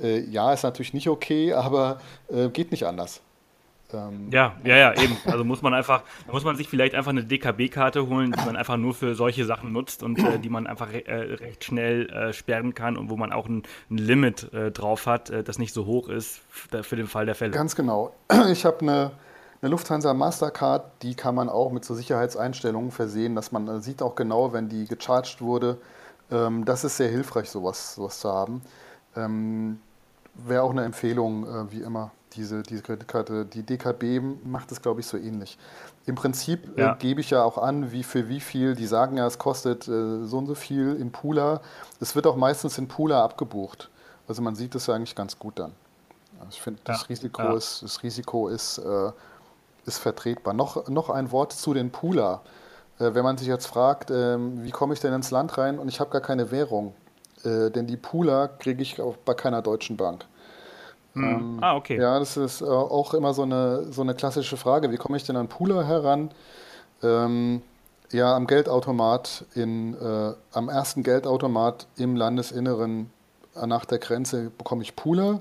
Äh, 0.00 0.20
ja, 0.20 0.52
ist 0.52 0.62
natürlich 0.62 0.94
nicht 0.94 1.08
okay, 1.08 1.52
aber 1.54 2.00
äh, 2.28 2.48
geht 2.48 2.70
nicht 2.70 2.84
anders. 2.84 3.20
Ähm, 3.94 4.30
ja, 4.32 4.54
ja, 4.64 4.76
ja, 4.76 4.94
eben. 4.94 5.16
Also 5.26 5.44
muss 5.44 5.62
man 5.62 5.74
einfach, 5.74 6.02
da 6.26 6.32
muss 6.32 6.44
man 6.44 6.56
sich 6.56 6.68
vielleicht 6.68 6.94
einfach 6.94 7.10
eine 7.10 7.24
DKB-Karte 7.24 8.08
holen, 8.08 8.32
die 8.32 8.44
man 8.44 8.56
einfach 8.56 8.76
nur 8.76 8.94
für 8.94 9.14
solche 9.14 9.44
Sachen 9.44 9.72
nutzt 9.72 10.02
und 10.02 10.18
äh, 10.18 10.38
die 10.38 10.48
man 10.48 10.66
einfach 10.66 10.92
re 10.92 11.06
äh, 11.06 11.34
recht 11.34 11.64
schnell 11.64 12.10
äh, 12.10 12.32
sperren 12.32 12.74
kann 12.74 12.96
und 12.96 13.10
wo 13.10 13.16
man 13.16 13.32
auch 13.32 13.46
ein, 13.46 13.62
ein 13.90 13.98
Limit 13.98 14.52
äh, 14.52 14.70
drauf 14.70 15.06
hat, 15.06 15.30
äh, 15.30 15.44
das 15.44 15.58
nicht 15.58 15.72
so 15.72 15.86
hoch 15.86 16.08
ist 16.08 16.40
für 16.48 16.96
den 16.96 17.06
Fall 17.06 17.26
der 17.26 17.34
Fälle. 17.34 17.52
Ganz 17.52 17.76
genau. 17.76 18.12
Ich 18.50 18.64
habe 18.64 18.80
eine, 18.80 19.10
eine 19.62 19.70
Lufthansa 19.70 20.12
Mastercard, 20.12 21.02
die 21.02 21.14
kann 21.14 21.34
man 21.34 21.48
auch 21.48 21.72
mit 21.72 21.84
so 21.84 21.94
Sicherheitseinstellungen 21.94 22.90
versehen, 22.90 23.34
dass 23.34 23.52
man 23.52 23.80
sieht 23.80 24.02
auch 24.02 24.14
genau, 24.14 24.52
wenn 24.52 24.68
die 24.68 24.86
gecharged 24.86 25.40
wurde. 25.40 25.78
Ähm, 26.30 26.64
das 26.64 26.84
ist 26.84 26.96
sehr 26.96 27.08
hilfreich, 27.08 27.48
sowas, 27.50 27.94
sowas 27.94 28.20
zu 28.20 28.30
haben. 28.30 28.62
Ähm, 29.16 29.80
Wäre 30.34 30.62
auch 30.62 30.70
eine 30.70 30.84
Empfehlung, 30.84 31.46
äh, 31.46 31.72
wie 31.72 31.80
immer 31.80 32.10
diese, 32.36 32.62
diese 32.62 32.82
Kreditkarte. 32.82 33.44
Die 33.44 33.62
DKB 33.62 34.20
macht 34.44 34.72
es, 34.72 34.82
glaube 34.82 35.00
ich, 35.00 35.06
so 35.06 35.16
ähnlich. 35.16 35.58
Im 36.06 36.14
Prinzip 36.14 36.76
äh, 36.76 36.80
ja. 36.80 36.92
äh, 36.92 36.96
gebe 36.98 37.20
ich 37.20 37.30
ja 37.30 37.42
auch 37.42 37.58
an, 37.58 37.92
wie 37.92 38.02
für 38.02 38.28
wie 38.28 38.40
viel, 38.40 38.74
die 38.74 38.86
sagen 38.86 39.16
ja, 39.16 39.26
es 39.26 39.38
kostet 39.38 39.88
äh, 39.88 40.24
so 40.24 40.38
und 40.38 40.46
so 40.46 40.54
viel 40.54 40.96
in 40.96 41.12
Pula. 41.12 41.60
Es 42.00 42.14
wird 42.14 42.26
auch 42.26 42.36
meistens 42.36 42.78
in 42.78 42.88
Pula 42.88 43.24
abgebucht. 43.24 43.90
Also 44.28 44.42
man 44.42 44.54
sieht 44.54 44.74
das 44.74 44.86
ja 44.86 44.94
eigentlich 44.94 45.14
ganz 45.14 45.38
gut 45.38 45.58
dann. 45.58 45.72
Also 46.38 46.50
ich 46.50 46.62
finde, 46.62 46.80
das, 46.84 47.02
ja. 47.02 47.06
Risiko 47.08 47.42
ja. 47.42 47.54
ist, 47.54 47.82
das 47.82 48.02
Risiko 48.02 48.48
ist, 48.48 48.78
äh, 48.78 49.12
ist 49.86 49.98
vertretbar. 49.98 50.54
Noch, 50.54 50.88
noch 50.88 51.10
ein 51.10 51.30
Wort 51.32 51.52
zu 51.52 51.74
den 51.74 51.90
Pula. 51.90 52.42
Äh, 52.98 53.14
wenn 53.14 53.24
man 53.24 53.38
sich 53.38 53.48
jetzt 53.48 53.66
fragt, 53.66 54.10
ähm, 54.10 54.62
wie 54.62 54.70
komme 54.70 54.94
ich 54.94 55.00
denn 55.00 55.12
ins 55.12 55.30
Land 55.30 55.58
rein 55.58 55.78
und 55.78 55.88
ich 55.88 56.00
habe 56.00 56.10
gar 56.10 56.20
keine 56.20 56.50
Währung, 56.50 56.94
äh, 57.44 57.70
denn 57.70 57.86
die 57.86 57.96
Pula 57.96 58.48
kriege 58.48 58.82
ich 58.82 59.00
auch 59.00 59.16
bei 59.16 59.34
keiner 59.34 59.62
deutschen 59.62 59.96
Bank. 59.96 60.26
Hm. 61.14 61.24
Ähm, 61.24 61.58
ah, 61.60 61.76
okay. 61.76 61.98
Ja, 61.98 62.18
das 62.18 62.36
ist 62.36 62.60
äh, 62.60 62.64
auch 62.64 63.14
immer 63.14 63.34
so 63.34 63.42
eine, 63.42 63.92
so 63.92 64.02
eine 64.02 64.14
klassische 64.14 64.56
Frage. 64.56 64.90
Wie 64.90 64.96
komme 64.96 65.16
ich 65.16 65.24
denn 65.24 65.36
an 65.36 65.48
Pooler 65.48 65.86
heran? 65.86 66.30
Ähm, 67.02 67.62
ja, 68.12 68.34
am 68.36 68.46
Geldautomat, 68.46 69.44
in, 69.54 69.94
äh, 69.94 70.32
am 70.52 70.68
ersten 70.68 71.02
Geldautomat 71.02 71.86
im 71.96 72.16
Landesinneren 72.16 73.10
äh, 73.56 73.66
nach 73.66 73.84
der 73.84 73.98
Grenze 73.98 74.50
bekomme 74.56 74.82
ich 74.82 74.96
Pooler. 74.96 75.40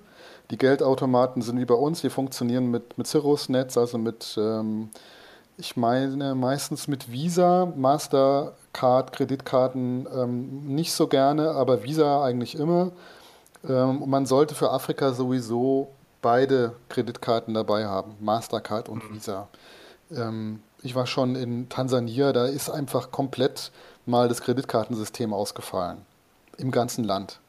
Die 0.52 0.58
Geldautomaten 0.58 1.42
sind 1.42 1.60
wie 1.60 1.66
bei 1.66 1.76
uns, 1.76 2.02
die 2.02 2.10
funktionieren 2.10 2.70
mit, 2.70 2.98
mit 2.98 3.08
Cirrus-Netz, 3.08 3.78
also 3.78 3.98
mit, 3.98 4.36
ähm, 4.38 4.90
ich 5.58 5.78
meine, 5.78 6.36
meistens 6.36 6.88
mit 6.88 7.12
Visa, 7.12 7.72
Mastercard, 7.76 9.14
Kreditkarten 9.14 10.08
ähm, 10.16 10.66
nicht 10.68 10.94
so 10.94 11.08
gerne, 11.08 11.52
aber 11.52 11.84
Visa 11.84 12.24
eigentlich 12.24 12.56
immer. 12.56 12.92
Ähm, 13.68 14.04
man 14.08 14.26
sollte 14.26 14.56
für 14.56 14.72
Afrika 14.72 15.14
sowieso 15.14 15.90
beide 16.22 16.76
Kreditkarten 16.90 17.54
dabei 17.54 17.86
haben, 17.86 18.16
Mastercard 18.20 18.90
und 18.90 19.10
mhm. 19.10 19.16
Visa. 19.16 19.48
Ähm, 20.12 20.62
ich 20.82 20.96
war 20.96 21.08
schon 21.08 21.36
in 21.36 21.70
Tansania, 21.70 22.34
da 22.34 22.46
ist 22.46 22.70
einfach 22.70 23.12
komplett 23.12 23.72
mal 24.06 24.28
das 24.28 24.42
Kreditkartensystem 24.42 25.34
ausgefallen. 25.34 26.06
Im 26.58 26.72
ganzen 26.72 27.04
Land. 27.04 27.40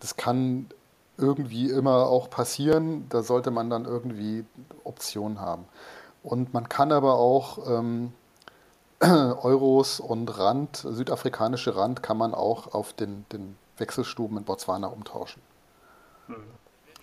Das 0.00 0.16
kann 0.16 0.66
irgendwie 1.18 1.70
immer 1.70 2.06
auch 2.06 2.28
passieren. 2.30 3.06
Da 3.08 3.22
sollte 3.22 3.50
man 3.50 3.70
dann 3.70 3.84
irgendwie 3.84 4.44
Optionen 4.84 5.40
haben. 5.40 5.64
Und 6.22 6.52
man 6.54 6.68
kann 6.68 6.92
aber 6.92 7.14
auch 7.14 7.58
ähm, 7.68 8.12
Euros 9.00 10.00
und 10.00 10.38
Rand, 10.38 10.76
südafrikanische 10.76 11.76
Rand, 11.76 12.02
kann 12.02 12.16
man 12.16 12.34
auch 12.34 12.74
auf 12.74 12.92
den, 12.92 13.24
den 13.32 13.56
Wechselstuben 13.78 14.38
in 14.38 14.44
Botswana 14.44 14.88
umtauschen. 14.88 15.42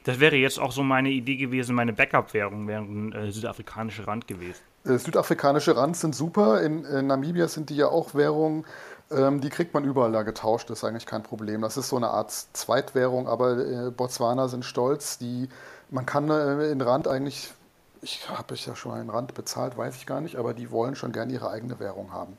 Das 0.03 0.19
wäre 0.19 0.35
jetzt 0.35 0.59
auch 0.59 0.71
so 0.71 0.83
meine 0.83 1.09
Idee 1.09 1.37
gewesen, 1.37 1.75
meine 1.75 1.93
Backup-Währung 1.93 2.67
wäre 2.67 2.81
ein 2.81 3.13
äh, 3.13 3.31
südafrikanische 3.31 4.05
Rand 4.05 4.27
gewesen. 4.27 4.59
Äh, 4.85 4.97
südafrikanische 4.97 5.77
Rand 5.77 5.95
sind 5.95 6.13
super. 6.13 6.61
In, 6.61 6.83
in, 6.83 7.07
Namibia 7.07 7.47
sind 7.47 7.69
die 7.69 7.77
ja 7.77 7.87
auch 7.87 8.13
Währungen. 8.13 8.65
Ähm, 9.11 9.39
die 9.39 9.49
kriegt 9.49 9.73
man 9.73 9.85
überall 9.85 10.11
da 10.11 10.23
getauscht, 10.23 10.69
das 10.69 10.79
ist 10.79 10.83
eigentlich 10.83 11.05
kein 11.05 11.23
Problem. 11.23 11.61
Das 11.61 11.77
ist 11.77 11.89
so 11.89 11.95
eine 11.95 12.09
Art 12.09 12.31
Zweitwährung, 12.31 13.27
aber 13.27 13.57
äh, 13.57 13.91
Botswana 13.91 14.49
sind 14.49 14.65
stolz. 14.65 15.17
Die, 15.19 15.47
man 15.89 16.05
kann 16.05 16.29
äh, 16.29 16.69
in 16.71 16.81
Rand 16.81 17.07
eigentlich, 17.07 17.53
ich 18.01 18.27
habe 18.29 18.55
ja 18.55 18.75
schon 18.75 18.91
mal 18.91 19.01
in 19.01 19.09
Rand 19.09 19.33
bezahlt, 19.33 19.77
weiß 19.77 19.95
ich 19.95 20.05
gar 20.05 20.19
nicht, 20.19 20.35
aber 20.35 20.53
die 20.53 20.69
wollen 20.69 20.95
schon 20.95 21.13
gerne 21.13 21.31
ihre 21.31 21.49
eigene 21.49 21.79
Währung 21.79 22.11
haben. 22.11 22.37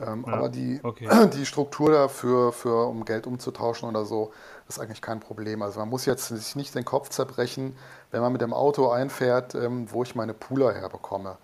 Ähm, 0.00 0.24
ja, 0.26 0.32
aber 0.32 0.48
die, 0.48 0.80
okay. 0.82 1.08
die 1.34 1.46
Struktur 1.46 1.90
dafür, 1.92 2.52
für, 2.52 2.86
um 2.88 3.04
Geld 3.04 3.26
umzutauschen 3.26 3.88
oder 3.88 4.04
so, 4.04 4.32
ist 4.68 4.80
eigentlich 4.80 5.02
kein 5.02 5.20
Problem. 5.20 5.62
Also 5.62 5.80
man 5.80 5.88
muss 5.88 6.06
jetzt 6.06 6.28
sich 6.28 6.56
nicht 6.56 6.74
den 6.74 6.84
Kopf 6.84 7.10
zerbrechen, 7.10 7.76
wenn 8.10 8.20
man 8.20 8.32
mit 8.32 8.40
dem 8.40 8.52
Auto 8.52 8.90
einfährt, 8.90 9.54
ähm, 9.54 9.90
wo 9.90 10.02
ich 10.02 10.14
meine 10.14 10.34
Pooler 10.34 10.72
herbekomme. 10.72 11.36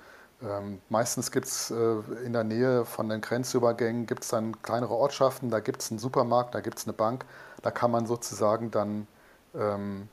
Ähm, 0.43 0.81
meistens 0.89 1.31
gibt 1.31 1.47
es 1.47 1.71
äh, 1.71 1.97
in 2.25 2.33
der 2.33 2.45
Nähe 2.45 2.85
von 2.87 3.09
den 3.09 3.21
Grenzübergängen 3.21 4.07
gibt's 4.07 4.29
dann 4.29 4.61
kleinere 4.63 4.95
Ortschaften, 4.95 5.51
da 5.51 5.61
gibt 5.61 5.83
es 5.83 5.91
einen 5.91 5.99
Supermarkt, 5.99 6.55
da 6.55 6.61
gibt 6.61 6.79
es 6.79 6.87
eine 6.87 6.95
Bank, 6.95 7.27
da 7.63 7.71
kann 7.71 7.91
man 7.91 8.07
sozusagen 8.07 8.71
dann 8.71 9.07
ähm, 9.55 10.09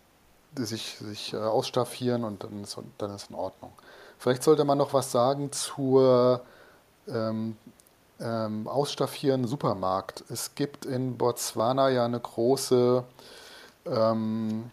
sich, 0.58 0.98
sich 0.98 1.34
äh, 1.34 1.38
ausstaffieren 1.38 2.26
und 2.26 2.44
dann 2.44 2.64
ist, 2.64 2.78
dann 2.98 3.16
ist 3.16 3.30
in 3.30 3.36
Ordnung. 3.36 3.72
Vielleicht 4.20 4.44
sollte 4.44 4.66
man 4.66 4.78
noch 4.78 4.94
was 4.94 5.12
sagen 5.12 5.52
zur 5.52 6.42
ähm, 8.20 8.48
ähm, 8.48 8.68
ausstaffieren 8.68 9.46
Supermarkt. 9.46 10.24
Es 10.30 10.56
gibt 10.56 10.86
in 10.86 11.18
Botswana 11.18 11.90
ja 11.90 12.06
eine 12.06 12.20
große 12.20 13.04
ähm, 13.86 14.72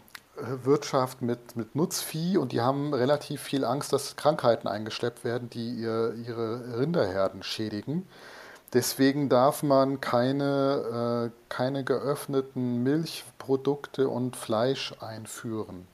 Wirtschaft 0.63 1.21
mit, 1.21 1.55
mit 1.55 1.75
Nutzvieh 1.75 2.37
und 2.37 2.51
die 2.51 2.61
haben 2.61 2.93
relativ 2.93 3.41
viel 3.41 3.63
Angst, 3.63 3.93
dass 3.93 4.15
Krankheiten 4.15 4.67
eingeschleppt 4.67 5.23
werden, 5.23 5.49
die 5.49 5.75
ihr, 5.75 6.13
ihre 6.25 6.79
Rinderherden 6.79 7.43
schädigen. 7.43 8.07
Deswegen 8.73 9.29
darf 9.29 9.63
man 9.63 10.01
keine, 10.01 11.31
äh, 11.31 11.39
keine 11.47 11.83
geöffneten 11.85 12.83
Milchprodukte 12.83 14.09
und 14.09 14.35
Fleisch 14.35 14.93
einführen. 14.99 15.87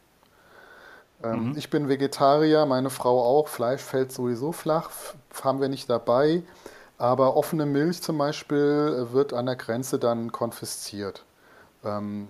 Ähm, 1.24 1.49
mhm. 1.49 1.58
Ich 1.58 1.70
bin 1.70 1.88
Vegetarier, 1.89 2.66
meine 2.66 2.89
Frau 2.89 3.22
auch. 3.24 3.47
Fleisch 3.47 3.82
fällt 3.82 4.12
sowieso 4.12 4.52
flach, 4.52 4.89
haben 5.43 5.62
wir 5.62 5.70
nicht 5.70 5.89
dabei. 5.89 6.41
Aber 7.02 7.36
offene 7.36 7.66
Milch 7.66 8.04
zum 8.04 8.20
Beispiel 8.20 9.08
äh, 9.10 9.12
wird 9.12 9.34
an 9.34 9.47
der 9.47 9.56
Grenze 9.56 9.97
dann 9.97 10.32
konfisziert. 10.32 11.24
Ähm, 11.84 12.28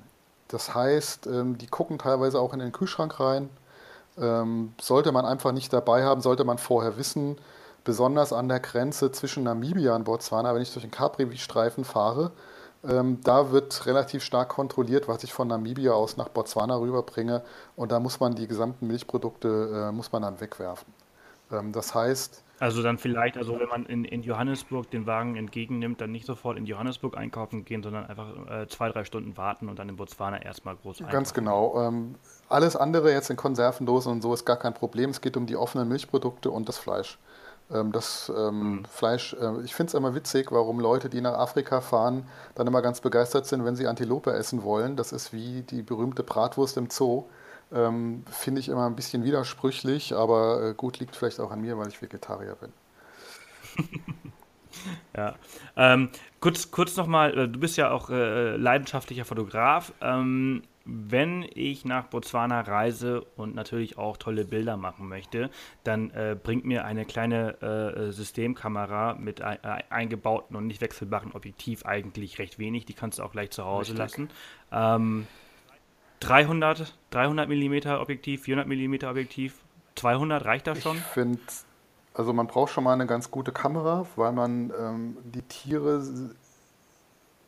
das 0.48 0.74
heißt, 0.74 1.28
ähm, 1.28 1.58
die 1.58 1.68
gucken 1.68 2.00
teilweise 2.00 2.40
auch 2.40 2.54
in 2.54 2.60
den 2.60 2.72
Kühlschrank 2.72 3.20
rein. 3.20 3.50
Ähm, 4.18 4.74
sollte 4.80 5.12
man 5.12 5.26
einfach 5.26 5.52
nicht 5.52 5.74
dabei 5.74 6.06
haben, 6.06 6.22
sollte 6.22 6.46
man 6.46 6.58
vorher 6.58 6.98
wissen, 6.98 7.38
besonders 7.84 8.32
an 8.32 8.48
der 8.48 8.62
Grenze 8.62 9.12
zwischen 9.12 9.44
Namibia 9.44 9.94
und 9.94 10.06
Botswana, 10.06 10.56
wenn 10.56 10.62
ich 10.62 10.72
durch 10.72 10.86
den 10.86 10.92
Capri-Streifen 10.92 11.84
fahre, 11.84 12.32
da 12.84 13.52
wird 13.52 13.86
relativ 13.86 14.24
stark 14.24 14.50
kontrolliert, 14.50 15.08
was 15.08 15.24
ich 15.24 15.34
von 15.34 15.48
Namibia 15.48 15.92
aus 15.92 16.18
nach 16.18 16.30
Botswana 16.30 16.80
rüberbringe. 16.80 17.44
Und 17.76 17.92
da 17.92 18.00
muss 18.00 18.20
man 18.20 18.34
die 18.34 18.48
gesamten 18.48 18.88
Milchprodukte 18.88 19.90
äh, 19.90 19.92
muss 19.92 20.12
man 20.12 20.24
dann 20.24 20.42
wegwerfen. 20.42 20.92
Das 21.74 21.94
heißt. 21.94 22.42
Also 22.62 22.84
dann 22.84 23.00
vielleicht, 23.00 23.38
also 23.38 23.60
wenn 23.60 23.70
man 23.70 23.88
in, 23.88 24.06
in 24.06 24.22
Johannesburg 24.22 24.92
den 24.92 25.08
Wagen 25.08 25.36
entgegennimmt, 25.36 26.00
dann 26.00 26.12
nicht 26.12 26.28
sofort 26.28 26.60
in 26.60 26.68
Johannesburg 26.68 27.18
einkaufen 27.18 27.66
gehen, 27.66 27.82
sondern 27.82 28.06
einfach 28.06 28.28
äh, 28.52 28.68
zwei, 28.68 28.90
drei 28.90 29.04
Stunden 29.04 29.36
warten 29.36 29.68
und 29.68 29.80
dann 29.80 29.90
in 29.90 29.96
Botswana 29.96 30.40
erstmal 30.40 30.76
groß 30.76 31.00
einkaufen. 31.00 31.12
Ganz 31.12 31.34
genau. 31.34 31.82
Ähm, 31.82 32.14
alles 32.50 32.76
andere 32.76 33.12
jetzt 33.12 33.32
in 33.32 33.36
Konservendosen 33.36 34.12
und 34.12 34.22
so 34.22 34.32
ist 34.32 34.46
gar 34.46 34.58
kein 34.58 34.76
Problem. 34.76 35.10
Es 35.10 35.22
geht 35.22 35.38
um 35.38 35.48
die 35.48 35.56
offenen 35.56 35.88
Milchprodukte 35.88 36.52
und 36.52 36.70
das 36.70 36.78
Fleisch. 36.78 37.18
Ähm, 37.72 37.92
das 37.92 38.32
ähm, 38.38 38.60
mhm. 38.60 38.86
Fleisch, 38.86 39.34
äh, 39.34 39.62
ich 39.64 39.74
finde 39.74 39.90
es 39.90 39.94
immer 39.96 40.14
witzig, 40.14 40.52
warum 40.52 40.80
Leute, 40.80 41.10
die 41.10 41.22
nach 41.22 41.34
Afrika 41.40 41.82
fahren, 41.82 42.28
dann 42.54 42.68
immer 42.68 42.84
ganz 42.84 43.02
begeistert 43.02 43.48
sind, 43.48 43.66
wenn 43.66 43.76
sie 43.76 43.88
Antilope 43.88 44.34
essen 44.34 44.62
wollen. 44.62 44.98
Das 44.98 45.14
ist 45.14 45.34
wie 45.34 45.64
die 45.64 45.82
berühmte 45.82 46.22
Bratwurst 46.22 46.78
im 46.78 46.92
Zoo. 46.92 47.24
Ähm, 47.74 48.24
finde 48.30 48.60
ich 48.60 48.70
immer 48.70 48.86
ein 48.86 48.96
bisschen 48.96 49.24
widersprüchlich, 49.24 50.14
aber 50.14 50.70
äh, 50.70 50.74
gut, 50.74 51.00
liegt 51.00 51.16
vielleicht 51.16 51.40
auch 51.40 51.52
an 51.52 51.62
mir, 51.62 51.78
weil 51.78 51.88
ich 51.88 52.02
Vegetarier 52.02 52.56
bin. 52.56 52.74
ja. 55.16 55.36
Ähm, 55.78 56.10
kurz 56.42 56.72
kurz 56.72 56.98
nochmal, 56.98 57.38
äh, 57.38 57.48
du 57.48 57.60
bist 57.60 57.78
ja 57.78 57.92
auch 57.92 58.10
äh, 58.10 58.58
leidenschaftlicher 58.58 59.24
Fotograf. 59.24 59.94
Ähm, 60.02 60.64
wenn 60.84 61.46
ich 61.54 61.86
nach 61.86 62.06
Botswana 62.08 62.62
reise 62.62 63.22
und 63.36 63.54
natürlich 63.54 63.98
auch 63.98 64.18
tolle 64.18 64.46
Bilder 64.46 64.78
machen 64.78 65.08
möchte, 65.08 65.50
dann 65.84 66.10
äh, 66.12 66.36
bringt 66.42 66.66
mir 66.66 66.86
eine 66.86 67.06
kleine 67.06 67.62
äh, 67.62 68.12
Systemkamera 68.12 69.14
mit 69.14 69.42
ein, 69.42 69.60
äh, 69.64 69.84
eingebauten 69.90 70.56
und 70.56 70.68
nicht 70.68 70.82
wechselbaren 70.82 71.34
Objektiv 71.34 71.86
eigentlich 71.86 72.40
recht 72.40 72.58
wenig. 72.58 72.86
Die 72.86 72.94
kannst 72.94 73.20
du 73.20 73.24
auch 73.24 73.32
gleich 73.32 73.52
zu 73.52 73.64
Hause 73.64 73.92
Richtig. 73.92 73.98
lassen. 74.00 74.30
Ähm, 74.72 75.28
300, 76.22 76.94
300 77.12 77.50
mm 77.50 77.88
Objektiv, 78.00 78.44
400 78.44 78.68
mm 78.68 79.08
Objektiv, 79.08 79.56
200 79.96 80.46
reicht 80.46 80.68
das 80.68 80.82
schon? 80.82 80.98
Ich 80.98 81.04
finde, 81.04 81.40
also 82.14 82.34
man 82.34 82.48
braucht 82.48 82.72
schon 82.72 82.84
mal 82.84 82.94
eine 82.94 83.06
ganz 83.06 83.30
gute 83.30 83.52
Kamera, 83.52 84.06
weil 84.16 84.32
man 84.32 84.72
ähm, 84.80 85.18
die 85.24 85.42
Tiere 85.42 86.04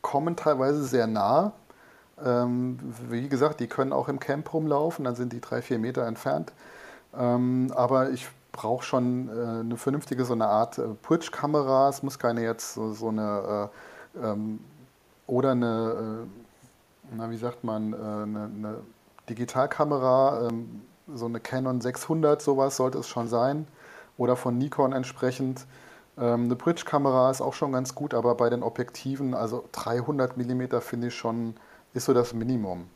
kommen 0.02 0.36
teilweise 0.36 0.84
sehr 0.84 1.08
nah 1.08 1.54
ähm, 2.24 2.80
wie 3.10 3.28
gesagt, 3.28 3.60
die 3.60 3.68
können 3.68 3.94
auch 3.94 4.08
im 4.08 4.20
Camp 4.20 4.54
rumlaufen, 4.54 5.06
dann 5.06 5.16
sind 5.16 5.34
die 5.34 5.42
drei, 5.42 5.62
vier 5.62 5.80
Meter 5.80 6.06
entfernt. 6.06 6.54
Ähm, 7.18 7.72
aber 7.76 8.12
ich 8.12 8.28
brauche 8.52 8.84
schon 8.84 9.30
äh, 9.30 9.60
eine 9.62 9.78
vernünftige, 9.78 10.26
so 10.26 10.34
eine 10.34 10.48
Art 10.48 10.78
äh, 10.78 10.88
Putsch-Kamera. 11.02 11.90
Es 11.90 12.04
muss 12.04 12.20
keine 12.20 12.44
jetzt 12.44 12.76
so, 12.76 12.94
so 12.94 13.10
eine, 13.10 13.70
äh, 14.16 14.28
ähm, 14.28 14.60
oder 15.28 15.52
eine, 15.52 16.26
äh, 16.26 16.43
na, 17.16 17.30
wie 17.30 17.38
sagt 17.38 17.64
man, 17.64 17.94
äh, 17.94 17.96
eine, 17.96 18.44
eine, 18.46 18.80
Digitalkamera, 19.30 20.50
ähm, 20.50 20.82
so 21.14 21.26
eine 21.26 21.40
Canon 21.40 21.80
600, 21.80 22.42
sowas 22.42 22.76
sollte 22.76 22.98
es 23.00 23.08
schon 23.08 23.30
sein. 23.30 23.68
Oder 24.18 24.36
von 24.36 24.58
Nikon 24.58 24.92
entsprechend. 24.92 25.66
Ähm, 26.18 26.46
eine 26.46 26.56
Bridge-Kamera 26.56 27.32
ist 27.32 27.42
auch 27.42 27.54
schon 27.54 27.72
ganz 27.72 27.96
gut, 27.96 28.14
aber 28.14 28.36
bei 28.36 28.50
den 28.50 28.64
Objektiven, 28.64 29.34
also 29.34 29.64
300 29.72 30.38
mm 30.38 30.80
finde 30.82 31.08
ich 31.08 31.16
schon 31.16 31.56
ist 31.94 32.06
so 32.06 32.14
das 32.14 32.34
Minimum. 32.34 32.90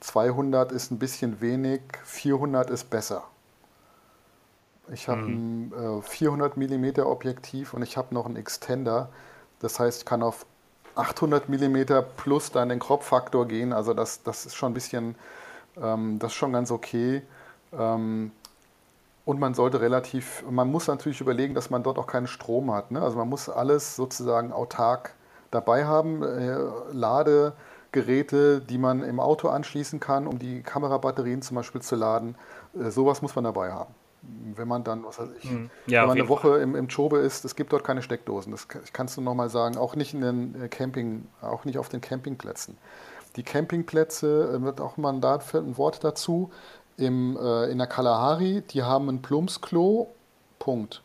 200 0.00 0.72
ist 0.72 0.90
ein 0.90 0.98
bisschen 0.98 1.40
wenig, 1.40 1.80
400 2.04 2.70
ist 2.70 2.90
besser. 2.90 3.24
Ich 4.92 5.08
habe 5.08 5.22
mhm. 5.22 5.72
ein 5.72 5.98
äh, 6.00 6.02
400 6.02 6.56
mm 6.56 7.00
Objektiv 7.00 7.72
und 7.72 7.82
ich 7.82 7.96
habe 7.96 8.14
noch 8.14 8.26
einen 8.26 8.36
Extender. 8.36 9.10
Das 9.60 9.78
heißt, 9.78 10.00
ich 10.00 10.04
kann 10.04 10.22
auf 10.22 10.44
800 10.94 11.48
mm 11.48 12.04
plus 12.16 12.50
dann 12.50 12.68
den 12.68 12.78
Crop-Faktor 12.78 13.46
gehen. 13.46 13.72
Also 13.72 13.94
das, 13.94 14.22
das 14.22 14.46
ist 14.46 14.54
schon 14.54 14.72
ein 14.72 14.74
bisschen, 14.74 15.14
ähm, 15.82 16.18
das 16.18 16.32
ist 16.32 16.36
schon 16.36 16.52
ganz 16.52 16.70
okay. 16.70 17.22
Ähm, 17.72 18.32
und 19.24 19.38
man 19.38 19.54
sollte 19.54 19.80
relativ, 19.80 20.44
man 20.50 20.70
muss 20.70 20.88
natürlich 20.88 21.20
überlegen, 21.20 21.54
dass 21.54 21.70
man 21.70 21.82
dort 21.82 21.98
auch 21.98 22.06
keinen 22.06 22.26
Strom 22.26 22.72
hat. 22.72 22.90
Ne? 22.90 23.00
Also 23.00 23.16
man 23.16 23.28
muss 23.28 23.48
alles 23.48 23.94
sozusagen 23.96 24.52
autark 24.52 25.14
dabei 25.50 25.84
haben. 25.84 26.22
Äh, 26.22 26.56
Lade, 26.92 27.52
Geräte, 27.92 28.60
die 28.60 28.78
man 28.78 29.02
im 29.02 29.20
Auto 29.20 29.48
anschließen 29.48 30.00
kann, 30.00 30.26
um 30.26 30.38
die 30.38 30.62
Kamerabatterien 30.62 31.42
zum 31.42 31.56
Beispiel 31.56 31.82
zu 31.82 31.94
laden. 31.94 32.34
Äh, 32.74 32.90
sowas 32.90 33.22
muss 33.22 33.34
man 33.36 33.44
dabei 33.44 33.70
haben. 33.70 33.94
Wenn 34.54 34.68
man 34.68 34.84
dann, 34.84 35.04
was 35.04 35.18
weiß 35.18 35.30
ich, 35.38 35.50
mhm. 35.50 35.70
ja, 35.86 36.02
wenn 36.02 36.08
man 36.08 36.18
eine 36.18 36.28
Woche 36.28 36.58
im, 36.58 36.76
im 36.76 36.88
Chobe 36.88 37.18
ist, 37.18 37.44
es 37.44 37.56
gibt 37.56 37.72
dort 37.72 37.82
keine 37.82 38.02
Steckdosen. 38.02 38.52
Das 38.52 38.68
kannst 38.92 39.16
du 39.16 39.20
nochmal 39.20 39.48
sagen, 39.48 39.76
auch 39.76 39.96
nicht 39.96 40.14
in 40.14 40.20
den 40.20 40.62
äh, 40.62 40.68
Camping, 40.68 41.26
auch 41.40 41.64
nicht 41.64 41.78
auf 41.78 41.88
den 41.88 42.00
Campingplätzen. 42.00 42.78
Die 43.36 43.42
Campingplätze, 43.42 44.54
äh, 44.54 44.62
wird 44.62 44.80
auch 44.80 44.96
mal 44.96 45.12
ein, 45.12 45.24
ein 45.24 45.76
Wort 45.76 46.04
dazu, 46.04 46.50
im, 46.96 47.36
äh, 47.36 47.70
in 47.70 47.78
der 47.78 47.86
Kalahari, 47.86 48.62
die 48.70 48.82
haben 48.82 49.08
ein 49.08 49.22
Plumpsklo, 49.22 50.08
Punkt. 50.58 51.02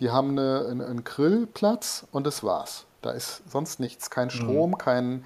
Die 0.00 0.10
haben 0.10 0.30
eine, 0.30 0.66
einen, 0.68 0.80
einen 0.80 1.04
Grillplatz 1.04 2.06
und 2.10 2.26
das 2.26 2.42
war's. 2.42 2.86
Da 3.02 3.10
ist 3.12 3.42
sonst 3.48 3.78
nichts, 3.80 4.10
kein 4.10 4.26
mhm. 4.26 4.32
Strom, 4.32 4.70
mhm. 4.70 4.78
kein 4.78 5.24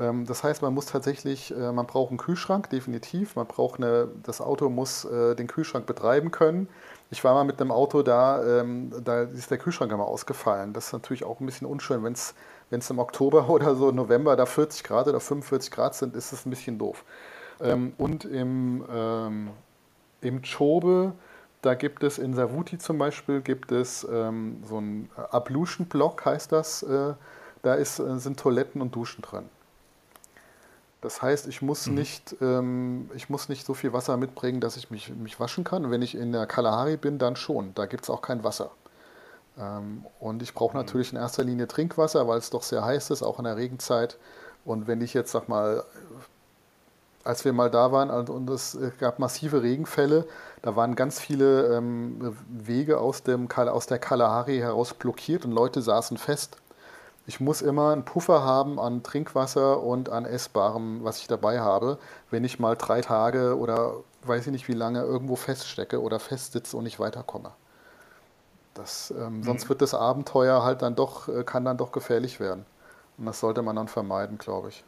Ähm, 0.00 0.24
das 0.24 0.42
heißt, 0.42 0.62
man 0.62 0.72
muss 0.72 0.86
tatsächlich, 0.86 1.54
äh, 1.54 1.70
man 1.70 1.86
braucht 1.86 2.08
einen 2.08 2.18
Kühlschrank, 2.18 2.70
definitiv. 2.70 3.36
Man 3.36 3.46
braucht 3.46 3.78
eine, 3.78 4.08
das 4.22 4.40
Auto 4.40 4.70
muss 4.70 5.02
den 5.02 5.46
Kühlschrank 5.46 5.84
betreiben 5.86 6.30
können. 6.30 6.68
Ich 7.10 7.24
war 7.24 7.34
mal 7.34 7.44
mit 7.44 7.60
einem 7.60 7.70
Auto 7.70 8.02
da, 8.02 8.60
ähm, 8.60 8.90
da 9.04 9.22
ist 9.22 9.50
der 9.50 9.58
Kühlschrank 9.58 9.92
immer 9.92 10.06
ausgefallen. 10.06 10.72
Das 10.72 10.86
ist 10.86 10.92
natürlich 10.92 11.24
auch 11.24 11.40
ein 11.40 11.46
bisschen 11.46 11.66
unschön, 11.66 12.02
wenn 12.02 12.12
es 12.14 12.90
im 12.90 12.98
Oktober 12.98 13.48
oder 13.50 13.74
so 13.74 13.90
November 13.90 14.34
da 14.34 14.46
40 14.46 14.84
Grad 14.84 15.08
oder 15.08 15.20
45 15.20 15.70
Grad 15.70 15.94
sind, 15.94 16.16
ist 16.16 16.32
es 16.32 16.46
ein 16.46 16.50
bisschen 16.50 16.78
doof. 16.78 17.04
und 17.98 18.24
im, 18.24 18.84
im 20.20 20.42
Chobe, 20.42 21.12
da 21.62 21.74
gibt 21.74 22.04
es 22.04 22.18
in 22.18 22.34
Savuti 22.34 22.78
zum 22.78 22.98
Beispiel, 22.98 23.40
gibt 23.40 23.72
es 23.72 24.06
ähm, 24.10 24.62
so 24.64 24.78
ein 24.80 25.10
Ablution-Block, 25.16 26.24
heißt 26.24 26.52
das. 26.52 26.82
Äh, 26.82 27.14
da 27.62 27.74
ist, 27.74 27.98
äh, 27.98 28.18
sind 28.18 28.38
Toiletten 28.38 28.80
und 28.80 28.94
Duschen 28.94 29.22
drin. 29.22 29.48
Das 31.00 31.22
heißt, 31.22 31.46
ich 31.46 31.62
muss, 31.62 31.86
mhm. 31.86 31.94
nicht, 31.94 32.36
ähm, 32.40 33.10
ich 33.14 33.30
muss 33.30 33.48
nicht 33.48 33.64
so 33.64 33.74
viel 33.74 33.92
Wasser 33.92 34.16
mitbringen, 34.16 34.60
dass 34.60 34.76
ich 34.76 34.90
mich, 34.90 35.14
mich 35.14 35.38
waschen 35.38 35.64
kann. 35.64 35.84
Und 35.84 35.90
wenn 35.90 36.02
ich 36.02 36.16
in 36.16 36.32
der 36.32 36.46
Kalahari 36.46 36.96
bin, 36.96 37.18
dann 37.18 37.36
schon. 37.36 37.74
Da 37.74 37.86
gibt 37.86 38.04
es 38.04 38.10
auch 38.10 38.20
kein 38.20 38.42
Wasser. 38.42 38.70
Ähm, 39.58 40.04
und 40.18 40.42
ich 40.42 40.54
brauche 40.54 40.76
mhm. 40.76 40.82
natürlich 40.82 41.12
in 41.12 41.18
erster 41.18 41.44
Linie 41.44 41.68
Trinkwasser, 41.68 42.26
weil 42.26 42.38
es 42.38 42.50
doch 42.50 42.62
sehr 42.62 42.84
heiß 42.84 43.10
ist, 43.10 43.22
auch 43.22 43.38
in 43.38 43.44
der 43.44 43.56
Regenzeit. 43.56 44.18
Und 44.64 44.88
wenn 44.88 45.00
ich 45.00 45.14
jetzt, 45.14 45.30
sag 45.30 45.48
mal, 45.48 45.84
als 47.24 47.44
wir 47.44 47.52
mal 47.52 47.70
da 47.70 47.92
waren 47.92 48.10
und 48.10 48.48
es 48.50 48.76
gab 48.98 49.18
massive 49.18 49.62
Regenfälle, 49.62 50.26
da 50.62 50.76
waren 50.76 50.94
ganz 50.94 51.20
viele 51.20 51.76
ähm, 51.76 52.36
Wege 52.48 52.98
aus, 52.98 53.22
dem, 53.22 53.50
aus 53.50 53.86
der 53.86 53.98
Kalahari 53.98 54.58
heraus 54.58 54.94
blockiert 54.94 55.44
und 55.44 55.52
Leute 55.52 55.82
saßen 55.82 56.16
fest. 56.16 56.56
Ich 57.28 57.40
muss 57.40 57.60
immer 57.60 57.92
einen 57.92 58.06
Puffer 58.06 58.42
haben 58.42 58.80
an 58.80 59.02
Trinkwasser 59.02 59.82
und 59.82 60.08
an 60.08 60.24
Essbarem, 60.24 61.04
was 61.04 61.18
ich 61.18 61.26
dabei 61.26 61.60
habe, 61.60 61.98
wenn 62.30 62.42
ich 62.42 62.58
mal 62.58 62.74
drei 62.74 63.02
Tage 63.02 63.58
oder 63.58 63.96
weiß 64.22 64.46
ich 64.46 64.52
nicht 64.52 64.66
wie 64.66 64.72
lange 64.72 65.02
irgendwo 65.02 65.36
feststecke 65.36 66.00
oder 66.00 66.20
festsitze 66.20 66.74
und 66.74 66.84
nicht 66.84 66.98
weiterkomme. 66.98 67.52
Das, 68.72 69.10
ähm, 69.10 69.40
mhm. 69.40 69.42
Sonst 69.42 69.68
wird 69.68 69.82
das 69.82 69.92
Abenteuer 69.92 70.64
halt 70.64 70.80
dann 70.80 70.94
doch, 70.94 71.28
äh, 71.28 71.44
kann 71.44 71.66
dann 71.66 71.76
doch 71.76 71.92
gefährlich 71.92 72.40
werden. 72.40 72.64
Und 73.18 73.26
das 73.26 73.40
sollte 73.40 73.60
man 73.60 73.76
dann 73.76 73.88
vermeiden, 73.88 74.38
glaube 74.38 74.70
ich. 74.70 74.82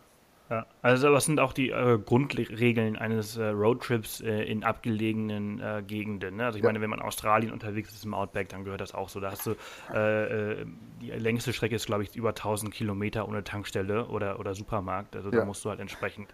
Ja, 0.51 0.67
also 0.83 1.13
was 1.13 1.27
sind 1.27 1.39
auch 1.39 1.53
die 1.53 1.71
äh, 1.71 1.97
Grundregeln 2.05 2.97
eines 2.97 3.37
äh, 3.37 3.47
Roadtrips 3.47 4.21
äh, 4.21 4.43
in 4.43 4.65
abgelegenen 4.65 5.61
äh, 5.61 5.81
Gegenden? 5.87 6.39
Ne? 6.39 6.47
Also 6.47 6.59
ich 6.59 6.65
ja. 6.65 6.69
meine, 6.69 6.81
wenn 6.81 6.91
man 6.91 6.99
in 6.99 7.05
Australien 7.05 7.53
unterwegs 7.53 7.93
ist 7.93 8.05
im 8.05 8.15
Outback, 8.15 8.49
dann 8.49 8.65
gehört 8.65 8.81
das 8.81 8.93
auch 8.93 9.09
so. 9.09 9.21
Da 9.21 9.31
hast 9.31 9.47
du 9.47 9.55
äh, 9.95 10.55
äh, 10.63 10.67
die 11.01 11.11
längste 11.11 11.53
Strecke 11.53 11.77
ist, 11.77 11.87
glaube 11.87 12.03
ich, 12.03 12.17
über 12.17 12.31
1000 12.31 12.75
Kilometer 12.75 13.29
ohne 13.29 13.45
Tankstelle 13.45 14.07
oder, 14.07 14.41
oder 14.41 14.57
Supermarkt. 14.57 15.15
Also 15.15 15.31
ja. 15.31 15.39
da 15.39 15.45
musst 15.45 15.65
du 15.65 15.71
halt 15.71 15.79
entsprechend 15.79 16.29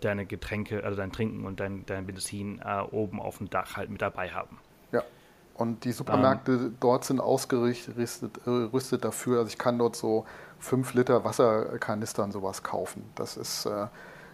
deine 0.00 0.26
Getränke, 0.26 0.84
also 0.84 0.96
dein 0.96 1.12
Trinken 1.12 1.44
und 1.44 1.60
dein, 1.60 1.84
dein 1.86 2.06
Benzin 2.06 2.62
oben 2.90 3.20
auf 3.20 3.38
dem 3.38 3.50
Dach 3.50 3.76
halt 3.76 3.90
mit 3.90 4.00
dabei 4.02 4.30
haben. 4.30 4.58
Ja. 4.92 5.02
Und 5.54 5.84
die 5.84 5.92
Supermärkte 5.92 6.52
um, 6.52 6.66
ähm. 6.66 6.76
dort 6.80 7.04
sind 7.04 7.20
ausgerüstet 7.20 9.04
dafür. 9.04 9.38
Also 9.38 9.48
ich 9.48 9.58
kann 9.58 9.78
dort 9.78 9.96
so 9.96 10.26
5 10.58 10.94
Liter 10.94 11.24
Wasserkanister 11.24 12.24
und 12.24 12.32
sowas 12.32 12.62
kaufen. 12.62 13.08
Das 13.14 13.36
ist, 13.36 13.66
äh, 13.66 13.86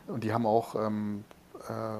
und 0.07 0.25
die 0.25 0.33
haben 0.33 0.47
auch 0.47 0.75
ähm, 0.75 1.25
äh, 1.69 1.99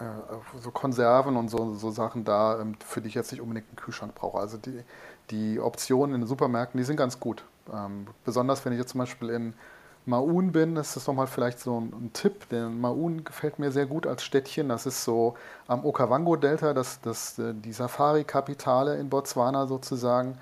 äh, 0.00 0.60
so 0.60 0.70
Konserven 0.70 1.36
und 1.36 1.48
so, 1.48 1.74
so 1.74 1.90
Sachen 1.90 2.24
da, 2.24 2.60
ähm, 2.60 2.76
für 2.84 3.00
die 3.00 3.08
ich 3.08 3.14
jetzt 3.14 3.32
nicht 3.32 3.40
unbedingt 3.40 3.68
einen 3.68 3.76
Kühlschrank 3.76 4.14
brauche. 4.14 4.38
Also 4.38 4.56
die, 4.56 4.82
die 5.30 5.60
Optionen 5.60 6.14
in 6.14 6.22
den 6.22 6.28
Supermärkten, 6.28 6.78
die 6.78 6.84
sind 6.84 6.96
ganz 6.96 7.18
gut. 7.18 7.44
Ähm, 7.72 8.06
besonders 8.24 8.64
wenn 8.64 8.72
ich 8.72 8.78
jetzt 8.78 8.90
zum 8.90 9.00
Beispiel 9.00 9.30
in 9.30 9.54
Maun 10.06 10.52
bin, 10.52 10.76
ist 10.76 10.96
das 10.96 11.06
nochmal 11.06 11.26
vielleicht 11.26 11.60
so 11.60 11.80
ein, 11.80 11.92
ein, 11.92 12.12
Tipp. 12.12 12.48
Denn 12.48 12.80
Maun 12.80 13.24
gefällt 13.24 13.58
mir 13.58 13.70
sehr 13.70 13.86
gut 13.86 14.06
als 14.06 14.22
Städtchen. 14.22 14.68
Das 14.68 14.86
ist 14.86 15.04
so 15.04 15.34
am 15.66 15.84
Okavango-Delta, 15.84 16.74
das, 16.74 17.00
das, 17.00 17.38
äh, 17.38 17.52
die 17.54 17.72
Safari-Kapitale 17.72 18.96
in 18.98 19.10
Botswana 19.10 19.66
sozusagen. 19.66 20.38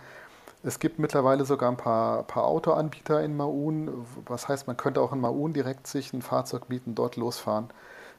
Es 0.67 0.81
gibt 0.81 0.99
mittlerweile 0.99 1.45
sogar 1.45 1.71
ein 1.71 1.77
paar, 1.77 2.25
paar 2.25 2.45
Autoanbieter 2.45 3.23
in 3.23 3.37
Maun. 3.37 4.05
Was 4.27 4.49
heißt, 4.49 4.67
man 4.67 4.77
könnte 4.77 5.01
auch 5.01 5.13
in 5.13 5.21
Maun 5.21 5.53
direkt 5.53 5.87
sich 5.87 6.13
ein 6.13 6.23
Fahrzeug 6.23 6.69
mieten, 6.69 6.97
dort 6.97 7.15
losfahren. 7.15 7.69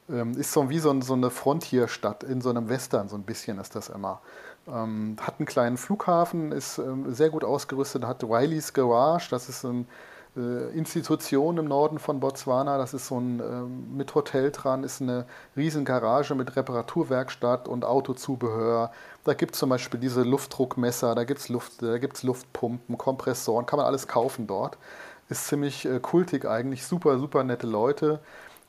Ähm, 0.08 0.32
ist 0.32 0.52
so 0.52 0.70
wie 0.70 0.78
so, 0.78 0.98
so 1.02 1.12
eine 1.12 1.28
Frontierstadt 1.28 2.22
in 2.22 2.40
so 2.40 2.48
einem 2.48 2.70
Western, 2.70 3.10
so 3.10 3.16
ein 3.16 3.24
bisschen 3.24 3.58
ist 3.58 3.76
das 3.76 3.90
immer. 3.90 4.22
Ähm, 4.66 5.18
hat 5.20 5.34
einen 5.38 5.44
kleinen 5.44 5.76
Flughafen, 5.76 6.52
ist 6.52 6.78
ähm, 6.78 7.12
sehr 7.12 7.28
gut 7.28 7.44
ausgerüstet, 7.44 8.06
hat 8.06 8.22
Wiley's 8.22 8.72
Garage, 8.72 9.28
das 9.28 9.50
ist 9.50 9.64
ein 9.64 9.86
Institution 10.74 11.58
im 11.58 11.66
Norden 11.66 11.98
von 11.98 12.20
Botswana. 12.20 12.78
Das 12.78 12.94
ist 12.94 13.06
so 13.06 13.18
ein 13.18 13.40
äh, 13.40 13.62
mit 13.96 14.14
Hotel 14.14 14.50
dran, 14.50 14.84
ist 14.84 15.02
eine 15.02 15.26
riesen 15.56 15.84
Garage 15.84 16.34
mit 16.34 16.56
Reparaturwerkstatt 16.56 17.68
und 17.68 17.84
Autozubehör. 17.84 18.92
Da 19.24 19.34
gibt 19.34 19.54
es 19.54 19.60
zum 19.60 19.70
Beispiel 19.70 20.00
diese 20.00 20.22
Luftdruckmesser, 20.22 21.14
da 21.14 21.24
gibt 21.24 21.40
es 21.40 21.48
Luft, 21.48 21.82
Luftpumpen, 22.22 22.96
Kompressoren, 22.98 23.66
kann 23.66 23.78
man 23.78 23.86
alles 23.86 24.06
kaufen 24.08 24.46
dort. 24.46 24.78
Ist 25.28 25.46
ziemlich 25.48 25.84
äh, 25.84 26.00
kultig 26.00 26.46
eigentlich, 26.46 26.86
super, 26.86 27.18
super 27.18 27.44
nette 27.44 27.66
Leute. 27.66 28.20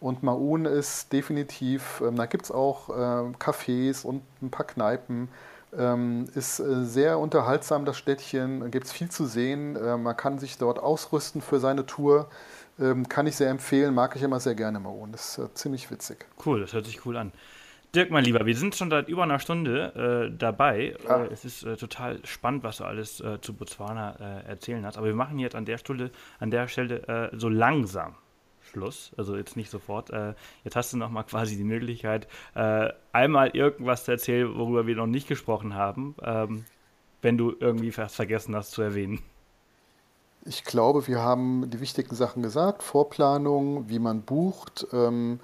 Und 0.02 0.24
Maun 0.24 0.66
ist 0.66 1.12
definitiv, 1.12 2.02
ähm, 2.06 2.16
da 2.16 2.26
gibt 2.26 2.46
es 2.46 2.52
auch 2.52 2.90
äh, 2.90 3.32
Cafés 3.38 4.06
und 4.06 4.24
ein 4.42 4.50
paar 4.50 4.66
Kneipen. 4.66 5.30
Ähm, 5.78 6.26
ist 6.34 6.60
äh, 6.60 6.84
sehr 6.84 7.20
unterhaltsam, 7.20 7.86
das 7.86 7.98
Städtchen. 7.98 8.72
Gibt 8.72 8.88
es 8.88 8.92
viel 8.92 9.10
zu 9.10 9.26
sehen. 9.26 9.76
Äh, 9.76 9.98
man 9.98 10.18
kann 10.18 10.40
sich 10.40 10.58
dort 10.58 10.80
ausrüsten 10.80 11.42
für 11.42 11.60
seine 11.60 11.86
Tour. 11.86 12.30
Ähm, 12.80 13.08
kann 13.08 13.28
ich 13.28 13.36
sehr 13.36 13.50
empfehlen, 13.50 13.94
mag 13.94 14.16
ich 14.16 14.24
immer 14.24 14.40
sehr 14.40 14.56
gerne 14.56 14.80
mal. 14.80 14.90
Und 14.90 15.14
ist 15.14 15.38
äh, 15.38 15.54
ziemlich 15.54 15.92
witzig. 15.92 16.26
Cool, 16.46 16.62
das 16.62 16.74
hört 16.74 16.86
sich 16.86 17.06
cool 17.06 17.18
an. 17.18 17.32
Dirk, 17.94 18.12
mein 18.12 18.24
Lieber, 18.24 18.46
wir 18.46 18.56
sind 18.56 18.76
schon 18.76 18.90
seit 18.90 19.10
über 19.10 19.24
einer 19.24 19.40
Stunde 19.40 20.30
äh, 20.32 20.38
dabei. 20.38 20.96
Ah. 21.08 21.26
es 21.32 21.44
ist 21.44 21.64
äh, 21.64 21.76
total 21.76 22.20
spannend, 22.24 22.64
was 22.64 22.78
du 22.78 22.84
alles 22.84 23.20
äh, 23.20 23.42
zu 23.42 23.54
Botswana 23.54 24.44
erzählen 24.48 24.86
hast. 24.86 24.98
Aber 24.98 25.08
wir 25.08 25.16
machen 25.16 25.40
jetzt 25.40 25.56
an 25.56 25.66
der 25.66 25.78
Stelle, 25.78 26.12
an 26.40 26.52
der 26.52 26.68
Stelle 26.68 27.32
so 27.36 27.50
langsam 27.50 28.16
Schluss, 28.70 29.12
also 29.18 29.36
jetzt 29.36 29.56
nicht 29.58 29.70
sofort. 29.70 30.10
Äh, 30.10 30.34
jetzt 30.64 30.76
hast 30.76 30.94
du 30.94 30.98
noch 30.98 31.10
mal 31.10 31.24
quasi 31.24 31.58
die 31.58 31.64
Möglichkeit, 31.64 32.28
äh, 32.56 32.90
einmal 33.12 33.50
irgendwas 33.50 34.06
zu 34.06 34.12
erzählen, 34.12 34.58
worüber 34.58 34.88
wir 34.88 34.96
noch 34.96 35.08
nicht 35.08 35.28
gesprochen 35.28 35.76
haben, 35.76 36.16
ähm, 36.24 36.66
wenn 37.22 37.38
du 37.38 37.54
irgendwie 37.60 37.92
fast 37.92 38.16
vergessen 38.16 38.56
hast 38.56 38.72
zu 38.72 38.82
erwähnen. 38.82 39.22
Ich 40.46 40.64
glaube, 40.64 41.06
wir 41.08 41.20
haben 41.20 41.70
die 41.70 41.82
wichtigen 41.82 42.16
Sachen 42.16 42.42
gesagt. 42.42 42.82
Vorplanung, 42.82 43.90
wie 43.90 44.00
man 44.00 44.22
bucht. 44.22 44.88
Ähm, 44.94 45.40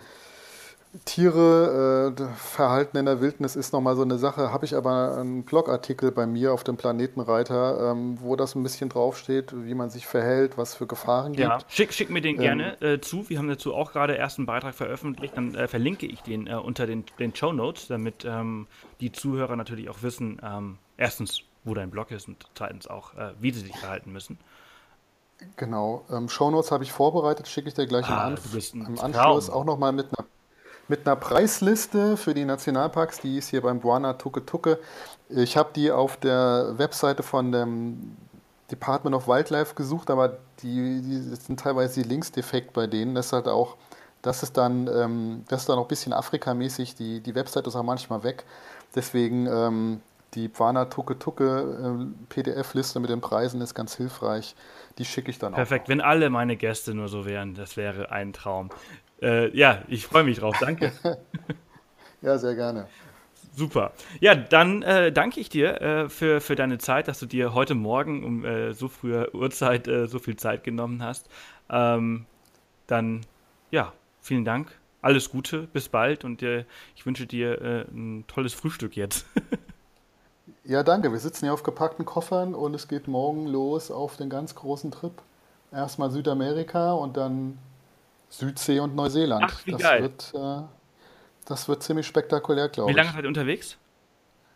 Tiere, 1.04 2.16
äh, 2.18 2.24
Verhalten 2.36 2.98
in 2.98 3.06
der 3.06 3.20
Wildnis 3.20 3.56
ist 3.56 3.74
nochmal 3.74 3.96
so 3.96 4.04
eine 4.04 4.18
Sache. 4.18 4.52
Habe 4.52 4.66
ich 4.66 4.76
aber 4.76 5.18
einen 5.18 5.44
Blogartikel 5.44 6.12
bei 6.12 6.26
mir 6.26 6.54
auf 6.54 6.64
dem 6.64 6.78
Planetenreiter, 6.78 7.92
ähm, 7.92 8.18
wo 8.22 8.36
das 8.36 8.56
ein 8.56 8.64
bisschen 8.64 8.90
draufsteht, 8.90 9.54
wie 9.54 9.74
man 9.74 9.90
sich 9.90 10.08
verhält, 10.08 10.58
was 10.58 10.76
für 10.76 10.88
Gefahren 10.88 11.34
gibt. 11.34 11.48
Ja, 11.48 11.60
schick, 11.68 11.94
schick 11.94 12.10
mir 12.10 12.22
den 12.22 12.36
ähm, 12.36 12.42
gerne 12.42 12.82
äh, 12.82 13.02
zu. 13.02 13.30
Wir 13.30 13.40
haben 13.40 13.50
dazu 13.50 13.74
auch 13.74 13.92
gerade 13.92 14.14
erst 14.14 14.38
einen 14.38 14.46
Beitrag 14.46 14.76
veröffentlicht. 14.76 15.36
Dann 15.36 15.56
äh, 15.56 15.68
verlinke 15.68 16.06
ich 16.06 16.22
den 16.22 16.48
äh, 16.48 16.56
unter 16.56 16.88
den, 16.88 17.04
den 17.20 17.36
Show 17.36 17.52
Notes, 17.52 17.88
damit 17.88 18.24
ähm, 18.24 18.68
die 19.02 19.12
Zuhörer 19.12 19.56
natürlich 19.56 19.90
auch 19.90 20.02
wissen, 20.02 20.40
ähm, 20.44 20.78
erstens, 20.98 21.42
wo 21.64 21.74
dein 21.74 21.90
Blog 21.90 22.12
ist 22.12 22.28
und 22.28 22.46
zweitens 22.54 22.88
auch, 22.88 23.16
äh, 23.16 23.32
wie 23.40 23.52
sie 23.52 23.62
sich 23.62 23.76
verhalten 23.76 24.12
müssen. 24.14 24.38
Genau. 25.58 26.06
Ähm, 26.10 26.30
Shownotes 26.30 26.72
habe 26.72 26.84
ich 26.84 26.92
vorbereitet, 26.92 27.48
schicke 27.48 27.68
ich 27.68 27.74
dir 27.74 27.88
gleich 27.88 28.08
ah, 28.08 28.28
im, 28.28 28.36
Anf 28.36 28.74
im 28.74 29.00
Anschluss 29.00 29.50
auch 29.50 29.66
nochmal 29.66 29.92
mit 29.92 30.08
einer 30.08 30.26
mit 30.88 31.06
einer 31.06 31.16
Preisliste 31.16 32.18
für 32.18 32.34
die 32.34 32.46
Nationalparks, 32.46 33.20
die 33.20 33.38
ist 33.38 33.50
hier 33.50 33.62
beim 33.62 33.80
Buana 33.80 34.14
Tuke 34.14 34.46
Tuke. 34.46 34.80
Ich 35.30 35.58
habe 35.58 35.70
die 35.76 35.92
auf 35.92 36.18
der 36.18 36.74
Webseite 36.78 37.24
von 37.24 37.52
dem 37.52 38.16
Department 38.72 39.16
of 39.16 39.28
Wildlife 39.28 39.76
gesucht, 39.76 40.10
aber 40.10 40.38
die, 40.62 41.02
die 41.02 41.36
sind 41.36 41.60
teilweise 41.60 42.02
die 42.02 42.08
Links 42.08 42.32
defekt 42.32 42.74
bei 42.74 42.88
denen. 42.88 43.16
Das 43.16 43.28
ist 43.28 43.34
halt 43.34 43.48
auch, 43.48 43.78
das 44.22 44.44
ist 44.44 44.58
dann, 44.58 44.88
ähm, 44.88 45.44
das 45.48 45.62
ist 45.62 45.70
dann 45.70 45.78
auch 45.78 45.86
ein 45.86 45.88
bisschen 45.88 46.14
Afrikamäßig. 46.14 46.96
Die, 46.96 47.20
die 47.20 47.36
Webseite 47.36 47.70
ist 47.70 47.76
auch 47.76 47.84
manchmal 47.84 48.24
weg. 48.24 48.44
Deswegen 48.96 49.48
ähm, 49.48 50.02
die 50.34 50.48
Buana 50.48 50.86
Tuke 50.86 51.18
Tuke 51.18 51.98
äh, 52.02 52.26
PDF-Liste 52.30 53.00
mit 53.00 53.10
den 53.10 53.22
Preisen 53.22 53.62
ist 53.62 53.74
ganz 53.74 53.96
hilfreich. 53.96 54.56
Die 54.98 55.06
schicke 55.06 55.32
ich 55.32 55.40
dann 55.40 55.54
Perfekt. 55.54 55.84
auch. 55.84 55.86
Perfekt, 55.86 55.90
wenn 55.90 56.02
alle 56.02 56.30
meine 56.30 56.56
Gäste 56.56 56.94
nur 56.94 57.08
so 57.08 57.26
wären, 57.26 57.56
das 57.56 57.78
wäre 57.78 58.12
ein 58.12 58.34
Traum. 58.34 58.70
Äh, 59.22 59.56
ja, 59.58 59.84
ich 59.88 60.06
freue 60.06 60.24
mich 60.24 60.40
drauf. 60.40 60.56
Danke. 60.60 60.92
ja, 62.22 62.38
sehr 62.38 62.56
gerne. 62.56 62.88
Super. 63.56 63.94
Ja, 64.20 64.36
dann 64.36 64.82
äh, 64.82 65.14
danke 65.14 65.40
ich 65.40 65.48
dir 65.48 65.82
äh, 65.82 66.10
für, 66.10 66.42
für 66.42 66.56
deine 66.56 66.78
Zeit, 66.78 67.08
dass 67.08 67.20
du 67.20 67.26
dir 67.26 67.54
heute 67.54 67.74
Morgen 67.74 68.24
um 68.26 68.44
äh, 68.44 68.74
so 68.74 68.90
früher 68.90 69.34
Uhrzeit 69.34 69.88
äh, 69.88 70.08
so 70.08 70.20
viel 70.20 70.36
Zeit 70.36 70.66
genommen 70.66 71.02
hast. 71.02 71.30
Ähm, 71.70 72.26
dann, 72.88 73.22
ja, 73.72 73.94
vielen 74.22 74.44
Dank. 74.44 74.78
Alles 75.02 75.30
Gute, 75.30 75.68
bis 75.72 75.88
bald 75.88 76.26
und 76.26 76.44
äh, 76.44 76.66
ich 76.96 77.06
wünsche 77.06 77.28
dir 77.28 77.86
ein 77.94 78.26
tolles 78.28 78.54
Frühstück 78.54 78.98
jetzt. 78.98 79.26
ja, 80.64 80.84
danke. 80.84 81.12
Wir 81.12 81.20
sitzen 81.20 81.46
hier 81.46 81.54
auf 81.54 81.64
gepackten 81.64 82.06
Koffern 82.06 82.56
und 82.56 82.74
es 82.74 82.88
geht 82.88 83.08
morgen 83.08 83.48
los 83.48 83.92
auf 83.92 84.18
den 84.18 84.30
ganz 84.30 84.56
großen 84.56 84.92
Trip. 84.92 85.14
Erstmal 85.72 86.12
Südamerika 86.12 86.94
und 86.94 87.16
dann 87.18 87.58
Südsee 88.38 88.80
und 88.80 88.96
Neuseeland. 88.96 89.46
Ach, 89.48 89.66
wie 89.66 89.72
das 89.72 89.82
geil. 89.82 90.02
Wird, 90.02 90.34
äh, 90.36 90.64
das 91.46 91.68
wird 91.68 91.84
ziemlich 91.84 92.08
spektakulär, 92.08 92.70
glaube 92.70 92.92
ich. 92.92 92.96
Wie 92.96 93.00
lange 93.00 93.14
seid 93.14 93.24
ihr 93.24 93.28
unterwegs? 93.28 93.78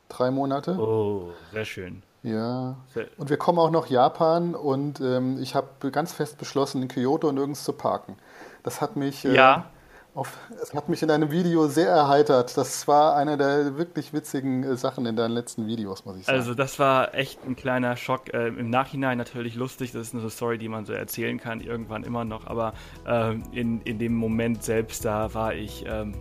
Drei 0.09 0.31
Monate. 0.31 0.77
Oh, 0.79 1.31
sehr 1.51 1.65
schön. 1.65 2.03
Ja. 2.23 2.75
Sehr 2.93 3.07
und 3.17 3.29
wir 3.29 3.37
kommen 3.37 3.59
auch 3.59 3.71
noch 3.71 3.87
Japan 3.87 4.55
und 4.55 4.99
ähm, 4.99 5.41
ich 5.41 5.55
habe 5.55 5.91
ganz 5.91 6.13
fest 6.13 6.37
beschlossen, 6.37 6.81
in 6.81 6.87
Kyoto 6.87 7.31
nirgends 7.31 7.63
zu 7.63 7.73
parken. 7.73 8.17
Das 8.63 8.81
hat 8.81 8.95
mich. 8.95 9.25
Äh, 9.25 9.35
ja 9.35 9.69
auf, 10.15 10.37
es 10.61 10.73
hat 10.73 10.89
mich 10.89 11.03
in 11.03 11.11
einem 11.11 11.31
Video 11.31 11.67
sehr 11.67 11.89
erheitert. 11.89 12.57
Das 12.57 12.87
war 12.87 13.15
eine 13.15 13.37
der 13.37 13.77
wirklich 13.77 14.11
witzigen 14.11 14.63
äh, 14.63 14.75
Sachen 14.75 15.05
in 15.05 15.15
deinen 15.15 15.31
letzten 15.31 15.67
Videos, 15.67 16.05
muss 16.05 16.17
ich 16.17 16.25
sagen. 16.25 16.37
Also 16.37 16.53
das 16.53 16.79
war 16.79 17.13
echt 17.13 17.45
ein 17.45 17.55
kleiner 17.55 17.95
Schock. 17.95 18.33
Äh, 18.33 18.47
Im 18.47 18.69
Nachhinein 18.69 19.17
natürlich 19.17 19.55
lustig. 19.55 19.91
Das 19.91 20.07
ist 20.07 20.15
eine 20.15 20.29
Story, 20.29 20.57
die 20.57 20.69
man 20.69 20.85
so 20.85 20.93
erzählen 20.93 21.39
kann, 21.39 21.61
irgendwann 21.61 22.03
immer 22.03 22.25
noch. 22.25 22.47
Aber 22.47 22.73
äh, 23.05 23.35
in, 23.51 23.81
in 23.81 23.99
dem 23.99 24.15
Moment 24.15 24.63
selbst, 24.63 25.05
da 25.05 25.33
war 25.33 25.53
ich 25.53 25.85
ähm, 25.87 26.15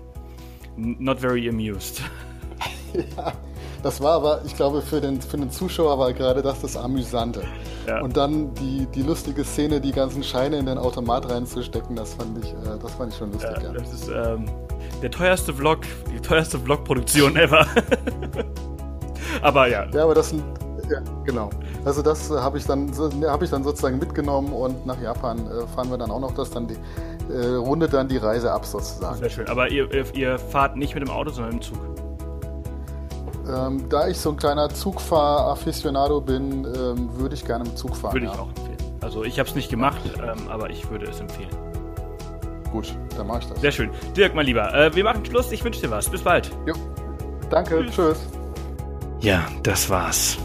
not 0.76 1.20
very 1.20 1.48
amused. 1.48 2.02
ja, 2.92 3.32
das 3.82 4.00
war 4.00 4.14
aber, 4.14 4.40
ich 4.44 4.56
glaube, 4.56 4.82
für 4.82 5.00
den, 5.00 5.20
für 5.20 5.36
den 5.36 5.50
Zuschauer 5.50 5.98
war 5.98 6.12
gerade 6.12 6.42
das 6.42 6.60
das 6.60 6.76
Amüsante. 6.76 7.42
Ja. 7.86 8.00
Und 8.00 8.16
dann 8.16 8.52
die, 8.54 8.86
die 8.94 9.02
lustige 9.02 9.44
Szene, 9.44 9.80
die 9.80 9.92
ganzen 9.92 10.22
Scheine 10.22 10.58
in 10.58 10.66
den 10.66 10.78
Automat 10.78 11.30
reinzustecken, 11.30 11.96
das 11.96 12.14
fand 12.14 12.44
ich, 12.44 12.52
äh, 12.52 12.78
das 12.82 12.92
fand 12.92 13.12
ich 13.12 13.18
schon 13.18 13.32
lustig. 13.32 13.56
Ja, 13.56 13.62
ja. 13.62 13.72
Das 13.72 13.92
ist 13.92 14.08
ähm, 14.08 14.46
der 15.00 15.10
teuerste 15.10 15.54
Vlog, 15.54 15.80
die 16.12 16.20
teuerste 16.20 16.58
Vlog-Produktion 16.58 17.36
ever. 17.36 17.66
aber 19.42 19.68
ja. 19.68 19.86
Ja, 19.92 20.04
aber 20.04 20.14
das 20.14 20.30
sind, 20.30 20.42
ja, 20.90 21.00
genau. 21.24 21.50
Also 21.84 22.02
das 22.02 22.30
äh, 22.30 22.34
habe 22.34 22.58
ich, 22.58 22.66
dann, 22.66 22.90
hab 23.26 23.42
ich 23.42 23.50
dann 23.50 23.62
sozusagen 23.62 23.98
mitgenommen 23.98 24.52
und 24.52 24.84
nach 24.86 25.00
Japan 25.00 25.38
äh, 25.38 25.66
fahren 25.68 25.90
wir 25.90 25.98
dann 25.98 26.10
auch 26.10 26.20
noch 26.20 26.34
das 26.34 26.50
dann 26.50 26.66
die, 26.66 26.76
äh, 27.32 27.54
rundet 27.54 27.92
dann 27.92 28.08
die 28.08 28.16
Reise 28.16 28.52
ab 28.52 28.66
sozusagen. 28.66 29.18
Sehr 29.18 29.30
schön. 29.30 29.48
Aber 29.48 29.70
ihr, 29.70 29.88
ihr 30.14 30.38
fahrt 30.38 30.76
nicht 30.76 30.94
mit 30.94 31.04
dem 31.04 31.10
Auto, 31.10 31.30
sondern 31.30 31.54
im 31.54 31.62
Zug. 31.62 31.78
Ähm, 33.48 33.88
da 33.88 34.08
ich 34.08 34.18
so 34.18 34.30
ein 34.30 34.36
kleiner 34.36 34.68
Zugfahr-Afficionado 34.68 36.20
bin, 36.20 36.64
ähm, 36.64 37.08
würde 37.18 37.34
ich 37.34 37.44
gerne 37.44 37.64
im 37.64 37.76
Zug 37.76 37.96
fahren. 37.96 38.14
Würde 38.14 38.26
ich 38.26 38.32
ja. 38.32 38.38
auch 38.38 38.48
empfehlen. 38.48 38.76
Also 39.00 39.24
ich 39.24 39.38
habe 39.38 39.48
es 39.48 39.54
nicht 39.54 39.70
gemacht, 39.70 40.00
ähm, 40.16 40.48
aber 40.48 40.70
ich 40.70 40.90
würde 40.90 41.06
es 41.06 41.20
empfehlen. 41.20 41.50
Gut, 42.72 42.94
dann 43.16 43.26
mache 43.26 43.40
ich 43.40 43.46
das. 43.46 43.60
Sehr 43.60 43.72
schön. 43.72 43.90
Dirk, 44.16 44.34
mein 44.34 44.46
Lieber, 44.46 44.74
äh, 44.74 44.94
wir 44.94 45.04
machen 45.04 45.24
Schluss. 45.24 45.50
Ich 45.52 45.64
wünsche 45.64 45.80
dir 45.80 45.90
was. 45.90 46.08
Bis 46.08 46.22
bald. 46.22 46.50
Jo. 46.66 46.74
Danke, 47.48 47.80
tschüss. 47.86 47.94
tschüss. 47.94 48.18
Ja, 49.20 49.46
das 49.62 49.88
war's. 49.88 50.38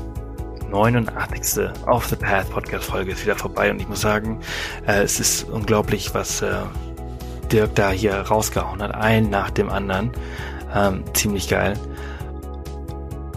89. 0.72 1.70
Off 1.86 2.08
the 2.08 2.16
Path 2.16 2.50
Podcast 2.50 2.86
Folge 2.86 3.12
ist 3.12 3.24
wieder 3.24 3.36
vorbei 3.36 3.70
und 3.70 3.80
ich 3.80 3.88
muss 3.88 4.02
sagen, 4.02 4.40
äh, 4.88 5.04
es 5.04 5.20
ist 5.20 5.44
unglaublich, 5.50 6.14
was 6.16 6.42
äh, 6.42 6.54
Dirk 7.52 7.76
da 7.76 7.92
hier 7.92 8.16
rausgehauen 8.16 8.82
hat. 8.82 8.96
Ein 8.96 9.30
nach 9.30 9.52
dem 9.52 9.70
anderen. 9.70 10.12
Ähm, 10.74 11.04
ziemlich 11.14 11.50
geil. 11.50 11.78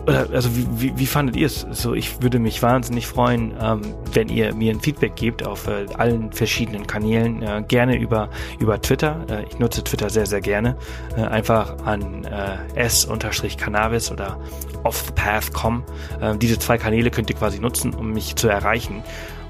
Oder, 0.07 0.29
also 0.33 0.57
wie, 0.57 0.67
wie, 0.71 0.99
wie 0.99 1.07
fandet 1.07 1.37
ihr 1.37 1.47
es? 1.47 1.67
So, 1.73 1.95
ich 1.95 2.23
würde 2.23 2.39
mich 2.39 2.63
wahnsinnig 2.63 3.07
freuen, 3.07 3.55
ähm, 3.61 3.83
wenn 4.13 4.29
ihr 4.29 4.55
mir 4.55 4.73
ein 4.73 4.81
Feedback 4.81 5.17
gebt 5.17 5.45
auf 5.45 5.67
äh, 5.67 5.87
allen 5.97 6.33
verschiedenen 6.33 6.87
Kanälen. 6.87 7.43
Äh, 7.43 7.65
gerne 7.67 7.97
über, 7.99 8.29
über 8.61 8.81
Twitter. 8.81 9.25
Äh, 9.29 9.45
ich 9.49 9.59
nutze 9.59 9.83
Twitter 9.83 10.09
sehr, 10.09 10.27
sehr 10.27 10.41
gerne. 10.41 10.77
Äh, 11.17 11.23
einfach 11.23 11.79
an 11.85 12.25
äh, 12.25 12.81
s-cannabis 12.81 14.13
oder 14.13 14.39
offthepath.com. 14.85 15.83
Äh, 16.21 16.37
diese 16.39 16.59
zwei 16.59 16.79
Kanäle 16.79 17.11
könnt 17.11 17.29
ihr 17.31 17.37
quasi 17.37 17.59
nutzen, 17.59 17.93
um 17.93 18.13
mich 18.13 18.37
zu 18.37 18.49
erreichen. 18.49 19.03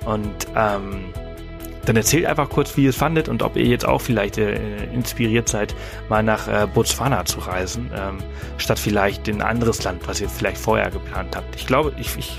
Und 0.07 0.47
ähm, 0.57 1.12
dann 1.87 1.97
erzählt 1.97 2.27
einfach 2.27 2.51
kurz, 2.51 2.77
wie 2.77 2.85
ihr 2.85 2.91
es 2.91 2.97
fandet 2.97 3.29
und 3.29 3.43
ob 3.43 3.57
ihr 3.57 3.65
jetzt 3.65 3.87
auch 3.87 4.01
vielleicht 4.01 4.39
äh, 4.39 4.85
inspiriert 4.93 5.49
seid, 5.49 5.75
mal 6.09 6.23
nach 6.23 6.49
äh, 6.49 6.67
Botswana 6.67 7.25
zu 7.25 7.39
reisen, 7.39 7.91
ähm, 7.97 8.19
statt 8.59 8.79
vielleicht 8.79 9.29
in 9.29 9.37
ein 9.37 9.49
anderes 9.49 9.83
Land, 9.85 10.07
was 10.07 10.21
ihr 10.21 10.29
vielleicht 10.29 10.59
vorher 10.59 10.91
geplant 10.91 11.37
habt. 11.37 11.57
Ich 11.57 11.67
glaube, 11.67 11.93
ich, 11.99 12.17
ich 12.19 12.37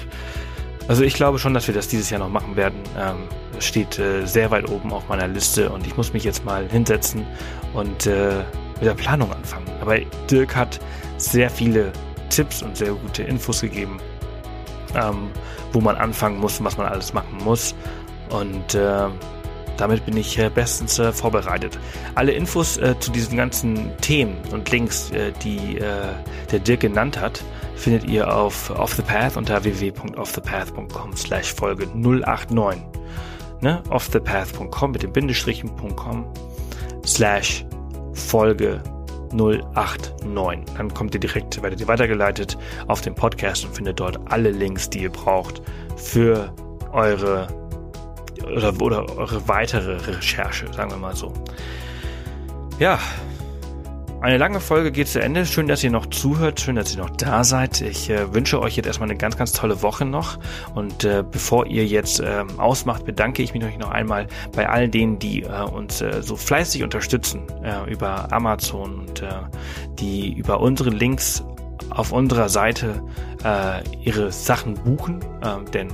also 0.88 1.04
ich 1.04 1.16
glaube 1.16 1.38
schon, 1.38 1.54
dass 1.54 1.68
wir 1.68 1.74
das 1.74 1.88
dieses 1.90 2.10
Jahr 2.10 2.20
noch 2.20 2.30
machen 2.30 2.56
werden. 2.56 2.80
Ähm, 2.98 3.28
steht 3.60 4.00
äh, 4.00 4.26
sehr 4.26 4.52
weit 4.52 4.70
oben 4.70 4.94
auf 4.94 5.08
meiner 5.10 5.28
Liste 5.28 5.70
und 5.70 5.86
ich 5.86 5.98
muss 5.98 6.14
mich 6.14 6.24
jetzt 6.24 6.46
mal 6.46 6.68
hinsetzen 6.70 7.26
und 7.74 8.06
äh, 8.06 8.44
mit 8.76 8.84
der 8.84 8.94
Planung 8.94 9.32
anfangen. 9.34 9.68
Aber 9.82 9.98
Dirk 10.30 10.56
hat 10.56 10.80
sehr 11.18 11.50
viele 11.50 11.92
Tipps 12.30 12.62
und 12.62 12.78
sehr 12.78 12.92
gute 12.92 13.24
Infos 13.24 13.62
gegeben, 13.62 13.98
ähm, 14.96 15.30
wo 15.74 15.82
man 15.82 15.96
anfangen 15.96 16.40
muss 16.40 16.60
und 16.60 16.66
was 16.66 16.78
man 16.78 16.88
alles 16.88 17.14
machen 17.14 17.38
muss. 17.44 17.76
Und 18.30 18.76
äh, 18.76 19.08
damit 19.78 20.06
bin 20.06 20.18
ich 20.18 20.38
äh, 20.38 20.50
bestens 20.50 21.00
äh, 21.00 21.12
vorbereitet. 21.12 21.80
Alle 22.16 22.32
Infos 22.32 22.78
äh, 22.78 22.96
zu 23.00 23.12
diesen 23.12 23.38
ganzen 23.38 23.96
Themen 23.98 24.38
und 24.52 24.70
Links, 24.72 25.12
die 25.44 25.80
der 25.80 26.60
Dirk 26.60 26.82
genannt 26.82 27.20
hat, 27.20 27.44
findet 27.76 28.06
ihr 28.06 28.34
auf 28.34 28.70
Off 28.72 28.94
the 28.94 29.02
Path 29.02 29.38
unter 29.38 29.64
www.offthepath.com 29.64 31.16
slash 31.16 31.54
Folge 31.54 31.88
089. 31.94 32.82
Ne? 33.62 33.82
offthepath.com 33.90 34.92
mit 34.92 35.04
dem 35.04 35.14
Bindestrichen.com 35.14 36.26
slash 37.06 37.66
Folge 38.14 38.82
089. 39.32 40.66
Dann 40.78 40.94
kommt 40.94 41.14
ihr 41.14 41.20
direkt, 41.20 41.62
werdet 41.62 41.80
ihr 41.80 41.88
weitergeleitet 41.88 42.58
auf 42.88 43.02
den 43.02 43.16
Podcast 43.16 43.66
und 43.66 43.76
findet 43.76 44.00
dort 44.00 44.20
alle 44.32 44.52
Links, 44.52 44.90
die 44.90 45.04
ihr 45.04 45.12
braucht 45.12 45.62
für 45.96 46.54
eure 46.92 47.48
oder, 48.44 48.74
oder 48.82 49.18
eure 49.18 49.48
weitere 49.48 49.98
Recherche, 49.98 50.72
sagen 50.74 50.92
wir 50.92 50.98
mal 50.98 51.16
so. 51.16 51.34
Ja, 52.80 53.00
eine 54.20 54.38
lange 54.38 54.60
Folge 54.60 54.92
geht 54.92 55.08
zu 55.08 55.22
Ende. 55.22 55.46
Schön, 55.46 55.68
dass 55.68 55.84
ihr 55.84 55.92
noch 55.92 56.08
zuhört. 56.08 56.60
Schön, 56.60 56.76
dass 56.76 56.92
ihr 56.92 57.00
noch 57.00 57.12
da 57.12 57.44
seid. 57.44 57.82
Ich 57.82 58.10
äh, 58.10 58.34
wünsche 58.34 58.60
euch 58.60 58.76
jetzt 58.76 58.88
erstmal 58.88 59.10
eine 59.10 59.18
ganz, 59.18 59.38
ganz 59.38 59.52
tolle 59.52 59.84
Woche 59.84 60.06
noch. 60.06 60.40
Und 60.74 61.04
äh, 61.04 61.24
bevor 61.30 61.68
ihr 61.68 61.86
jetzt 61.86 62.20
äh, 62.20 62.44
ausmacht, 62.58 63.06
bedanke 63.06 63.44
ich 63.44 63.54
mich 63.54 63.78
noch 63.78 63.92
einmal 63.92 64.26
bei 64.56 64.68
all 64.68 64.90
denen, 64.90 65.20
die 65.20 65.44
äh, 65.44 65.62
uns 65.62 66.02
äh, 66.02 66.24
so 66.24 66.36
fleißig 66.36 66.82
unterstützen 66.82 67.44
äh, 67.64 67.92
über 67.92 68.32
Amazon 68.34 69.02
und 69.02 69.24
die 70.00 70.34
über 70.34 70.62
unsere 70.62 70.90
Links 70.90 71.44
auf 71.90 72.12
unserer 72.12 72.50
Seite 72.50 73.04
ihre 74.04 74.32
Sachen 74.32 74.74
buchen. 74.74 75.22
Äh, 75.42 75.70
denn 75.72 75.90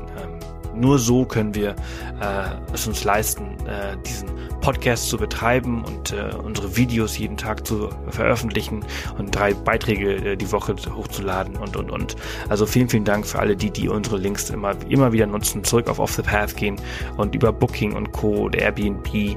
nur 0.75 0.99
so 0.99 1.25
können 1.25 1.55
wir 1.55 1.71
äh, 1.71 2.73
es 2.73 2.87
uns 2.87 3.03
leisten, 3.03 3.57
äh, 3.65 3.97
diesen 4.05 4.29
Podcast 4.61 5.09
zu 5.09 5.17
betreiben 5.17 5.83
und 5.83 6.13
äh, 6.13 6.33
unsere 6.41 6.77
Videos 6.77 7.17
jeden 7.17 7.37
Tag 7.37 7.67
zu 7.67 7.89
veröffentlichen 8.09 8.85
und 9.17 9.35
drei 9.35 9.53
Beiträge 9.53 10.15
äh, 10.15 10.35
die 10.37 10.51
Woche 10.51 10.75
hochzuladen 10.95 11.57
und 11.57 11.75
und 11.75 11.91
und. 11.91 12.15
Also 12.49 12.65
vielen, 12.65 12.89
vielen 12.89 13.05
Dank 13.05 13.25
für 13.25 13.39
alle, 13.39 13.55
die, 13.55 13.71
die 13.71 13.89
unsere 13.89 14.17
Links 14.17 14.49
immer, 14.49 14.73
immer 14.89 15.11
wieder 15.11 15.27
nutzen, 15.27 15.63
zurück 15.63 15.89
auf 15.89 15.99
Off 15.99 16.13
the 16.13 16.21
Path 16.21 16.55
gehen 16.55 16.77
und 17.17 17.35
über 17.35 17.51
Booking 17.51 17.93
und 17.93 18.11
Co. 18.13 18.43
oder 18.43 18.59
Airbnb 18.59 19.13
äh, 19.13 19.35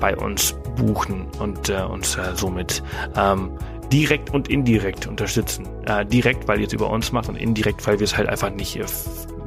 bei 0.00 0.16
uns 0.16 0.54
buchen 0.76 1.26
und 1.38 1.68
äh, 1.68 1.82
uns 1.82 2.16
somit 2.34 2.82
ähm, 3.16 3.50
direkt 3.92 4.32
und 4.32 4.48
indirekt 4.48 5.06
unterstützen. 5.06 5.68
Äh, 5.86 6.04
direkt, 6.06 6.48
weil 6.48 6.60
ihr 6.60 6.66
es 6.66 6.72
über 6.72 6.90
uns 6.90 7.12
macht 7.12 7.28
und 7.28 7.36
indirekt, 7.36 7.86
weil 7.86 8.00
wir 8.00 8.04
es 8.04 8.16
halt 8.16 8.28
einfach 8.28 8.50
nicht 8.50 8.76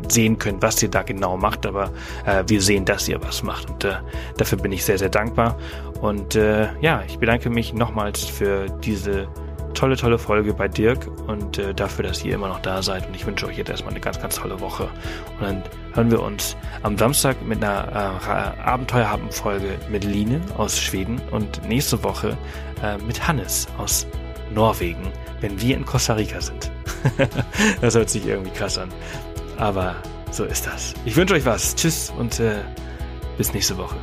sehen 0.09 0.37
können, 0.37 0.61
was 0.61 0.81
ihr 0.81 0.89
da 0.89 1.03
genau 1.03 1.37
macht, 1.37 1.65
aber 1.65 1.91
äh, 2.25 2.43
wir 2.47 2.61
sehen, 2.61 2.85
dass 2.85 3.07
ihr 3.07 3.21
was 3.21 3.43
macht. 3.43 3.69
Und 3.69 3.83
äh, 3.83 3.95
dafür 4.37 4.57
bin 4.57 4.71
ich 4.71 4.85
sehr, 4.85 4.97
sehr 4.97 5.09
dankbar. 5.09 5.57
Und 6.01 6.35
äh, 6.35 6.67
ja, 6.81 7.03
ich 7.07 7.17
bedanke 7.17 7.49
mich 7.49 7.73
nochmals 7.73 8.23
für 8.23 8.67
diese 8.83 9.27
tolle, 9.77 9.95
tolle 9.95 10.17
Folge 10.17 10.53
bei 10.53 10.67
Dirk 10.67 11.07
und 11.27 11.59
äh, 11.59 11.73
dafür, 11.73 12.05
dass 12.05 12.23
ihr 12.25 12.33
immer 12.33 12.47
noch 12.47 12.61
da 12.61 12.81
seid. 12.81 13.07
Und 13.07 13.15
ich 13.15 13.25
wünsche 13.25 13.45
euch 13.45 13.57
jetzt 13.57 13.69
erstmal 13.69 13.93
eine 13.93 14.01
ganz, 14.01 14.19
ganz 14.19 14.35
tolle 14.35 14.59
Woche. 14.59 14.83
Und 15.39 15.41
dann 15.41 15.63
hören 15.93 16.11
wir 16.11 16.21
uns 16.21 16.57
am 16.83 16.97
Samstag 16.97 17.41
mit 17.45 17.63
einer 17.63 18.21
äh, 18.27 18.61
Abenteuerhaben-Folge 18.61 19.77
mit 19.89 20.03
Line 20.03 20.41
aus 20.57 20.79
Schweden 20.79 21.21
und 21.31 21.67
nächste 21.67 22.03
Woche 22.03 22.37
äh, 22.83 22.97
mit 23.05 23.27
Hannes 23.27 23.67
aus 23.77 24.07
Norwegen, 24.53 25.11
wenn 25.41 25.59
wir 25.61 25.75
in 25.75 25.85
Costa 25.85 26.13
Rica 26.13 26.41
sind. 26.41 26.71
das 27.81 27.95
hört 27.95 28.09
sich 28.09 28.25
irgendwie 28.25 28.51
krass 28.51 28.77
an. 28.77 28.89
Aber 29.57 29.95
so 30.31 30.45
ist 30.45 30.67
das. 30.67 30.93
Ich 31.05 31.15
wünsche 31.15 31.33
euch 31.33 31.45
was. 31.45 31.75
Tschüss 31.75 32.11
und 32.17 32.39
äh, 32.39 32.63
bis 33.37 33.53
nächste 33.53 33.77
Woche. 33.77 33.95